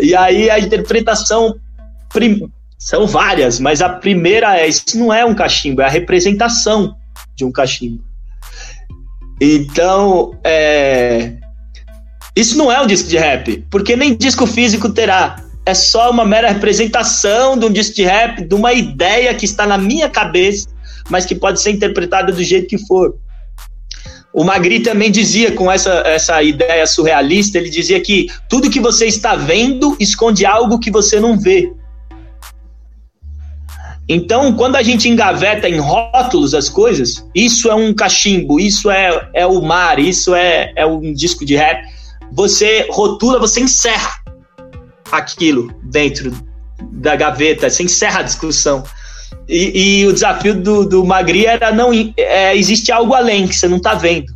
E 0.00 0.16
aí 0.16 0.50
a 0.50 0.58
interpretação 0.58 1.54
prim... 2.12 2.50
são 2.76 3.06
várias, 3.06 3.60
mas 3.60 3.80
a 3.80 3.88
primeira 3.88 4.58
é: 4.58 4.66
isso 4.66 4.98
não 4.98 5.12
é 5.12 5.24
um 5.24 5.34
cachimbo, 5.34 5.80
é 5.80 5.84
a 5.84 5.88
representação 5.88 6.96
de 7.36 7.44
um 7.44 7.52
cachimbo. 7.52 8.02
Então, 9.40 10.36
é... 10.42 11.37
isso 12.38 12.56
não 12.56 12.70
é 12.70 12.80
um 12.80 12.86
disco 12.86 13.08
de 13.08 13.18
rap, 13.18 13.64
porque 13.68 13.96
nem 13.96 14.16
disco 14.16 14.46
físico 14.46 14.88
terá. 14.90 15.42
É 15.66 15.74
só 15.74 16.08
uma 16.08 16.24
mera 16.24 16.52
representação 16.52 17.58
de 17.58 17.66
um 17.66 17.72
disco 17.72 17.96
de 17.96 18.04
rap, 18.04 18.44
de 18.44 18.54
uma 18.54 18.72
ideia 18.72 19.34
que 19.34 19.44
está 19.44 19.66
na 19.66 19.76
minha 19.76 20.08
cabeça, 20.08 20.68
mas 21.10 21.26
que 21.26 21.34
pode 21.34 21.60
ser 21.60 21.72
interpretada 21.72 22.30
do 22.30 22.42
jeito 22.44 22.68
que 22.68 22.78
for. 22.86 23.16
O 24.32 24.44
Magri 24.44 24.78
também 24.78 25.10
dizia, 25.10 25.50
com 25.50 25.68
essa, 25.68 25.90
essa 26.06 26.40
ideia 26.40 26.86
surrealista, 26.86 27.58
ele 27.58 27.70
dizia 27.70 28.00
que 28.00 28.28
tudo 28.48 28.70
que 28.70 28.78
você 28.78 29.06
está 29.06 29.34
vendo 29.34 29.96
esconde 29.98 30.46
algo 30.46 30.78
que 30.78 30.92
você 30.92 31.18
não 31.18 31.36
vê. 31.36 31.72
Então, 34.08 34.54
quando 34.54 34.76
a 34.76 34.82
gente 34.82 35.08
engaveta 35.08 35.68
em 35.68 35.78
rótulos 35.78 36.54
as 36.54 36.68
coisas, 36.68 37.26
isso 37.34 37.68
é 37.68 37.74
um 37.74 37.92
cachimbo, 37.92 38.60
isso 38.60 38.92
é, 38.92 39.28
é 39.34 39.44
o 39.44 39.60
mar, 39.60 39.98
isso 39.98 40.36
é, 40.36 40.72
é 40.76 40.86
um 40.86 41.12
disco 41.12 41.44
de 41.44 41.56
rap, 41.56 41.97
você 42.32 42.86
rotula, 42.90 43.38
você 43.38 43.60
encerra 43.60 44.18
aquilo 45.10 45.72
dentro 45.82 46.32
da 46.92 47.16
gaveta, 47.16 47.68
você 47.68 47.82
encerra 47.82 48.20
a 48.20 48.24
discussão. 48.24 48.84
E, 49.48 50.00
e, 50.00 50.06
o 50.06 50.12
desafio 50.12 50.54
do, 50.54 50.86
do 50.86 51.04
Magri 51.04 51.46
era 51.46 51.72
não 51.72 51.90
é, 52.16 52.56
existe 52.56 52.92
algo 52.92 53.14
além 53.14 53.48
que 53.48 53.56
você 53.56 53.66
não 53.66 53.78
está 53.78 53.94
vendo. 53.94 54.32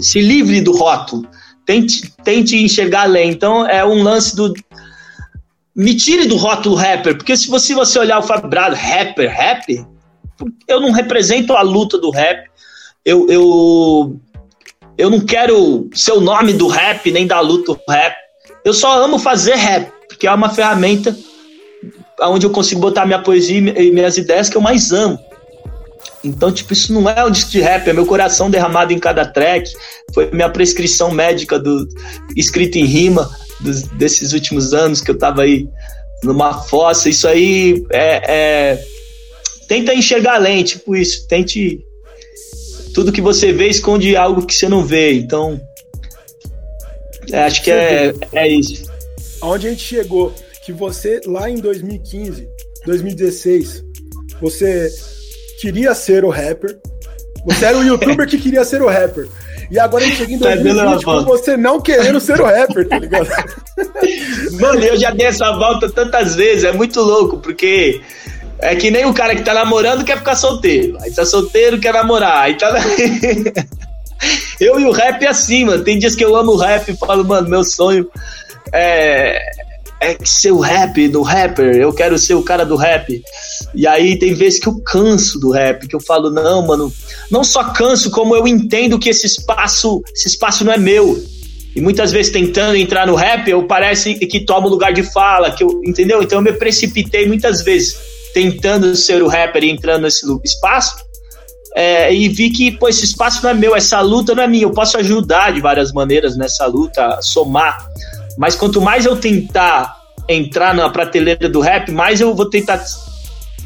Se 0.00 0.20
livre 0.20 0.60
do 0.60 0.72
rótulo. 0.72 1.28
Tente, 1.66 2.12
tente 2.24 2.56
enxergar 2.56 3.02
além. 3.02 3.30
Então 3.30 3.66
é 3.66 3.84
um 3.84 4.02
lance 4.02 4.34
do. 4.34 4.52
Me 5.74 5.96
tire 5.96 6.26
do 6.26 6.36
rótulo 6.36 6.74
rapper, 6.74 7.16
porque 7.16 7.36
se 7.36 7.48
você, 7.48 7.74
você 7.74 7.98
olhar 7.98 8.18
o 8.18 8.22
Fábio 8.22 8.48
Brado, 8.48 8.76
rapper, 8.76 9.30
rap, 9.30 9.86
eu 10.68 10.80
não 10.80 10.92
represento 10.92 11.54
a 11.54 11.62
luta 11.62 11.98
do 11.98 12.10
rap. 12.10 12.50
Eu, 13.04 13.26
eu, 13.28 14.20
eu 14.96 15.10
não 15.10 15.20
quero 15.20 15.88
ser 15.94 16.12
o 16.12 16.20
nome 16.20 16.52
do 16.52 16.66
rap, 16.68 17.10
nem 17.10 17.26
da 17.26 17.40
luta 17.40 17.78
rap. 17.88 18.14
Eu 18.64 18.72
só 18.72 19.02
amo 19.02 19.18
fazer 19.18 19.54
rap, 19.54 19.90
porque 20.08 20.26
é 20.26 20.32
uma 20.32 20.50
ferramenta 20.50 21.16
onde 22.20 22.46
eu 22.46 22.50
consigo 22.50 22.80
botar 22.80 23.04
minha 23.04 23.20
poesia 23.20 23.58
e 23.58 23.90
minhas 23.90 24.16
ideias 24.16 24.48
que 24.48 24.56
eu 24.56 24.60
mais 24.60 24.92
amo. 24.92 25.18
Então, 26.24 26.52
tipo, 26.52 26.72
isso 26.72 26.92
não 26.92 27.08
é 27.08 27.24
um 27.24 27.30
disco 27.30 27.50
de 27.50 27.60
rap, 27.60 27.88
é 27.88 27.92
meu 27.92 28.06
coração 28.06 28.48
derramado 28.48 28.92
em 28.92 28.98
cada 28.98 29.26
track, 29.26 29.72
foi 30.14 30.30
minha 30.30 30.48
prescrição 30.48 31.10
médica 31.10 31.58
do 31.58 31.88
escrito 32.36 32.78
em 32.78 32.84
rima 32.84 33.28
dos, 33.60 33.82
desses 33.82 34.32
últimos 34.32 34.72
anos 34.72 35.00
que 35.00 35.10
eu 35.10 35.18
tava 35.18 35.42
aí 35.42 35.68
numa 36.22 36.54
fossa. 36.62 37.08
Isso 37.08 37.26
aí 37.26 37.84
é, 37.90 38.22
é, 38.28 38.84
Tenta 39.72 39.94
enxergar 39.94 40.34
além, 40.34 40.62
tipo 40.62 40.94
isso. 40.94 41.26
Tente. 41.26 41.80
Tudo 42.94 43.12
que 43.12 43.20
você 43.20 43.52
vê 43.52 43.68
esconde 43.68 44.16
algo 44.16 44.46
que 44.46 44.54
você 44.54 44.68
não 44.68 44.84
vê. 44.84 45.12
Então. 45.14 45.60
É, 47.30 47.44
acho 47.44 47.62
que 47.62 47.70
é, 47.70 48.12
é 48.32 48.48
isso. 48.48 48.90
Aonde 49.40 49.66
a 49.66 49.70
gente 49.70 49.82
chegou, 49.82 50.34
que 50.64 50.72
você 50.72 51.20
lá 51.26 51.50
em 51.50 51.56
2015, 51.56 52.48
2016, 52.86 53.84
você 54.40 54.90
queria 55.60 55.94
ser 55.94 56.24
o 56.24 56.30
rapper. 56.30 56.78
Você 57.44 57.64
era 57.64 57.78
o 57.78 57.82
youtuber 57.82 58.28
que 58.28 58.38
queria 58.38 58.64
ser 58.64 58.82
o 58.82 58.88
rapper. 58.88 59.28
E 59.70 59.78
agora 59.78 60.04
a 60.04 60.06
gente 60.06 60.18
chega 60.18 60.32
em 60.32 60.38
2020 60.38 61.04
com 61.04 61.24
você 61.24 61.56
não 61.56 61.80
querendo 61.80 62.20
ser 62.20 62.40
o 62.40 62.44
rapper, 62.44 62.86
tá 62.86 62.98
ligado? 62.98 63.28
Mano, 64.60 64.80
eu 64.80 64.96
já 64.96 65.10
dei 65.10 65.26
essa 65.26 65.50
volta 65.52 65.90
tantas 65.90 66.34
vezes, 66.34 66.64
é 66.64 66.72
muito 66.72 67.00
louco, 67.00 67.38
porque 67.38 68.00
é 68.62 68.76
que 68.76 68.92
nem 68.92 69.04
o 69.04 69.12
cara 69.12 69.34
que 69.34 69.42
tá 69.42 69.52
namorando 69.52 70.04
quer 70.04 70.18
ficar 70.18 70.36
solteiro. 70.36 70.96
Aí 71.00 71.10
tá 71.10 71.26
solteiro, 71.26 71.80
quer 71.80 71.92
namorar. 71.92 72.44
Aí 72.44 72.56
tá. 72.56 72.72
eu 74.60 74.78
e 74.78 74.84
o 74.84 74.92
rap 74.92 75.24
é 75.24 75.28
assim, 75.28 75.64
mano. 75.64 75.82
Tem 75.82 75.98
dias 75.98 76.14
que 76.14 76.24
eu 76.24 76.36
amo 76.36 76.52
o 76.52 76.56
rap 76.56 76.88
e 76.88 76.96
falo, 76.96 77.24
mano, 77.24 77.48
meu 77.48 77.64
sonho 77.64 78.08
é, 78.72 79.42
é 80.00 80.16
ser 80.24 80.52
o 80.52 80.60
rap, 80.60 81.08
do 81.08 81.22
rapper, 81.22 81.74
eu 81.74 81.92
quero 81.92 82.16
ser 82.16 82.34
o 82.34 82.42
cara 82.44 82.64
do 82.64 82.76
rap. 82.76 83.20
E 83.74 83.84
aí 83.84 84.16
tem 84.16 84.32
vezes 84.32 84.60
que 84.60 84.68
eu 84.68 84.80
canso 84.80 85.40
do 85.40 85.50
rap, 85.50 85.88
que 85.88 85.96
eu 85.96 86.00
falo, 86.00 86.30
não, 86.30 86.64
mano, 86.64 86.92
não 87.32 87.42
só 87.42 87.64
canso, 87.64 88.12
como 88.12 88.36
eu 88.36 88.46
entendo 88.46 88.96
que 88.96 89.08
esse 89.08 89.26
espaço, 89.26 90.00
esse 90.14 90.28
espaço 90.28 90.64
não 90.64 90.72
é 90.72 90.78
meu. 90.78 91.20
E 91.74 91.80
muitas 91.80 92.12
vezes 92.12 92.30
tentando 92.30 92.76
entrar 92.76 93.08
no 93.08 93.16
rap, 93.16 93.48
eu 93.48 93.66
parece 93.66 94.14
que 94.14 94.40
tomo 94.44 94.68
lugar 94.68 94.92
de 94.92 95.02
fala, 95.02 95.50
que 95.50 95.64
eu, 95.64 95.80
entendeu? 95.84 96.22
Então 96.22 96.38
eu 96.38 96.42
me 96.42 96.52
precipitei 96.52 97.26
muitas 97.26 97.62
vezes 97.62 98.11
tentando 98.32 98.94
ser 98.96 99.22
o 99.22 99.28
rapper 99.28 99.64
e 99.64 99.70
entrando 99.70 100.02
nesse 100.02 100.26
espaço. 100.44 100.96
É, 101.74 102.14
e 102.14 102.28
vi 102.28 102.50
que 102.50 102.72
pô, 102.72 102.88
esse 102.88 103.04
espaço 103.04 103.42
não 103.42 103.50
é 103.50 103.54
meu, 103.54 103.74
essa 103.74 104.00
luta 104.00 104.34
não 104.34 104.42
é 104.42 104.48
minha. 104.48 104.64
Eu 104.64 104.72
posso 104.72 104.96
ajudar 104.98 105.52
de 105.52 105.60
várias 105.60 105.92
maneiras 105.92 106.36
nessa 106.36 106.66
luta, 106.66 107.20
somar. 107.22 107.86
Mas 108.38 108.54
quanto 108.54 108.80
mais 108.80 109.06
eu 109.06 109.16
tentar 109.16 109.96
entrar 110.28 110.74
na 110.74 110.88
prateleira 110.88 111.48
do 111.48 111.60
rap, 111.60 111.90
mais 111.90 112.20
eu 112.20 112.34
vou 112.34 112.48
tentar. 112.48 112.82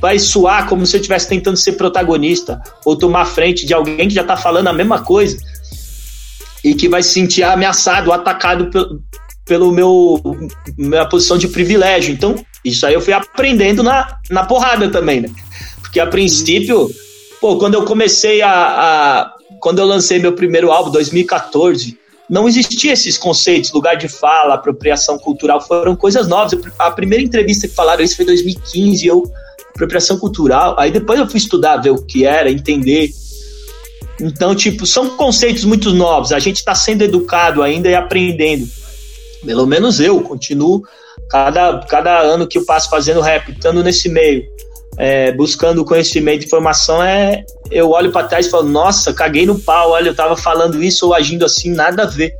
Vai 0.01 0.18
suar 0.18 0.68
como 0.68 0.86
se 0.86 0.97
eu 0.97 1.01
estivesse 1.01 1.28
tentando 1.28 1.56
ser 1.56 1.72
protagonista 1.72 2.60
ou 2.84 2.97
tomar 2.97 3.24
frente 3.24 3.64
de 3.64 3.72
alguém 3.72 4.09
que 4.09 4.14
já 4.14 4.22
tá 4.22 4.36
falando 4.36 4.68
a 4.68 4.72
mesma 4.72 5.02
coisa 5.02 5.36
e 6.62 6.74
que 6.74 6.88
vai 6.88 7.02
se 7.02 7.10
sentir 7.10 7.43
ameaçado, 7.43 8.12
atacado 8.12 8.70
pelo, 8.70 9.01
pelo 9.47 9.72
meu 9.72 10.20
minha 10.76 11.06
posição 11.06 11.38
de 11.38 11.48
privilégio. 11.48 12.12
Então, 12.12 12.34
isso 12.68 12.86
aí 12.86 12.94
eu 12.94 13.01
fui 13.01 13.12
aprendendo 13.12 13.82
na, 13.82 14.18
na 14.30 14.44
porrada 14.44 14.90
também, 14.90 15.20
né? 15.20 15.30
Porque 15.80 16.01
a 16.01 16.06
princípio, 16.06 16.90
pô, 17.40 17.56
quando 17.59 17.74
eu 17.74 17.84
comecei 17.84 18.43
a, 18.43 18.51
a 18.51 19.32
quando 19.60 19.78
eu 19.78 19.86
lancei 19.86 20.18
meu 20.18 20.32
primeiro 20.32 20.70
álbum, 20.72 20.90
2014, 20.90 21.98
não 22.28 22.48
existia 22.48 22.93
esses 22.93 23.16
conceitos, 23.16 23.72
lugar 23.72 23.97
de 23.97 24.09
fala, 24.09 24.55
apropriação 24.55 25.18
cultural, 25.18 25.60
foram 25.60 25.94
coisas 25.94 26.26
novas. 26.26 26.59
A 26.78 26.90
primeira 26.90 27.22
entrevista 27.22 27.68
que 27.68 27.74
falaram 27.74 28.02
isso 28.02 28.16
foi 28.16 28.24
em 28.24 28.28
2015, 28.28 29.06
eu, 29.06 29.22
apropriação 29.70 30.18
cultural. 30.18 30.74
Aí 30.78 30.90
depois 30.90 31.20
eu 31.20 31.26
fui 31.28 31.38
estudar, 31.38 31.76
ver 31.76 31.90
o 31.90 32.02
que 32.02 32.24
era, 32.24 32.51
entender. 32.51 33.10
Então, 34.20 34.55
tipo, 34.55 34.86
são 34.86 35.10
conceitos 35.10 35.64
muito 35.64 35.93
novos. 35.93 36.32
A 36.32 36.38
gente 36.38 36.56
está 36.56 36.74
sendo 36.74 37.02
educado 37.02 37.62
ainda 37.62 37.88
e 37.88 37.94
aprendendo. 37.94 38.66
Pelo 39.44 39.66
menos 39.66 40.01
eu 40.01 40.20
continuo, 40.20 40.82
cada, 41.31 41.81
cada 41.81 42.20
ano 42.20 42.47
que 42.47 42.59
eu 42.59 42.65
passo 42.65 42.89
fazendo 42.89 43.20
rap, 43.20 43.51
estando 43.51 43.82
nesse 43.82 44.09
meio, 44.09 44.44
é, 44.98 45.32
buscando 45.32 45.85
conhecimento 45.85 46.44
informação, 46.44 47.03
é, 47.03 47.44
eu 47.70 47.90
olho 47.90 48.12
para 48.12 48.27
trás 48.27 48.47
e 48.47 48.51
falo, 48.51 48.69
nossa, 48.69 49.12
caguei 49.12 49.44
no 49.44 49.59
pau, 49.59 49.90
olha, 49.90 50.09
eu 50.09 50.15
tava 50.15 50.36
falando 50.36 50.82
isso 50.82 51.07
ou 51.07 51.15
agindo 51.15 51.44
assim, 51.44 51.70
nada 51.70 52.05
a 52.05 52.07
ver. 52.07 52.32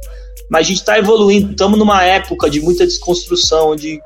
Mas 0.48 0.60
a 0.60 0.68
gente 0.68 0.78
está 0.78 0.98
evoluindo, 0.98 1.50
estamos 1.50 1.78
numa 1.78 2.04
época 2.04 2.48
de 2.48 2.60
muita 2.60 2.86
desconstrução, 2.86 3.72
onde 3.72 4.00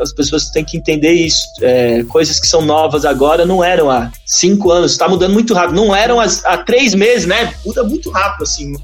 as 0.00 0.12
pessoas 0.12 0.50
têm 0.50 0.64
que 0.64 0.76
entender 0.76 1.12
isso. 1.12 1.46
É, 1.62 2.02
coisas 2.04 2.40
que 2.40 2.46
são 2.46 2.62
novas 2.62 3.04
agora 3.04 3.46
não 3.46 3.62
eram 3.62 3.90
há 3.90 4.10
cinco 4.26 4.70
anos, 4.70 4.92
está 4.92 5.08
mudando 5.08 5.32
muito 5.32 5.54
rápido. 5.54 5.76
Não 5.76 5.94
eram 5.94 6.20
há, 6.20 6.26
há, 6.44 6.58
três 6.58 6.94
meses, 6.94 7.26
né? 7.26 7.54
Muda 7.64 7.84
muito 7.84 8.10
rápido, 8.10 8.42
assim. 8.42 8.74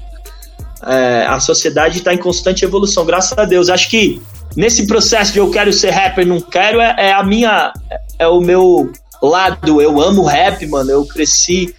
É, 0.87 1.25
a 1.27 1.39
sociedade 1.39 1.99
está 1.99 2.13
em 2.13 2.17
constante 2.17 2.65
evolução, 2.65 3.05
graças 3.05 3.37
a 3.37 3.45
Deus. 3.45 3.69
Acho 3.69 3.89
que 3.89 4.21
nesse 4.55 4.87
processo 4.87 5.33
de 5.33 5.39
eu 5.39 5.49
quero 5.49 5.71
ser 5.71 5.91
rapper, 5.91 6.25
não 6.25 6.41
quero, 6.41 6.79
é, 6.79 6.95
é 6.97 7.13
a 7.13 7.23
minha. 7.23 7.73
É 8.17 8.27
o 8.27 8.39
meu 8.39 8.91
lado. 9.21 9.81
Eu 9.81 9.99
amo 9.99 10.23
rap, 10.23 10.65
mano. 10.67 10.91
Eu 10.91 11.05
cresci 11.05 11.73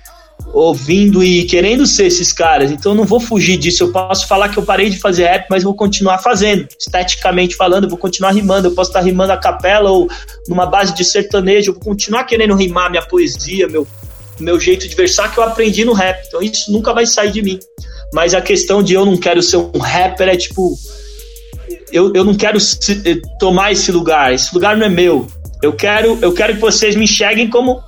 ouvindo 0.53 1.23
e 1.23 1.45
querendo 1.45 1.87
ser 1.87 2.07
esses 2.07 2.33
caras. 2.33 2.71
Então 2.71 2.93
eu 2.93 2.97
não 2.97 3.05
vou 3.05 3.21
fugir 3.21 3.57
disso. 3.57 3.85
Eu 3.85 3.93
posso 3.93 4.27
falar 4.27 4.49
que 4.49 4.59
eu 4.59 4.63
parei 4.63 4.91
de 4.91 4.99
fazer 4.99 5.25
rap, 5.25 5.47
mas 5.49 5.63
vou 5.63 5.75
continuar 5.75 6.19
fazendo. 6.19 6.67
Esteticamente 6.79 7.57
falando, 7.57 7.85
eu 7.85 7.91
vou 7.91 7.99
continuar 7.99 8.33
rimando. 8.33 8.69
Eu 8.69 8.75
posso 8.75 8.91
estar 8.91 9.01
rimando 9.01 9.33
a 9.33 9.37
capela 9.37 9.91
ou 9.91 10.09
numa 10.49 10.67
base 10.67 10.95
de 10.95 11.05
sertanejo. 11.05 11.71
Eu 11.71 11.75
vou 11.75 11.83
continuar 11.83 12.25
querendo 12.25 12.55
rimar 12.55 12.91
minha 12.91 13.03
poesia, 13.03 13.69
meu, 13.69 13.87
meu 14.39 14.59
jeito 14.59 14.89
de 14.89 14.95
versar 14.95 15.33
que 15.33 15.39
eu 15.39 15.45
aprendi 15.45 15.85
no 15.85 15.93
rap. 15.93 16.25
Então 16.27 16.43
isso 16.43 16.71
nunca 16.73 16.93
vai 16.93 17.07
sair 17.07 17.31
de 17.31 17.43
mim. 17.43 17.59
Mas 18.13 18.35
a 18.35 18.41
questão 18.41 18.83
de 18.83 18.93
eu 18.95 19.07
não 19.07 19.17
quero 19.17 19.43
ser 19.43 19.57
um 19.57 19.79
rapper 19.79 20.29
é 20.29 20.37
tipo. 20.37 20.77
Eu, 21.93 22.13
eu 22.15 22.25
não 22.25 22.35
quero 22.35 22.59
tomar 23.39 23.73
esse 23.73 23.93
lugar. 23.93 24.33
Esse 24.33 24.53
lugar 24.55 24.77
não 24.77 24.87
é 24.87 24.89
meu. 24.89 25.27
Eu 25.63 25.73
quero, 25.73 26.19
eu 26.21 26.33
quero 26.33 26.55
que 26.55 26.61
vocês 26.61 26.97
me 26.97 27.05
enxerguem 27.05 27.49
como 27.49 27.81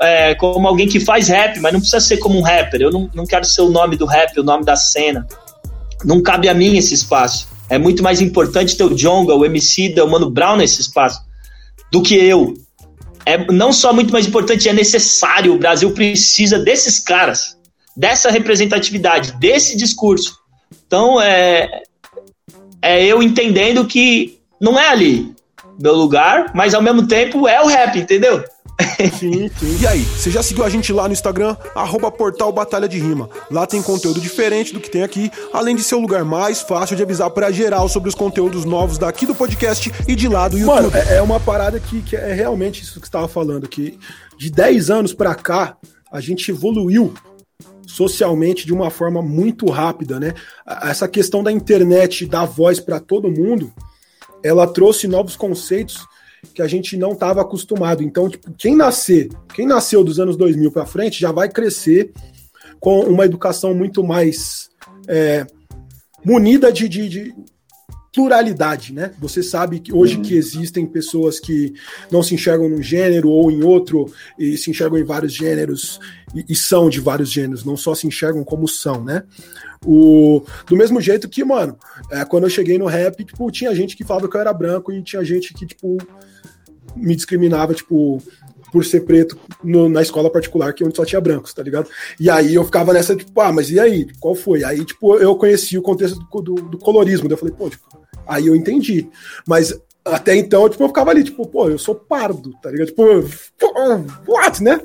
é, 0.00 0.34
como 0.34 0.66
alguém 0.66 0.88
que 0.88 0.98
faz 0.98 1.28
rap, 1.28 1.60
mas 1.60 1.72
não 1.72 1.80
precisa 1.80 2.00
ser 2.00 2.16
como 2.18 2.38
um 2.38 2.42
rapper. 2.42 2.80
Eu 2.80 2.90
não, 2.90 3.10
não 3.14 3.26
quero 3.26 3.44
ser 3.44 3.62
o 3.62 3.70
nome 3.70 3.96
do 3.96 4.06
rap, 4.06 4.38
o 4.38 4.42
nome 4.42 4.64
da 4.64 4.76
cena. 4.76 5.26
Não 6.04 6.22
cabe 6.22 6.48
a 6.48 6.54
mim 6.54 6.76
esse 6.76 6.94
espaço. 6.94 7.48
É 7.68 7.78
muito 7.78 8.02
mais 8.02 8.20
importante 8.20 8.76
ter 8.76 8.84
o 8.84 8.94
Jonga, 8.94 9.34
o 9.34 9.44
MC, 9.44 9.94
o 10.00 10.08
Mano 10.08 10.30
Brown 10.30 10.56
nesse 10.56 10.80
espaço 10.80 11.20
do 11.90 12.02
que 12.02 12.14
eu. 12.14 12.54
É 13.24 13.38
não 13.52 13.72
só 13.72 13.92
muito 13.92 14.12
mais 14.12 14.26
importante, 14.26 14.68
é 14.68 14.72
necessário. 14.72 15.54
O 15.54 15.58
Brasil 15.58 15.92
precisa 15.92 16.58
desses 16.58 16.98
caras, 16.98 17.56
dessa 17.96 18.30
representatividade, 18.30 19.32
desse 19.38 19.76
discurso. 19.76 20.36
Então, 20.86 21.20
é, 21.20 21.82
é 22.82 23.04
eu 23.06 23.22
entendendo 23.22 23.86
que 23.86 24.38
não 24.60 24.78
é 24.78 24.88
ali 24.88 25.32
meu 25.80 25.94
lugar, 25.94 26.52
mas 26.54 26.74
ao 26.74 26.82
mesmo 26.82 27.06
tempo 27.06 27.48
é 27.48 27.60
o 27.62 27.66
rap, 27.66 27.98
entendeu? 27.98 28.44
Sim, 29.18 29.48
sim. 29.58 29.78
E 29.80 29.86
aí, 29.86 30.00
você 30.00 30.30
já 30.30 30.42
seguiu 30.42 30.64
a 30.64 30.68
gente 30.68 30.92
lá 30.92 31.06
no 31.06 31.12
Instagram? 31.12 31.56
Arroba 31.74 32.10
Portal 32.10 32.52
Batalha 32.52 32.88
de 32.88 32.98
Rima. 32.98 33.28
Lá 33.50 33.66
tem 33.66 33.82
conteúdo 33.82 34.20
diferente 34.20 34.72
do 34.72 34.80
que 34.80 34.90
tem 34.90 35.02
aqui, 35.02 35.30
além 35.52 35.76
de 35.76 35.82
ser 35.82 35.94
o 35.94 36.00
lugar 36.00 36.24
mais 36.24 36.60
fácil 36.60 36.96
de 36.96 37.02
avisar 37.02 37.30
para 37.30 37.50
geral 37.50 37.88
sobre 37.88 38.08
os 38.08 38.14
conteúdos 38.14 38.64
novos 38.64 38.98
daqui 38.98 39.26
do 39.26 39.34
podcast 39.34 39.90
e 40.06 40.14
de 40.14 40.28
lá 40.28 40.48
do 40.48 40.58
YouTube. 40.58 40.74
Mano, 40.74 40.92
é, 40.94 41.16
é 41.16 41.22
uma 41.22 41.40
parada 41.40 41.78
que, 41.78 42.00
que 42.02 42.16
é 42.16 42.32
realmente 42.32 42.82
isso 42.82 42.94
que 42.94 43.00
você 43.00 43.08
estava 43.08 43.28
falando, 43.28 43.68
que 43.68 43.98
de 44.36 44.50
10 44.50 44.90
anos 44.90 45.12
para 45.12 45.34
cá, 45.34 45.76
a 46.10 46.20
gente 46.20 46.50
evoluiu 46.50 47.14
socialmente 47.86 48.66
de 48.66 48.72
uma 48.72 48.90
forma 48.90 49.20
muito 49.22 49.66
rápida, 49.68 50.18
né? 50.18 50.34
Essa 50.82 51.08
questão 51.08 51.42
da 51.42 51.52
internet 51.52 52.26
dar 52.26 52.44
voz 52.44 52.80
para 52.80 53.00
todo 53.00 53.30
mundo, 53.30 53.72
ela 54.42 54.66
trouxe 54.66 55.06
novos 55.06 55.36
conceitos 55.36 56.06
que 56.54 56.62
a 56.62 56.66
gente 56.66 56.96
não 56.96 57.12
estava 57.12 57.40
acostumado. 57.40 58.02
Então, 58.02 58.28
tipo, 58.28 58.52
quem 58.58 58.74
nascer, 58.74 59.28
quem 59.54 59.66
nasceu 59.66 60.02
dos 60.02 60.18
anos 60.18 60.36
2000 60.36 60.72
para 60.72 60.86
frente 60.86 61.20
já 61.20 61.30
vai 61.30 61.48
crescer 61.48 62.12
com 62.80 63.00
uma 63.00 63.24
educação 63.24 63.74
muito 63.74 64.02
mais 64.02 64.68
é, 65.06 65.46
munida 66.24 66.72
de, 66.72 66.88
de, 66.88 67.08
de, 67.08 67.34
pluralidade, 68.12 68.92
né? 68.92 69.12
Você 69.18 69.42
sabe 69.42 69.80
que 69.80 69.92
hoje 69.92 70.16
uhum. 70.16 70.22
que 70.22 70.34
existem 70.34 70.84
pessoas 70.84 71.40
que 71.40 71.72
não 72.10 72.22
se 72.22 72.34
enxergam 72.34 72.68
num 72.68 72.82
gênero 72.82 73.30
ou 73.30 73.50
em 73.50 73.62
outro 73.62 74.12
e 74.38 74.56
se 74.58 74.70
enxergam 74.70 74.98
em 74.98 75.04
vários 75.04 75.32
gêneros 75.32 75.98
e, 76.34 76.44
e 76.48 76.54
são 76.54 76.90
de 76.90 77.00
vários 77.00 77.30
gêneros, 77.30 77.64
não 77.64 77.76
só 77.76 77.94
se 77.94 78.06
enxergam 78.06 78.44
como 78.44 78.68
são, 78.68 79.02
né? 79.02 79.22
O, 79.84 80.44
do 80.66 80.76
mesmo 80.76 81.00
jeito 81.00 81.28
que, 81.28 81.42
mano, 81.42 81.76
é, 82.10 82.24
quando 82.24 82.44
eu 82.44 82.50
cheguei 82.50 82.78
no 82.78 82.86
rap, 82.86 83.24
tipo, 83.24 83.50
tinha 83.50 83.74
gente 83.74 83.96
que 83.96 84.04
falava 84.04 84.28
que 84.28 84.36
eu 84.36 84.40
era 84.40 84.52
branco 84.52 84.92
e 84.92 85.02
tinha 85.02 85.24
gente 85.24 85.54
que, 85.54 85.66
tipo, 85.66 85.96
me 86.94 87.16
discriminava, 87.16 87.72
tipo, 87.72 88.22
por 88.70 88.84
ser 88.84 89.00
preto 89.00 89.38
no, 89.64 89.88
na 89.88 90.02
escola 90.02 90.30
particular, 90.30 90.72
que 90.72 90.84
onde 90.84 90.96
só 90.96 91.04
tinha 91.04 91.20
brancos, 91.20 91.52
tá 91.52 91.62
ligado? 91.62 91.88
E 92.20 92.30
aí 92.30 92.54
eu 92.54 92.64
ficava 92.64 92.92
nessa, 92.92 93.16
tipo, 93.16 93.40
ah, 93.40 93.52
mas 93.52 93.70
e 93.70 93.80
aí? 93.80 94.06
Qual 94.20 94.34
foi? 94.34 94.64
Aí, 94.64 94.84
tipo, 94.84 95.16
eu 95.16 95.34
conheci 95.36 95.76
o 95.76 95.82
contexto 95.82 96.18
do, 96.18 96.42
do, 96.42 96.54
do 96.54 96.78
colorismo, 96.78 97.28
daí 97.28 97.34
eu 97.34 97.38
falei, 97.38 97.54
pô, 97.54 97.68
tipo, 97.68 97.91
aí 98.26 98.46
eu 98.46 98.56
entendi. 98.56 99.08
Mas 99.46 99.72
até 100.04 100.34
então, 100.36 100.68
tipo, 100.68 100.82
eu 100.82 100.88
ficava 100.88 101.10
ali, 101.10 101.22
tipo, 101.22 101.46
pô, 101.46 101.68
eu 101.68 101.78
sou 101.78 101.94
pardo, 101.94 102.52
tá 102.62 102.70
ligado? 102.70 102.88
Tipo, 102.88 103.02
what, 104.26 104.62
né? 104.62 104.80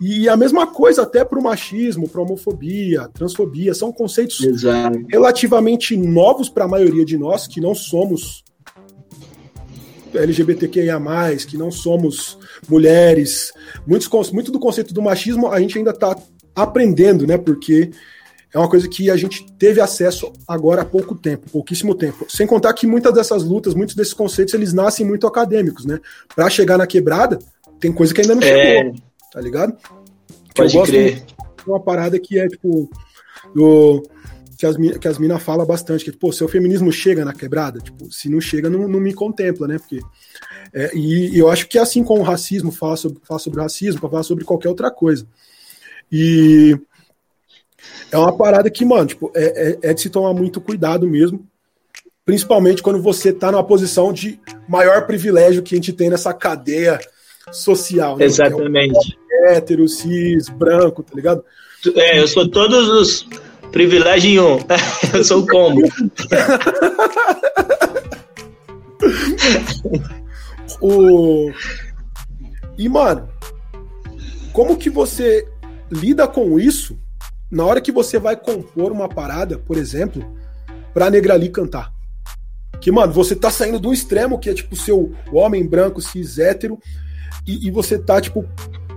E 0.00 0.28
a 0.28 0.36
mesma 0.36 0.66
coisa 0.66 1.02
até 1.02 1.24
para 1.24 1.38
o 1.38 1.42
machismo, 1.42 2.08
para 2.08 2.20
homofobia, 2.20 3.08
transfobia, 3.14 3.74
são 3.74 3.90
conceitos 3.90 4.40
Exato. 4.40 4.98
relativamente 5.08 5.96
novos 5.96 6.50
para 6.50 6.64
a 6.66 6.68
maioria 6.68 7.04
de 7.04 7.16
nós 7.16 7.46
que 7.46 7.60
não 7.60 7.74
somos 7.74 8.44
LGBTQIA+, 10.14 11.00
que 11.48 11.56
não 11.56 11.70
somos 11.70 12.38
mulheres. 12.68 13.52
Muitos, 13.86 14.30
muito 14.30 14.52
do 14.52 14.60
conceito 14.60 14.92
do 14.92 15.02
machismo 15.02 15.48
a 15.48 15.60
gente 15.60 15.78
ainda 15.78 15.90
está 15.90 16.16
aprendendo, 16.54 17.26
né? 17.26 17.38
Porque 17.38 17.90
é 18.56 18.58
uma 18.58 18.70
coisa 18.70 18.88
que 18.88 19.10
a 19.10 19.16
gente 19.16 19.46
teve 19.58 19.82
acesso 19.82 20.32
agora 20.48 20.80
há 20.80 20.84
pouco 20.84 21.14
tempo, 21.14 21.50
pouquíssimo 21.50 21.94
tempo. 21.94 22.24
Sem 22.26 22.46
contar 22.46 22.72
que 22.72 22.86
muitas 22.86 23.12
dessas 23.12 23.44
lutas, 23.44 23.74
muitos 23.74 23.94
desses 23.94 24.14
conceitos, 24.14 24.54
eles 24.54 24.72
nascem 24.72 25.04
muito 25.04 25.26
acadêmicos, 25.26 25.84
né? 25.84 26.00
Para 26.34 26.48
chegar 26.48 26.78
na 26.78 26.86
quebrada, 26.86 27.38
tem 27.78 27.92
coisa 27.92 28.14
que 28.14 28.22
ainda 28.22 28.34
não 28.34 28.42
é... 28.42 28.76
chegou, 28.76 28.94
tá 29.30 29.40
ligado? 29.42 29.76
Pode 30.54 30.82
crer. 30.84 31.22
De 31.26 31.70
uma 31.70 31.78
parada 31.78 32.18
que 32.18 32.38
é, 32.38 32.48
tipo, 32.48 32.88
do, 33.54 34.02
que 34.56 34.64
as, 34.64 34.74
que 34.74 35.06
as 35.06 35.18
minas 35.18 35.42
falam 35.42 35.66
bastante, 35.66 36.06
que, 36.06 36.12
pô, 36.12 36.32
seu 36.32 36.48
feminismo 36.48 36.90
chega 36.90 37.26
na 37.26 37.34
quebrada? 37.34 37.78
Tipo, 37.78 38.10
se 38.10 38.30
não 38.30 38.40
chega, 38.40 38.70
não, 38.70 38.88
não 38.88 39.00
me 39.00 39.12
contempla, 39.12 39.68
né? 39.68 39.78
Porque, 39.78 40.00
é, 40.72 40.96
e, 40.96 41.36
e, 41.36 41.38
eu 41.38 41.50
acho 41.50 41.68
que 41.68 41.76
é 41.76 41.82
assim 41.82 42.02
com 42.02 42.20
o 42.20 42.22
racismo, 42.22 42.72
fala 42.72 42.96
sobre, 42.96 43.18
fala 43.22 43.38
sobre 43.38 43.60
o 43.60 43.62
racismo, 43.62 44.00
fala 44.00 44.22
sobre 44.22 44.46
qualquer 44.46 44.70
outra 44.70 44.90
coisa. 44.90 45.26
E 46.10 46.78
é 48.10 48.18
uma 48.18 48.36
parada 48.36 48.70
que, 48.70 48.84
mano, 48.84 49.06
tipo, 49.06 49.32
é, 49.34 49.78
é, 49.82 49.90
é 49.90 49.94
de 49.94 50.00
se 50.00 50.10
tomar 50.10 50.32
muito 50.32 50.60
cuidado 50.60 51.08
mesmo, 51.08 51.46
principalmente 52.24 52.82
quando 52.82 53.00
você 53.02 53.32
tá 53.32 53.50
numa 53.52 53.64
posição 53.64 54.12
de 54.12 54.40
maior 54.68 55.06
privilégio 55.06 55.62
que 55.62 55.74
a 55.74 55.78
gente 55.78 55.92
tem 55.92 56.10
nessa 56.10 56.32
cadeia 56.32 56.98
social. 57.52 58.16
Né? 58.16 58.24
Exatamente. 58.24 59.16
É 59.30 59.50
um 59.50 59.50
hétero, 59.50 59.88
cis, 59.88 60.48
branco, 60.48 61.02
tá 61.02 61.14
ligado? 61.14 61.44
É, 61.94 62.18
eu 62.20 62.26
sou 62.26 62.48
todos 62.48 62.88
os 62.88 63.28
privilégios 63.70 64.32
em 64.32 64.40
um. 64.40 64.58
eu 65.14 65.24
sou 65.24 65.42
o 65.42 65.46
combo. 65.46 65.82
o... 70.80 71.52
E, 72.78 72.88
mano, 72.88 73.28
como 74.52 74.76
que 74.76 74.90
você 74.90 75.46
lida 75.90 76.26
com 76.26 76.58
isso 76.58 76.98
na 77.50 77.64
hora 77.64 77.80
que 77.80 77.92
você 77.92 78.18
vai 78.18 78.36
compor 78.36 78.92
uma 78.92 79.08
parada, 79.08 79.58
por 79.58 79.76
exemplo, 79.76 80.24
pra 80.92 81.10
Negrali 81.10 81.48
cantar. 81.48 81.92
Que, 82.80 82.90
mano, 82.90 83.12
você 83.12 83.34
tá 83.34 83.50
saindo 83.50 83.78
do 83.78 83.92
extremo, 83.92 84.38
que 84.38 84.50
é 84.50 84.54
tipo 84.54 84.76
seu 84.76 85.12
homem 85.32 85.66
branco, 85.66 86.00
cis 86.00 86.38
hétero, 86.38 86.78
e, 87.46 87.68
e, 87.68 87.70
você 87.70 87.98
tá, 87.98 88.20
tipo, 88.20 88.44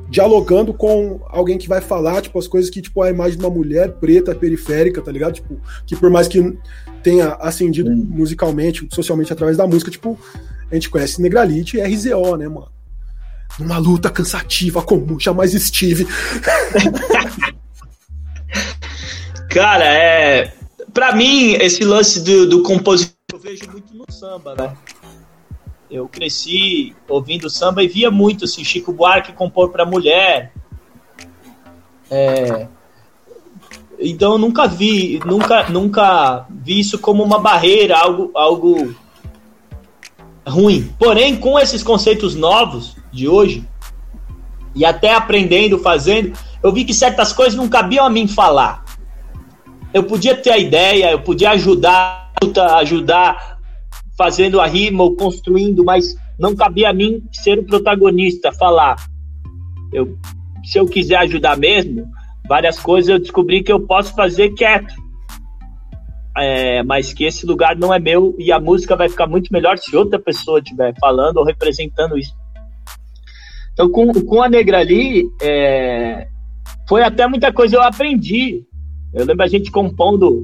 dialogando 0.09 0.73
com 0.73 1.21
alguém 1.27 1.57
que 1.57 1.67
vai 1.67 1.81
falar, 1.81 2.21
tipo, 2.21 2.38
as 2.39 2.47
coisas 2.47 2.69
que, 2.69 2.81
tipo, 2.81 3.01
a 3.01 3.09
imagem 3.09 3.38
de 3.38 3.45
uma 3.45 3.53
mulher 3.53 3.91
preta, 3.93 4.34
periférica, 4.34 5.01
tá 5.01 5.11
ligado? 5.11 5.34
Tipo, 5.34 5.59
que 5.85 5.95
por 5.95 6.09
mais 6.09 6.27
que 6.27 6.57
tenha 7.03 7.34
ascendido 7.35 7.91
hum. 7.91 8.07
musicalmente, 8.09 8.88
socialmente 8.91 9.31
através 9.31 9.55
da 9.55 9.67
música, 9.67 9.91
tipo, 9.91 10.17
a 10.69 10.73
gente 10.73 10.89
conhece 10.89 11.21
Negralite 11.21 11.77
e 11.77 11.81
RZO, 11.81 12.35
né, 12.38 12.47
mano? 12.47 12.71
Numa 13.59 13.77
luta 13.77 14.09
cansativa, 14.09 14.81
comum, 14.81 15.19
jamais 15.19 15.53
estive. 15.53 16.07
Cara, 19.49 19.85
é. 19.85 20.53
Pra 20.93 21.13
mim, 21.13 21.53
esse 21.53 21.84
lance 21.84 22.21
do, 22.23 22.47
do 22.47 22.63
compositor 22.63 23.15
eu 23.34 23.39
vejo 23.39 23.69
muito 23.71 23.93
no 23.95 24.05
samba, 24.11 24.55
né? 24.55 24.77
Eu 25.89 26.07
cresci 26.07 26.95
ouvindo 27.07 27.49
samba 27.49 27.84
e 27.84 27.88
via 27.88 28.11
muito 28.11 28.45
assim, 28.45 28.63
Chico 28.63 28.93
Buarque 28.93 29.34
compor 29.34 29.69
para 29.69 29.85
mulher. 29.85 30.53
É... 32.11 32.67
Então 33.99 34.34
eu 34.34 34.38
nunca 34.38 34.67
vi, 34.67 35.19
nunca, 35.26 35.67
nunca 35.69 36.45
vi 36.49 36.80
isso 36.80 36.99
como 36.99 37.23
uma 37.23 37.39
barreira, 37.39 37.97
algo, 37.97 38.31
algo 38.35 38.95
ruim. 40.47 40.93
Porém, 40.97 41.35
com 41.35 41.59
esses 41.59 41.84
conceitos 41.84 42.35
novos 42.35 42.95
de 43.11 43.27
hoje, 43.27 43.67
e 44.76 44.85
até 44.85 45.13
aprendendo, 45.13 45.80
fazendo, 45.80 46.38
eu 46.63 46.71
vi 46.71 46.85
que 46.85 46.93
certas 46.93 47.34
coisas 47.34 47.55
não 47.55 47.67
cabiam 47.67 48.05
a 48.05 48.09
mim 48.09 48.27
falar 48.27 48.89
eu 49.94 50.03
podia 50.03 50.36
ter 50.36 50.52
a 50.52 50.57
ideia, 50.57 51.11
eu 51.11 51.22
podia 51.22 51.52
ajudar, 51.52 52.32
ajudar 52.78 53.60
fazendo 54.18 54.60
a 54.60 54.68
rima 54.68 55.03
ou 55.03 55.16
construindo, 55.16 55.84
mas 55.84 56.16
não 56.38 56.56
cabia 56.56 56.90
a 56.90 56.94
mim 56.94 57.24
ser 57.32 57.60
o 57.60 57.66
protagonista, 57.66 58.52
falar. 58.52 58.98
Eu, 59.91 60.18
se 60.64 60.78
eu 60.78 60.86
quiser 60.86 61.18
ajudar 61.18 61.57
mesmo, 61.57 62.06
várias 62.48 62.80
coisas 62.80 63.10
eu 63.10 63.20
descobri 63.20 63.64
que 63.64 63.72
eu 63.72 63.80
posso 63.80 64.14
fazer 64.16 64.49
quieto. 64.52 64.94
É, 66.38 66.84
mas 66.84 67.11
que 67.11 67.26
esse 67.26 67.45
lugar 67.45 67.76
não 67.76 67.94
é 67.94 67.99
meu 67.99 68.36
e 68.38 68.52
a 68.52 68.60
música 68.60 68.95
vai 68.95 69.10
ficar 69.10 69.28
muito 69.28 69.52
melhor 69.52 69.78
se 69.78 69.95
outra 69.95 70.20
pessoa 70.20 70.60
estiver 70.60 70.94
falando 70.99 71.38
ou 71.38 71.44
representando 71.44 72.18
isso. 72.18 72.34
Então, 73.74 73.90
com, 73.90 74.14
com 74.14 74.41
a 74.41 74.48
Negra 74.48 74.80
ali, 74.80 75.24
é, 75.41 76.28
foi 76.88 77.03
até 77.03 77.28
muita 77.28 77.52
coisa 77.52 77.76
eu 77.76 77.82
aprendi. 77.82 78.64
Eu 79.14 79.26
lembro 79.26 79.44
a 79.44 79.48
gente 79.48 79.72
compondo. 79.72 80.44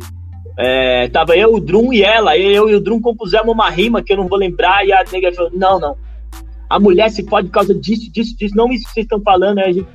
É, 0.57 1.07
tava 1.09 1.35
eu, 1.35 1.53
o 1.53 1.59
Drum 1.59 1.93
e 1.93 2.01
ela. 2.01 2.37
Eu 2.37 2.69
e 2.69 2.75
o 2.75 2.79
Drum 2.79 2.99
compusemos 2.99 3.53
uma 3.53 3.69
rima 3.69 4.01
que 4.01 4.13
eu 4.13 4.17
não 4.17 4.27
vou 4.27 4.37
lembrar. 4.37 4.85
E 4.85 4.91
a 4.91 5.03
nega 5.11 5.33
falou: 5.33 5.51
Não, 5.53 5.79
não. 5.79 5.97
A 6.69 6.79
mulher 6.79 7.09
se 7.09 7.23
pode 7.23 7.47
por 7.47 7.53
causa 7.53 7.73
disso, 7.73 8.11
disso, 8.11 8.35
disso. 8.35 8.55
Não 8.55 8.71
isso 8.71 8.85
que 8.85 8.93
vocês 8.93 9.05
estão 9.05 9.21
falando. 9.21 9.59
Aí 9.59 9.69
a 9.69 9.71
gente. 9.71 9.87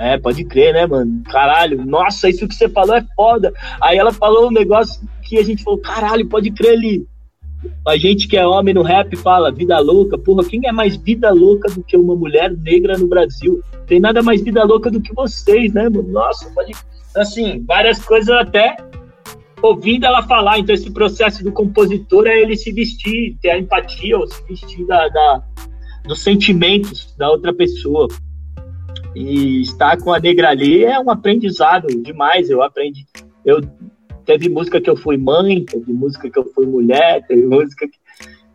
É, 0.00 0.16
pode 0.16 0.44
crer, 0.44 0.72
né, 0.74 0.86
mano? 0.86 1.22
Caralho, 1.24 1.84
nossa, 1.84 2.28
isso 2.28 2.46
que 2.46 2.54
você 2.54 2.68
falou 2.68 2.94
é 2.94 3.04
foda. 3.16 3.52
Aí 3.80 3.98
ela 3.98 4.12
falou 4.12 4.46
um 4.46 4.52
negócio 4.52 5.02
que 5.22 5.38
a 5.38 5.42
gente 5.42 5.64
falou: 5.64 5.80
Caralho, 5.80 6.28
pode 6.28 6.50
crer 6.52 6.72
ali. 6.72 7.06
A 7.86 7.96
gente 7.96 8.28
que 8.28 8.36
é 8.36 8.46
homem 8.46 8.72
no 8.72 8.82
rap 8.82 9.16
fala 9.16 9.50
vida 9.50 9.78
louca. 9.80 10.16
Porra, 10.16 10.44
quem 10.44 10.60
é 10.66 10.70
mais 10.70 10.96
vida 10.96 11.32
louca 11.32 11.68
do 11.68 11.82
que 11.82 11.96
uma 11.96 12.14
mulher 12.14 12.56
negra 12.56 12.96
no 12.96 13.08
Brasil? 13.08 13.60
Tem 13.86 13.98
nada 13.98 14.22
mais 14.22 14.40
vida 14.40 14.62
louca 14.62 14.90
do 14.90 15.00
que 15.00 15.12
vocês, 15.12 15.72
né, 15.72 15.88
mano? 15.88 16.08
Nossa, 16.08 16.48
pode 16.54 16.72
assim, 17.18 17.64
várias 17.66 17.98
coisas 18.04 18.30
até 18.30 18.76
ouvindo 19.62 20.06
ela 20.06 20.22
falar. 20.22 20.58
Então, 20.58 20.74
esse 20.74 20.90
processo 20.90 21.42
do 21.42 21.52
compositor 21.52 22.26
é 22.26 22.40
ele 22.40 22.56
se 22.56 22.72
vestir, 22.72 23.36
ter 23.40 23.50
a 23.50 23.58
empatia, 23.58 24.16
ou 24.16 24.26
se 24.26 24.42
vestir 24.44 24.86
da, 24.86 25.08
da 25.08 25.42
dos 26.04 26.22
sentimentos 26.22 27.14
da 27.16 27.30
outra 27.30 27.52
pessoa. 27.52 28.08
E 29.14 29.60
estar 29.60 29.98
com 29.98 30.12
a 30.12 30.18
negra 30.18 30.50
ali 30.50 30.84
é 30.84 30.98
um 30.98 31.10
aprendizado 31.10 31.86
demais. 31.88 32.48
Eu 32.48 32.62
aprendi. 32.62 33.06
Eu 33.44 33.60
teve 34.24 34.48
música 34.48 34.80
que 34.80 34.88
eu 34.88 34.96
fui 34.96 35.16
mãe, 35.16 35.64
teve 35.64 35.92
música 35.92 36.30
que 36.30 36.38
eu 36.38 36.44
fui 36.54 36.66
mulher, 36.66 37.26
teve 37.26 37.46
música 37.46 37.86
que 37.88 37.98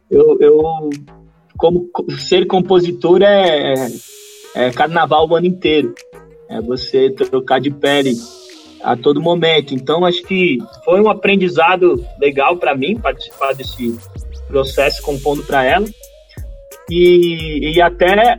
eu, 0.10 0.38
eu 0.40 0.90
como 1.57 1.90
ser 2.19 2.45
compositor 2.45 3.22
é, 3.22 3.73
é 4.56 4.72
carnaval 4.72 5.27
o 5.27 5.35
ano 5.35 5.48
inteiro. 5.48 5.94
É 6.49 6.61
você 6.61 7.10
trocar 7.10 7.60
de 7.60 7.72
pele 7.72 8.14
a 8.84 8.96
todo 8.96 9.22
momento. 9.22 9.74
Então, 9.74 10.06
acho 10.06 10.22
que 10.24 10.58
foi 10.84 11.02
um 11.02 11.10
aprendizado 11.10 12.06
legal 12.20 12.58
para 12.58 12.76
mim 12.76 13.00
participar 13.00 13.54
desse 13.54 13.98
processo 14.48 15.02
compondo 15.02 15.44
para 15.44 15.64
ela. 15.64 15.86
E, 16.90 17.74
e 17.74 17.82
até 17.82 18.38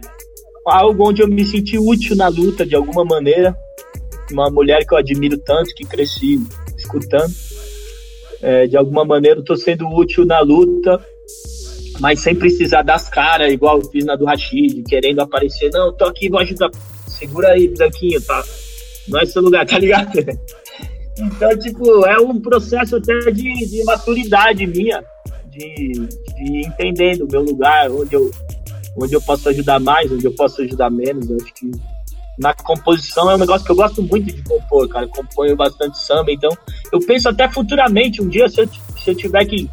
algo 0.66 1.08
onde 1.08 1.22
eu 1.22 1.28
me 1.28 1.44
senti 1.44 1.78
útil 1.78 2.14
na 2.14 2.28
luta 2.28 2.64
de 2.64 2.76
alguma 2.76 3.04
maneira. 3.04 3.56
Uma 4.30 4.50
mulher 4.50 4.86
que 4.86 4.94
eu 4.94 4.98
admiro 4.98 5.38
tanto, 5.38 5.74
que 5.74 5.84
cresci 5.84 6.40
escutando. 6.76 7.32
É, 8.42 8.66
de 8.66 8.76
alguma 8.76 9.04
maneira, 9.04 9.40
estou 9.40 9.56
sendo 9.56 9.88
útil 9.88 10.26
na 10.26 10.40
luta, 10.40 11.02
mas 11.98 12.20
sem 12.20 12.34
precisar 12.34 12.82
das 12.82 13.08
caras, 13.08 13.50
igual 13.50 13.78
eu 13.78 13.90
fiz 13.90 14.04
na 14.04 14.16
do 14.16 14.26
Rashid, 14.26 14.82
querendo 14.86 15.20
aparecer. 15.20 15.70
Não, 15.72 15.92
tô 15.92 16.04
aqui, 16.04 16.28
vou 16.28 16.40
ajudar. 16.40 16.70
Segura 17.06 17.52
aí, 17.52 17.68
Branquinho, 17.68 18.20
tá? 18.20 18.44
Não 19.08 19.20
é 19.20 19.26
seu 19.26 19.42
lugar, 19.42 19.66
tá 19.66 19.78
ligado? 19.78 20.10
Então, 21.16 21.56
tipo, 21.56 22.04
é 22.06 22.18
um 22.18 22.40
processo 22.40 22.96
até 22.96 23.30
de, 23.30 23.66
de 23.68 23.84
maturidade 23.84 24.66
minha, 24.66 25.00
de, 25.46 25.92
de 25.92 26.66
entender 26.66 27.22
o 27.22 27.28
meu 27.30 27.42
lugar, 27.42 27.88
onde 27.90 28.14
eu, 28.14 28.30
onde 29.00 29.14
eu 29.14 29.22
posso 29.22 29.48
ajudar 29.48 29.78
mais, 29.78 30.10
onde 30.10 30.24
eu 30.24 30.34
posso 30.34 30.62
ajudar 30.62 30.90
menos. 30.90 31.30
Eu 31.30 31.36
acho 31.36 31.54
que 31.54 31.70
na 32.38 32.52
composição 32.52 33.30
é 33.30 33.36
um 33.36 33.38
negócio 33.38 33.64
que 33.64 33.70
eu 33.70 33.76
gosto 33.76 34.02
muito 34.02 34.26
de 34.26 34.42
compor, 34.42 34.88
cara. 34.88 35.04
Eu 35.04 35.10
componho 35.10 35.56
bastante 35.56 35.98
samba, 35.98 36.32
então 36.32 36.50
eu 36.92 36.98
penso 36.98 37.28
até 37.28 37.48
futuramente, 37.48 38.20
um 38.20 38.28
dia, 38.28 38.48
se 38.48 38.62
eu, 38.62 38.68
se 38.68 39.10
eu 39.10 39.14
tiver 39.14 39.44
que 39.44 39.70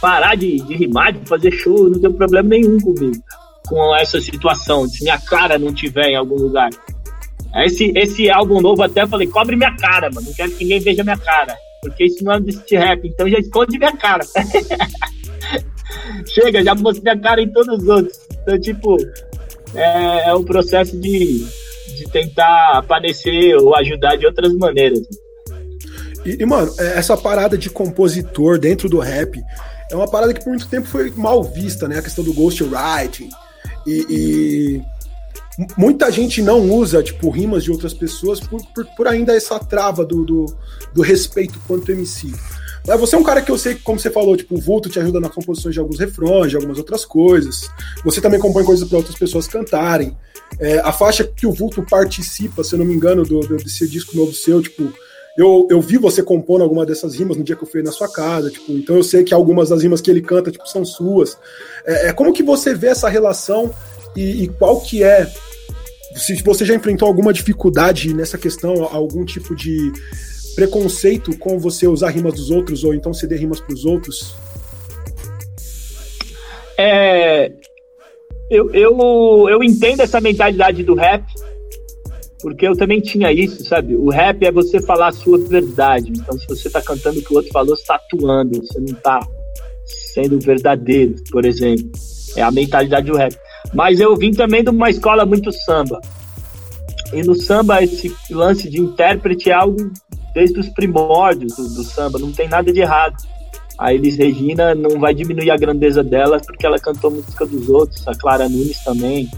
parar 0.00 0.36
de, 0.36 0.56
de 0.56 0.76
rimar, 0.76 1.12
de 1.12 1.26
fazer 1.26 1.50
show, 1.52 1.88
não 1.88 1.98
tem 1.98 2.12
problema 2.12 2.50
nenhum 2.50 2.78
comigo, 2.78 3.16
com 3.66 3.96
essa 3.96 4.20
situação, 4.20 4.86
se 4.86 5.02
minha 5.02 5.18
cara 5.18 5.58
não 5.58 5.72
tiver 5.72 6.08
em 6.10 6.16
algum 6.16 6.36
lugar. 6.36 6.68
Esse, 7.56 7.92
esse 7.96 8.30
álbum 8.30 8.60
novo 8.60 8.82
até 8.82 9.06
falei, 9.06 9.28
cobre 9.28 9.56
minha 9.56 9.74
cara, 9.76 10.10
mano. 10.12 10.26
Não 10.26 10.34
quero 10.34 10.50
que 10.52 10.64
ninguém 10.64 10.80
veja 10.80 11.04
minha 11.04 11.18
cara. 11.18 11.56
Porque 11.80 12.04
isso 12.04 12.24
não 12.24 12.32
é 12.32 12.40
desse 12.40 12.76
rap, 12.76 13.06
então 13.06 13.28
já 13.28 13.38
esconde 13.38 13.78
minha 13.78 13.96
cara. 13.96 14.24
Chega, 16.26 16.64
já 16.64 16.74
mostrei 16.74 17.12
a 17.12 17.18
cara 17.18 17.42
em 17.42 17.52
todos 17.52 17.82
os 17.82 17.88
outros. 17.88 18.18
Então, 18.42 18.58
tipo, 18.58 18.96
é, 19.74 20.30
é 20.30 20.34
um 20.34 20.42
processo 20.42 20.98
de 20.98 21.46
de 21.94 22.10
tentar 22.10 22.78
aparecer 22.78 23.56
ou 23.56 23.74
ajudar 23.76 24.16
de 24.16 24.26
outras 24.26 24.52
maneiras. 24.54 25.00
E, 26.24 26.42
e, 26.42 26.46
mano, 26.46 26.72
é, 26.78 26.98
essa 26.98 27.16
parada 27.16 27.56
de 27.56 27.70
compositor 27.70 28.58
dentro 28.58 28.88
do 28.88 28.98
rap 28.98 29.40
é 29.90 29.96
uma 29.96 30.10
parada 30.10 30.32
que 30.32 30.42
por 30.42 30.50
muito 30.50 30.68
tempo 30.68 30.86
foi 30.86 31.10
mal 31.10 31.42
vista, 31.42 31.86
né? 31.86 31.98
A 31.98 32.02
questão 32.02 32.24
do 32.24 32.32
ghostwriting. 32.32 33.28
E, 33.86 34.06
e 34.08 34.82
muita 35.76 36.10
gente 36.10 36.42
não 36.42 36.70
usa, 36.70 37.02
tipo, 37.02 37.30
rimas 37.30 37.62
de 37.62 37.70
outras 37.70 37.94
pessoas 37.94 38.40
por, 38.40 38.60
por, 38.74 38.84
por 38.96 39.08
ainda 39.08 39.34
essa 39.34 39.58
trava 39.58 40.04
do, 40.04 40.24
do, 40.24 40.46
do, 40.92 41.02
respeito 41.02 41.60
quanto 41.66 41.92
MC. 41.92 42.32
Mas 42.86 43.00
você 43.00 43.14
é 43.16 43.18
um 43.18 43.22
cara 43.22 43.40
que 43.40 43.50
eu 43.50 43.56
sei 43.56 43.76
como 43.76 43.98
você 43.98 44.10
falou, 44.10 44.36
tipo, 44.36 44.56
o 44.56 44.60
Vulto 44.60 44.88
te 44.88 44.98
ajuda 44.98 45.20
na 45.20 45.28
composição 45.28 45.70
de 45.70 45.78
alguns 45.78 45.98
refrões, 45.98 46.50
de 46.50 46.56
algumas 46.56 46.78
outras 46.78 47.04
coisas. 47.04 47.68
Você 48.04 48.20
também 48.20 48.40
compõe 48.40 48.64
coisas 48.64 48.86
para 48.86 48.98
outras 48.98 49.16
pessoas 49.16 49.46
cantarem. 49.46 50.16
É, 50.58 50.78
a 50.80 50.92
faixa 50.92 51.24
que 51.24 51.46
o 51.46 51.52
Vulto 51.52 51.82
participa, 51.82 52.62
se 52.62 52.74
eu 52.74 52.78
não 52.78 52.86
me 52.86 52.94
engano, 52.94 53.22
do, 53.22 53.40
do, 53.40 53.56
desse 53.56 53.88
disco 53.88 54.16
novo 54.16 54.32
seu, 54.32 54.60
tipo, 54.60 54.92
eu, 55.36 55.66
eu 55.70 55.80
vi 55.80 55.98
você 55.98 56.22
compondo 56.22 56.62
alguma 56.62 56.86
dessas 56.86 57.14
rimas 57.14 57.36
no 57.36 57.42
dia 57.42 57.56
que 57.56 57.64
eu 57.64 57.68
fui 57.68 57.82
na 57.82 57.90
sua 57.90 58.08
casa, 58.08 58.50
tipo, 58.50 58.70
então 58.72 58.96
eu 58.96 59.02
sei 59.02 59.24
que 59.24 59.34
algumas 59.34 59.68
das 59.68 59.82
rimas 59.82 60.00
que 60.00 60.10
ele 60.10 60.20
canta, 60.20 60.50
tipo, 60.50 60.66
são 60.68 60.84
suas. 60.84 61.36
É, 61.86 62.08
é 62.08 62.12
como 62.12 62.32
que 62.32 62.42
você 62.42 62.74
vê 62.74 62.88
essa 62.88 63.08
relação 63.08 63.72
e, 64.16 64.44
e 64.44 64.48
qual 64.48 64.80
que 64.80 65.02
é 65.02 65.30
se 66.14 66.40
você 66.42 66.64
já 66.64 66.74
enfrentou 66.74 67.08
alguma 67.08 67.32
dificuldade 67.32 68.14
nessa 68.14 68.38
questão, 68.38 68.84
algum 68.84 69.24
tipo 69.24 69.54
de 69.54 69.92
preconceito 70.54 71.36
com 71.38 71.58
você 71.58 71.88
usar 71.88 72.10
rimas 72.10 72.34
dos 72.34 72.50
outros 72.50 72.84
ou 72.84 72.94
então 72.94 73.12
ceder 73.12 73.40
rimas 73.40 73.60
para 73.60 73.74
os 73.74 73.84
outros? 73.84 74.34
É, 76.78 77.52
eu, 78.50 78.72
eu, 78.72 79.48
eu 79.48 79.64
entendo 79.64 80.00
essa 80.00 80.20
mentalidade 80.20 80.82
do 80.82 80.94
rap, 80.94 81.24
porque 82.40 82.66
eu 82.66 82.76
também 82.76 83.00
tinha 83.00 83.32
isso, 83.32 83.64
sabe? 83.64 83.96
O 83.96 84.10
rap 84.10 84.44
é 84.44 84.52
você 84.52 84.80
falar 84.80 85.08
a 85.08 85.12
sua 85.12 85.38
verdade. 85.38 86.12
Então, 86.14 86.38
se 86.38 86.46
você 86.46 86.68
está 86.68 86.80
cantando 86.80 87.18
o 87.18 87.22
que 87.22 87.32
o 87.32 87.36
outro 87.36 87.50
falou, 87.52 87.74
você 87.74 87.82
está 87.82 87.96
atuando, 87.96 88.64
você 88.64 88.78
não 88.78 88.94
está 88.94 89.20
sendo 89.84 90.38
verdadeiro, 90.38 91.16
por 91.30 91.44
exemplo. 91.44 91.90
É 92.36 92.42
a 92.42 92.50
mentalidade 92.50 93.06
do 93.06 93.16
rap. 93.16 93.34
Mas 93.74 93.98
eu 94.00 94.16
vim 94.16 94.30
também 94.30 94.62
de 94.62 94.70
uma 94.70 94.88
escola 94.88 95.26
muito 95.26 95.50
samba. 95.52 96.00
E 97.12 97.22
no 97.22 97.34
samba, 97.34 97.82
esse 97.82 98.14
lance 98.30 98.70
de 98.70 98.80
intérprete 98.80 99.50
é 99.50 99.52
algo 99.52 99.90
desde 100.34 100.58
os 100.58 100.68
primórdios 100.68 101.54
do, 101.54 101.68
do 101.74 101.84
samba, 101.84 102.18
não 102.18 102.32
tem 102.32 102.48
nada 102.48 102.72
de 102.72 102.80
errado. 102.80 103.16
A 103.78 103.92
Elis 103.92 104.16
Regina 104.16 104.74
não 104.74 105.00
vai 105.00 105.14
diminuir 105.14 105.50
a 105.50 105.56
grandeza 105.56 106.02
dela 106.02 106.40
porque 106.40 106.66
ela 106.66 106.78
cantou 106.78 107.10
música 107.10 107.44
dos 107.44 107.68
outros, 107.68 108.06
a 108.06 108.14
Clara 108.14 108.48
Nunes 108.48 108.82
também, 108.84 109.28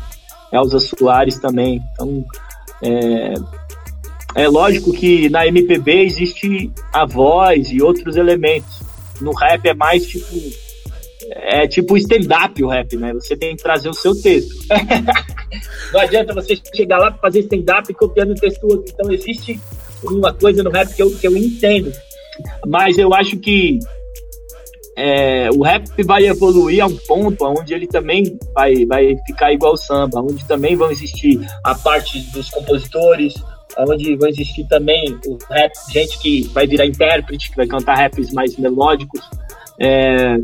Elza 0.52 0.78
Soares 0.78 1.38
também. 1.38 1.82
Então, 1.92 2.24
é, 2.82 3.34
é 4.34 4.48
lógico 4.48 4.92
que 4.92 5.28
na 5.30 5.46
MPB 5.46 6.04
existe 6.04 6.70
a 6.92 7.06
voz 7.06 7.70
e 7.70 7.82
outros 7.82 8.16
elementos. 8.16 8.82
No 9.20 9.32
rap 9.32 9.66
é 9.66 9.74
mais 9.74 10.06
tipo 10.06 10.26
é 11.30 11.66
tipo 11.66 11.96
stand-up 11.96 12.62
o 12.62 12.68
rap, 12.68 12.96
né? 12.96 13.12
Você 13.14 13.36
tem 13.36 13.56
que 13.56 13.62
trazer 13.62 13.88
o 13.88 13.94
seu 13.94 14.14
texto. 14.20 14.54
Não 15.92 16.00
adianta 16.00 16.34
você 16.34 16.54
chegar 16.74 16.98
lá 16.98 17.12
fazer 17.12 17.40
stand-up 17.40 17.92
copiando 17.94 18.32
o 18.32 18.34
texto 18.34 18.64
outro. 18.64 18.92
Então 18.92 19.10
existe 19.12 19.58
uma 20.02 20.32
coisa 20.32 20.62
no 20.62 20.70
rap 20.70 20.94
que 20.94 21.02
eu, 21.02 21.10
que 21.10 21.26
eu 21.26 21.36
entendo. 21.36 21.92
Mas 22.66 22.98
eu 22.98 23.14
acho 23.14 23.36
que 23.38 23.78
é, 24.96 25.50
o 25.50 25.62
rap 25.62 26.02
vai 26.04 26.26
evoluir 26.26 26.82
a 26.82 26.86
um 26.86 26.96
ponto 26.96 27.44
onde 27.44 27.74
ele 27.74 27.86
também 27.86 28.38
vai, 28.54 28.86
vai 28.86 29.14
ficar 29.26 29.52
igual 29.52 29.74
o 29.74 29.76
samba, 29.76 30.22
onde 30.22 30.46
também 30.46 30.74
vão 30.74 30.90
existir 30.90 31.38
a 31.62 31.74
parte 31.74 32.20
dos 32.32 32.48
compositores, 32.48 33.34
onde 33.78 34.16
vai 34.16 34.30
existir 34.30 34.66
também 34.68 35.18
o 35.26 35.36
rap, 35.50 35.72
gente 35.92 36.18
que 36.18 36.42
vai 36.48 36.66
virar 36.66 36.86
intérprete, 36.86 37.50
que 37.50 37.56
vai 37.56 37.66
cantar 37.66 37.98
raps 37.98 38.32
mais 38.32 38.56
melódicos. 38.56 39.20
É, 39.78 40.36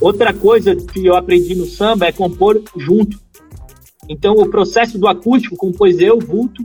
outra 0.00 0.32
coisa 0.32 0.74
que 0.74 1.06
eu 1.06 1.14
aprendi 1.14 1.54
no 1.54 1.66
samba 1.66 2.06
é 2.06 2.12
compor 2.12 2.62
junto. 2.76 3.18
Então, 4.08 4.34
o 4.34 4.48
processo 4.48 4.98
do 4.98 5.06
acústico 5.06 5.56
compôs 5.56 6.00
eu, 6.00 6.18
Vulto 6.18 6.62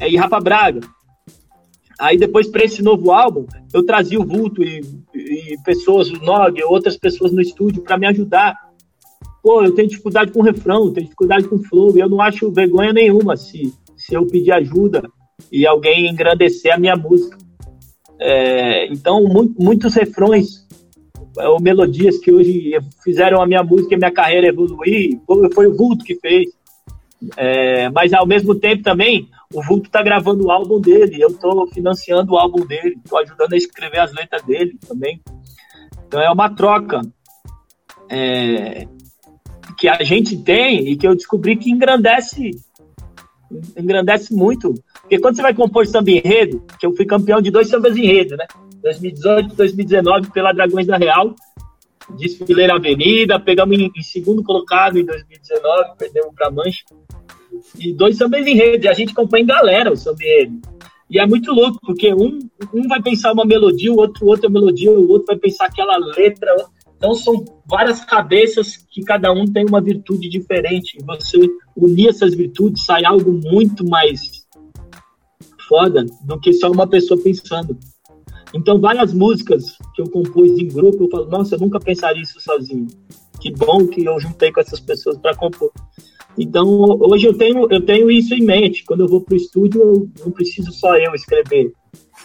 é, 0.00 0.10
e 0.10 0.16
Rafa 0.16 0.40
Braga. 0.40 0.80
Aí 1.98 2.16
depois 2.16 2.46
para 2.46 2.64
esse 2.64 2.80
novo 2.80 3.10
álbum, 3.10 3.44
eu 3.74 3.82
trazia 3.84 4.20
o 4.20 4.24
Vulto 4.24 4.62
e, 4.62 4.80
e 5.14 5.56
pessoas, 5.64 6.08
o 6.10 6.18
Nog, 6.18 6.62
outras 6.64 6.96
pessoas 6.96 7.32
no 7.32 7.40
estúdio 7.40 7.82
para 7.82 7.98
me 7.98 8.06
ajudar. 8.06 8.56
Pô, 9.42 9.64
eu 9.64 9.74
tenho 9.74 9.88
dificuldade 9.88 10.30
com 10.30 10.40
refrão, 10.40 10.92
tenho 10.92 11.06
dificuldade 11.06 11.48
com 11.48 11.58
flow, 11.58 11.96
e 11.96 12.00
eu 12.00 12.08
não 12.08 12.20
acho 12.20 12.52
vergonha 12.52 12.92
nenhuma 12.92 13.36
se, 13.36 13.74
se 13.96 14.14
eu 14.14 14.26
pedir 14.26 14.52
ajuda 14.52 15.02
e 15.50 15.66
alguém 15.66 16.08
engrandecer 16.08 16.72
a 16.72 16.78
minha 16.78 16.94
música. 16.94 17.36
É, 18.20 18.86
então, 18.92 19.24
mu 19.24 19.52
muitos 19.58 19.94
refrões 19.94 20.57
ou 21.36 21.60
melodias 21.60 22.18
que 22.18 22.32
hoje 22.32 22.72
fizeram 23.02 23.40
a 23.40 23.46
minha 23.46 23.62
música 23.62 23.94
e 23.94 23.98
minha 23.98 24.10
carreira 24.10 24.48
evoluir, 24.48 25.20
foi, 25.54 25.66
o 25.66 25.76
Vulto 25.76 26.04
que 26.04 26.14
fez. 26.16 26.46
É, 27.36 27.88
mas 27.90 28.12
ao 28.12 28.26
mesmo 28.26 28.54
tempo 28.54 28.82
também, 28.82 29.28
o 29.52 29.62
Vulto 29.62 29.86
está 29.86 30.02
gravando 30.02 30.46
o 30.46 30.50
álbum 30.50 30.80
dele, 30.80 31.20
eu 31.20 31.28
estou 31.28 31.66
financiando 31.68 32.32
o 32.32 32.38
álbum 32.38 32.64
dele, 32.64 32.96
estou 33.02 33.18
ajudando 33.18 33.52
a 33.52 33.56
escrever 33.56 34.00
as 34.00 34.12
letras 34.12 34.42
dele 34.42 34.78
também. 34.86 35.20
Então 36.06 36.20
é 36.20 36.30
uma 36.30 36.48
troca 36.48 37.00
é, 38.08 38.86
que 39.78 39.88
a 39.88 40.02
gente 40.02 40.36
tem 40.36 40.88
e 40.88 40.96
que 40.96 41.06
eu 41.06 41.14
descobri 41.14 41.56
que 41.56 41.70
engrandece, 41.70 42.50
engrandece 43.76 44.34
muito. 44.34 44.74
Porque 45.00 45.18
quando 45.18 45.36
você 45.36 45.42
vai 45.42 45.54
compor 45.54 45.86
samba 45.86 46.10
enredo, 46.10 46.64
que 46.78 46.86
eu 46.86 46.94
fui 46.94 47.04
campeão 47.06 47.40
de 47.40 47.50
dois 47.50 47.68
sambas 47.68 47.96
enredo, 47.96 48.36
né? 48.36 48.46
2018 48.82 49.52
e 49.52 49.56
2019 49.56 50.30
pela 50.32 50.52
Dragões 50.52 50.86
da 50.86 50.96
Real, 50.96 51.34
desfilei 52.16 52.66
na 52.66 52.76
Avenida, 52.76 53.38
pegamos 53.38 53.78
em, 53.78 53.90
em 53.94 54.02
segundo 54.02 54.42
colocado 54.42 54.98
em 54.98 55.04
2019, 55.04 55.96
perdemos 55.98 56.34
para 56.34 56.50
Mancha. 56.50 56.84
E 57.78 57.92
dois 57.92 58.16
sambas 58.16 58.46
em 58.46 58.54
rede, 58.54 58.88
a 58.88 58.92
gente 58.92 59.12
acompanha 59.12 59.44
em 59.44 59.46
galera 59.46 59.92
o 59.92 59.96
samba. 59.96 60.18
E 61.10 61.18
é 61.18 61.26
muito 61.26 61.52
louco, 61.52 61.78
porque 61.80 62.12
um, 62.12 62.38
um 62.74 62.86
vai 62.86 63.00
pensar 63.02 63.32
uma 63.32 63.44
melodia, 63.44 63.92
o 63.92 63.96
outro 63.96 64.26
outra 64.26 64.50
melodia, 64.50 64.90
o 64.90 65.08
outro 65.08 65.26
vai 65.26 65.36
pensar 65.36 65.66
aquela 65.66 65.96
letra. 65.96 66.54
Então 66.96 67.14
são 67.14 67.44
várias 67.66 68.04
cabeças 68.04 68.76
que 68.76 69.02
cada 69.02 69.32
um 69.32 69.46
tem 69.46 69.64
uma 69.64 69.80
virtude 69.80 70.28
diferente. 70.28 70.98
E 70.98 71.04
você 71.04 71.38
unir 71.76 72.08
essas 72.08 72.34
virtudes 72.34 72.84
sai 72.84 73.04
algo 73.04 73.32
muito 73.32 73.86
mais 73.86 74.46
foda 75.66 76.04
do 76.24 76.40
que 76.40 76.52
só 76.52 76.70
uma 76.70 76.86
pessoa 76.86 77.20
pensando. 77.22 77.78
Então, 78.54 78.80
várias 78.80 79.12
músicas 79.12 79.76
que 79.94 80.02
eu 80.02 80.08
compus 80.08 80.58
em 80.58 80.68
grupo, 80.68 81.04
eu 81.04 81.10
falo, 81.10 81.26
nossa, 81.26 81.54
eu 81.54 81.60
nunca 81.60 81.78
pensaria 81.78 82.22
isso 82.22 82.40
sozinho. 82.40 82.86
Que 83.40 83.52
bom 83.52 83.86
que 83.86 84.04
eu 84.04 84.18
juntei 84.18 84.50
com 84.50 84.60
essas 84.60 84.80
pessoas 84.80 85.18
para 85.18 85.36
compor. 85.36 85.70
Então, 86.36 86.66
hoje 87.00 87.26
eu 87.26 87.34
tenho, 87.34 87.66
eu 87.70 87.84
tenho 87.84 88.10
isso 88.10 88.34
em 88.34 88.42
mente. 88.42 88.84
Quando 88.84 89.00
eu 89.00 89.08
vou 89.08 89.20
para 89.20 89.34
o 89.34 89.36
estúdio, 89.36 89.82
eu 89.82 90.10
não 90.24 90.30
preciso 90.30 90.72
só 90.72 90.96
eu 90.96 91.14
escrever. 91.14 91.72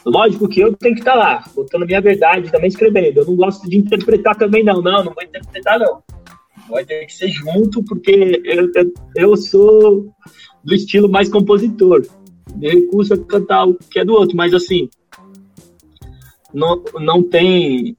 Lógico 0.06 0.48
que 0.48 0.60
eu 0.60 0.76
tenho 0.76 0.95
que 0.95 1.02
estar 1.02 1.14
tá 1.14 1.18
lá, 1.18 1.44
botando 1.56 1.86
minha 1.86 2.02
verdade, 2.02 2.52
também 2.52 2.68
escrevendo. 2.68 3.20
Eu 3.20 3.26
não 3.26 3.36
gosto 3.36 3.68
de 3.70 3.78
interpretar 3.78 4.36
também, 4.36 4.64
não. 4.64 4.82
Não, 4.82 5.04
não 5.04 5.14
vou 5.14 5.24
interpretar, 5.24 5.80
não. 5.80 6.04
Vai 6.70 6.86
ter 6.86 7.06
que 7.06 7.14
ser 7.14 7.30
junto, 7.30 7.84
porque 7.84 8.41
eu, 8.45 8.72
eu, 8.76 8.94
eu 9.16 9.38
sou 9.38 10.14
do 10.64 10.74
estilo 10.76 11.10
mais 11.10 11.30
compositor. 11.30 12.06
Me 12.56 12.70
recuso 12.70 13.16
a 13.16 13.18
cantar 13.18 13.66
o 13.66 13.74
que 13.74 14.00
é 14.00 14.06
do 14.06 14.14
outro, 14.14 14.38
mas 14.38 14.54
assim, 14.54 14.90
não, 16.53 16.84
não 16.99 17.23
tem 17.23 17.95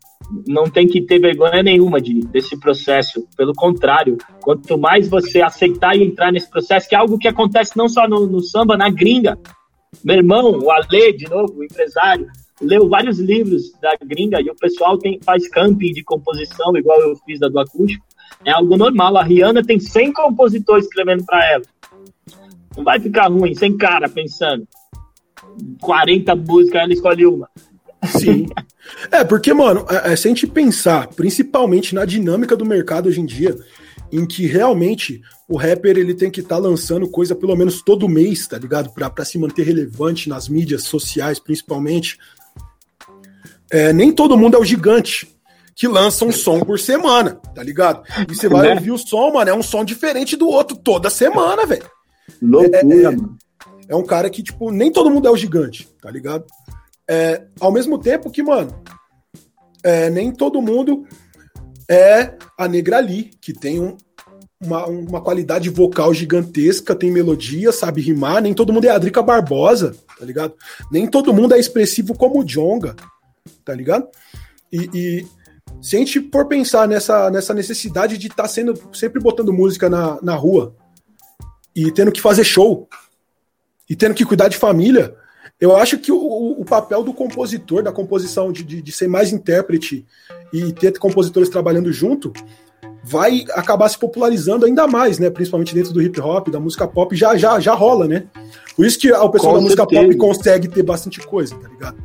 não 0.47 0.65
tem 0.65 0.87
que 0.87 1.03
ter 1.03 1.19
vergonha 1.19 1.63
nenhuma 1.63 2.01
de, 2.01 2.21
desse 2.21 2.59
processo. 2.59 3.27
Pelo 3.37 3.53
contrário, 3.53 4.17
quanto 4.41 4.79
mais 4.79 5.09
você 5.09 5.43
aceitar 5.43 5.97
e 5.97 6.03
entrar 6.03 6.33
nesse 6.33 6.49
processo, 6.49 6.89
que 6.89 6.95
é 6.95 6.99
algo 6.99 7.19
que 7.19 7.29
acontece 7.29 7.77
não 7.77 7.89
só 7.89 8.09
no, 8.09 8.27
no 8.27 8.41
samba, 8.41 8.77
na 8.77 8.89
gringa. 8.89 9.39
Meu 10.03 10.17
irmão, 10.17 10.59
o 10.59 10.71
Ale, 10.71 11.13
de 11.13 11.29
novo, 11.29 11.59
o 11.59 11.65
empresário, 11.65 12.27
leu 12.61 12.89
vários 12.89 13.19
livros 13.19 13.73
da 13.81 13.97
gringa 14.03 14.41
e 14.41 14.51
o 14.51 14.57
pessoal 14.57 14.99
tem, 14.99 15.21
faz 15.23 15.49
camping 15.49 15.93
de 15.93 16.03
composição, 16.03 16.77
igual 16.77 17.01
eu 17.01 17.17
fiz 17.27 17.39
da 17.39 17.49
do 17.49 17.59
acústico. 17.59 18.05
É 18.45 18.51
algo 18.51 18.77
normal. 18.77 19.17
A 19.17 19.23
Rihanna 19.23 19.63
tem 19.63 19.79
100 19.79 20.13
compositores 20.13 20.87
escrevendo 20.87 21.25
para 21.25 21.53
ela. 21.53 21.65
Não 22.77 22.83
vai 22.83 22.99
ficar 22.99 23.29
ruim, 23.29 23.55
sem 23.55 23.77
cara, 23.77 24.09
pensando. 24.09 24.67
40 25.81 26.35
músicas, 26.35 26.83
ela 26.83 26.93
escolhe 26.93 27.27
uma. 27.27 27.49
Sim. 28.07 28.47
É, 29.11 29.25
porque, 29.25 29.53
mano, 29.53 29.87
é, 29.89 30.13
é, 30.13 30.17
se 30.17 30.29
a 30.29 30.31
gente 30.31 30.47
pensar, 30.47 31.09
principalmente 31.09 31.95
na 31.95 32.05
dinâmica 32.05 32.57
do 32.57 32.65
mercado 32.65 33.09
hoje 33.09 33.21
em 33.21 33.27
dia, 33.27 33.57
em 34.13 34.27
que 34.27 34.47
realmente 34.47 35.23
o 35.49 35.57
rapper 35.57 35.97
ele 35.97 36.15
tem 36.15 36.31
que 36.31 36.41
estar 36.41 36.57
tá 36.57 36.61
lançando 36.61 37.09
coisa 37.09 37.35
pelo 37.35 37.57
menos 37.57 37.83
todo 37.83 38.09
mês, 38.09 38.47
tá 38.47 38.59
ligado? 38.59 38.91
Pra, 38.93 39.11
pra 39.11 39.25
se 39.25 39.39
manter 39.39 39.65
relevante 39.65 40.29
nas 40.29 40.49
mídias 40.49 40.85
sociais, 40.85 41.39
principalmente. 41.39 42.19
É, 43.71 43.93
nem 43.93 44.13
todo 44.13 44.37
mundo 44.37 44.57
é 44.57 44.61
o 44.61 44.65
gigante 44.65 45.35
que 45.75 45.89
lança 45.89 46.25
um 46.25 46.33
som 46.33 46.61
por 46.61 46.79
semana, 46.79 47.41
tá 47.55 47.63
ligado? 47.63 48.05
E 48.29 48.35
você 48.35 48.49
vai 48.49 48.69
né? 48.69 48.75
ouvir 48.75 48.93
o 48.93 48.99
som, 48.99 49.33
mano, 49.33 49.51
é 49.51 49.55
um 49.55 49.63
som 49.63 49.85
diferente 49.85 50.37
do 50.37 50.49
outro 50.49 50.77
toda 50.77 51.11
semana, 51.11 51.67
velho. 51.67 51.91
Loucura, 52.41 52.77
é, 52.77 53.03
é, 53.03 53.11
mano. 53.11 53.37
é 53.89 53.97
um 53.97 54.05
cara 54.05 54.31
que, 54.31 54.43
tipo, 54.43 54.71
nem 54.71 54.93
todo 54.93 55.11
mundo 55.11 55.27
é 55.27 55.31
o 55.31 55.37
gigante, 55.37 55.89
tá 56.01 56.11
ligado? 56.11 56.45
É, 57.09 57.45
ao 57.61 57.71
mesmo 57.71 57.99
tempo 57.99 58.31
que, 58.31 58.43
mano, 58.43 58.83
é, 59.83 60.09
nem 60.09 60.33
todo 60.33 60.63
mundo 60.63 61.07
é 61.89 62.35
a 62.59 62.67
Negra 62.67 62.99
Ali, 62.99 63.31
que 63.41 63.53
tem 63.53 63.81
um, 63.81 63.97
uma, 64.61 64.87
uma 64.87 65.21
qualidade 65.21 65.69
vocal 65.69 66.15
gigantesca, 66.15 66.95
tem 66.95 67.11
melodia, 67.11 67.71
sabe 67.71 68.01
rimar. 68.01 68.43
Nem 68.43 68.55
todo 68.55 68.73
mundo 68.73 68.87
é 68.87 68.91
a 68.91 68.99
Drica 68.99 69.23
Barbosa, 69.23 69.95
tá 70.19 70.25
ligado? 70.25 70.55
Nem 70.91 71.07
todo 71.07 71.35
mundo 71.35 71.55
é 71.55 71.59
expressivo 71.59 72.17
como 72.17 72.41
o 72.41 72.45
Jonga, 72.45 72.97
tá 73.65 73.75
ligado? 73.75 74.09
E, 74.73 74.91
e 74.95 75.27
se 75.83 75.97
a 75.97 75.99
gente 75.99 76.31
for 76.33 76.47
pensar 76.47 76.89
nessa, 76.89 77.31
nessa 77.31 77.53
necessidade 77.53 78.17
de 78.17 78.29
estar 78.29 78.45
tá 78.45 78.49
sendo 78.49 78.75
sempre 78.93 79.21
botando 79.21 79.53
música 79.53 79.91
na, 79.91 80.19
na 80.23 80.35
rua 80.35 80.75
e 81.77 81.91
tendo 81.93 82.13
que 82.13 82.21
fazer 82.21 82.45
show 82.45 82.89
e 83.89 83.95
tendo 83.95 84.15
que 84.15 84.25
cuidar 84.25 84.49
de 84.49 84.57
família, 84.57 85.15
eu 85.61 85.77
acho 85.77 85.99
que 85.99 86.11
o, 86.11 86.61
o 86.61 86.65
papel 86.65 87.03
do 87.03 87.15
compositor, 87.15 87.83
da 87.83 87.93
composição, 87.93 88.53
de, 88.53 88.63
de, 88.63 88.83
de, 88.83 88.93
ser 88.93 89.09
mais 89.09 89.33
intérprete 89.33 90.05
e 90.53 90.73
ter 90.73 90.99
compositores 90.99 91.49
trabalhando 91.49 91.93
junto, 91.93 92.33
vai 93.03 93.45
acabar 93.53 93.89
se 93.89 93.99
popularizando 93.99 94.67
ainda 94.67 94.87
mais, 94.87 95.19
né? 95.19 95.31
Principalmente 95.31 95.75
dentro 95.75 95.93
do 95.93 96.03
hip 96.03 96.21
hop, 96.21 96.49
da 96.49 96.59
música 96.59 96.89
pop, 96.89 97.15
já 97.15 97.37
já 97.37 97.61
já 97.61 97.75
rola, 97.75 98.09
né? 98.09 98.25
Por 98.77 98.85
isso 98.85 98.99
que 98.99 99.13
o 99.13 99.31
pessoal 99.31 99.53
Com 99.53 99.59
da 99.59 99.65
música 99.65 99.87
pop 99.87 100.17
consegue 100.17 100.69
ter 100.69 100.83
bastante 100.83 101.21
coisa, 101.21 101.55
tá 101.55 101.69
ligado? 101.69 101.97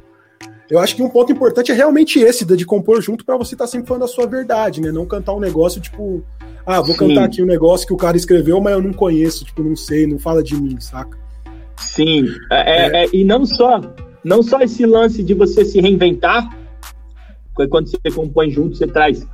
Eu 0.69 0.77
acho 0.77 0.95
que 0.95 1.01
um 1.01 1.09
ponto 1.09 1.31
importante 1.31 1.71
é 1.71 1.75
realmente 1.75 2.19
esse, 2.19 2.45
de 2.45 2.65
compor 2.65 3.01
junto 3.01 3.25
para 3.25 3.35
você 3.35 3.55
estar 3.55 3.65
tá 3.65 3.71
sempre 3.71 3.87
falando 3.87 4.03
a 4.03 4.07
sua 4.07 4.27
verdade, 4.27 4.79
né? 4.79 4.91
Não 4.91 5.05
cantar 5.05 5.33
um 5.33 5.39
negócio 5.39 5.81
tipo, 5.81 6.23
ah, 6.63 6.79
vou 6.79 6.93
Sim. 6.93 7.07
cantar 7.07 7.23
aqui 7.23 7.41
um 7.41 7.47
negócio 7.47 7.87
que 7.87 7.93
o 7.93 7.97
cara 7.97 8.15
escreveu, 8.15 8.61
mas 8.61 8.73
eu 8.73 8.81
não 8.81 8.93
conheço, 8.93 9.43
tipo, 9.43 9.63
não 9.63 9.75
sei, 9.75 10.05
não 10.05 10.19
fala 10.19 10.43
de 10.43 10.55
mim, 10.55 10.79
saca? 10.79 11.17
Sim, 11.79 12.27
é, 12.51 13.01
é. 13.01 13.05
É, 13.05 13.09
e 13.13 13.23
não 13.23 13.45
só, 13.45 13.81
não 14.23 14.43
só 14.43 14.59
esse 14.59 14.85
lance 14.85 15.23
de 15.23 15.33
você 15.33 15.63
se 15.63 15.79
reinventar, 15.79 16.57
quando 17.53 17.89
você 17.89 18.11
compõe 18.13 18.49
junto, 18.51 18.77
você 18.77 18.87
traz, 18.87 19.27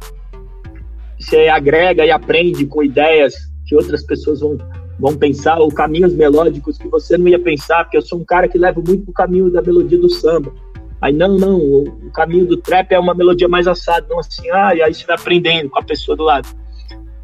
você 1.19 1.47
agrega 1.47 2.05
e 2.05 2.11
aprende 2.11 2.65
com 2.65 2.84
ideias 2.84 3.35
que 3.65 3.76
outras 3.76 4.03
pessoas 4.03 4.39
vão, 4.39 4.57
vão 4.99 5.15
pensar, 5.15 5.59
ou 5.59 5.69
caminhos 5.69 6.13
melódicos 6.13 6.77
que 6.77 6.88
você 6.88 7.17
não 7.17 7.27
ia 7.27 7.39
pensar, 7.39 7.84
porque 7.84 7.97
eu 7.97 8.01
sou 8.01 8.19
um 8.19 8.26
cara 8.26 8.47
que 8.47 8.57
leva 8.57 8.81
muito 8.85 9.05
pro 9.05 9.13
caminho 9.13 9.49
da 9.49 9.61
melodia 9.61 9.97
do 9.97 10.09
samba. 10.09 10.53
Aí, 11.01 11.13
não, 11.13 11.38
não, 11.38 11.57
o, 11.57 12.11
caminho 12.11 12.45
do 12.45 12.57
trap 12.57 12.91
é 12.91 12.99
uma 12.99 13.13
melodia 13.13 13.47
mais 13.47 13.67
assada, 13.67 14.07
não 14.09 14.19
assim, 14.19 14.49
ah, 14.51 14.73
e 14.73 14.81
aí 14.81 14.93
você 14.93 15.05
vai 15.05 15.15
aprendendo 15.15 15.69
com 15.69 15.80
a 15.80 15.84
pessoa 15.84 16.15
do 16.15 16.23
lado. 16.23 16.47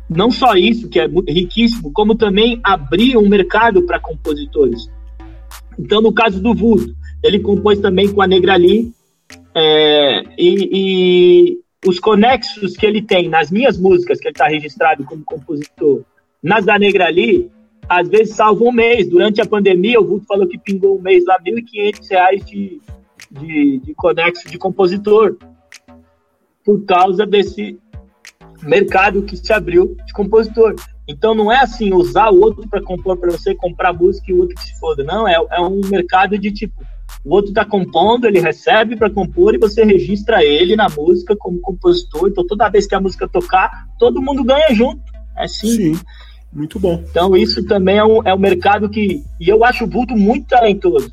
Não 0.09 0.29
só 0.29 0.55
isso, 0.55 0.89
que 0.89 0.99
é 0.99 1.07
riquíssimo, 1.27 1.91
como 1.93 2.15
também 2.15 2.59
abrir 2.63 3.15
um 3.17 3.29
mercado 3.29 3.83
para 3.83 3.99
compositores. 3.99 4.89
Então, 5.81 5.99
no 5.99 6.13
caso 6.13 6.39
do 6.39 6.53
Vulto, 6.53 6.95
ele 7.23 7.39
compôs 7.39 7.79
também 7.79 8.07
com 8.11 8.21
a 8.21 8.27
Negrali, 8.27 8.93
é, 9.55 10.23
e, 10.37 10.69
e, 10.71 11.59
os 11.85 11.99
conexos 11.99 12.77
que 12.77 12.85
ele 12.85 13.01
tem 13.01 13.27
nas 13.27 13.49
minhas 13.49 13.79
músicas, 13.79 14.19
que 14.19 14.27
ele 14.27 14.33
está 14.33 14.47
registrado 14.47 15.03
como 15.03 15.25
compositor, 15.25 16.03
nas 16.41 16.65
da 16.65 16.77
Negrali, 16.77 17.49
às 17.89 18.07
vezes 18.07 18.35
salvam 18.35 18.67
um 18.67 18.71
mês. 18.71 19.09
Durante 19.09 19.41
a 19.41 19.45
pandemia, 19.45 19.99
o 19.99 20.05
Vulto 20.05 20.25
falou 20.27 20.47
que 20.47 20.59
pingou 20.59 20.99
um 20.99 21.01
mês 21.01 21.25
lá, 21.25 21.37
R$ 21.43 21.51
1.500 21.51 22.45
de, 22.45 22.81
de, 23.31 23.79
de 23.79 23.93
conexo 23.95 24.47
de 24.47 24.57
compositor, 24.59 25.35
por 26.63 26.85
causa 26.85 27.25
desse 27.25 27.79
mercado 28.61 29.23
que 29.23 29.35
se 29.35 29.51
abriu 29.51 29.97
de 30.05 30.13
compositor. 30.13 30.75
Então 31.07 31.33
não 31.33 31.51
é 31.51 31.57
assim, 31.57 31.93
usar 31.93 32.29
o 32.29 32.39
outro 32.39 32.67
para 32.69 32.81
compor 32.81 33.17
para 33.17 33.31
você 33.31 33.53
comprar 33.55 33.93
música 33.93 34.25
e 34.29 34.33
o 34.33 34.39
outro 34.39 34.55
que 34.55 34.63
se 34.63 34.79
foda. 34.79 35.03
Não, 35.03 35.27
é, 35.27 35.33
é 35.33 35.61
um 35.61 35.81
mercado 35.87 36.37
de 36.37 36.51
tipo, 36.51 36.81
o 37.23 37.33
outro 37.33 37.51
está 37.51 37.65
compondo, 37.65 38.25
ele 38.25 38.39
recebe 38.39 38.95
para 38.95 39.09
compor 39.09 39.53
e 39.53 39.59
você 39.59 39.83
registra 39.83 40.43
ele 40.43 40.75
na 40.75 40.87
música 40.89 41.35
como 41.35 41.59
compositor. 41.59 42.29
Então 42.29 42.45
toda 42.45 42.69
vez 42.69 42.87
que 42.87 42.95
a 42.95 43.01
música 43.01 43.27
tocar, 43.27 43.87
todo 43.99 44.21
mundo 44.21 44.43
ganha 44.43 44.73
junto. 44.73 45.01
É 45.37 45.45
assim. 45.45 45.95
Sim, 45.95 45.99
muito 46.51 46.79
bom. 46.79 47.03
Então 47.09 47.35
isso 47.35 47.63
também 47.65 47.97
é 47.97 48.03
um, 48.03 48.21
é 48.23 48.33
um 48.33 48.39
mercado 48.39 48.89
que. 48.89 49.23
E 49.39 49.49
eu 49.49 49.63
acho 49.63 49.85
o 49.85 49.89
Vulto 49.89 50.15
muito 50.15 50.47
talentoso. 50.47 51.11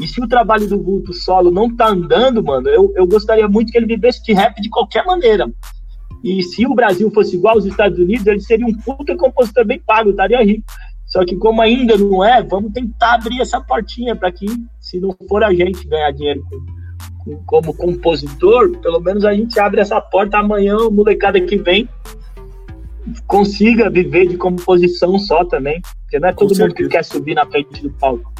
E 0.00 0.08
se 0.08 0.20
o 0.20 0.28
trabalho 0.28 0.68
do 0.68 0.82
Vulto 0.82 1.12
solo 1.12 1.50
não 1.50 1.74
tá 1.74 1.88
andando, 1.88 2.42
mano, 2.42 2.68
eu, 2.68 2.92
eu 2.96 3.06
gostaria 3.06 3.46
muito 3.46 3.70
que 3.70 3.78
ele 3.78 3.86
vivesse 3.86 4.22
de 4.24 4.32
rap 4.32 4.60
de 4.60 4.68
qualquer 4.68 5.04
maneira. 5.04 5.48
E 6.24 6.42
se 6.42 6.66
o 6.66 6.74
Brasil 6.74 7.10
fosse 7.10 7.36
igual 7.36 7.56
aos 7.56 7.66
Estados 7.66 7.98
Unidos, 7.98 8.26
ele 8.26 8.40
seria 8.40 8.66
um 8.66 8.72
puta 8.72 9.14
compositor 9.14 9.66
bem 9.66 9.78
pago, 9.78 10.08
estaria 10.08 10.42
rico. 10.42 10.64
Só 11.04 11.22
que 11.22 11.36
como 11.36 11.60
ainda 11.60 11.98
não 11.98 12.24
é, 12.24 12.42
vamos 12.42 12.72
tentar 12.72 13.16
abrir 13.16 13.42
essa 13.42 13.60
portinha 13.60 14.16
para 14.16 14.32
que, 14.32 14.46
se 14.80 14.98
não 14.98 15.14
for 15.28 15.44
a 15.44 15.52
gente 15.52 15.86
ganhar 15.86 16.10
dinheiro 16.12 16.42
com, 16.48 17.36
com, 17.36 17.44
como 17.44 17.74
compositor, 17.74 18.78
pelo 18.78 19.00
menos 19.00 19.22
a 19.26 19.34
gente 19.34 19.60
abre 19.60 19.82
essa 19.82 20.00
porta 20.00 20.38
amanhã, 20.38 20.78
o 20.78 20.90
molecada 20.90 21.38
que 21.38 21.58
vem 21.58 21.86
consiga 23.26 23.90
viver 23.90 24.26
de 24.26 24.38
composição 24.38 25.18
só 25.18 25.44
também. 25.44 25.82
Porque 26.00 26.18
não 26.18 26.28
é 26.28 26.32
todo 26.32 26.58
mundo 26.58 26.74
que 26.74 26.88
quer 26.88 27.04
subir 27.04 27.34
na 27.34 27.44
frente 27.44 27.82
do 27.82 27.90
palco. 27.90 28.32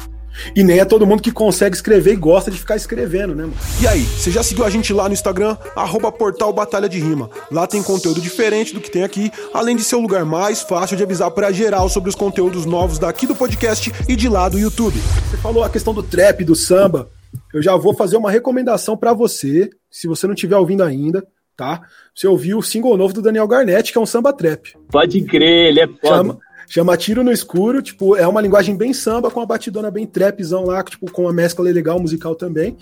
E 0.55 0.63
nem 0.63 0.79
é 0.79 0.85
todo 0.85 1.05
mundo 1.05 1.21
que 1.21 1.31
consegue 1.31 1.75
escrever 1.75 2.13
e 2.13 2.15
gosta 2.15 2.51
de 2.51 2.57
ficar 2.57 2.75
escrevendo, 2.75 3.35
né, 3.35 3.43
mano? 3.43 3.55
E 3.81 3.87
aí, 3.87 4.01
você 4.01 4.31
já 4.31 4.43
seguiu 4.43 4.65
a 4.65 4.69
gente 4.69 4.93
lá 4.93 5.07
no 5.07 5.13
Instagram, 5.13 5.57
arroba 5.75 6.11
portal 6.11 6.51
Batalha 6.53 6.89
de 6.89 6.99
Rima. 6.99 7.29
Lá 7.51 7.67
tem 7.67 7.81
conteúdo 7.81 8.21
diferente 8.21 8.73
do 8.73 8.81
que 8.81 8.91
tem 8.91 9.03
aqui, 9.03 9.31
além 9.53 9.75
de 9.75 9.83
ser 9.83 9.95
o 9.95 10.01
lugar 10.01 10.25
mais 10.25 10.61
fácil 10.61 10.97
de 10.97 11.03
avisar 11.03 11.31
para 11.31 11.51
geral 11.51 11.89
sobre 11.89 12.09
os 12.09 12.15
conteúdos 12.15 12.65
novos 12.65 12.99
daqui 12.99 13.25
do 13.25 13.35
podcast 13.35 13.91
e 14.07 14.15
de 14.15 14.29
lá 14.29 14.49
do 14.49 14.59
YouTube. 14.59 14.99
Você 15.29 15.37
falou 15.37 15.63
a 15.63 15.69
questão 15.69 15.93
do 15.93 16.03
trap, 16.03 16.43
do 16.43 16.55
samba. 16.55 17.09
Eu 17.53 17.61
já 17.61 17.75
vou 17.75 17.93
fazer 17.93 18.17
uma 18.17 18.31
recomendação 18.31 18.95
para 18.95 19.13
você, 19.13 19.69
se 19.89 20.07
você 20.07 20.27
não 20.27 20.33
estiver 20.33 20.57
ouvindo 20.57 20.83
ainda, 20.83 21.25
tá? 21.55 21.81
Você 22.13 22.27
ouviu 22.27 22.57
o 22.57 22.63
single 22.63 22.97
novo 22.97 23.13
do 23.13 23.21
Daniel 23.21 23.47
Garnett, 23.47 23.91
que 23.91 23.97
é 23.97 24.01
um 24.01 24.05
samba 24.05 24.33
trap. 24.33 24.73
Pode 24.89 25.21
crer, 25.23 25.69
ele 25.69 25.79
é 25.79 25.87
foda. 25.87 26.07
Chama, 26.07 26.39
Chama 26.67 26.97
Tiro 26.97 27.23
no 27.23 27.31
Escuro, 27.31 27.81
tipo, 27.81 28.15
é 28.15 28.27
uma 28.27 28.41
linguagem 28.41 28.75
bem 28.75 28.93
samba, 28.93 29.31
com 29.31 29.41
a 29.41 29.45
batidona 29.45 29.91
bem 29.91 30.05
trapzão 30.05 30.65
lá, 30.65 30.83
tipo, 30.83 31.11
com 31.11 31.27
a 31.27 31.33
mescla 31.33 31.65
legal 31.65 31.99
musical 31.99 32.35
também. 32.35 32.75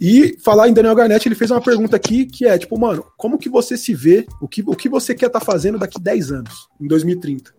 E 0.00 0.36
falar 0.42 0.68
em 0.68 0.72
Daniel 0.72 0.94
Garnett, 0.94 1.26
ele 1.28 1.34
fez 1.34 1.50
uma 1.50 1.60
pergunta 1.60 1.96
aqui 1.96 2.24
que 2.26 2.46
é, 2.46 2.56
tipo, 2.56 2.78
mano, 2.78 3.04
como 3.16 3.38
que 3.38 3.48
você 3.48 3.76
se 3.76 3.94
vê, 3.94 4.26
o 4.40 4.48
que, 4.48 4.62
o 4.66 4.74
que 4.74 4.88
você 4.88 5.14
quer 5.14 5.26
estar 5.26 5.40
tá 5.40 5.44
fazendo 5.44 5.78
daqui 5.78 6.00
10 6.00 6.32
anos, 6.32 6.68
em 6.80 6.86
2030? 6.86 7.52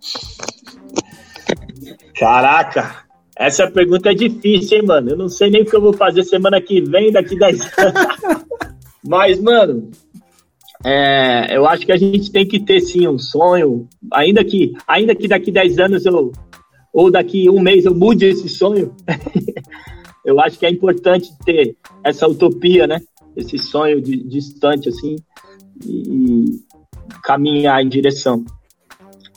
Caraca, 2.17 3.05
essa 3.37 3.69
pergunta 3.69 4.11
é 4.11 4.13
difícil, 4.13 4.77
hein, 4.77 4.85
mano? 4.85 5.11
Eu 5.11 5.17
não 5.17 5.29
sei 5.29 5.49
nem 5.49 5.63
o 5.63 5.65
que 5.65 5.75
eu 5.75 5.81
vou 5.81 5.93
fazer 5.93 6.23
semana 6.23 6.61
que 6.61 6.81
vem, 6.81 7.11
daqui 7.11 7.37
10 7.37 7.59
anos. 7.61 8.45
Mas, 9.07 9.39
mano, 9.39 9.91
é, 10.83 11.55
eu 11.55 11.65
acho 11.67 11.85
que 11.85 11.91
a 11.91 11.97
gente 11.97 12.31
tem 12.31 12.47
que 12.47 12.59
ter 12.59 12.81
sim 12.81 13.07
um 13.07 13.17
sonho, 13.17 13.87
ainda 14.11 14.43
que, 14.43 14.73
ainda 14.87 15.15
que 15.15 15.27
daqui 15.27 15.51
10 15.51 15.79
anos 15.79 16.05
eu, 16.05 16.31
ou 16.93 17.11
daqui 17.11 17.49
um 17.49 17.59
mês 17.59 17.85
eu 17.85 17.95
mude 17.95 18.25
esse 18.25 18.49
sonho. 18.49 18.93
eu 20.25 20.39
acho 20.39 20.57
que 20.57 20.65
é 20.65 20.69
importante 20.69 21.29
ter 21.45 21.75
essa 22.03 22.27
utopia, 22.27 22.87
né? 22.87 23.01
Esse 23.35 23.57
sonho 23.57 24.01
de, 24.01 24.17
distante 24.23 24.89
assim 24.89 25.17
e 25.85 26.45
caminhar 27.23 27.83
em 27.83 27.89
direção. 27.89 28.43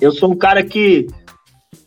Eu 0.01 0.13
sou 0.13 0.31
um 0.31 0.37
cara 0.37 0.63
que, 0.63 1.09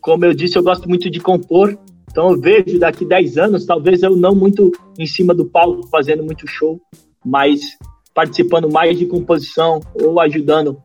como 0.00 0.24
eu 0.24 0.34
disse, 0.34 0.58
eu 0.58 0.62
gosto 0.62 0.88
muito 0.88 1.10
de 1.10 1.20
compor. 1.20 1.78
Então 2.10 2.32
eu 2.32 2.40
vejo 2.40 2.78
daqui 2.78 3.06
10 3.06 3.38
anos, 3.38 3.64
talvez 3.64 4.02
eu 4.02 4.14
não 4.14 4.34
muito 4.34 4.70
em 4.98 5.06
cima 5.06 5.32
do 5.32 5.46
palco 5.46 5.86
fazendo 5.88 6.22
muito 6.22 6.46
show, 6.46 6.78
mas 7.24 7.78
participando 8.14 8.70
mais 8.70 8.98
de 8.98 9.06
composição 9.06 9.80
ou 9.94 10.20
ajudando 10.20 10.82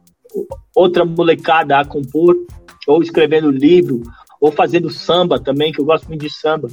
outra 0.75 1.03
molecada 1.03 1.79
a 1.79 1.85
compor, 1.85 2.35
ou 2.87 3.01
escrevendo 3.01 3.51
livro, 3.51 4.01
ou 4.39 4.51
fazendo 4.51 4.89
samba 4.89 5.39
também, 5.39 5.71
que 5.71 5.81
eu 5.81 5.85
gosto 5.85 6.07
muito 6.07 6.21
de 6.21 6.33
samba. 6.33 6.69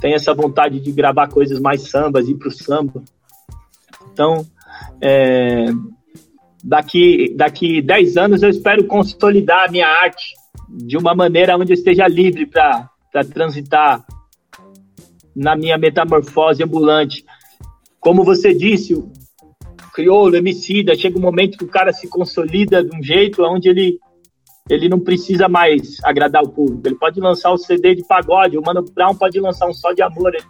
Tenho 0.00 0.14
essa 0.14 0.32
vontade 0.32 0.80
de 0.80 0.92
gravar 0.92 1.28
coisas 1.28 1.60
mais 1.60 1.90
sambas, 1.90 2.28
ir 2.28 2.36
pro 2.36 2.50
samba. 2.50 3.02
Então, 4.12 4.46
é, 5.00 5.66
daqui, 6.62 7.34
daqui 7.36 7.82
10 7.82 8.16
anos 8.16 8.42
eu 8.42 8.50
espero 8.50 8.84
consolidar 8.84 9.68
a 9.68 9.70
minha 9.70 9.86
arte 9.86 10.34
de 10.68 10.96
uma 10.96 11.14
maneira 11.14 11.56
onde 11.56 11.72
eu 11.72 11.74
esteja 11.74 12.06
livre 12.06 12.46
para 12.46 12.88
transitar 13.32 14.04
na 15.34 15.56
minha 15.56 15.78
metamorfose 15.78 16.62
ambulante. 16.62 17.24
Como 18.00 18.24
você 18.24 18.54
disse, 18.54 18.94
crioulo, 19.98 20.36
emicida, 20.36 20.94
chega 20.94 21.18
um 21.18 21.20
momento 21.20 21.58
que 21.58 21.64
o 21.64 21.68
cara 21.68 21.92
se 21.92 22.06
consolida 22.06 22.84
de 22.84 22.96
um 22.96 23.02
jeito 23.02 23.42
onde 23.42 23.68
ele 23.68 23.98
ele 24.70 24.88
não 24.88 25.00
precisa 25.00 25.48
mais 25.48 25.96
agradar 26.04 26.42
o 26.44 26.50
público. 26.50 26.86
Ele 26.86 26.94
pode 26.94 27.18
lançar 27.20 27.50
o 27.50 27.56
CD 27.56 27.94
de 27.94 28.06
pagode, 28.06 28.56
o 28.56 28.62
Mano 28.62 28.84
Brown 28.94 29.14
pode 29.14 29.40
lançar 29.40 29.66
um 29.66 29.72
só 29.72 29.92
de 29.92 30.02
amor. 30.02 30.32
Ele, 30.34 30.44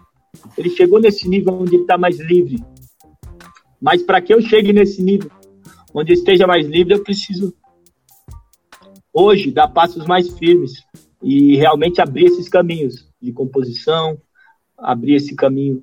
ele 0.59 0.71
chegou 0.71 1.01
nesse 1.01 1.29
nível 1.29 1.55
onde 1.55 1.77
ele 1.77 1.83
está 1.83 1.97
mais 1.97 2.19
livre. 2.19 2.63
Mas 3.81 4.03
para 4.03 4.21
que 4.21 4.35
eu 4.35 4.43
chegue 4.43 4.73
nesse 4.73 5.01
nível 5.03 5.31
onde 5.95 6.13
esteja 6.13 6.49
mais 6.49 6.67
livre, 6.67 6.95
eu 6.95 7.03
preciso 7.03 7.55
hoje 9.15 9.53
dar 9.53 9.69
passos 9.69 10.05
mais 10.05 10.29
firmes 10.37 10.73
e 11.23 11.57
realmente 11.57 12.03
abrir 12.03 12.27
esses 12.27 12.49
caminhos. 12.49 13.09
de 13.23 13.33
composição, 13.33 14.21
abrir 14.77 15.15
esse 15.15 15.35
caminho 15.35 15.83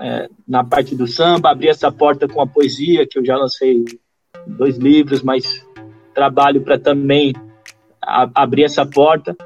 é, 0.00 0.28
na 0.48 0.64
parte 0.64 0.96
do 0.96 1.06
samba, 1.06 1.50
abrir 1.50 1.68
essa 1.68 1.92
porta 1.92 2.26
com 2.26 2.40
a 2.40 2.46
poesia, 2.46 3.06
que 3.06 3.18
eu 3.18 3.24
já 3.24 3.36
lancei 3.36 3.84
dois 4.46 4.78
livros, 4.78 5.22
mas 5.22 5.66
trabalho 6.14 6.62
para 6.62 6.78
também 6.78 7.34
a, 8.02 8.28
abrir 8.34 8.64
essa 8.64 8.86
porta. 8.86 9.36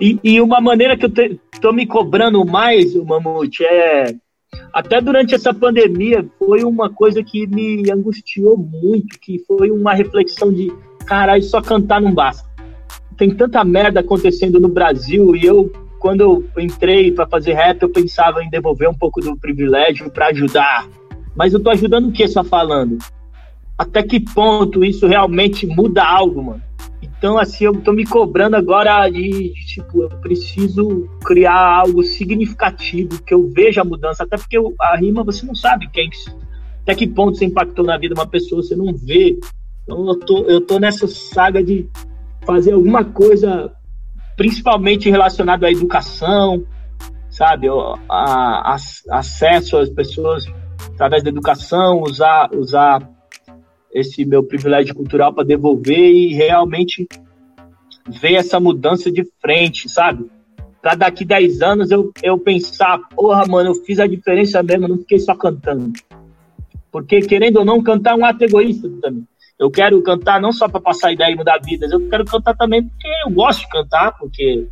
E, 0.00 0.18
e, 0.24 0.40
uma 0.40 0.60
maneira 0.60 0.96
que 0.96 1.04
eu 1.04 1.38
estou 1.52 1.72
me 1.72 1.86
cobrando 1.86 2.44
mais, 2.44 2.94
Mamute, 2.94 3.64
é. 3.64 4.14
Até 4.72 5.00
durante 5.00 5.34
essa 5.34 5.52
pandemia, 5.52 6.26
foi 6.38 6.64
uma 6.64 6.88
coisa 6.88 7.22
que 7.22 7.46
me 7.46 7.90
angustiou 7.90 8.56
muito, 8.56 9.18
que 9.20 9.38
foi 9.46 9.70
uma 9.70 9.92
reflexão 9.92 10.52
de, 10.52 10.72
caralho, 11.04 11.42
só 11.42 11.60
cantar 11.60 12.00
não 12.00 12.14
basta. 12.14 12.48
Tem 13.16 13.34
tanta 13.34 13.62
merda 13.64 14.00
acontecendo 14.00 14.58
no 14.58 14.68
Brasil 14.68 15.36
e 15.36 15.44
eu 15.44 15.70
quando 15.98 16.20
eu 16.20 16.48
entrei 16.58 17.12
para 17.12 17.26
fazer 17.26 17.54
rap, 17.54 17.82
eu 17.82 17.88
pensava 17.88 18.42
em 18.42 18.50
devolver 18.50 18.88
um 18.88 18.94
pouco 18.94 19.20
do 19.20 19.36
privilégio 19.36 20.10
para 20.10 20.28
ajudar. 20.28 20.86
Mas 21.34 21.52
eu 21.52 21.60
tô 21.60 21.70
ajudando 21.70 22.08
o 22.08 22.12
que 22.12 22.26
só 22.26 22.42
falando? 22.42 22.98
Até 23.76 24.02
que 24.02 24.18
ponto 24.18 24.84
isso 24.84 25.06
realmente 25.06 25.66
muda 25.66 26.04
algo, 26.04 26.42
mano? 26.42 26.62
Então, 27.00 27.38
assim, 27.38 27.64
eu 27.64 27.74
tô 27.80 27.92
me 27.92 28.04
cobrando 28.04 28.56
agora 28.56 29.08
de, 29.08 29.52
tipo, 29.66 30.02
eu 30.02 30.08
preciso 30.08 31.08
criar 31.24 31.80
algo 31.80 32.02
significativo, 32.02 33.22
que 33.22 33.34
eu 33.34 33.48
veja 33.48 33.82
a 33.82 33.84
mudança, 33.84 34.24
até 34.24 34.36
porque 34.36 34.56
a 34.80 34.96
rima 34.96 35.24
você 35.24 35.44
não 35.44 35.54
sabe 35.54 35.88
quem, 35.92 36.10
até 36.82 36.94
que 36.94 37.06
ponto 37.06 37.36
você 37.36 37.44
impactou 37.44 37.84
na 37.84 37.98
vida 37.98 38.14
de 38.14 38.20
uma 38.20 38.26
pessoa, 38.26 38.62
você 38.62 38.74
não 38.74 38.94
vê. 38.94 39.38
Então, 39.82 40.08
eu 40.08 40.18
tô, 40.20 40.44
eu 40.44 40.60
tô 40.60 40.78
nessa 40.78 41.06
saga 41.06 41.62
de 41.62 41.88
fazer 42.44 42.72
alguma 42.72 43.04
coisa 43.04 43.72
principalmente 44.38 45.10
relacionado 45.10 45.64
à 45.64 45.70
educação, 45.70 46.64
sabe, 47.28 47.66
a, 47.68 48.72
a, 48.72 48.76
acesso 49.10 49.76
às 49.76 49.90
pessoas 49.90 50.46
através 50.94 51.24
da 51.24 51.28
educação, 51.28 52.00
usar, 52.02 52.48
usar 52.54 53.02
esse 53.92 54.24
meu 54.24 54.44
privilégio 54.44 54.94
cultural 54.94 55.34
para 55.34 55.44
devolver 55.44 56.12
e 56.12 56.34
realmente 56.34 57.08
ver 58.08 58.34
essa 58.34 58.60
mudança 58.60 59.10
de 59.10 59.28
frente, 59.42 59.88
sabe? 59.88 60.30
Para 60.80 60.94
daqui 60.94 61.24
10 61.24 61.60
anos 61.60 61.90
eu, 61.90 62.12
eu 62.22 62.38
pensar, 62.38 63.00
porra, 63.16 63.44
mano, 63.44 63.70
eu 63.70 63.74
fiz 63.84 63.98
a 63.98 64.06
diferença 64.06 64.62
mesmo, 64.62 64.86
não 64.86 64.98
fiquei 64.98 65.18
só 65.18 65.34
cantando. 65.34 65.92
Porque, 66.92 67.20
querendo 67.22 67.58
ou 67.58 67.64
não, 67.64 67.82
cantar 67.82 68.12
é 68.12 68.14
um 68.14 68.24
ato 68.24 68.44
egoísta 68.44 68.88
também. 69.02 69.26
Eu 69.58 69.70
quero 69.70 70.00
cantar 70.02 70.40
não 70.40 70.52
só 70.52 70.68
para 70.68 70.80
passar 70.80 71.12
ideia 71.12 71.32
e 71.32 71.36
mudar 71.36 71.58
vidas, 71.64 71.90
eu 71.90 72.08
quero 72.08 72.24
cantar 72.24 72.54
também 72.56 72.84
porque 72.84 73.08
eu 73.26 73.30
gosto 73.30 73.60
de 73.60 73.68
cantar, 73.68 74.16
porque 74.16 74.68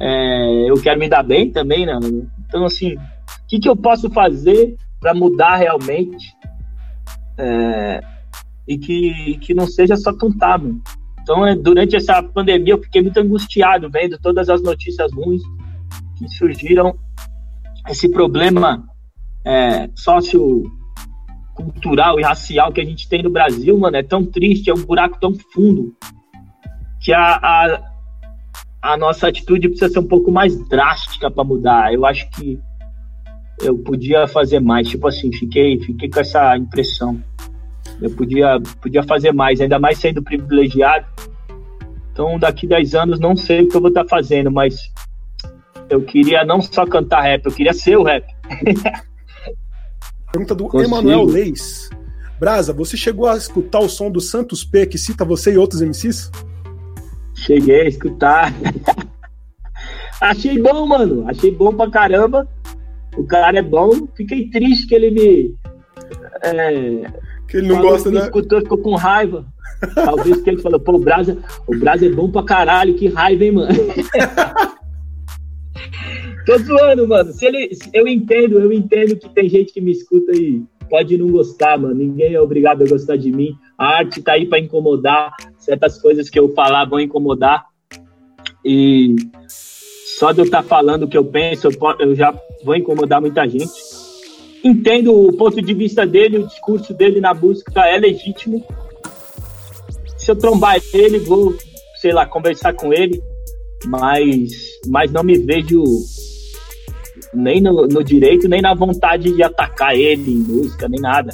é, 0.00 0.70
eu 0.70 0.74
quero 0.82 1.00
me 1.00 1.08
dar 1.08 1.22
bem 1.22 1.50
também, 1.50 1.86
né? 1.86 1.98
Então, 2.46 2.66
assim, 2.66 2.94
o 2.94 3.00
que, 3.48 3.58
que 3.58 3.68
eu 3.68 3.74
posso 3.74 4.10
fazer 4.10 4.76
para 5.00 5.14
mudar 5.14 5.56
realmente 5.56 6.34
é, 7.38 8.00
e 8.66 8.76
que, 8.76 9.38
que 9.38 9.54
não 9.54 9.66
seja 9.66 9.96
só 9.96 10.12
cantar, 10.12 10.58
mano. 10.58 10.82
Então, 11.22 11.46
é, 11.46 11.54
durante 11.54 11.96
essa 11.96 12.22
pandemia, 12.22 12.74
eu 12.74 12.82
fiquei 12.82 13.02
muito 13.02 13.18
angustiado 13.18 13.88
vendo 13.90 14.18
todas 14.18 14.50
as 14.50 14.62
notícias 14.62 15.12
ruins 15.12 15.42
que 16.18 16.28
surgiram. 16.28 16.98
Esse 17.88 18.10
problema 18.10 18.84
é, 19.44 19.88
sócio 19.94 20.64
cultural 21.58 22.20
e 22.20 22.22
racial 22.22 22.72
que 22.72 22.80
a 22.80 22.84
gente 22.84 23.08
tem 23.08 23.22
no 23.22 23.30
Brasil, 23.30 23.76
mano, 23.76 23.96
é 23.96 24.02
tão 24.02 24.24
triste, 24.24 24.70
é 24.70 24.74
um 24.74 24.84
buraco 24.84 25.18
tão 25.20 25.34
fundo 25.52 25.94
que 27.00 27.12
a, 27.12 27.36
a, 27.36 27.82
a 28.82 28.96
nossa 28.96 29.28
atitude 29.28 29.68
precisa 29.68 29.90
ser 29.90 29.98
um 29.98 30.06
pouco 30.06 30.30
mais 30.30 30.56
drástica 30.68 31.30
para 31.30 31.44
mudar. 31.44 31.92
Eu 31.92 32.06
acho 32.06 32.30
que 32.30 32.58
eu 33.60 33.76
podia 33.78 34.26
fazer 34.28 34.60
mais, 34.60 34.88
tipo 34.88 35.06
assim, 35.08 35.32
fiquei, 35.32 35.80
fiquei 35.80 36.08
com 36.08 36.20
essa 36.20 36.56
impressão. 36.56 37.20
Eu 38.00 38.10
podia, 38.10 38.60
podia 38.80 39.02
fazer 39.02 39.32
mais, 39.32 39.60
ainda 39.60 39.78
mais 39.78 39.98
sendo 39.98 40.22
privilegiado. 40.22 41.06
Então, 42.12 42.38
daqui 42.38 42.66
10 42.66 42.94
anos, 42.94 43.20
não 43.20 43.36
sei 43.36 43.62
o 43.62 43.68
que 43.68 43.76
eu 43.76 43.80
vou 43.80 43.88
estar 43.88 44.04
tá 44.04 44.08
fazendo, 44.08 44.50
mas 44.50 44.92
eu 45.90 46.02
queria 46.02 46.44
não 46.44 46.60
só 46.60 46.84
cantar 46.84 47.22
rap, 47.22 47.44
eu 47.46 47.52
queria 47.52 47.72
ser 47.72 47.96
o 47.96 48.02
rap. 48.02 48.24
Pergunta 50.38 50.54
do 50.54 50.68
Consigo. 50.68 50.88
Emanuel 50.88 51.24
Leis. 51.24 51.90
Brasa, 52.38 52.72
você 52.72 52.96
chegou 52.96 53.26
a 53.26 53.36
escutar 53.36 53.80
o 53.80 53.88
som 53.88 54.08
do 54.10 54.20
Santos 54.20 54.62
P 54.64 54.86
que 54.86 54.96
cita 54.96 55.24
você 55.24 55.54
e 55.54 55.58
outros 55.58 55.80
MCs? 55.80 56.30
Cheguei 57.34 57.82
a 57.82 57.88
escutar. 57.88 58.54
Achei 60.20 60.60
bom, 60.60 60.86
mano. 60.86 61.28
Achei 61.28 61.50
bom 61.50 61.74
pra 61.74 61.90
caramba. 61.90 62.46
O 63.16 63.24
cara 63.24 63.58
é 63.58 63.62
bom. 63.62 64.06
Fiquei 64.16 64.48
triste 64.48 64.86
que 64.86 64.94
ele 64.94 65.10
me. 65.10 65.54
É, 66.42 67.10
que 67.48 67.56
ele 67.56 67.68
não 67.68 67.80
gosta, 67.80 68.10
né? 68.10 68.20
Escutou, 68.20 68.60
ficou 68.60 68.78
com 68.78 68.94
raiva. 68.94 69.44
Talvez 69.94 70.40
que 70.40 70.50
ele 70.50 70.62
falou, 70.62 70.78
pô, 70.78 70.96
o 70.96 71.00
Brasa, 71.00 71.38
o 71.66 71.76
Brasa 71.76 72.06
é 72.06 72.10
bom 72.10 72.30
pra 72.30 72.42
caralho, 72.42 72.94
que 72.94 73.08
raiva, 73.08 73.44
hein, 73.44 73.52
mano? 73.52 73.68
Tô 76.48 76.56
zoando, 76.56 77.06
mano. 77.06 77.30
Se 77.30 77.44
ele, 77.44 77.68
eu 77.92 78.08
entendo, 78.08 78.58
eu 78.58 78.72
entendo 78.72 79.14
que 79.16 79.28
tem 79.28 79.50
gente 79.50 79.70
que 79.70 79.82
me 79.82 79.92
escuta 79.92 80.32
e 80.32 80.62
pode 80.88 81.18
não 81.18 81.28
gostar, 81.28 81.78
mano. 81.78 81.94
Ninguém 81.94 82.32
é 82.32 82.40
obrigado 82.40 82.82
a 82.82 82.88
gostar 82.88 83.18
de 83.18 83.30
mim. 83.30 83.54
A 83.76 83.98
arte 83.98 84.22
tá 84.22 84.32
aí 84.32 84.46
para 84.46 84.58
incomodar. 84.58 85.30
Certas 85.58 86.00
coisas 86.00 86.30
que 86.30 86.38
eu 86.38 86.54
falar 86.54 86.86
vão 86.86 86.98
incomodar. 87.00 87.66
E 88.64 89.14
só 90.18 90.32
de 90.32 90.40
eu 90.40 90.46
estar 90.46 90.62
tá 90.62 90.66
falando 90.66 91.02
o 91.02 91.08
que 91.08 91.18
eu 91.18 91.24
penso, 91.26 91.68
eu 91.98 92.14
já 92.14 92.34
vou 92.64 92.74
incomodar 92.74 93.20
muita 93.20 93.46
gente. 93.46 93.68
Entendo 94.64 95.14
o 95.14 95.36
ponto 95.36 95.60
de 95.60 95.74
vista 95.74 96.06
dele, 96.06 96.38
o 96.38 96.46
discurso 96.46 96.94
dele 96.94 97.20
na 97.20 97.34
música 97.34 97.86
é 97.86 97.98
legítimo. 97.98 98.64
Se 100.16 100.30
eu 100.30 100.36
trombar 100.36 100.80
ele, 100.94 101.18
vou, 101.18 101.54
sei 102.00 102.14
lá, 102.14 102.24
conversar 102.24 102.72
com 102.72 102.90
ele, 102.90 103.22
mas, 103.84 104.50
mas 104.86 105.12
não 105.12 105.22
me 105.22 105.36
vejo 105.36 105.84
nem 107.34 107.60
no, 107.60 107.86
no, 107.86 108.02
direito, 108.02 108.48
nem 108.48 108.60
na 108.60 108.74
vontade 108.74 109.32
de 109.32 109.42
atacar 109.42 109.94
ele 109.94 110.32
em 110.32 110.36
música, 110.36 110.88
nem 110.88 111.00
nada. 111.00 111.30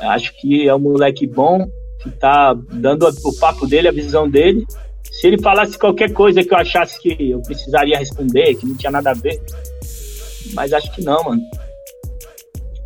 Acho 0.00 0.32
que 0.40 0.68
é 0.68 0.74
um 0.74 0.78
moleque 0.78 1.26
bom, 1.26 1.66
que 2.00 2.10
tá 2.10 2.54
dando 2.72 3.08
o 3.24 3.32
papo 3.38 3.66
dele, 3.66 3.88
a 3.88 3.92
visão 3.92 4.28
dele. 4.28 4.64
Se 5.10 5.26
ele 5.26 5.40
falasse 5.40 5.78
qualquer 5.78 6.12
coisa 6.12 6.44
que 6.44 6.52
eu 6.52 6.58
achasse 6.58 7.00
que 7.00 7.30
eu 7.30 7.40
precisaria 7.42 7.98
responder, 7.98 8.54
que 8.54 8.66
não 8.66 8.76
tinha 8.76 8.92
nada 8.92 9.10
a 9.10 9.14
ver. 9.14 9.40
Mas 10.54 10.72
acho 10.72 10.92
que 10.94 11.02
não, 11.02 11.22
mano. 11.24 11.42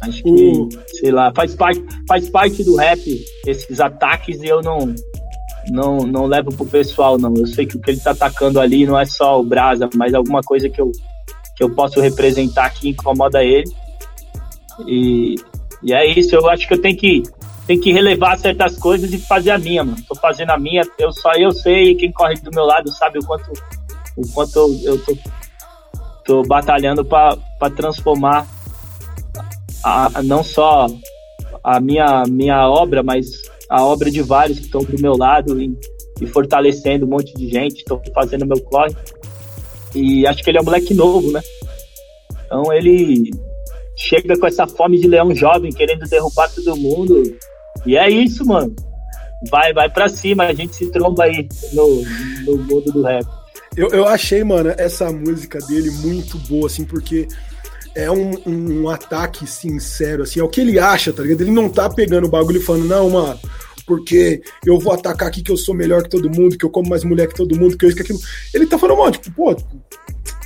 Acho 0.00 0.22
que, 0.22 0.30
uh. 0.30 0.68
sei 1.00 1.10
lá, 1.12 1.32
faz 1.34 1.54
parte, 1.54 1.84
faz 2.08 2.28
parte 2.28 2.64
do 2.64 2.74
rap 2.74 3.24
esses 3.46 3.80
ataques 3.80 4.42
e 4.42 4.46
eu 4.46 4.60
não, 4.60 4.92
não, 5.70 5.98
não 5.98 6.26
levo 6.26 6.52
pro 6.52 6.66
pessoal, 6.66 7.18
não. 7.18 7.34
Eu 7.36 7.46
sei 7.46 7.66
que 7.66 7.76
o 7.76 7.80
que 7.80 7.90
ele 7.92 8.00
tá 8.00 8.10
atacando 8.10 8.58
ali 8.58 8.84
não 8.84 8.98
é 8.98 9.04
só 9.04 9.40
o 9.40 9.44
Brasa, 9.44 9.88
mas 9.94 10.12
alguma 10.12 10.40
coisa 10.40 10.68
que 10.68 10.80
eu 10.80 10.90
que 11.56 11.62
eu 11.62 11.70
posso 11.70 12.00
representar 12.00 12.70
que 12.70 12.88
incomoda 12.88 13.42
ele. 13.42 13.70
E, 14.86 15.36
e 15.82 15.92
é 15.92 16.06
isso, 16.06 16.34
eu 16.34 16.48
acho 16.48 16.66
que 16.66 16.74
eu 16.74 16.80
tenho 16.80 16.96
que, 16.96 17.22
tenho 17.66 17.80
que 17.80 17.92
relevar 17.92 18.38
certas 18.38 18.76
coisas 18.78 19.12
e 19.12 19.18
fazer 19.18 19.50
a 19.50 19.58
minha, 19.58 19.84
mano. 19.84 19.98
Tô 20.08 20.14
fazendo 20.14 20.50
a 20.50 20.58
minha, 20.58 20.82
eu 20.98 21.12
só 21.12 21.32
eu 21.34 21.52
sei, 21.52 21.94
quem 21.94 22.12
corre 22.12 22.34
do 22.36 22.50
meu 22.54 22.64
lado 22.64 22.90
sabe 22.92 23.18
o 23.18 23.24
quanto, 23.24 23.52
o 24.16 24.28
quanto 24.32 24.56
eu, 24.56 24.80
eu 24.84 25.04
tô, 25.04 25.16
tô 26.24 26.42
batalhando 26.42 27.04
para 27.04 27.36
transformar 27.76 28.46
a, 29.82 30.18
a, 30.18 30.22
não 30.22 30.42
só 30.42 30.86
a 31.62 31.80
minha, 31.80 32.24
minha 32.28 32.68
obra, 32.68 33.02
mas 33.02 33.26
a 33.68 33.84
obra 33.84 34.10
de 34.10 34.22
vários 34.22 34.58
que 34.58 34.66
estão 34.66 34.82
do 34.82 35.00
meu 35.00 35.16
lado 35.16 35.60
e, 35.60 35.76
e 36.20 36.26
fortalecendo 36.26 37.06
um 37.06 37.08
monte 37.08 37.34
de 37.34 37.48
gente. 37.48 37.78
Estou 37.78 38.00
fazendo 38.14 38.46
meu 38.46 38.60
corre. 38.60 38.94
E 39.94 40.26
acho 40.26 40.42
que 40.42 40.50
ele 40.50 40.58
é 40.58 40.60
um 40.60 40.64
moleque 40.64 40.94
novo, 40.94 41.30
né? 41.30 41.40
Então 42.44 42.72
ele 42.72 43.30
chega 43.96 44.38
com 44.38 44.46
essa 44.46 44.66
fome 44.66 44.98
de 44.98 45.08
leão 45.08 45.34
jovem, 45.34 45.72
querendo 45.72 46.08
derrubar 46.08 46.50
todo 46.54 46.76
mundo. 46.76 47.22
E 47.84 47.96
é 47.96 48.08
isso, 48.08 48.44
mano. 48.44 48.74
Vai, 49.50 49.72
vai 49.72 49.90
pra 49.90 50.08
cima, 50.08 50.44
a 50.44 50.54
gente 50.54 50.74
se 50.76 50.90
tromba 50.90 51.24
aí 51.24 51.48
no, 51.72 52.02
no 52.44 52.56
mundo 52.58 52.92
do 52.92 53.02
rap. 53.02 53.26
Eu, 53.76 53.88
eu 53.88 54.06
achei, 54.06 54.44
mano, 54.44 54.72
essa 54.76 55.10
música 55.10 55.58
dele 55.60 55.90
muito 55.90 56.38
boa, 56.38 56.66
assim, 56.66 56.84
porque 56.84 57.26
é 57.94 58.10
um, 58.10 58.32
um, 58.46 58.82
um, 58.82 58.88
ataque 58.88 59.46
sincero, 59.46 60.22
assim, 60.22 60.40
é 60.40 60.44
o 60.44 60.48
que 60.48 60.60
ele 60.60 60.78
acha, 60.78 61.12
tá 61.12 61.22
ligado? 61.22 61.40
Ele 61.40 61.50
não 61.50 61.68
tá 61.68 61.88
pegando 61.88 62.26
o 62.26 62.30
bagulho 62.30 62.58
e 62.58 62.62
falando, 62.62 62.84
não, 62.84 63.10
mano, 63.10 63.38
porque 63.82 64.42
eu 64.64 64.78
vou 64.78 64.92
atacar 64.92 65.28
aqui 65.28 65.42
que 65.42 65.50
eu 65.50 65.56
sou 65.56 65.74
melhor 65.74 66.02
que 66.02 66.10
todo 66.10 66.30
mundo, 66.30 66.56
que 66.56 66.64
eu 66.64 66.70
como 66.70 66.88
mais 66.88 67.04
mulher 67.04 67.28
que 67.28 67.34
todo 67.34 67.58
mundo, 67.58 67.76
que 67.76 67.84
eu 67.84 67.88
isso, 67.88 67.96
que 67.96 68.02
aquilo. 68.02 68.18
Ele 68.54 68.66
tá 68.66 68.78
falando, 68.78 68.98
mano, 68.98 69.12
tipo, 69.12 69.30
pô, 69.32 69.56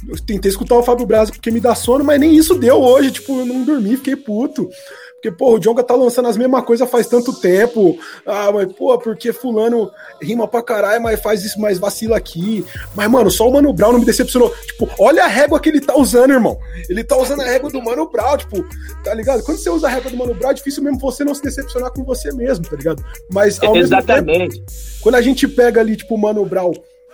eu 0.09 0.19
tentei 0.27 0.51
escutar 0.51 0.77
o 0.77 0.83
Fábio 0.83 1.07
Braza 1.07 1.33
porque 1.33 1.51
me 1.51 1.61
dá 1.61 1.75
sono, 1.75 2.05
mas 2.05 2.21
nem 2.21 2.37
isso 2.37 2.55
deu 2.55 2.81
hoje, 2.81 3.13
tipo, 3.13 3.39
eu 3.39 3.47
não 3.47 3.65
dormi, 3.65 3.97
fiquei 3.97 4.17
puto. 4.17 4.69
Porque, 5.17 5.31
pô, 5.31 5.55
o 5.55 5.59
Jonga 5.59 5.83
tá 5.83 5.95
lançando 5.95 6.29
as 6.29 6.37
mesmas 6.37 6.65
coisas 6.65 6.89
faz 6.89 7.07
tanto 7.07 7.33
tempo. 7.33 7.99
Ah, 8.25 8.53
mas, 8.53 8.71
pô, 8.73 8.97
porque 8.99 9.33
fulano 9.33 9.91
rima 10.21 10.47
pra 10.47 10.63
caralho, 10.63 11.03
mas 11.03 11.21
faz 11.21 11.45
isso, 11.45 11.59
mais 11.61 11.79
vacila 11.79 12.17
aqui. 12.17 12.65
Mas, 12.95 13.11
mano, 13.11 13.31
só 13.31 13.49
o 13.49 13.53
Mano 13.53 13.73
Brown 13.73 13.93
não 13.93 13.99
me 13.99 14.05
decepcionou. 14.05 14.55
Tipo, 14.67 14.89
olha 14.99 15.25
a 15.25 15.27
régua 15.27 15.59
que 15.59 15.71
ele 15.71 15.81
tá 15.81 15.97
usando, 15.97 16.33
irmão. 16.33 16.59
Ele 16.89 17.03
tá 17.03 17.17
usando 17.17 17.41
a 17.41 17.45
régua 17.45 17.71
do 17.71 17.83
Mano 17.83 18.09
Brown, 18.11 18.37
tipo, 18.37 18.65
tá 19.03 19.15
ligado? 19.15 19.43
Quando 19.43 19.59
você 19.59 19.71
usa 19.71 19.87
a 19.87 19.91
régua 19.91 20.11
do 20.11 20.17
Mano 20.17 20.35
Brown, 20.35 20.51
é 20.51 20.55
difícil 20.55 20.83
mesmo 20.83 20.99
você 20.99 21.25
não 21.25 21.35
se 21.35 21.43
decepcionar 21.43 21.91
com 21.93 22.05
você 22.05 22.33
mesmo, 22.33 22.67
tá 22.67 22.77
ligado? 22.77 23.03
Mas, 23.33 23.61
ao 23.63 23.75
Exatamente. 23.75 24.39
mesmo 24.39 24.51
tempo, 24.51 24.73
quando 25.01 25.15
a 25.15 25.23
gente 25.23 25.49
pega 25.49 25.81
ali, 25.81 25.97
tipo, 25.97 26.15
o 26.15 26.19
Mano 26.19 26.45
Brown 26.45 26.73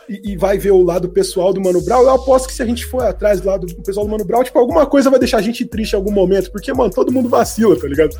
e, 0.08 0.32
e, 0.32 0.36
vai 0.36 0.58
ver 0.58 0.72
o 0.72 0.82
lado 0.82 1.08
pessoal 1.08 1.52
do 1.52 1.60
Mano 1.60 1.80
Brown, 1.80 2.02
eu 2.02 2.10
aposto 2.10 2.48
que 2.48 2.54
se 2.54 2.62
a 2.62 2.66
gente 2.66 2.84
for 2.84 3.02
atrás 3.02 3.40
do 3.40 3.48
lado 3.48 3.66
do 3.66 3.82
pessoal 3.82 4.04
do 4.04 4.10
Mano 4.10 4.24
Brown, 4.24 4.42
tipo, 4.42 4.58
alguma 4.58 4.86
coisa 4.86 5.10
vai 5.10 5.18
deixar 5.18 5.38
a 5.38 5.42
gente 5.42 5.64
triste 5.64 5.92
em 5.92 5.96
algum 5.96 6.10
momento, 6.10 6.50
porque, 6.50 6.72
mano, 6.72 6.90
todo 6.90 7.12
mundo 7.12 7.28
vacila, 7.28 7.78
tá 7.78 7.86
ligado? 7.86 8.16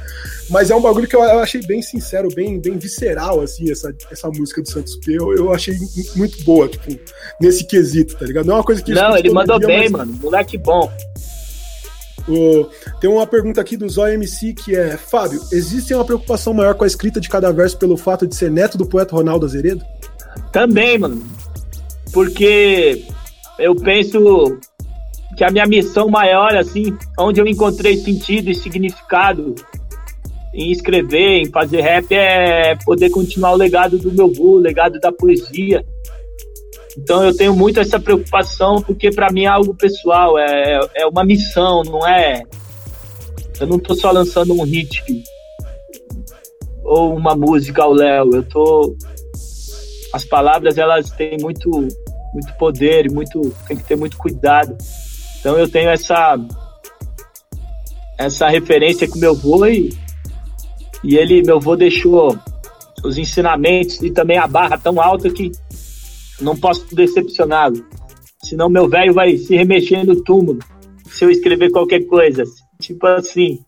Mas 0.49 0.71
é 0.71 0.75
um 0.75 0.81
bagulho 0.81 1.09
que 1.09 1.17
eu, 1.17 1.23
eu 1.23 1.41
achei 1.41 1.61
bem 1.63 1.83
sincero, 1.83 2.29
bem, 2.35 2.61
bem 2.61 2.79
visceral, 2.79 3.41
assim, 3.41 3.71
essa, 3.71 3.95
essa 4.11 4.29
música 4.29 4.63
do 4.63 4.69
Santos 4.69 4.97
P. 4.97 5.13
Eu, 5.13 5.35
eu 5.35 5.53
achei 5.53 5.77
muito 6.15 6.43
boa, 6.45 6.69
tipo, 6.69 6.99
nesse 7.41 7.65
quesito, 7.65 8.17
tá 8.17 8.25
ligado? 8.25 8.47
Não 8.47 8.55
é 8.55 8.59
uma 8.59 8.65
coisa 8.65 8.83
que. 8.83 8.93
Não, 8.93 9.17
ele 9.17 9.31
mandou 9.31 9.59
dia, 9.59 9.67
bem, 9.67 9.89
mas... 9.89 9.93
mano. 9.93 10.19
Moleque 10.23 10.57
bom. 10.57 10.91
Tem 13.01 13.11
uma 13.11 13.27
pergunta 13.27 13.61
aqui 13.61 13.77
do 13.77 13.89
Zóio 13.89 14.15
MC 14.15 14.55
que 14.55 14.77
é: 14.77 14.97
Fábio, 14.97 15.43
existe 15.51 15.93
uma 15.93 16.05
preocupação 16.05 16.55
maior 16.55 16.75
com 16.75 16.85
a 16.85 16.87
escrita 16.87 17.21
de 17.21 17.29
cada 17.29 17.51
verso 17.51 17.77
pelo 17.77 17.97
fato 17.97 18.27
de 18.27 18.37
ser 18.37 18.51
neto 18.51 18.79
do 18.79 18.87
poeta 18.87 19.17
Ronaldo 19.17 19.45
Azeredo? 19.45 19.85
Também, 20.53 20.99
mano 20.99 21.23
porque 22.13 23.05
eu 23.59 23.75
penso 23.75 24.59
que 25.37 25.45
a 25.45 25.51
minha 25.51 25.67
missão 25.67 26.09
maior, 26.09 26.55
assim, 26.57 26.97
onde 27.19 27.41
eu 27.41 27.47
encontrei 27.47 27.97
sentido 27.97 28.51
e 28.51 28.55
significado 28.55 29.55
em 30.53 30.71
escrever, 30.71 31.39
em 31.39 31.47
fazer 31.47 31.81
rap, 31.81 32.13
é 32.13 32.77
poder 32.85 33.11
continuar 33.11 33.53
o 33.53 33.57
legado 33.57 33.99
do 33.99 34.13
meu 34.13 34.27
avô, 34.27 34.57
o 34.57 34.59
legado 34.59 35.01
da 35.01 35.11
poesia. 35.11 35.85
Então 36.97 37.25
eu 37.25 37.35
tenho 37.35 37.55
muito 37.55 37.81
essa 37.81 37.99
preocupação, 37.99 38.83
porque 38.83 39.11
para 39.11 39.33
mim 39.33 39.45
é 39.45 39.49
algo 39.49 39.75
pessoal, 39.75 40.39
é, 40.39 40.81
é 40.95 41.07
uma 41.07 41.25
missão, 41.25 41.83
não 41.83 42.07
é. 42.07 42.43
Eu 43.59 43.67
não 43.67 43.79
tô 43.79 43.95
só 43.95 44.11
lançando 44.11 44.53
um 44.53 44.63
hit 44.63 45.03
ou 46.85 47.17
uma 47.17 47.35
música 47.35 47.83
ao 47.83 47.93
Léo, 47.93 48.35
eu 48.35 48.43
tô. 48.43 48.95
As 50.13 50.25
palavras 50.27 50.77
elas 50.77 51.11
têm 51.13 51.39
muito 51.41 51.89
muito 52.33 52.53
poder 52.57 53.11
muito 53.11 53.55
tem 53.67 53.77
que 53.77 53.85
ter 53.85 53.97
muito 53.97 54.17
cuidado. 54.17 54.77
Então 55.41 55.59
eu 55.59 55.69
tenho 55.69 55.91
essa 55.91 56.39
essa 58.19 58.49
referência 58.49 59.09
com 59.09 59.19
meu 59.19 59.33
avô 59.33 59.67
e, 59.67 59.93
e 61.03 61.17
ele, 61.17 61.43
meu 61.43 61.57
avô 61.57 61.77
deixou 61.77 62.39
os 63.05 63.19
ensinamentos 63.19 64.01
e 64.03 64.11
também 64.11 64.39
a 64.39 64.47
barra 64.47 64.79
tão 64.79 65.01
alta 65.01 65.29
que 65.29 65.51
não 66.41 66.57
posso 66.57 66.95
decepcioná-lo. 66.95 67.85
Senão 68.45 68.69
meu 68.69 68.89
velho 68.89 69.13
vai 69.13 69.37
se 69.37 69.57
remexer 69.57 70.05
no 70.05 70.23
túmulo 70.23 70.59
se 71.07 71.25
eu 71.25 71.31
escrever 71.31 71.71
qualquer 71.71 72.01
coisa. 72.07 72.45
Tipo 72.81 73.07
assim. 73.07 73.61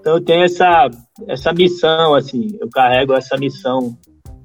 Então 0.00 0.14
eu 0.14 0.24
tenho 0.24 0.42
essa, 0.42 0.90
essa 1.28 1.52
missão, 1.52 2.14
assim, 2.14 2.58
eu 2.60 2.68
carrego 2.68 3.14
essa 3.14 3.36
missão 3.36 3.96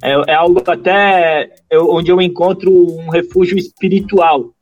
é, 0.02 0.32
é 0.32 0.36
algo 0.36 0.62
até 0.66 1.54
eu, 1.70 1.90
onde 1.90 2.12
eu 2.12 2.22
encontro 2.22 2.72
um 2.72 3.10
refúgio 3.10 3.58
espiritual. 3.58 4.54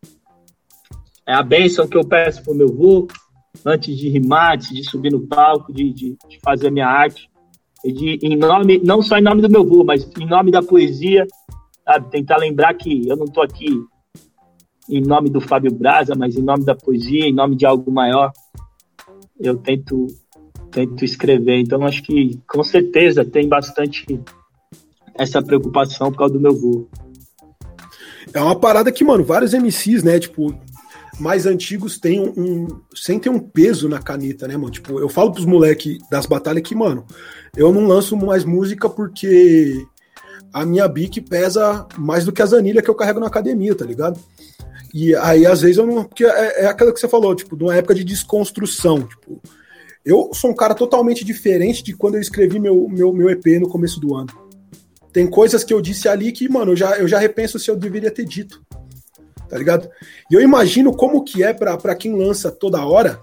É 1.28 1.34
a 1.34 1.44
bênção 1.44 1.88
que 1.88 1.98
eu 1.98 2.06
peço 2.06 2.44
para 2.44 2.53
o 2.53 2.56
meu 2.56 2.70
avô 2.70 3.07
antes 3.66 3.98
de 3.98 4.10
rimar, 4.10 4.53
antes 4.53 4.70
de 4.70 4.84
subir 4.84 5.12
no 5.12 5.28
palco, 5.28 5.74
de, 5.74 5.91
de, 5.91 6.18
de 6.28 6.40
fazer 6.44 6.68
a 6.68 6.72
minha 6.72 6.88
arte. 6.88 7.30
E 7.84 7.91
de, 7.91 8.20
em 8.22 8.36
nome, 8.36 8.80
não 8.84 9.02
só 9.02 9.18
em 9.18 9.22
nome 9.22 9.41
do 9.41 9.49
meu 9.49 9.62
avô, 9.62 9.84
mas 9.84 10.10
em 10.20 10.26
nome 10.26 10.52
da 10.52 10.62
poesia, 10.62 11.26
sabe? 11.84 12.10
Tentar 12.10 12.38
lembrar 12.38 12.74
que 12.74 13.07
eu 13.07 13.16
não 13.16 13.26
estou 13.26 13.44
aqui 13.44 13.68
em 14.90 15.02
nome 15.02 15.30
do 15.30 15.41
Fábio 15.41 15.74
Braza, 15.74 16.14
mas 16.16 16.36
em 16.36 16.44
nome 16.44 16.64
da 16.64 16.76
poesia, 16.76 17.26
em 17.26 17.34
nome 17.34 17.56
de 17.56 17.66
algo 17.66 17.91
maior. 17.91 18.32
Eu 19.40 19.57
tento, 19.57 20.07
tento 20.72 21.03
escrever. 21.03 21.60
Então, 21.60 21.84
acho 21.84 22.03
que 22.03 22.40
com 22.48 22.64
certeza 22.64 23.26
tem 23.26 23.48
bastante 23.48 24.06
essa 25.17 25.41
preocupação 25.41 26.11
por 26.11 26.19
causa 26.19 26.33
do 26.33 26.39
meu 26.39 26.53
voo. 26.53 26.89
É 28.33 28.41
uma 28.41 28.59
parada 28.59 28.91
que, 28.91 29.03
mano, 29.03 29.23
vários 29.23 29.53
MCs, 29.53 30.03
né, 30.03 30.19
tipo, 30.19 30.53
mais 31.19 31.45
antigos 31.45 31.97
têm 31.97 32.19
um, 32.19 32.33
um 32.37 32.67
sentem 32.93 33.31
um 33.31 33.39
peso 33.39 33.87
na 33.87 33.99
caneta, 33.99 34.47
né, 34.47 34.57
mano? 34.57 34.71
Tipo, 34.71 34.99
eu 34.99 35.07
falo 35.07 35.31
pros 35.31 35.45
moleques 35.45 35.97
das 36.09 36.25
batalhas 36.25 36.63
que, 36.63 36.75
mano, 36.75 37.05
eu 37.55 37.71
não 37.71 37.87
lanço 37.87 38.17
mais 38.17 38.43
música 38.43 38.89
porque 38.89 39.85
a 40.53 40.65
minha 40.65 40.87
bic 40.87 41.21
pesa 41.21 41.87
mais 41.97 42.25
do 42.25 42.31
que 42.31 42.41
a 42.41 42.45
zanilha 42.45 42.81
que 42.81 42.89
eu 42.89 42.95
carrego 42.95 43.19
na 43.19 43.27
academia, 43.27 43.75
tá 43.75 43.85
ligado? 43.85 44.19
E 44.93 45.15
aí, 45.15 45.45
às 45.45 45.61
vezes, 45.61 45.77
eu 45.77 45.85
não. 45.85 46.05
Porque 46.05 46.25
é, 46.25 46.63
é 46.63 46.67
aquela 46.67 46.93
que 46.93 46.99
você 46.99 47.07
falou, 47.07 47.35
tipo, 47.35 47.57
de 47.57 47.63
uma 47.63 47.75
época 47.75 47.93
de 47.93 48.03
desconstrução. 48.03 49.03
Tipo, 49.03 49.41
eu 50.05 50.29
sou 50.33 50.51
um 50.51 50.55
cara 50.55 50.73
totalmente 50.73 51.25
diferente 51.25 51.83
de 51.83 51.93
quando 51.93 52.15
eu 52.15 52.21
escrevi 52.21 52.59
meu, 52.59 52.87
meu, 52.87 53.11
meu 53.11 53.29
EP 53.29 53.45
no 53.59 53.67
começo 53.67 53.99
do 53.99 54.15
ano. 54.15 54.29
Tem 55.15 55.25
coisas 55.25 55.63
que 55.63 55.73
eu 55.73 55.79
disse 55.79 56.09
ali 56.09 56.29
que, 56.29 56.49
mano, 56.49 56.73
eu 56.73 56.75
já, 56.75 56.97
eu 56.97 57.07
já 57.07 57.17
repenso 57.17 57.57
se 57.57 57.71
eu 57.71 57.77
deveria 57.77 58.11
ter 58.11 58.25
dito. 58.25 58.61
Tá 59.47 59.57
ligado? 59.57 59.89
E 60.29 60.33
eu 60.33 60.41
imagino 60.41 60.93
como 60.93 61.23
que 61.23 61.41
é 61.41 61.53
para 61.53 61.95
quem 61.95 62.13
lança 62.13 62.51
toda 62.51 62.85
hora 62.85 63.17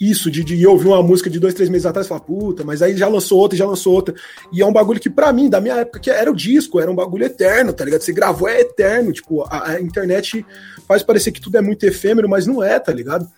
isso, 0.00 0.30
de, 0.30 0.42
de 0.42 0.66
ouvir 0.66 0.88
uma 0.88 1.02
música 1.02 1.28
de 1.28 1.38
dois, 1.38 1.52
três 1.52 1.68
meses 1.68 1.84
atrás 1.84 2.06
e 2.06 2.08
falar, 2.08 2.22
puta, 2.22 2.64
mas 2.64 2.80
aí 2.80 2.96
já 2.96 3.08
lançou 3.08 3.38
outra, 3.38 3.58
já 3.58 3.66
lançou 3.66 3.92
outra. 3.92 4.14
E 4.50 4.62
é 4.62 4.66
um 4.66 4.72
bagulho 4.72 4.98
que, 4.98 5.10
para 5.10 5.30
mim, 5.34 5.50
da 5.50 5.60
minha 5.60 5.74
época, 5.74 6.00
que 6.00 6.08
era 6.08 6.30
o 6.30 6.34
disco, 6.34 6.80
era 6.80 6.90
um 6.90 6.94
bagulho 6.94 7.26
eterno, 7.26 7.74
tá 7.74 7.84
ligado? 7.84 8.00
Você 8.00 8.12
gravou, 8.14 8.48
é 8.48 8.62
eterno. 8.62 9.12
Tipo, 9.12 9.42
a, 9.42 9.72
a 9.72 9.80
internet 9.82 10.46
faz 10.88 11.02
parecer 11.02 11.30
que 11.30 11.42
tudo 11.42 11.58
é 11.58 11.60
muito 11.60 11.84
efêmero, 11.84 12.26
mas 12.26 12.46
não 12.46 12.62
é, 12.62 12.78
tá 12.78 12.90
ligado? 12.90 13.28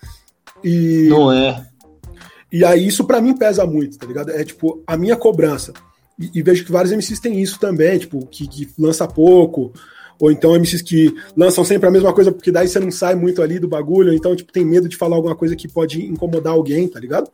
E, 0.63 1.07
não 1.09 1.29
é. 1.29 1.61
E 2.49 2.63
aí 2.63 2.87
isso 2.87 3.03
para 3.03 3.19
mim 3.19 3.35
pesa 3.35 3.65
muito, 3.65 3.97
tá 3.97 4.07
ligado? 4.07 4.31
É 4.31 4.45
tipo, 4.45 4.81
a 4.87 4.95
minha 4.95 5.17
cobrança. 5.17 5.73
E, 6.17 6.41
vejo 6.41 6.63
que 6.65 6.71
vários 6.71 6.93
MCs 6.93 7.19
têm 7.19 7.41
isso 7.41 7.59
também, 7.59 7.99
tipo, 7.99 8.25
que, 8.27 8.47
que 8.47 8.69
lança 8.79 9.07
pouco, 9.07 9.73
ou 10.19 10.31
então 10.31 10.53
MCs 10.53 10.81
que 10.81 11.13
lançam 11.35 11.65
sempre 11.65 11.87
a 11.87 11.91
mesma 11.91 12.13
coisa, 12.13 12.31
porque 12.31 12.51
daí 12.51 12.67
você 12.67 12.79
não 12.79 12.91
sai 12.91 13.15
muito 13.15 13.41
ali 13.41 13.59
do 13.59 13.67
bagulho, 13.67 14.13
então, 14.13 14.35
tipo, 14.35 14.51
tem 14.51 14.65
medo 14.65 14.87
de 14.87 14.95
falar 14.95 15.17
alguma 15.17 15.35
coisa 15.35 15.55
que 15.55 15.67
pode 15.67 16.05
incomodar 16.05 16.53
alguém, 16.53 16.87
tá 16.87 16.99
ligado? 16.99 17.29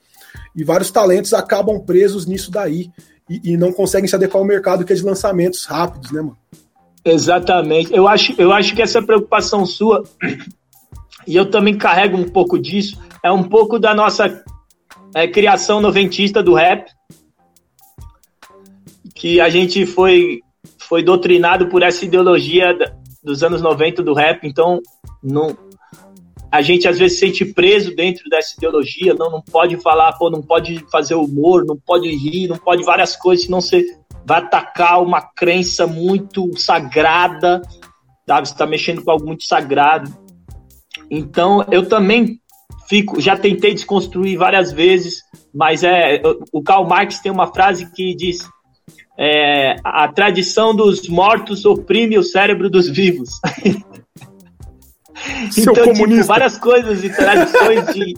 E 0.55 0.63
vários 0.63 0.89
talentos 0.89 1.33
acabam 1.33 1.79
presos 1.79 2.25
nisso 2.25 2.49
daí 2.49 2.89
e, 3.29 3.53
e 3.53 3.57
não 3.57 3.71
conseguem 3.71 4.07
se 4.07 4.15
adequar 4.15 4.41
ao 4.41 4.47
mercado 4.47 4.83
que 4.83 4.93
é 4.93 4.95
de 4.95 5.03
lançamentos 5.03 5.65
rápidos, 5.65 6.11
né, 6.11 6.21
mano? 6.21 6.37
Exatamente. 7.03 7.93
Eu 7.93 8.07
acho, 8.07 8.33
eu 8.37 8.51
acho 8.51 8.75
que 8.75 8.81
essa 8.81 9.01
preocupação 9.01 9.65
sua, 9.65 10.03
e 11.27 11.35
eu 11.35 11.49
também 11.49 11.77
carrego 11.77 12.17
um 12.17 12.27
pouco 12.27 12.57
disso, 12.59 12.99
é 13.23 13.31
um 13.31 13.43
pouco 13.43 13.77
da 13.77 13.93
nossa 13.93 14.43
é, 15.13 15.27
criação 15.27 15.81
noventista 15.81 16.41
do 16.41 16.53
rap, 16.53 16.89
que 19.21 19.39
a 19.39 19.49
gente 19.49 19.85
foi, 19.85 20.39
foi 20.79 21.03
doutrinado 21.03 21.67
por 21.67 21.83
essa 21.83 22.03
ideologia 22.03 22.75
dos 23.23 23.43
anos 23.43 23.61
90 23.61 24.01
do 24.01 24.15
rap, 24.15 24.47
então 24.47 24.81
não, 25.21 25.55
a 26.51 26.59
gente 26.63 26.87
às 26.87 26.97
vezes 26.97 27.19
se 27.19 27.27
sente 27.27 27.45
preso 27.45 27.95
dentro 27.95 28.27
dessa 28.31 28.55
ideologia, 28.57 29.13
não, 29.13 29.29
não 29.29 29.41
pode 29.43 29.77
falar, 29.77 30.13
pô, 30.13 30.31
não 30.31 30.41
pode 30.41 30.83
fazer 30.91 31.13
humor, 31.13 31.63
não 31.63 31.77
pode 31.77 32.09
rir, 32.09 32.47
não 32.47 32.57
pode 32.57 32.83
várias 32.83 33.15
coisas, 33.15 33.45
senão 33.45 33.61
você 33.61 33.85
vai 34.25 34.39
atacar 34.39 34.99
uma 35.03 35.21
crença 35.21 35.85
muito 35.85 36.57
sagrada, 36.59 37.61
tá? 38.25 38.43
Você 38.43 38.53
está 38.53 38.65
mexendo 38.65 39.03
com 39.03 39.11
algo 39.11 39.27
muito 39.27 39.43
sagrado. 39.43 40.11
Então, 41.11 41.63
eu 41.69 41.87
também 41.87 42.39
fico, 42.89 43.21
já 43.21 43.37
tentei 43.37 43.75
desconstruir 43.75 44.35
várias 44.35 44.71
vezes, 44.71 45.21
mas 45.53 45.83
é 45.83 46.23
o 46.51 46.63
Karl 46.63 46.87
Marx 46.87 47.19
tem 47.19 47.31
uma 47.31 47.53
frase 47.53 47.91
que 47.91 48.15
diz 48.15 48.39
é, 49.23 49.75
a 49.83 50.07
tradição 50.07 50.75
dos 50.75 51.07
mortos 51.07 51.63
oprime 51.63 52.17
o 52.17 52.23
cérebro 52.23 52.71
dos 52.71 52.89
vivos. 52.89 53.29
Seu 55.51 55.61
então, 55.61 55.73
tipo, 55.75 55.85
comunista. 55.85 56.21
Tipo, 56.21 56.27
várias 56.27 56.57
coisas 56.57 57.03
e 57.03 57.09
tradições 57.15 57.93
de, 57.93 58.15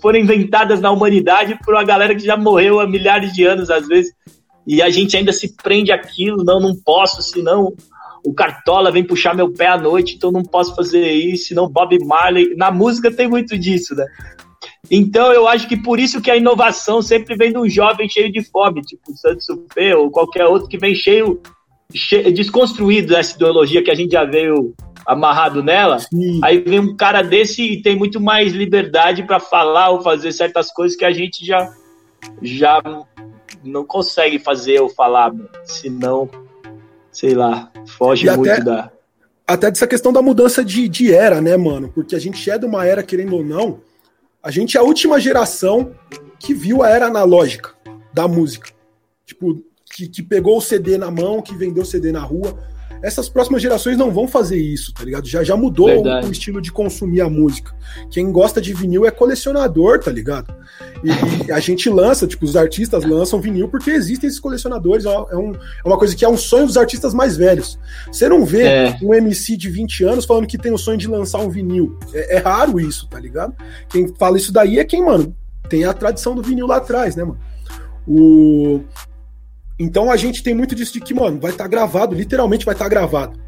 foram 0.00 0.18
inventadas 0.18 0.80
na 0.80 0.90
humanidade 0.90 1.58
por 1.62 1.74
uma 1.74 1.84
galera 1.84 2.14
que 2.14 2.24
já 2.24 2.34
morreu 2.34 2.80
há 2.80 2.86
milhares 2.86 3.34
de 3.34 3.44
anos, 3.44 3.68
às 3.68 3.86
vezes, 3.86 4.10
e 4.66 4.80
a 4.80 4.88
gente 4.88 5.18
ainda 5.18 5.34
se 5.34 5.54
prende 5.54 5.92
aquilo, 5.92 6.42
não, 6.42 6.58
não 6.58 6.74
posso, 6.74 7.20
senão 7.20 7.74
o 8.24 8.32
Cartola 8.32 8.90
vem 8.90 9.04
puxar 9.04 9.34
meu 9.34 9.52
pé 9.52 9.66
à 9.66 9.76
noite, 9.76 10.14
então 10.16 10.32
não 10.32 10.42
posso 10.42 10.74
fazer 10.74 11.10
isso, 11.12 11.48
senão 11.48 11.68
Bob 11.68 11.98
Marley. 12.06 12.54
Na 12.56 12.70
música 12.70 13.10
tem 13.10 13.28
muito 13.28 13.58
disso, 13.58 13.94
né? 13.94 14.06
Então 14.90 15.32
eu 15.32 15.46
acho 15.46 15.68
que 15.68 15.76
por 15.76 15.98
isso 16.00 16.20
que 16.20 16.30
a 16.30 16.36
inovação 16.36 17.02
sempre 17.02 17.36
vem 17.36 17.52
de 17.52 17.58
um 17.58 17.68
jovem 17.68 18.08
cheio 18.08 18.32
de 18.32 18.42
fome, 18.42 18.82
tipo 18.82 19.14
Santos 19.16 19.44
Supê 19.44 19.94
ou 19.94 20.10
qualquer 20.10 20.46
outro 20.46 20.68
que 20.68 20.78
vem 20.78 20.94
cheio, 20.94 21.40
cheio 21.94 22.32
desconstruído 22.32 23.08
dessa 23.08 23.34
ideologia 23.36 23.82
que 23.82 23.90
a 23.90 23.94
gente 23.94 24.12
já 24.12 24.24
veio 24.24 24.74
amarrado 25.06 25.62
nela. 25.62 25.98
Sim. 25.98 26.40
Aí 26.42 26.60
vem 26.60 26.80
um 26.80 26.96
cara 26.96 27.22
desse 27.22 27.62
e 27.62 27.82
tem 27.82 27.96
muito 27.96 28.20
mais 28.20 28.52
liberdade 28.52 29.22
para 29.22 29.38
falar 29.40 29.90
ou 29.90 30.02
fazer 30.02 30.32
certas 30.32 30.70
coisas 30.72 30.96
que 30.96 31.04
a 31.04 31.12
gente 31.12 31.44
já 31.44 31.70
já 32.42 32.82
não 33.64 33.84
consegue 33.84 34.38
fazer 34.38 34.74
eu 34.74 34.88
falar, 34.88 35.32
senão, 35.64 36.28
sei 37.12 37.34
lá, 37.34 37.70
foge 37.96 38.26
E 38.26 38.36
muito 38.36 38.50
até- 38.50 38.62
da. 38.62 38.90
até 39.46 39.70
dessa 39.70 39.86
questão 39.86 40.12
da 40.12 40.20
mudança 40.22 40.64
de, 40.64 40.88
de 40.88 41.12
era, 41.12 41.40
né, 41.40 41.56
mano? 41.56 41.90
Porque 41.94 42.14
a 42.14 42.18
gente 42.18 42.48
é 42.50 42.58
de 42.58 42.66
uma 42.66 42.84
era, 42.84 43.02
querendo 43.02 43.36
ou 43.36 43.44
não, 43.44 43.80
a 44.42 44.50
gente 44.50 44.76
é 44.76 44.80
a 44.80 44.84
última 44.84 45.20
geração 45.20 45.94
que 46.38 46.54
viu 46.54 46.82
a 46.82 46.88
era 46.88 47.06
analógica 47.06 47.74
da 48.12 48.28
música. 48.28 48.70
Tipo, 49.26 49.62
que, 49.92 50.08
que 50.08 50.22
pegou 50.22 50.58
o 50.58 50.62
CD 50.62 50.96
na 50.96 51.10
mão, 51.10 51.42
que 51.42 51.54
vendeu 51.54 51.82
o 51.82 51.86
CD 51.86 52.12
na 52.12 52.20
rua. 52.20 52.58
Essas 53.02 53.28
próximas 53.28 53.62
gerações 53.62 53.96
não 53.96 54.10
vão 54.10 54.26
fazer 54.26 54.58
isso, 54.58 54.92
tá 54.92 55.04
ligado? 55.04 55.26
Já, 55.26 55.42
já 55.44 55.56
mudou 55.56 55.86
Verdade. 55.86 56.26
o, 56.26 56.32
estilo 56.32 56.60
de 56.60 56.72
consumir 56.72 57.20
a 57.20 57.28
música. 57.30 57.72
Quem 58.10 58.30
gosta 58.32 58.60
de 58.60 58.72
vinil 58.74 59.06
é 59.06 59.10
colecionador, 59.10 60.00
tá 60.00 60.10
ligado? 60.10 60.52
E, 61.04 61.46
e 61.46 61.52
a 61.52 61.60
gente 61.60 61.88
lança, 61.88 62.26
tipo, 62.26 62.44
os 62.44 62.56
artistas 62.56 63.04
lançam 63.04 63.40
vinil 63.40 63.68
porque 63.68 63.90
existem 63.90 64.26
esses 64.28 64.40
colecionadores. 64.40 65.04
É 65.04 65.08
uma- 65.10 65.26
é 65.30 65.36
um- 65.36 65.54
é 65.54 65.88
uma 65.88 65.96
coisa 65.98 66.14
que 66.16 66.24
é 66.24 66.28
um 66.28 66.36
sonho 66.36 66.66
dos 66.66 66.76
artistas 66.76 67.14
mais 67.14 67.36
velhos. 67.36 67.78
Você 68.10 68.28
não 68.28 68.44
vê 68.44 68.62
É. 68.62 68.98
um 69.02 69.14
MC 69.14 69.56
de 69.56 69.68
20 69.70 70.04
anos 70.04 70.24
falando 70.24 70.46
que 70.46 70.58
tem 70.58 70.72
o 70.72 70.78
sonho 70.78 70.98
de 70.98 71.06
lançar 71.08 71.38
um 71.38 71.48
vinil. 71.48 71.98
É, 72.12 72.36
é 72.36 72.38
raro 72.38 72.80
isso, 72.80 73.06
tá 73.08 73.18
ligado? 73.18 73.54
Quem 73.88 74.08
fala 74.16 74.36
isso 74.36 74.52
daí 74.52 74.78
é 74.78 74.84
quem, 74.84 75.04
mano, 75.04 75.34
tem 75.68 75.84
a 75.84 75.92
tradição 75.92 76.34
do 76.34 76.42
vinil 76.42 76.66
lá 76.66 76.76
atrás, 76.78 77.14
né, 77.14 77.22
mano? 77.24 77.38
O... 78.06 78.80
Então 79.78 80.10
a 80.10 80.16
gente 80.16 80.42
tem 80.42 80.54
muito 80.54 80.74
disso 80.74 80.92
de 80.94 81.00
que, 81.00 81.14
mano, 81.14 81.38
vai 81.40 81.52
estar 81.52 81.68
gravado, 81.68 82.14
literalmente 82.14 82.64
vai 82.64 82.74
estar 82.74 82.88
gravado. 82.88 83.38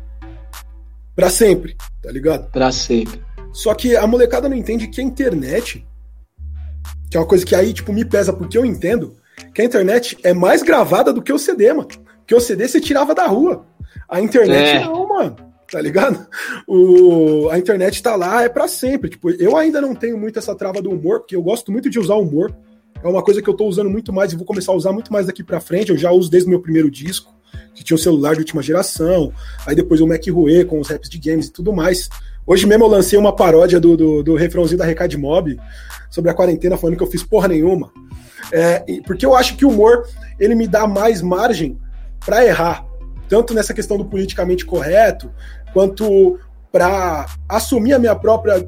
Pra 1.14 1.28
sempre, 1.28 1.76
tá 2.02 2.10
ligado? 2.10 2.50
Pra 2.50 2.70
sempre. 2.70 3.20
Só 3.52 3.74
que 3.74 3.96
a 3.96 4.06
molecada 4.06 4.48
não 4.48 4.56
entende 4.56 4.86
que 4.86 5.00
a 5.00 5.04
internet, 5.04 5.84
que 7.10 7.16
é 7.16 7.20
uma 7.20 7.26
coisa 7.26 7.44
que 7.44 7.54
aí, 7.54 7.72
tipo, 7.72 7.92
me 7.92 8.04
pesa 8.04 8.32
porque 8.32 8.56
eu 8.56 8.64
entendo, 8.64 9.16
que 9.52 9.60
a 9.60 9.64
internet 9.64 10.16
é 10.22 10.32
mais 10.32 10.62
gravada 10.62 11.12
do 11.12 11.20
que 11.20 11.32
o 11.32 11.38
CD, 11.38 11.72
mano. 11.72 11.88
Porque 12.18 12.34
o 12.34 12.40
CD 12.40 12.68
você 12.68 12.80
tirava 12.80 13.14
da 13.14 13.26
rua. 13.26 13.66
A 14.08 14.20
internet 14.20 14.76
É. 14.76 14.84
não, 14.84 15.08
mano. 15.08 15.36
Tá 15.70 15.80
ligado? 15.80 16.26
O, 16.66 17.48
a 17.50 17.58
internet 17.58 18.02
tá 18.02 18.16
lá, 18.16 18.42
é 18.42 18.48
pra 18.48 18.66
sempre. 18.66 19.10
Tipo, 19.10 19.30
eu 19.30 19.56
ainda 19.56 19.80
não 19.80 19.94
tenho 19.94 20.18
muito 20.18 20.38
essa 20.38 20.54
trava 20.54 20.82
do 20.82 20.90
humor, 20.90 21.20
porque 21.20 21.36
eu 21.36 21.42
gosto 21.42 21.70
muito 21.70 21.88
de 21.88 21.98
usar 21.98 22.14
humor. 22.16 22.54
É 23.02 23.08
uma 23.08 23.22
coisa 23.22 23.40
que 23.40 23.48
eu 23.48 23.54
tô 23.54 23.66
usando 23.66 23.88
muito 23.88 24.12
mais 24.12 24.32
e 24.32 24.36
vou 24.36 24.44
começar 24.44 24.72
a 24.72 24.74
usar 24.74 24.92
muito 24.92 25.12
mais 25.12 25.26
daqui 25.26 25.42
pra 25.42 25.60
frente. 25.60 25.90
Eu 25.90 25.96
já 25.96 26.10
uso 26.10 26.30
desde 26.30 26.46
o 26.46 26.50
meu 26.50 26.60
primeiro 26.60 26.90
disco, 26.90 27.34
que 27.74 27.82
tinha 27.82 27.94
um 27.94 27.98
celular 27.98 28.34
de 28.34 28.40
última 28.40 28.62
geração. 28.62 29.32
Aí 29.66 29.74
depois 29.74 30.00
o 30.00 30.06
Mac 30.06 30.22
Rue 30.28 30.64
com 30.64 30.80
os 30.80 30.88
raps 30.88 31.08
de 31.08 31.18
games 31.18 31.46
e 31.46 31.52
tudo 31.52 31.72
mais. 31.72 32.08
Hoje 32.46 32.66
mesmo 32.66 32.84
eu 32.84 32.88
lancei 32.88 33.18
uma 33.18 33.34
paródia 33.34 33.80
do, 33.80 33.96
do, 33.96 34.22
do 34.22 34.34
refrãozinho 34.34 34.78
da 34.78 34.84
Recade 34.84 35.16
Mob 35.16 35.58
sobre 36.10 36.30
a 36.30 36.34
quarentena, 36.34 36.76
falando 36.76 36.96
que 36.96 37.02
eu 37.02 37.06
fiz 37.06 37.22
porra 37.22 37.48
nenhuma. 37.48 37.90
É, 38.52 38.84
porque 39.06 39.24
eu 39.24 39.34
acho 39.34 39.56
que 39.56 39.64
o 39.64 39.70
humor 39.70 40.06
ele 40.38 40.54
me 40.54 40.66
dá 40.66 40.86
mais 40.86 41.22
margem 41.22 41.78
pra 42.24 42.44
errar. 42.44 42.84
Tanto 43.28 43.54
nessa 43.54 43.72
questão 43.72 43.96
do 43.96 44.04
politicamente 44.04 44.66
correto, 44.66 45.30
quanto 45.72 46.38
pra 46.72 47.26
assumir 47.48 47.92
a 47.92 47.98
minha 47.98 48.14
própria 48.14 48.66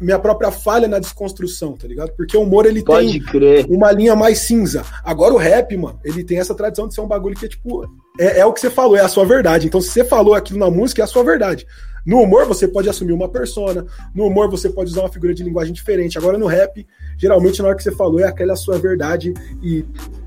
minha 0.00 0.18
própria 0.18 0.50
falha 0.50 0.86
na 0.86 0.98
desconstrução, 0.98 1.76
tá 1.76 1.86
ligado? 1.86 2.12
Porque 2.16 2.36
o 2.36 2.42
humor 2.42 2.66
ele 2.66 2.82
Pode 2.82 3.10
tem 3.10 3.20
crer. 3.22 3.66
uma 3.68 3.90
linha 3.90 4.14
mais 4.14 4.38
cinza. 4.38 4.84
Agora 5.04 5.34
o 5.34 5.38
rap, 5.38 5.76
mano, 5.76 5.98
ele 6.04 6.24
tem 6.24 6.38
essa 6.38 6.54
tradição 6.54 6.86
de 6.86 6.94
ser 6.94 7.00
um 7.00 7.06
bagulho 7.06 7.36
que 7.36 7.46
é 7.46 7.48
tipo. 7.48 7.84
É, 8.18 8.40
é 8.40 8.46
o 8.46 8.52
que 8.52 8.60
você 8.60 8.70
falou, 8.70 8.96
é 8.96 9.00
a 9.00 9.08
sua 9.08 9.24
verdade. 9.24 9.66
Então, 9.66 9.80
se 9.80 9.90
você 9.90 10.04
falou 10.04 10.34
aquilo 10.34 10.58
na 10.58 10.70
música, 10.70 11.02
é 11.02 11.04
a 11.04 11.08
sua 11.08 11.22
verdade. 11.22 11.66
No 12.06 12.22
humor, 12.22 12.46
você 12.46 12.66
pode 12.66 12.88
assumir 12.88 13.12
uma 13.12 13.28
persona. 13.28 13.84
No 14.14 14.26
humor, 14.26 14.48
você 14.48 14.70
pode 14.70 14.90
usar 14.90 15.02
uma 15.02 15.12
figura 15.12 15.34
de 15.34 15.42
linguagem 15.42 15.74
diferente. 15.74 16.16
Agora, 16.16 16.38
no 16.38 16.46
rap, 16.46 16.86
geralmente, 17.18 17.60
na 17.60 17.68
hora 17.68 17.76
que 17.76 17.82
você 17.82 17.92
falou, 17.92 18.18
é 18.18 18.24
aquela 18.24 18.56
sua 18.56 18.78
verdade. 18.78 19.34
E 19.62 19.84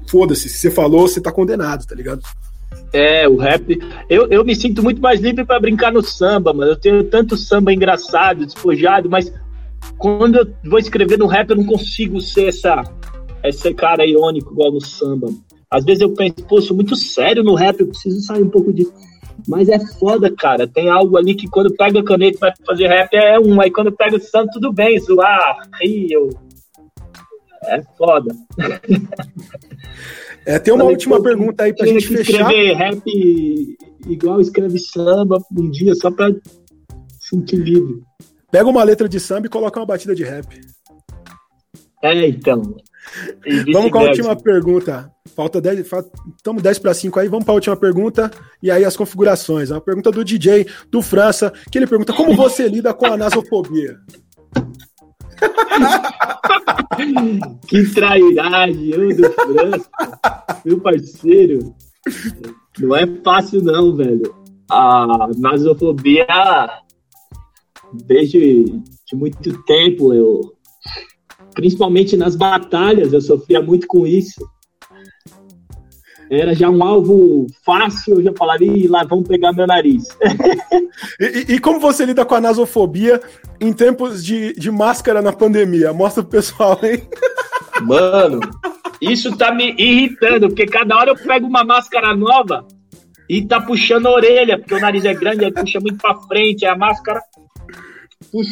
foda-se, 0.08 0.48
se 0.48 0.58
você 0.58 0.70
falou, 0.72 1.08
você 1.08 1.20
tá 1.20 1.32
condenado, 1.32 1.86
tá 1.86 1.96
ligado? 1.96 2.22
É, 2.94 3.28
o 3.28 3.38
rap. 3.38 3.80
Eu, 4.10 4.28
eu 4.30 4.44
me 4.44 4.56
sinto 4.56 4.84
muito 4.84 5.02
mais 5.02 5.20
livre 5.20 5.46
pra 5.46 5.60
brincar 5.60 5.92
no 5.92 6.04
samba, 6.04 6.54
mano. 6.54 6.72
Eu 6.72 6.76
tenho 6.76 7.04
tanto 7.06 7.38
samba 7.38 7.74
engraçado, 7.74 8.46
despojado, 8.46 9.10
mas 9.10 9.32
quando 9.98 10.38
eu 10.38 10.54
vou 10.70 10.80
escrever 10.80 11.18
no 11.18 11.28
rap, 11.28 11.50
eu 11.50 11.56
não 11.56 11.66
consigo 11.66 12.20
ser 12.20 12.48
essa, 12.48 12.84
esse 13.44 13.74
cara 13.74 14.06
irônico 14.06 14.52
igual 14.52 14.72
no 14.72 14.82
samba. 14.82 15.28
Às 15.70 15.86
vezes 15.86 16.02
eu 16.02 16.14
penso, 16.14 16.36
pô, 16.48 16.62
sou 16.62 16.76
muito 16.76 16.96
sério 16.96 17.44
no 17.44 17.56
rap, 17.56 17.80
eu 17.80 17.88
preciso 17.88 18.20
sair 18.22 18.44
um 18.44 18.50
pouco 18.50 18.74
disso. 18.74 18.94
Mas 19.48 19.70
é 19.70 19.80
foda, 19.80 20.30
cara. 20.30 20.68
Tem 20.68 20.90
algo 20.90 21.18
ali 21.18 21.34
que 21.34 21.48
quando 21.48 21.74
pega 21.74 22.00
a 22.00 22.04
caneta 22.04 22.38
vai 22.40 22.54
fazer 22.66 22.88
rap 22.88 23.14
é 23.16 23.40
um, 23.40 23.60
aí 23.62 23.72
quando 23.72 23.92
pega 23.92 24.18
o 24.18 24.22
samba, 24.22 24.52
tudo 24.52 24.74
bem, 24.74 25.00
zoar, 25.00 25.70
eu. 26.10 26.30
É 27.64 27.82
foda. 27.98 28.36
É, 30.46 30.58
tem 30.58 30.74
uma 30.74 30.80
Falei, 30.80 30.96
última 30.96 31.18
pô, 31.18 31.24
pergunta 31.24 31.64
aí 31.64 31.74
pra 31.76 31.86
gente 31.86 32.08
fechar. 32.08 32.52
escrever 32.52 32.74
rap 32.74 33.78
igual 34.08 34.42
escreve 34.42 34.80
samba 34.80 35.38
um 35.56 35.70
dia, 35.70 35.94
só 35.94 36.10
pra 36.10 36.32
sentir 37.20 37.58
livre. 37.58 38.02
Pega 38.52 38.70
uma 38.70 38.84
letra 38.84 39.08
de 39.08 39.20
samba 39.20 39.48
e 39.48 39.50
coloca 39.50 39.80
uma 39.80 39.86
batida 39.86 40.14
de 40.14 40.24
rap. 40.24 40.60
É, 42.04 42.28
então. 42.28 42.62
Vamos 43.72 43.92
com 43.92 44.00
a 44.00 44.04
última 44.04 44.36
pergunta. 44.36 45.12
Falta 45.36 45.62
10, 45.62 45.88
estamos 46.36 46.62
10 46.62 46.80
para 46.80 46.94
5 46.94 47.20
aí, 47.20 47.30
vamos 47.30 47.46
para 47.46 47.54
a 47.54 47.56
última 47.56 47.78
pergunta 47.78 48.30
e 48.62 48.70
aí 48.70 48.84
as 48.84 48.98
configurações. 48.98 49.72
É 49.72 49.76
uma 49.76 49.82
pergunta 49.82 50.12
do 50.12 50.26
DJ 50.26 50.68
do 50.90 51.02
França, 51.02 51.54
que 51.72 51.78
ele 51.78 51.88
pergunta 51.88 52.12
como 52.12 52.36
você 52.36 52.68
lida 52.68 52.94
com 52.94 53.06
a 53.06 53.18
nasofobia? 53.18 53.98
Que 57.68 57.84
trairagem, 57.94 58.90
eu 58.90 59.16
do 59.16 59.32
França, 59.32 59.90
meu 60.64 60.80
parceiro. 60.80 61.74
Não 62.80 62.96
é 62.96 63.08
fácil 63.24 63.64
não, 63.64 63.96
velho. 63.96 64.36
A 64.70 65.30
nasofobia, 65.38 66.28
desde 68.06 68.66
de 69.08 69.16
muito 69.16 69.62
tempo, 69.64 70.14
eu, 70.14 70.54
principalmente 71.54 72.16
nas 72.16 72.36
batalhas, 72.36 73.12
eu 73.14 73.22
sofria 73.22 73.62
muito 73.62 73.88
com 73.88 74.08
isso. 74.08 74.42
Era 76.30 76.56
já 76.56 76.70
um 76.70 76.82
alvo 76.82 77.46
fácil, 77.66 78.16
eu 78.16 78.24
já 78.24 78.34
falaria, 78.38 78.72
"Ih, 78.72 78.88
lá 78.88 79.04
vamos 79.04 79.28
pegar 79.28 79.52
meu 79.52 79.68
nariz. 79.68 80.06
E, 81.20 81.54
e- 81.56 81.60
como 81.60 81.80
você 81.80 82.06
lida 82.06 82.24
com 82.26 82.36
a 82.36 82.42
nasofobia 82.42 83.20
em 83.60 83.74
tempos 83.74 84.24
de, 84.24 84.54
de 84.54 84.70
máscara 84.70 85.22
na 85.22 85.32
pandemia? 85.34 85.94
Mostra 85.94 86.22
pro 86.22 86.32
pessoal, 86.32 86.80
hein? 86.84 87.02
Mano, 87.82 88.40
isso 89.02 89.36
tá 89.36 89.52
me 89.54 89.74
irritando, 89.78 90.48
porque 90.48 90.66
cada 90.68 90.96
hora 90.96 91.12
eu 91.12 91.16
pego 91.16 91.48
uma 91.48 91.64
máscara 91.64 92.16
nova 92.16 92.66
e 93.28 93.46
tá 93.46 93.60
puxando 93.62 94.08
a 94.08 94.12
orelha, 94.12 94.58
porque 94.60 94.76
o 94.76 94.80
nariz 94.80 95.06
é 95.06 95.14
grande, 95.14 95.46
aí 95.46 95.52
puxa 95.52 95.80
muito 95.80 95.98
pra 95.98 96.16
frente, 96.28 96.66
aí 96.66 96.72
a 96.72 96.76
máscara 96.78 97.22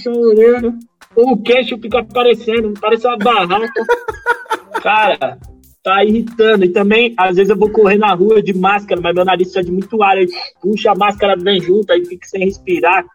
orelha, 0.07 0.73
ou 1.15 1.34
o 1.34 1.41
queixo 1.41 1.77
fica 1.77 1.99
aparecendo, 1.99 2.73
parece 2.80 3.07
uma 3.07 3.18
barraca. 3.18 3.85
Cara, 4.81 5.38
tá 5.84 6.03
irritando. 6.03 6.65
E 6.65 6.69
também, 6.69 7.14
às 7.18 7.35
vezes 7.35 7.49
eu 7.49 7.57
vou 7.57 7.69
correr 7.69 7.97
na 7.97 8.14
rua 8.14 8.41
de 8.41 8.53
máscara, 8.53 9.01
mas 9.01 9.15
meu 9.15 9.26
nariz 9.26 9.47
precisa 9.47 9.64
de 9.64 9.72
muito 9.72 10.01
ar, 10.01 10.18
aí 10.18 10.27
puxa 10.61 10.91
a 10.91 10.95
máscara 10.95 11.35
bem 11.35 11.61
junto, 11.61 11.91
aí 11.91 12.06
fica 12.06 12.27
sem 12.27 12.45
respirar. 12.45 13.06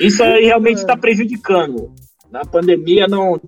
Isso 0.00 0.22
aí 0.22 0.44
realmente 0.44 0.84
tá 0.84 0.96
prejudicando. 0.96 1.92
Na 2.30 2.44
pandemia 2.44 3.06
não 3.06 3.40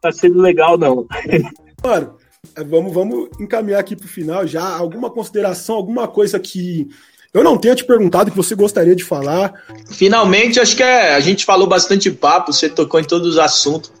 tá 0.00 0.10
sendo 0.10 0.40
legal, 0.40 0.78
não. 0.78 1.06
Mano, 1.84 2.16
é, 2.56 2.64
vamos, 2.64 2.92
vamos 2.92 3.28
encaminhar 3.38 3.80
aqui 3.80 3.94
pro 3.94 4.08
final 4.08 4.46
já. 4.46 4.66
Alguma 4.66 5.10
consideração, 5.10 5.76
alguma 5.76 6.08
coisa 6.08 6.38
que 6.38 6.88
eu 7.36 7.44
não 7.44 7.58
tenha 7.58 7.74
te 7.74 7.84
perguntado 7.84 8.30
que 8.30 8.36
você 8.36 8.54
gostaria 8.54 8.96
de 8.96 9.04
falar? 9.04 9.52
Finalmente, 9.90 10.58
acho 10.58 10.74
que 10.74 10.82
é, 10.82 11.14
a 11.14 11.20
gente 11.20 11.44
falou 11.44 11.66
bastante 11.66 12.10
papo, 12.10 12.52
você 12.52 12.68
tocou 12.68 12.98
em 12.98 13.04
todos 13.04 13.32
os 13.32 13.38
assuntos. 13.38 13.92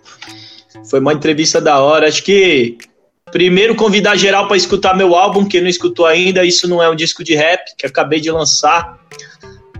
Foi 0.88 1.00
uma 1.00 1.12
entrevista 1.12 1.60
da 1.60 1.78
hora. 1.80 2.08
Acho 2.08 2.22
que 2.22 2.78
primeiro 3.30 3.74
convidar 3.74 4.16
geral 4.16 4.46
para 4.46 4.56
escutar 4.56 4.96
meu 4.96 5.14
álbum, 5.14 5.44
quem 5.44 5.60
não 5.60 5.68
escutou 5.68 6.06
ainda, 6.06 6.44
isso 6.44 6.66
não 6.66 6.82
é 6.82 6.88
um 6.88 6.94
disco 6.94 7.22
de 7.22 7.34
rap 7.34 7.76
que 7.76 7.84
acabei 7.84 8.20
de 8.20 8.30
lançar. 8.30 8.98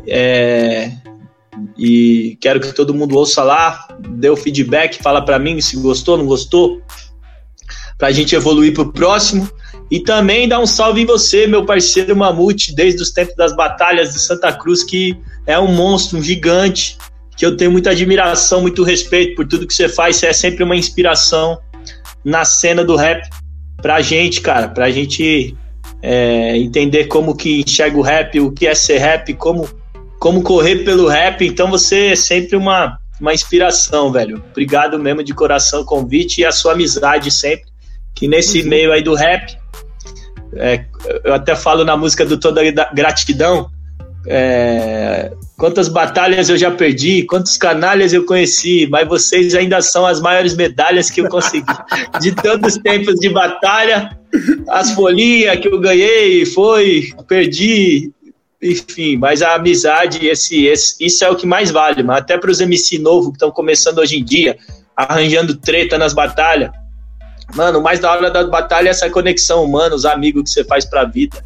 É, 0.07 0.93
e 1.79 2.37
quero 2.41 2.61
que 2.61 2.73
todo 2.73 2.95
mundo 2.95 3.17
ouça 3.17 3.43
lá, 3.43 3.89
dê 3.99 4.29
o 4.29 4.37
feedback, 4.37 5.03
fala 5.03 5.25
para 5.25 5.39
mim 5.39 5.61
se 5.61 5.77
gostou, 5.77 6.19
não 6.19 6.27
gostou, 6.27 6.83
para 7.97 8.09
a 8.09 8.13
gente 8.13 8.35
evoluir 8.35 8.75
para 8.75 8.83
o 8.83 8.93
próximo. 8.93 9.49
E 9.91 10.01
também 10.01 10.49
dar 10.49 10.59
um 10.59 10.67
salve 10.67 11.03
em 11.03 11.07
você, 11.07 11.47
meu 11.47 11.65
parceiro 11.65 12.17
Mamute, 12.17 12.75
desde 12.75 13.01
os 13.03 13.11
tempos 13.11 13.37
das 13.37 13.55
batalhas 13.55 14.13
de 14.13 14.19
Santa 14.19 14.53
Cruz, 14.53 14.83
que 14.83 15.17
é 15.47 15.59
um 15.59 15.73
monstro, 15.73 16.19
um 16.19 16.23
gigante, 16.23 16.99
que 17.37 17.47
eu 17.47 17.57
tenho 17.57 17.71
muita 17.71 17.91
admiração, 17.91 18.63
muito 18.63 18.83
respeito 18.83 19.37
por 19.37 19.47
tudo 19.47 19.67
que 19.67 19.75
você 19.75 19.89
faz. 19.89 20.17
Você 20.17 20.27
é 20.27 20.33
sempre 20.33 20.65
uma 20.65 20.75
inspiração 20.75 21.59
na 22.25 22.45
cena 22.45 22.85
do 22.85 22.97
rap 22.97 23.29
pra 23.81 24.01
gente, 24.01 24.41
cara, 24.41 24.69
pra 24.69 24.91
gente 24.91 25.57
é, 26.03 26.57
entender 26.57 27.05
como 27.05 27.37
que 27.37 27.61
enxerga 27.61 27.97
o 27.97 28.03
rap, 28.03 28.41
o 28.41 28.51
que 28.51 28.67
é 28.67 28.75
ser 28.75 28.99
rap, 28.99 29.33
como, 29.35 29.69
como 30.19 30.43
correr 30.43 30.85
pelo 30.85 31.07
rap. 31.07 31.47
Então 31.47 31.71
você 31.71 32.09
é 32.09 32.17
sempre 32.17 32.57
uma, 32.57 32.99
uma 33.21 33.35
inspiração, 33.35 34.11
velho. 34.11 34.43
Obrigado 34.51 34.99
mesmo 34.99 35.23
de 35.23 35.35
coração 35.35 35.83
o 35.83 35.85
convite 35.85 36.41
e 36.41 36.45
a 36.45 36.51
sua 36.51 36.73
amizade 36.73 37.31
sempre. 37.31 37.67
Que 38.15 38.27
nesse 38.27 38.63
uhum. 38.63 38.69
meio 38.69 38.93
aí 38.93 39.03
do 39.03 39.15
rap, 39.15 39.57
é, 40.59 40.85
eu 41.25 41.35
até 41.35 41.55
falo 41.55 41.85
na 41.85 41.97
música 41.97 42.25
do 42.25 42.39
Toda 42.39 42.63
Gratidão, 42.93 43.71
é, 44.29 45.33
quantas 45.57 45.89
batalhas 45.89 46.49
eu 46.49 46.57
já 46.57 46.71
perdi, 46.71 47.23
quantos 47.23 47.57
canalhas 47.57 48.13
eu 48.13 48.25
conheci, 48.25 48.87
mas 48.91 49.07
vocês 49.07 49.55
ainda 49.55 49.81
são 49.81 50.05
as 50.05 50.21
maiores 50.21 50.55
medalhas 50.55 51.09
que 51.11 51.21
eu 51.21 51.29
consegui. 51.29 51.67
De 52.21 52.33
tantos 52.33 52.77
tempos 52.79 53.15
de 53.17 53.29
batalha, 53.29 54.19
as 54.69 54.91
folhinhas 54.93 55.59
que 55.61 55.69
eu 55.69 55.79
ganhei, 55.79 56.45
foi, 56.45 57.13
perdi, 57.29 58.11
enfim, 58.61 59.17
mas 59.17 59.43
a 59.43 59.55
amizade, 59.55 60.27
esse, 60.27 60.67
esse, 60.67 60.97
isso 61.05 61.25
é 61.25 61.31
o 61.31 61.37
que 61.37 61.47
mais 61.47 61.71
vale, 61.71 62.03
mas 62.03 62.19
até 62.19 62.37
para 62.37 62.51
os 62.51 62.61
MC 62.61 62.99
novo 62.99 63.31
que 63.31 63.37
estão 63.37 63.51
começando 63.51 63.99
hoje 63.99 64.19
em 64.19 64.25
dia, 64.25 64.59
arranjando 64.97 65.55
treta 65.55 65.97
nas 65.97 66.13
batalhas. 66.13 66.71
Mano, 67.55 67.81
mais 67.81 68.01
da 68.01 68.11
hora 68.11 68.31
da 68.31 68.47
batalha 68.47 68.89
é 68.89 68.91
essa 68.91 69.09
conexão 69.09 69.65
humana, 69.65 69.95
os 69.95 70.05
amigos 70.05 70.45
que 70.45 70.51
você 70.51 70.65
faz 70.65 70.85
pra 70.85 71.05
vida. 71.05 71.43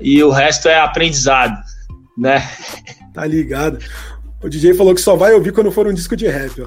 E 0.00 0.22
o 0.22 0.30
resto 0.30 0.68
é 0.68 0.78
aprendizado 0.78 1.56
né? 2.16 2.48
Tá 3.12 3.26
ligado. 3.26 3.78
O 4.42 4.48
DJ 4.48 4.74
falou 4.74 4.94
que 4.94 5.00
só 5.00 5.16
vai 5.16 5.34
ouvir 5.34 5.52
quando 5.52 5.72
for 5.72 5.86
um 5.86 5.94
disco 5.94 6.16
de 6.16 6.28
rap. 6.28 6.52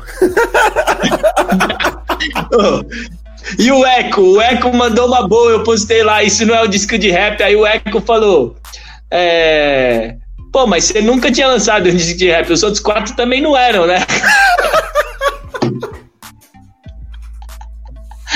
e 3.57 3.71
o 3.71 3.85
Eco? 3.85 4.21
O 4.21 4.41
Eco 4.41 4.75
mandou 4.75 5.07
uma 5.07 5.25
boa, 5.27 5.51
eu 5.51 5.63
postei 5.63 6.03
lá, 6.03 6.23
isso 6.23 6.45
não 6.45 6.55
é 6.55 6.63
o 6.63 6.67
disco 6.67 6.97
de 6.97 7.11
rap. 7.11 7.41
Aí 7.41 7.55
o 7.55 7.65
Eco 7.65 8.01
falou: 8.01 8.57
é... 9.11 10.15
Pô, 10.51 10.65
mas 10.65 10.85
você 10.85 11.01
nunca 11.01 11.31
tinha 11.31 11.47
lançado 11.47 11.89
um 11.89 11.95
disco 11.95 12.17
de 12.17 12.29
rap, 12.29 12.51
os 12.51 12.63
outros 12.63 12.81
quatro 12.81 13.15
também 13.15 13.41
não 13.41 13.55
eram, 13.55 13.85
né? 13.85 13.99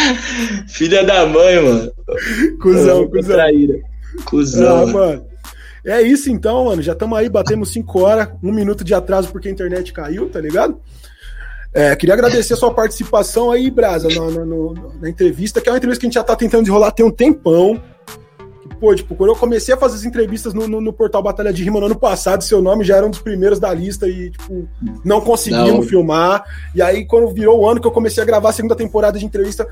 Filha 0.68 1.04
da 1.04 1.26
mãe, 1.26 1.62
mano. 1.62 1.92
Cusão, 2.62 3.08
cuzão. 3.08 3.36
Traíra. 3.36 3.80
Cusão. 4.26 4.84
Ah, 4.84 4.86
mano. 4.86 5.26
É 5.86 6.02
isso 6.02 6.30
então, 6.30 6.66
mano. 6.66 6.82
Já 6.82 6.94
estamos 6.94 7.18
aí, 7.18 7.30
batemos 7.30 7.72
5 7.72 8.00
horas, 8.00 8.30
um 8.44 8.52
minuto 8.52 8.84
de 8.84 8.94
atraso 8.94 9.32
porque 9.32 9.48
a 9.48 9.52
internet 9.52 9.92
caiu, 9.92 10.30
tá 10.30 10.40
ligado? 10.40 10.80
É, 11.74 11.96
queria 11.96 12.14
agradecer 12.14 12.54
a 12.54 12.58
sua 12.58 12.74
participação 12.74 13.50
aí, 13.50 13.72
Brasa, 13.72 14.10
na, 14.10 14.30
na, 14.30 14.46
na, 15.02 15.10
entrevista, 15.10 15.62
que 15.62 15.70
é 15.70 15.72
uma 15.72 15.78
entrevista 15.78 16.02
que 16.02 16.06
a 16.06 16.10
gente 16.10 16.16
já 16.16 16.24
tá 16.24 16.36
tentando 16.36 16.64
desenrolar 16.64 16.92
tem 16.92 17.06
um 17.06 17.12
tempão. 17.12 17.82
Pô, 18.78 18.94
tipo, 18.94 19.16
quando 19.16 19.30
eu 19.30 19.36
comecei 19.36 19.74
a 19.74 19.78
fazer 19.78 19.96
as 19.96 20.04
entrevistas 20.04 20.54
no, 20.54 20.68
no, 20.68 20.82
no, 20.82 20.92
portal 20.92 21.22
Batalha 21.22 21.54
de 21.54 21.64
Rima 21.64 21.80
no 21.80 21.86
ano 21.86 21.96
passado, 21.96 22.44
seu 22.44 22.62
nome 22.62 22.84
já 22.84 22.98
era 22.98 23.06
um 23.06 23.12
dos 23.12 23.22
primeiros 23.22 23.60
da 23.60 23.74
lista 23.74 24.08
e, 24.08 24.32
tipo, 24.32 24.68
não 25.06 25.22
conseguimos 25.22 25.72
não. 25.72 25.84
filmar. 25.84 26.44
E 26.76 26.82
aí, 26.82 27.06
quando 27.06 27.32
virou 27.34 27.60
o 27.60 27.70
ano 27.70 27.80
que 27.80 27.88
eu 27.88 27.92
comecei 27.92 28.22
a 28.22 28.26
gravar 28.26 28.50
a 28.50 28.54
segunda 28.54 28.76
temporada 28.76 29.18
de 29.18 29.26
entrevista, 29.26 29.68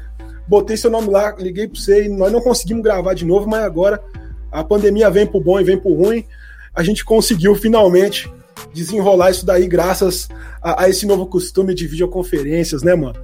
botei 0.49 0.76
seu 0.76 0.89
nome 0.89 1.09
lá, 1.09 1.35
liguei 1.38 1.67
pra 1.67 1.80
você 1.80 2.05
e 2.05 2.09
nós 2.09 2.31
não 2.31 2.41
conseguimos 2.41 2.84
gravar 2.84 3.13
de 3.13 3.23
novo, 3.23 3.47
mas 3.47 3.63
agora 3.63 4.03
a 4.51 4.63
pandemia 4.63 5.09
vem 5.11 5.27
pro 5.27 5.39
bom 5.39 5.59
e 5.59 5.63
vem 5.63 5.77
pro 5.77 5.93
ruim. 5.93 6.26
A 6.73 6.81
gente 6.81 7.05
conseguiu 7.05 7.53
finalmente 7.55 8.31
desenrolar 8.73 9.30
isso 9.30 9.45
daí 9.45 9.67
graças 9.67 10.27
a, 10.59 10.84
a 10.84 10.89
esse 10.89 11.05
novo 11.05 11.27
costume 11.27 11.76
de 11.76 11.85
videoconferências, 11.85 12.81
né, 12.81 12.95
mano? 12.95 13.15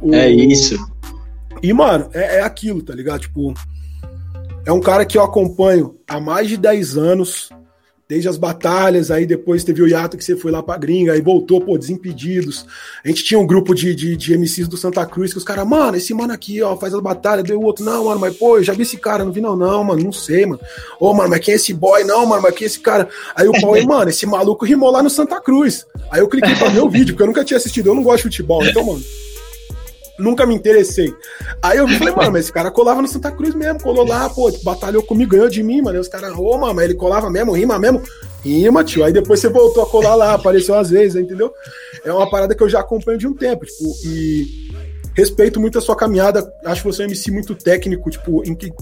O... 0.00 0.14
É 0.14 0.30
isso. 0.30 0.78
E, 1.62 1.70
mano, 1.72 2.08
é, 2.14 2.38
é 2.38 2.40
aquilo, 2.40 2.82
tá 2.82 2.94
ligado? 2.94 3.20
Tipo, 3.20 3.52
é 4.64 4.72
um 4.72 4.80
cara 4.80 5.04
que 5.04 5.18
eu 5.18 5.22
acompanho 5.22 5.98
há 6.08 6.18
mais 6.18 6.48
de 6.48 6.56
10 6.56 6.96
anos 6.96 7.50
desde 8.08 8.28
as 8.28 8.36
batalhas, 8.36 9.10
aí 9.10 9.24
depois 9.24 9.64
teve 9.64 9.82
o 9.82 9.88
hiato 9.88 10.16
que 10.16 10.24
você 10.24 10.36
foi 10.36 10.52
lá 10.52 10.62
pra 10.62 10.76
gringa, 10.76 11.12
aí 11.12 11.20
voltou, 11.20 11.60
pô, 11.60 11.78
Desimpedidos. 11.78 12.66
A 13.04 13.08
gente 13.08 13.24
tinha 13.24 13.40
um 13.40 13.46
grupo 13.46 13.74
de, 13.74 13.94
de, 13.94 14.16
de 14.16 14.36
MCs 14.36 14.68
do 14.68 14.76
Santa 14.76 15.04
Cruz 15.06 15.32
que 15.32 15.38
os 15.38 15.44
caras, 15.44 15.66
mano, 15.66 15.96
esse 15.96 16.12
mano 16.12 16.32
aqui, 16.32 16.62
ó, 16.62 16.76
faz 16.76 16.92
as 16.92 17.00
batalhas, 17.00 17.44
deu 17.44 17.58
o 17.58 17.64
outro, 17.64 17.84
não, 17.84 18.04
mano, 18.04 18.20
mas 18.20 18.36
pô, 18.36 18.58
eu 18.58 18.62
já 18.62 18.72
vi 18.72 18.82
esse 18.82 18.98
cara, 18.98 19.24
não 19.24 19.32
vi 19.32 19.40
não, 19.40 19.56
não, 19.56 19.82
mano, 19.82 20.04
não 20.04 20.12
sei, 20.12 20.44
mano. 20.44 20.60
Ô, 21.00 21.14
mano, 21.14 21.30
mas 21.30 21.40
quem 21.40 21.52
é 21.52 21.56
esse 21.56 21.72
boy? 21.72 22.04
Não, 22.04 22.26
mano, 22.26 22.42
mas 22.42 22.54
quem 22.54 22.64
é 22.64 22.68
esse 22.68 22.80
cara? 22.80 23.08
Aí 23.34 23.48
o 23.48 23.52
Paulo, 23.60 23.86
mano, 23.86 24.10
esse 24.10 24.26
maluco 24.26 24.66
rimou 24.66 24.90
lá 24.90 25.02
no 25.02 25.10
Santa 25.10 25.40
Cruz. 25.40 25.86
Aí 26.10 26.20
eu 26.20 26.28
cliquei 26.28 26.54
pra 26.56 26.68
ver 26.68 26.80
o 26.80 26.90
vídeo, 26.90 27.14
porque 27.14 27.22
eu 27.22 27.28
nunca 27.28 27.44
tinha 27.44 27.56
assistido, 27.56 27.88
eu 27.88 27.94
não 27.94 28.02
gosto 28.02 28.18
de 28.18 28.22
futebol, 28.24 28.64
então, 28.64 28.84
mano 28.84 29.02
nunca 30.18 30.46
me 30.46 30.54
interessei. 30.54 31.12
Aí 31.62 31.78
eu 31.78 31.88
falei, 31.88 32.14
mano, 32.16 32.32
mas 32.32 32.44
esse 32.44 32.52
cara 32.52 32.70
colava 32.70 33.02
no 33.02 33.08
Santa 33.08 33.30
Cruz 33.30 33.54
mesmo, 33.54 33.82
colou 33.82 34.06
lá, 34.06 34.28
pô, 34.28 34.50
batalhou 34.62 35.02
comigo, 35.02 35.32
ganhou 35.32 35.48
de 35.48 35.62
mim, 35.62 35.82
mano. 35.82 36.00
Os 36.00 36.08
caras, 36.08 36.32
ô, 36.36 36.56
mano, 36.58 36.74
mas 36.74 36.84
ele 36.84 36.94
colava 36.94 37.30
mesmo, 37.30 37.52
rima 37.52 37.78
mesmo. 37.78 38.02
Rima, 38.44 38.84
tio. 38.84 39.04
Aí 39.04 39.12
depois 39.12 39.40
você 39.40 39.48
voltou 39.48 39.82
a 39.82 39.86
colar 39.86 40.14
lá, 40.14 40.34
apareceu 40.34 40.74
às 40.74 40.90
vezes, 40.90 41.16
entendeu? 41.16 41.52
É 42.04 42.12
uma 42.12 42.28
parada 42.28 42.54
que 42.54 42.62
eu 42.62 42.68
já 42.68 42.80
acompanho 42.80 43.18
de 43.18 43.26
um 43.26 43.34
tempo, 43.34 43.64
tipo, 43.64 43.84
e 44.04 44.70
respeito 45.14 45.60
muito 45.60 45.78
a 45.78 45.80
sua 45.80 45.96
caminhada. 45.96 46.52
Acho 46.64 46.82
que 46.82 46.86
você 46.86 47.02
é 47.02 47.06
um 47.06 47.08
MC 47.08 47.30
muito 47.30 47.54
técnico, 47.54 48.10
tipo, 48.10 48.42
em 48.44 48.54
que. 48.54 48.72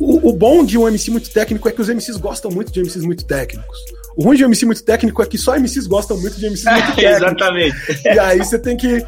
O, 0.00 0.30
o 0.30 0.32
bom 0.32 0.64
de 0.64 0.78
um 0.78 0.88
MC 0.88 1.10
muito 1.10 1.30
técnico 1.30 1.68
é 1.68 1.72
que 1.72 1.82
os 1.82 1.88
MCs 1.88 2.16
gostam 2.16 2.50
muito 2.50 2.72
de 2.72 2.80
MCs 2.80 3.04
muito 3.04 3.24
técnicos. 3.26 3.78
O 4.16 4.24
ruim 4.24 4.36
de 4.36 4.44
um 4.44 4.46
MC 4.46 4.64
muito 4.64 4.82
técnico 4.82 5.22
é 5.22 5.26
que 5.26 5.36
só 5.36 5.58
MCs 5.58 5.86
gostam 5.86 6.18
muito 6.18 6.38
de 6.38 6.46
MCs 6.48 6.64
muito 6.64 6.94
técnicos. 6.96 7.22
Exatamente. 7.22 7.76
E 8.04 8.18
aí 8.18 8.38
você 8.38 8.58
tem 8.58 8.76
que 8.76 9.04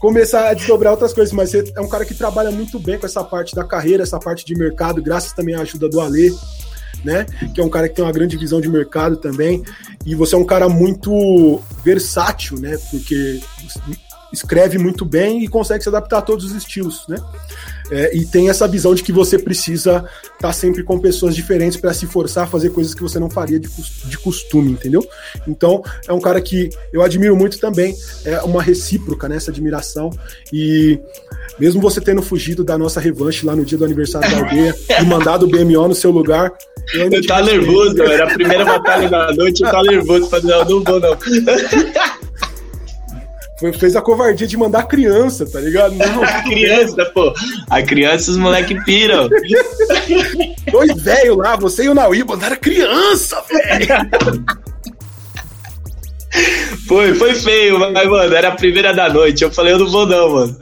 começar 0.00 0.48
a 0.48 0.54
desdobrar 0.54 0.92
outras 0.92 1.12
coisas, 1.12 1.32
mas 1.32 1.50
você 1.50 1.72
é 1.74 1.80
um 1.80 1.88
cara 1.88 2.04
que 2.04 2.14
trabalha 2.14 2.50
muito 2.50 2.78
bem 2.78 2.98
com 2.98 3.06
essa 3.06 3.24
parte 3.24 3.54
da 3.54 3.64
carreira, 3.64 4.02
essa 4.02 4.18
parte 4.18 4.44
de 4.44 4.54
mercado, 4.54 5.02
graças 5.02 5.32
também 5.32 5.54
à 5.54 5.60
ajuda 5.60 5.88
do 5.88 6.00
Alê, 6.00 6.32
né? 7.04 7.26
Que 7.54 7.60
é 7.60 7.64
um 7.64 7.68
cara 7.68 7.88
que 7.88 7.94
tem 7.94 8.04
uma 8.04 8.12
grande 8.12 8.36
visão 8.36 8.60
de 8.60 8.68
mercado 8.68 9.16
também. 9.16 9.62
E 10.04 10.14
você 10.14 10.34
é 10.34 10.38
um 10.38 10.44
cara 10.44 10.68
muito 10.68 11.60
versátil, 11.84 12.58
né? 12.58 12.78
Porque 12.90 13.40
escreve 14.32 14.78
muito 14.78 15.04
bem 15.04 15.42
e 15.44 15.48
consegue 15.48 15.82
se 15.82 15.88
adaptar 15.88 16.18
a 16.18 16.22
todos 16.22 16.44
os 16.44 16.54
estilos, 16.54 17.06
né? 17.08 17.16
É, 17.90 18.16
e 18.16 18.24
tem 18.24 18.48
essa 18.48 18.66
visão 18.66 18.94
de 18.94 19.02
que 19.02 19.12
você 19.12 19.38
precisa 19.38 20.04
estar 20.24 20.38
tá 20.38 20.52
sempre 20.52 20.82
com 20.82 20.98
pessoas 20.98 21.34
diferentes 21.34 21.76
para 21.76 21.92
se 21.94 22.06
forçar 22.06 22.44
a 22.44 22.46
fazer 22.46 22.70
coisas 22.70 22.94
que 22.94 23.02
você 23.02 23.18
não 23.18 23.30
faria 23.30 23.60
de, 23.60 23.68
de 24.04 24.18
costume, 24.18 24.72
entendeu? 24.72 25.06
Então, 25.46 25.82
é 26.08 26.12
um 26.12 26.20
cara 26.20 26.40
que 26.40 26.70
eu 26.92 27.02
admiro 27.02 27.36
muito 27.36 27.58
também, 27.58 27.94
é 28.24 28.40
uma 28.42 28.62
recíproca 28.62 29.28
nessa 29.28 29.50
né, 29.50 29.56
admiração. 29.56 30.10
E 30.52 30.98
mesmo 31.58 31.80
você 31.80 32.00
tendo 32.00 32.22
fugido 32.22 32.64
da 32.64 32.76
nossa 32.76 33.00
revanche 33.00 33.46
lá 33.46 33.54
no 33.54 33.64
dia 33.64 33.78
do 33.78 33.84
aniversário 33.84 34.30
da 34.30 34.38
aldeia 34.38 34.74
e 35.00 35.04
mandado 35.04 35.46
o 35.46 35.48
BMO 35.48 35.88
no 35.88 35.94
seu 35.94 36.10
lugar. 36.10 36.52
Eu, 36.92 37.10
eu 37.10 37.26
tava 37.26 37.46
nervoso, 37.46 38.00
era 38.02 38.24
a 38.24 38.34
primeira 38.34 38.64
batalha 38.64 39.08
da 39.08 39.32
noite, 39.32 39.62
eu 39.62 39.70
tava 39.70 39.84
nervoso, 39.90 40.28
falei, 40.28 40.46
não, 40.46 40.64
não 40.64 40.84
vou 40.84 41.00
não. 41.00 41.16
Foi, 43.58 43.72
fez 43.72 43.96
a 43.96 44.02
covardia 44.02 44.46
de 44.46 44.56
mandar 44.56 44.86
criança, 44.86 45.50
tá 45.50 45.60
ligado? 45.60 45.94
Não, 45.94 46.22
a 46.24 46.42
criança, 46.42 47.04
pô. 47.06 47.32
A 47.70 47.82
criança, 47.82 48.30
os 48.30 48.36
moleque 48.36 48.74
piram. 48.84 49.28
Dois 50.70 50.94
velhos 51.02 51.36
lá, 51.38 51.56
você 51.56 51.84
e 51.84 51.88
o 51.88 51.94
Naui 51.94 52.22
mandaram 52.22 52.56
criança, 52.56 53.42
velho. 53.48 53.86
Foi, 56.86 57.14
foi 57.14 57.34
feio, 57.34 57.78
mas, 57.78 58.08
mano, 58.08 58.34
era 58.34 58.48
a 58.48 58.56
primeira 58.56 58.92
da 58.92 59.08
noite. 59.08 59.42
Eu 59.42 59.50
falei, 59.50 59.72
eu 59.72 59.78
não 59.78 59.90
vou 59.90 60.06
não, 60.06 60.30
mano. 60.34 60.56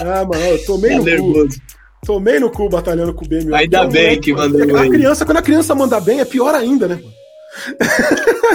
Ah, 0.00 0.24
mano, 0.24 0.44
eu 0.44 0.64
tomei 0.64 0.92
tá 0.92 0.96
no 0.98 1.04
nervoso. 1.04 1.48
cu. 1.48 1.76
Tomei 2.06 2.38
no 2.38 2.50
cu 2.50 2.68
batalhando 2.68 3.12
com 3.12 3.24
o 3.24 3.28
BM. 3.28 3.52
Ainda 3.52 3.84
bem 3.84 4.20
que 4.20 4.32
mandou. 4.32 4.76
A 4.76 4.88
criança, 4.88 5.24
quando 5.24 5.38
a 5.38 5.42
criança 5.42 5.74
manda 5.74 5.98
bem, 5.98 6.20
é 6.20 6.24
pior 6.24 6.54
ainda, 6.54 6.86
né? 6.86 7.00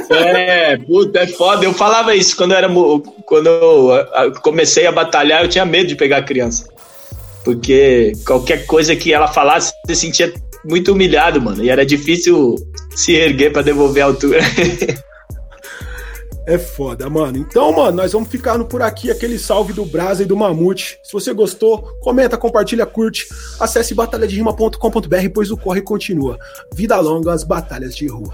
É, 0.10 0.78
puta, 0.78 1.20
é 1.20 1.28
foda. 1.28 1.66
Eu 1.66 1.74
falava 1.74 2.16
isso 2.16 2.36
quando 2.36 2.52
eu 2.52 2.58
era 2.58 2.70
quando 3.26 3.48
eu 3.48 4.32
comecei 4.42 4.86
a 4.86 4.92
batalhar, 4.92 5.44
eu 5.44 5.50
tinha 5.50 5.66
medo 5.66 5.88
de 5.88 5.96
pegar 5.96 6.18
a 6.18 6.24
criança. 6.24 6.68
Porque 7.44 8.12
qualquer 8.26 8.66
coisa 8.66 8.96
que 8.96 9.14
ela 9.14 9.28
falasse, 9.28 9.74
você 9.86 9.96
sentia 9.96 10.34
muito 10.64 10.92
humilhado, 10.92 11.42
mano. 11.42 11.64
E 11.64 11.70
era 11.70 11.86
difícil 11.86 12.56
se 12.96 13.14
erguer 13.14 13.52
para 13.52 13.64
devolver 13.64 14.04
a 14.04 14.08
altura. 14.08 14.40
É 16.44 16.58
foda, 16.58 17.08
mano. 17.08 17.38
Então, 17.38 17.72
mano, 17.72 17.98
nós 17.98 18.12
vamos 18.14 18.28
ficando 18.28 18.66
por 18.66 18.82
aqui. 18.82 19.12
Aquele 19.12 19.38
salve 19.38 19.74
do 19.74 19.86
Brasa 19.86 20.24
e 20.24 20.26
do 20.26 20.36
Mamute. 20.36 20.98
Se 21.04 21.14
você 21.14 21.34
gostou, 21.34 21.84
comenta, 22.02 22.36
compartilha, 22.36 22.86
curte. 22.86 23.28
Acesse 23.60 23.94
batalhaderima.com.br, 23.94 25.30
pois 25.34 25.52
o 25.52 25.56
corre 25.56 25.82
continua. 25.82 26.40
Vida 26.74 27.00
longa, 27.00 27.32
as 27.32 27.44
batalhas 27.44 27.96
de 27.96 28.08
rua. 28.08 28.34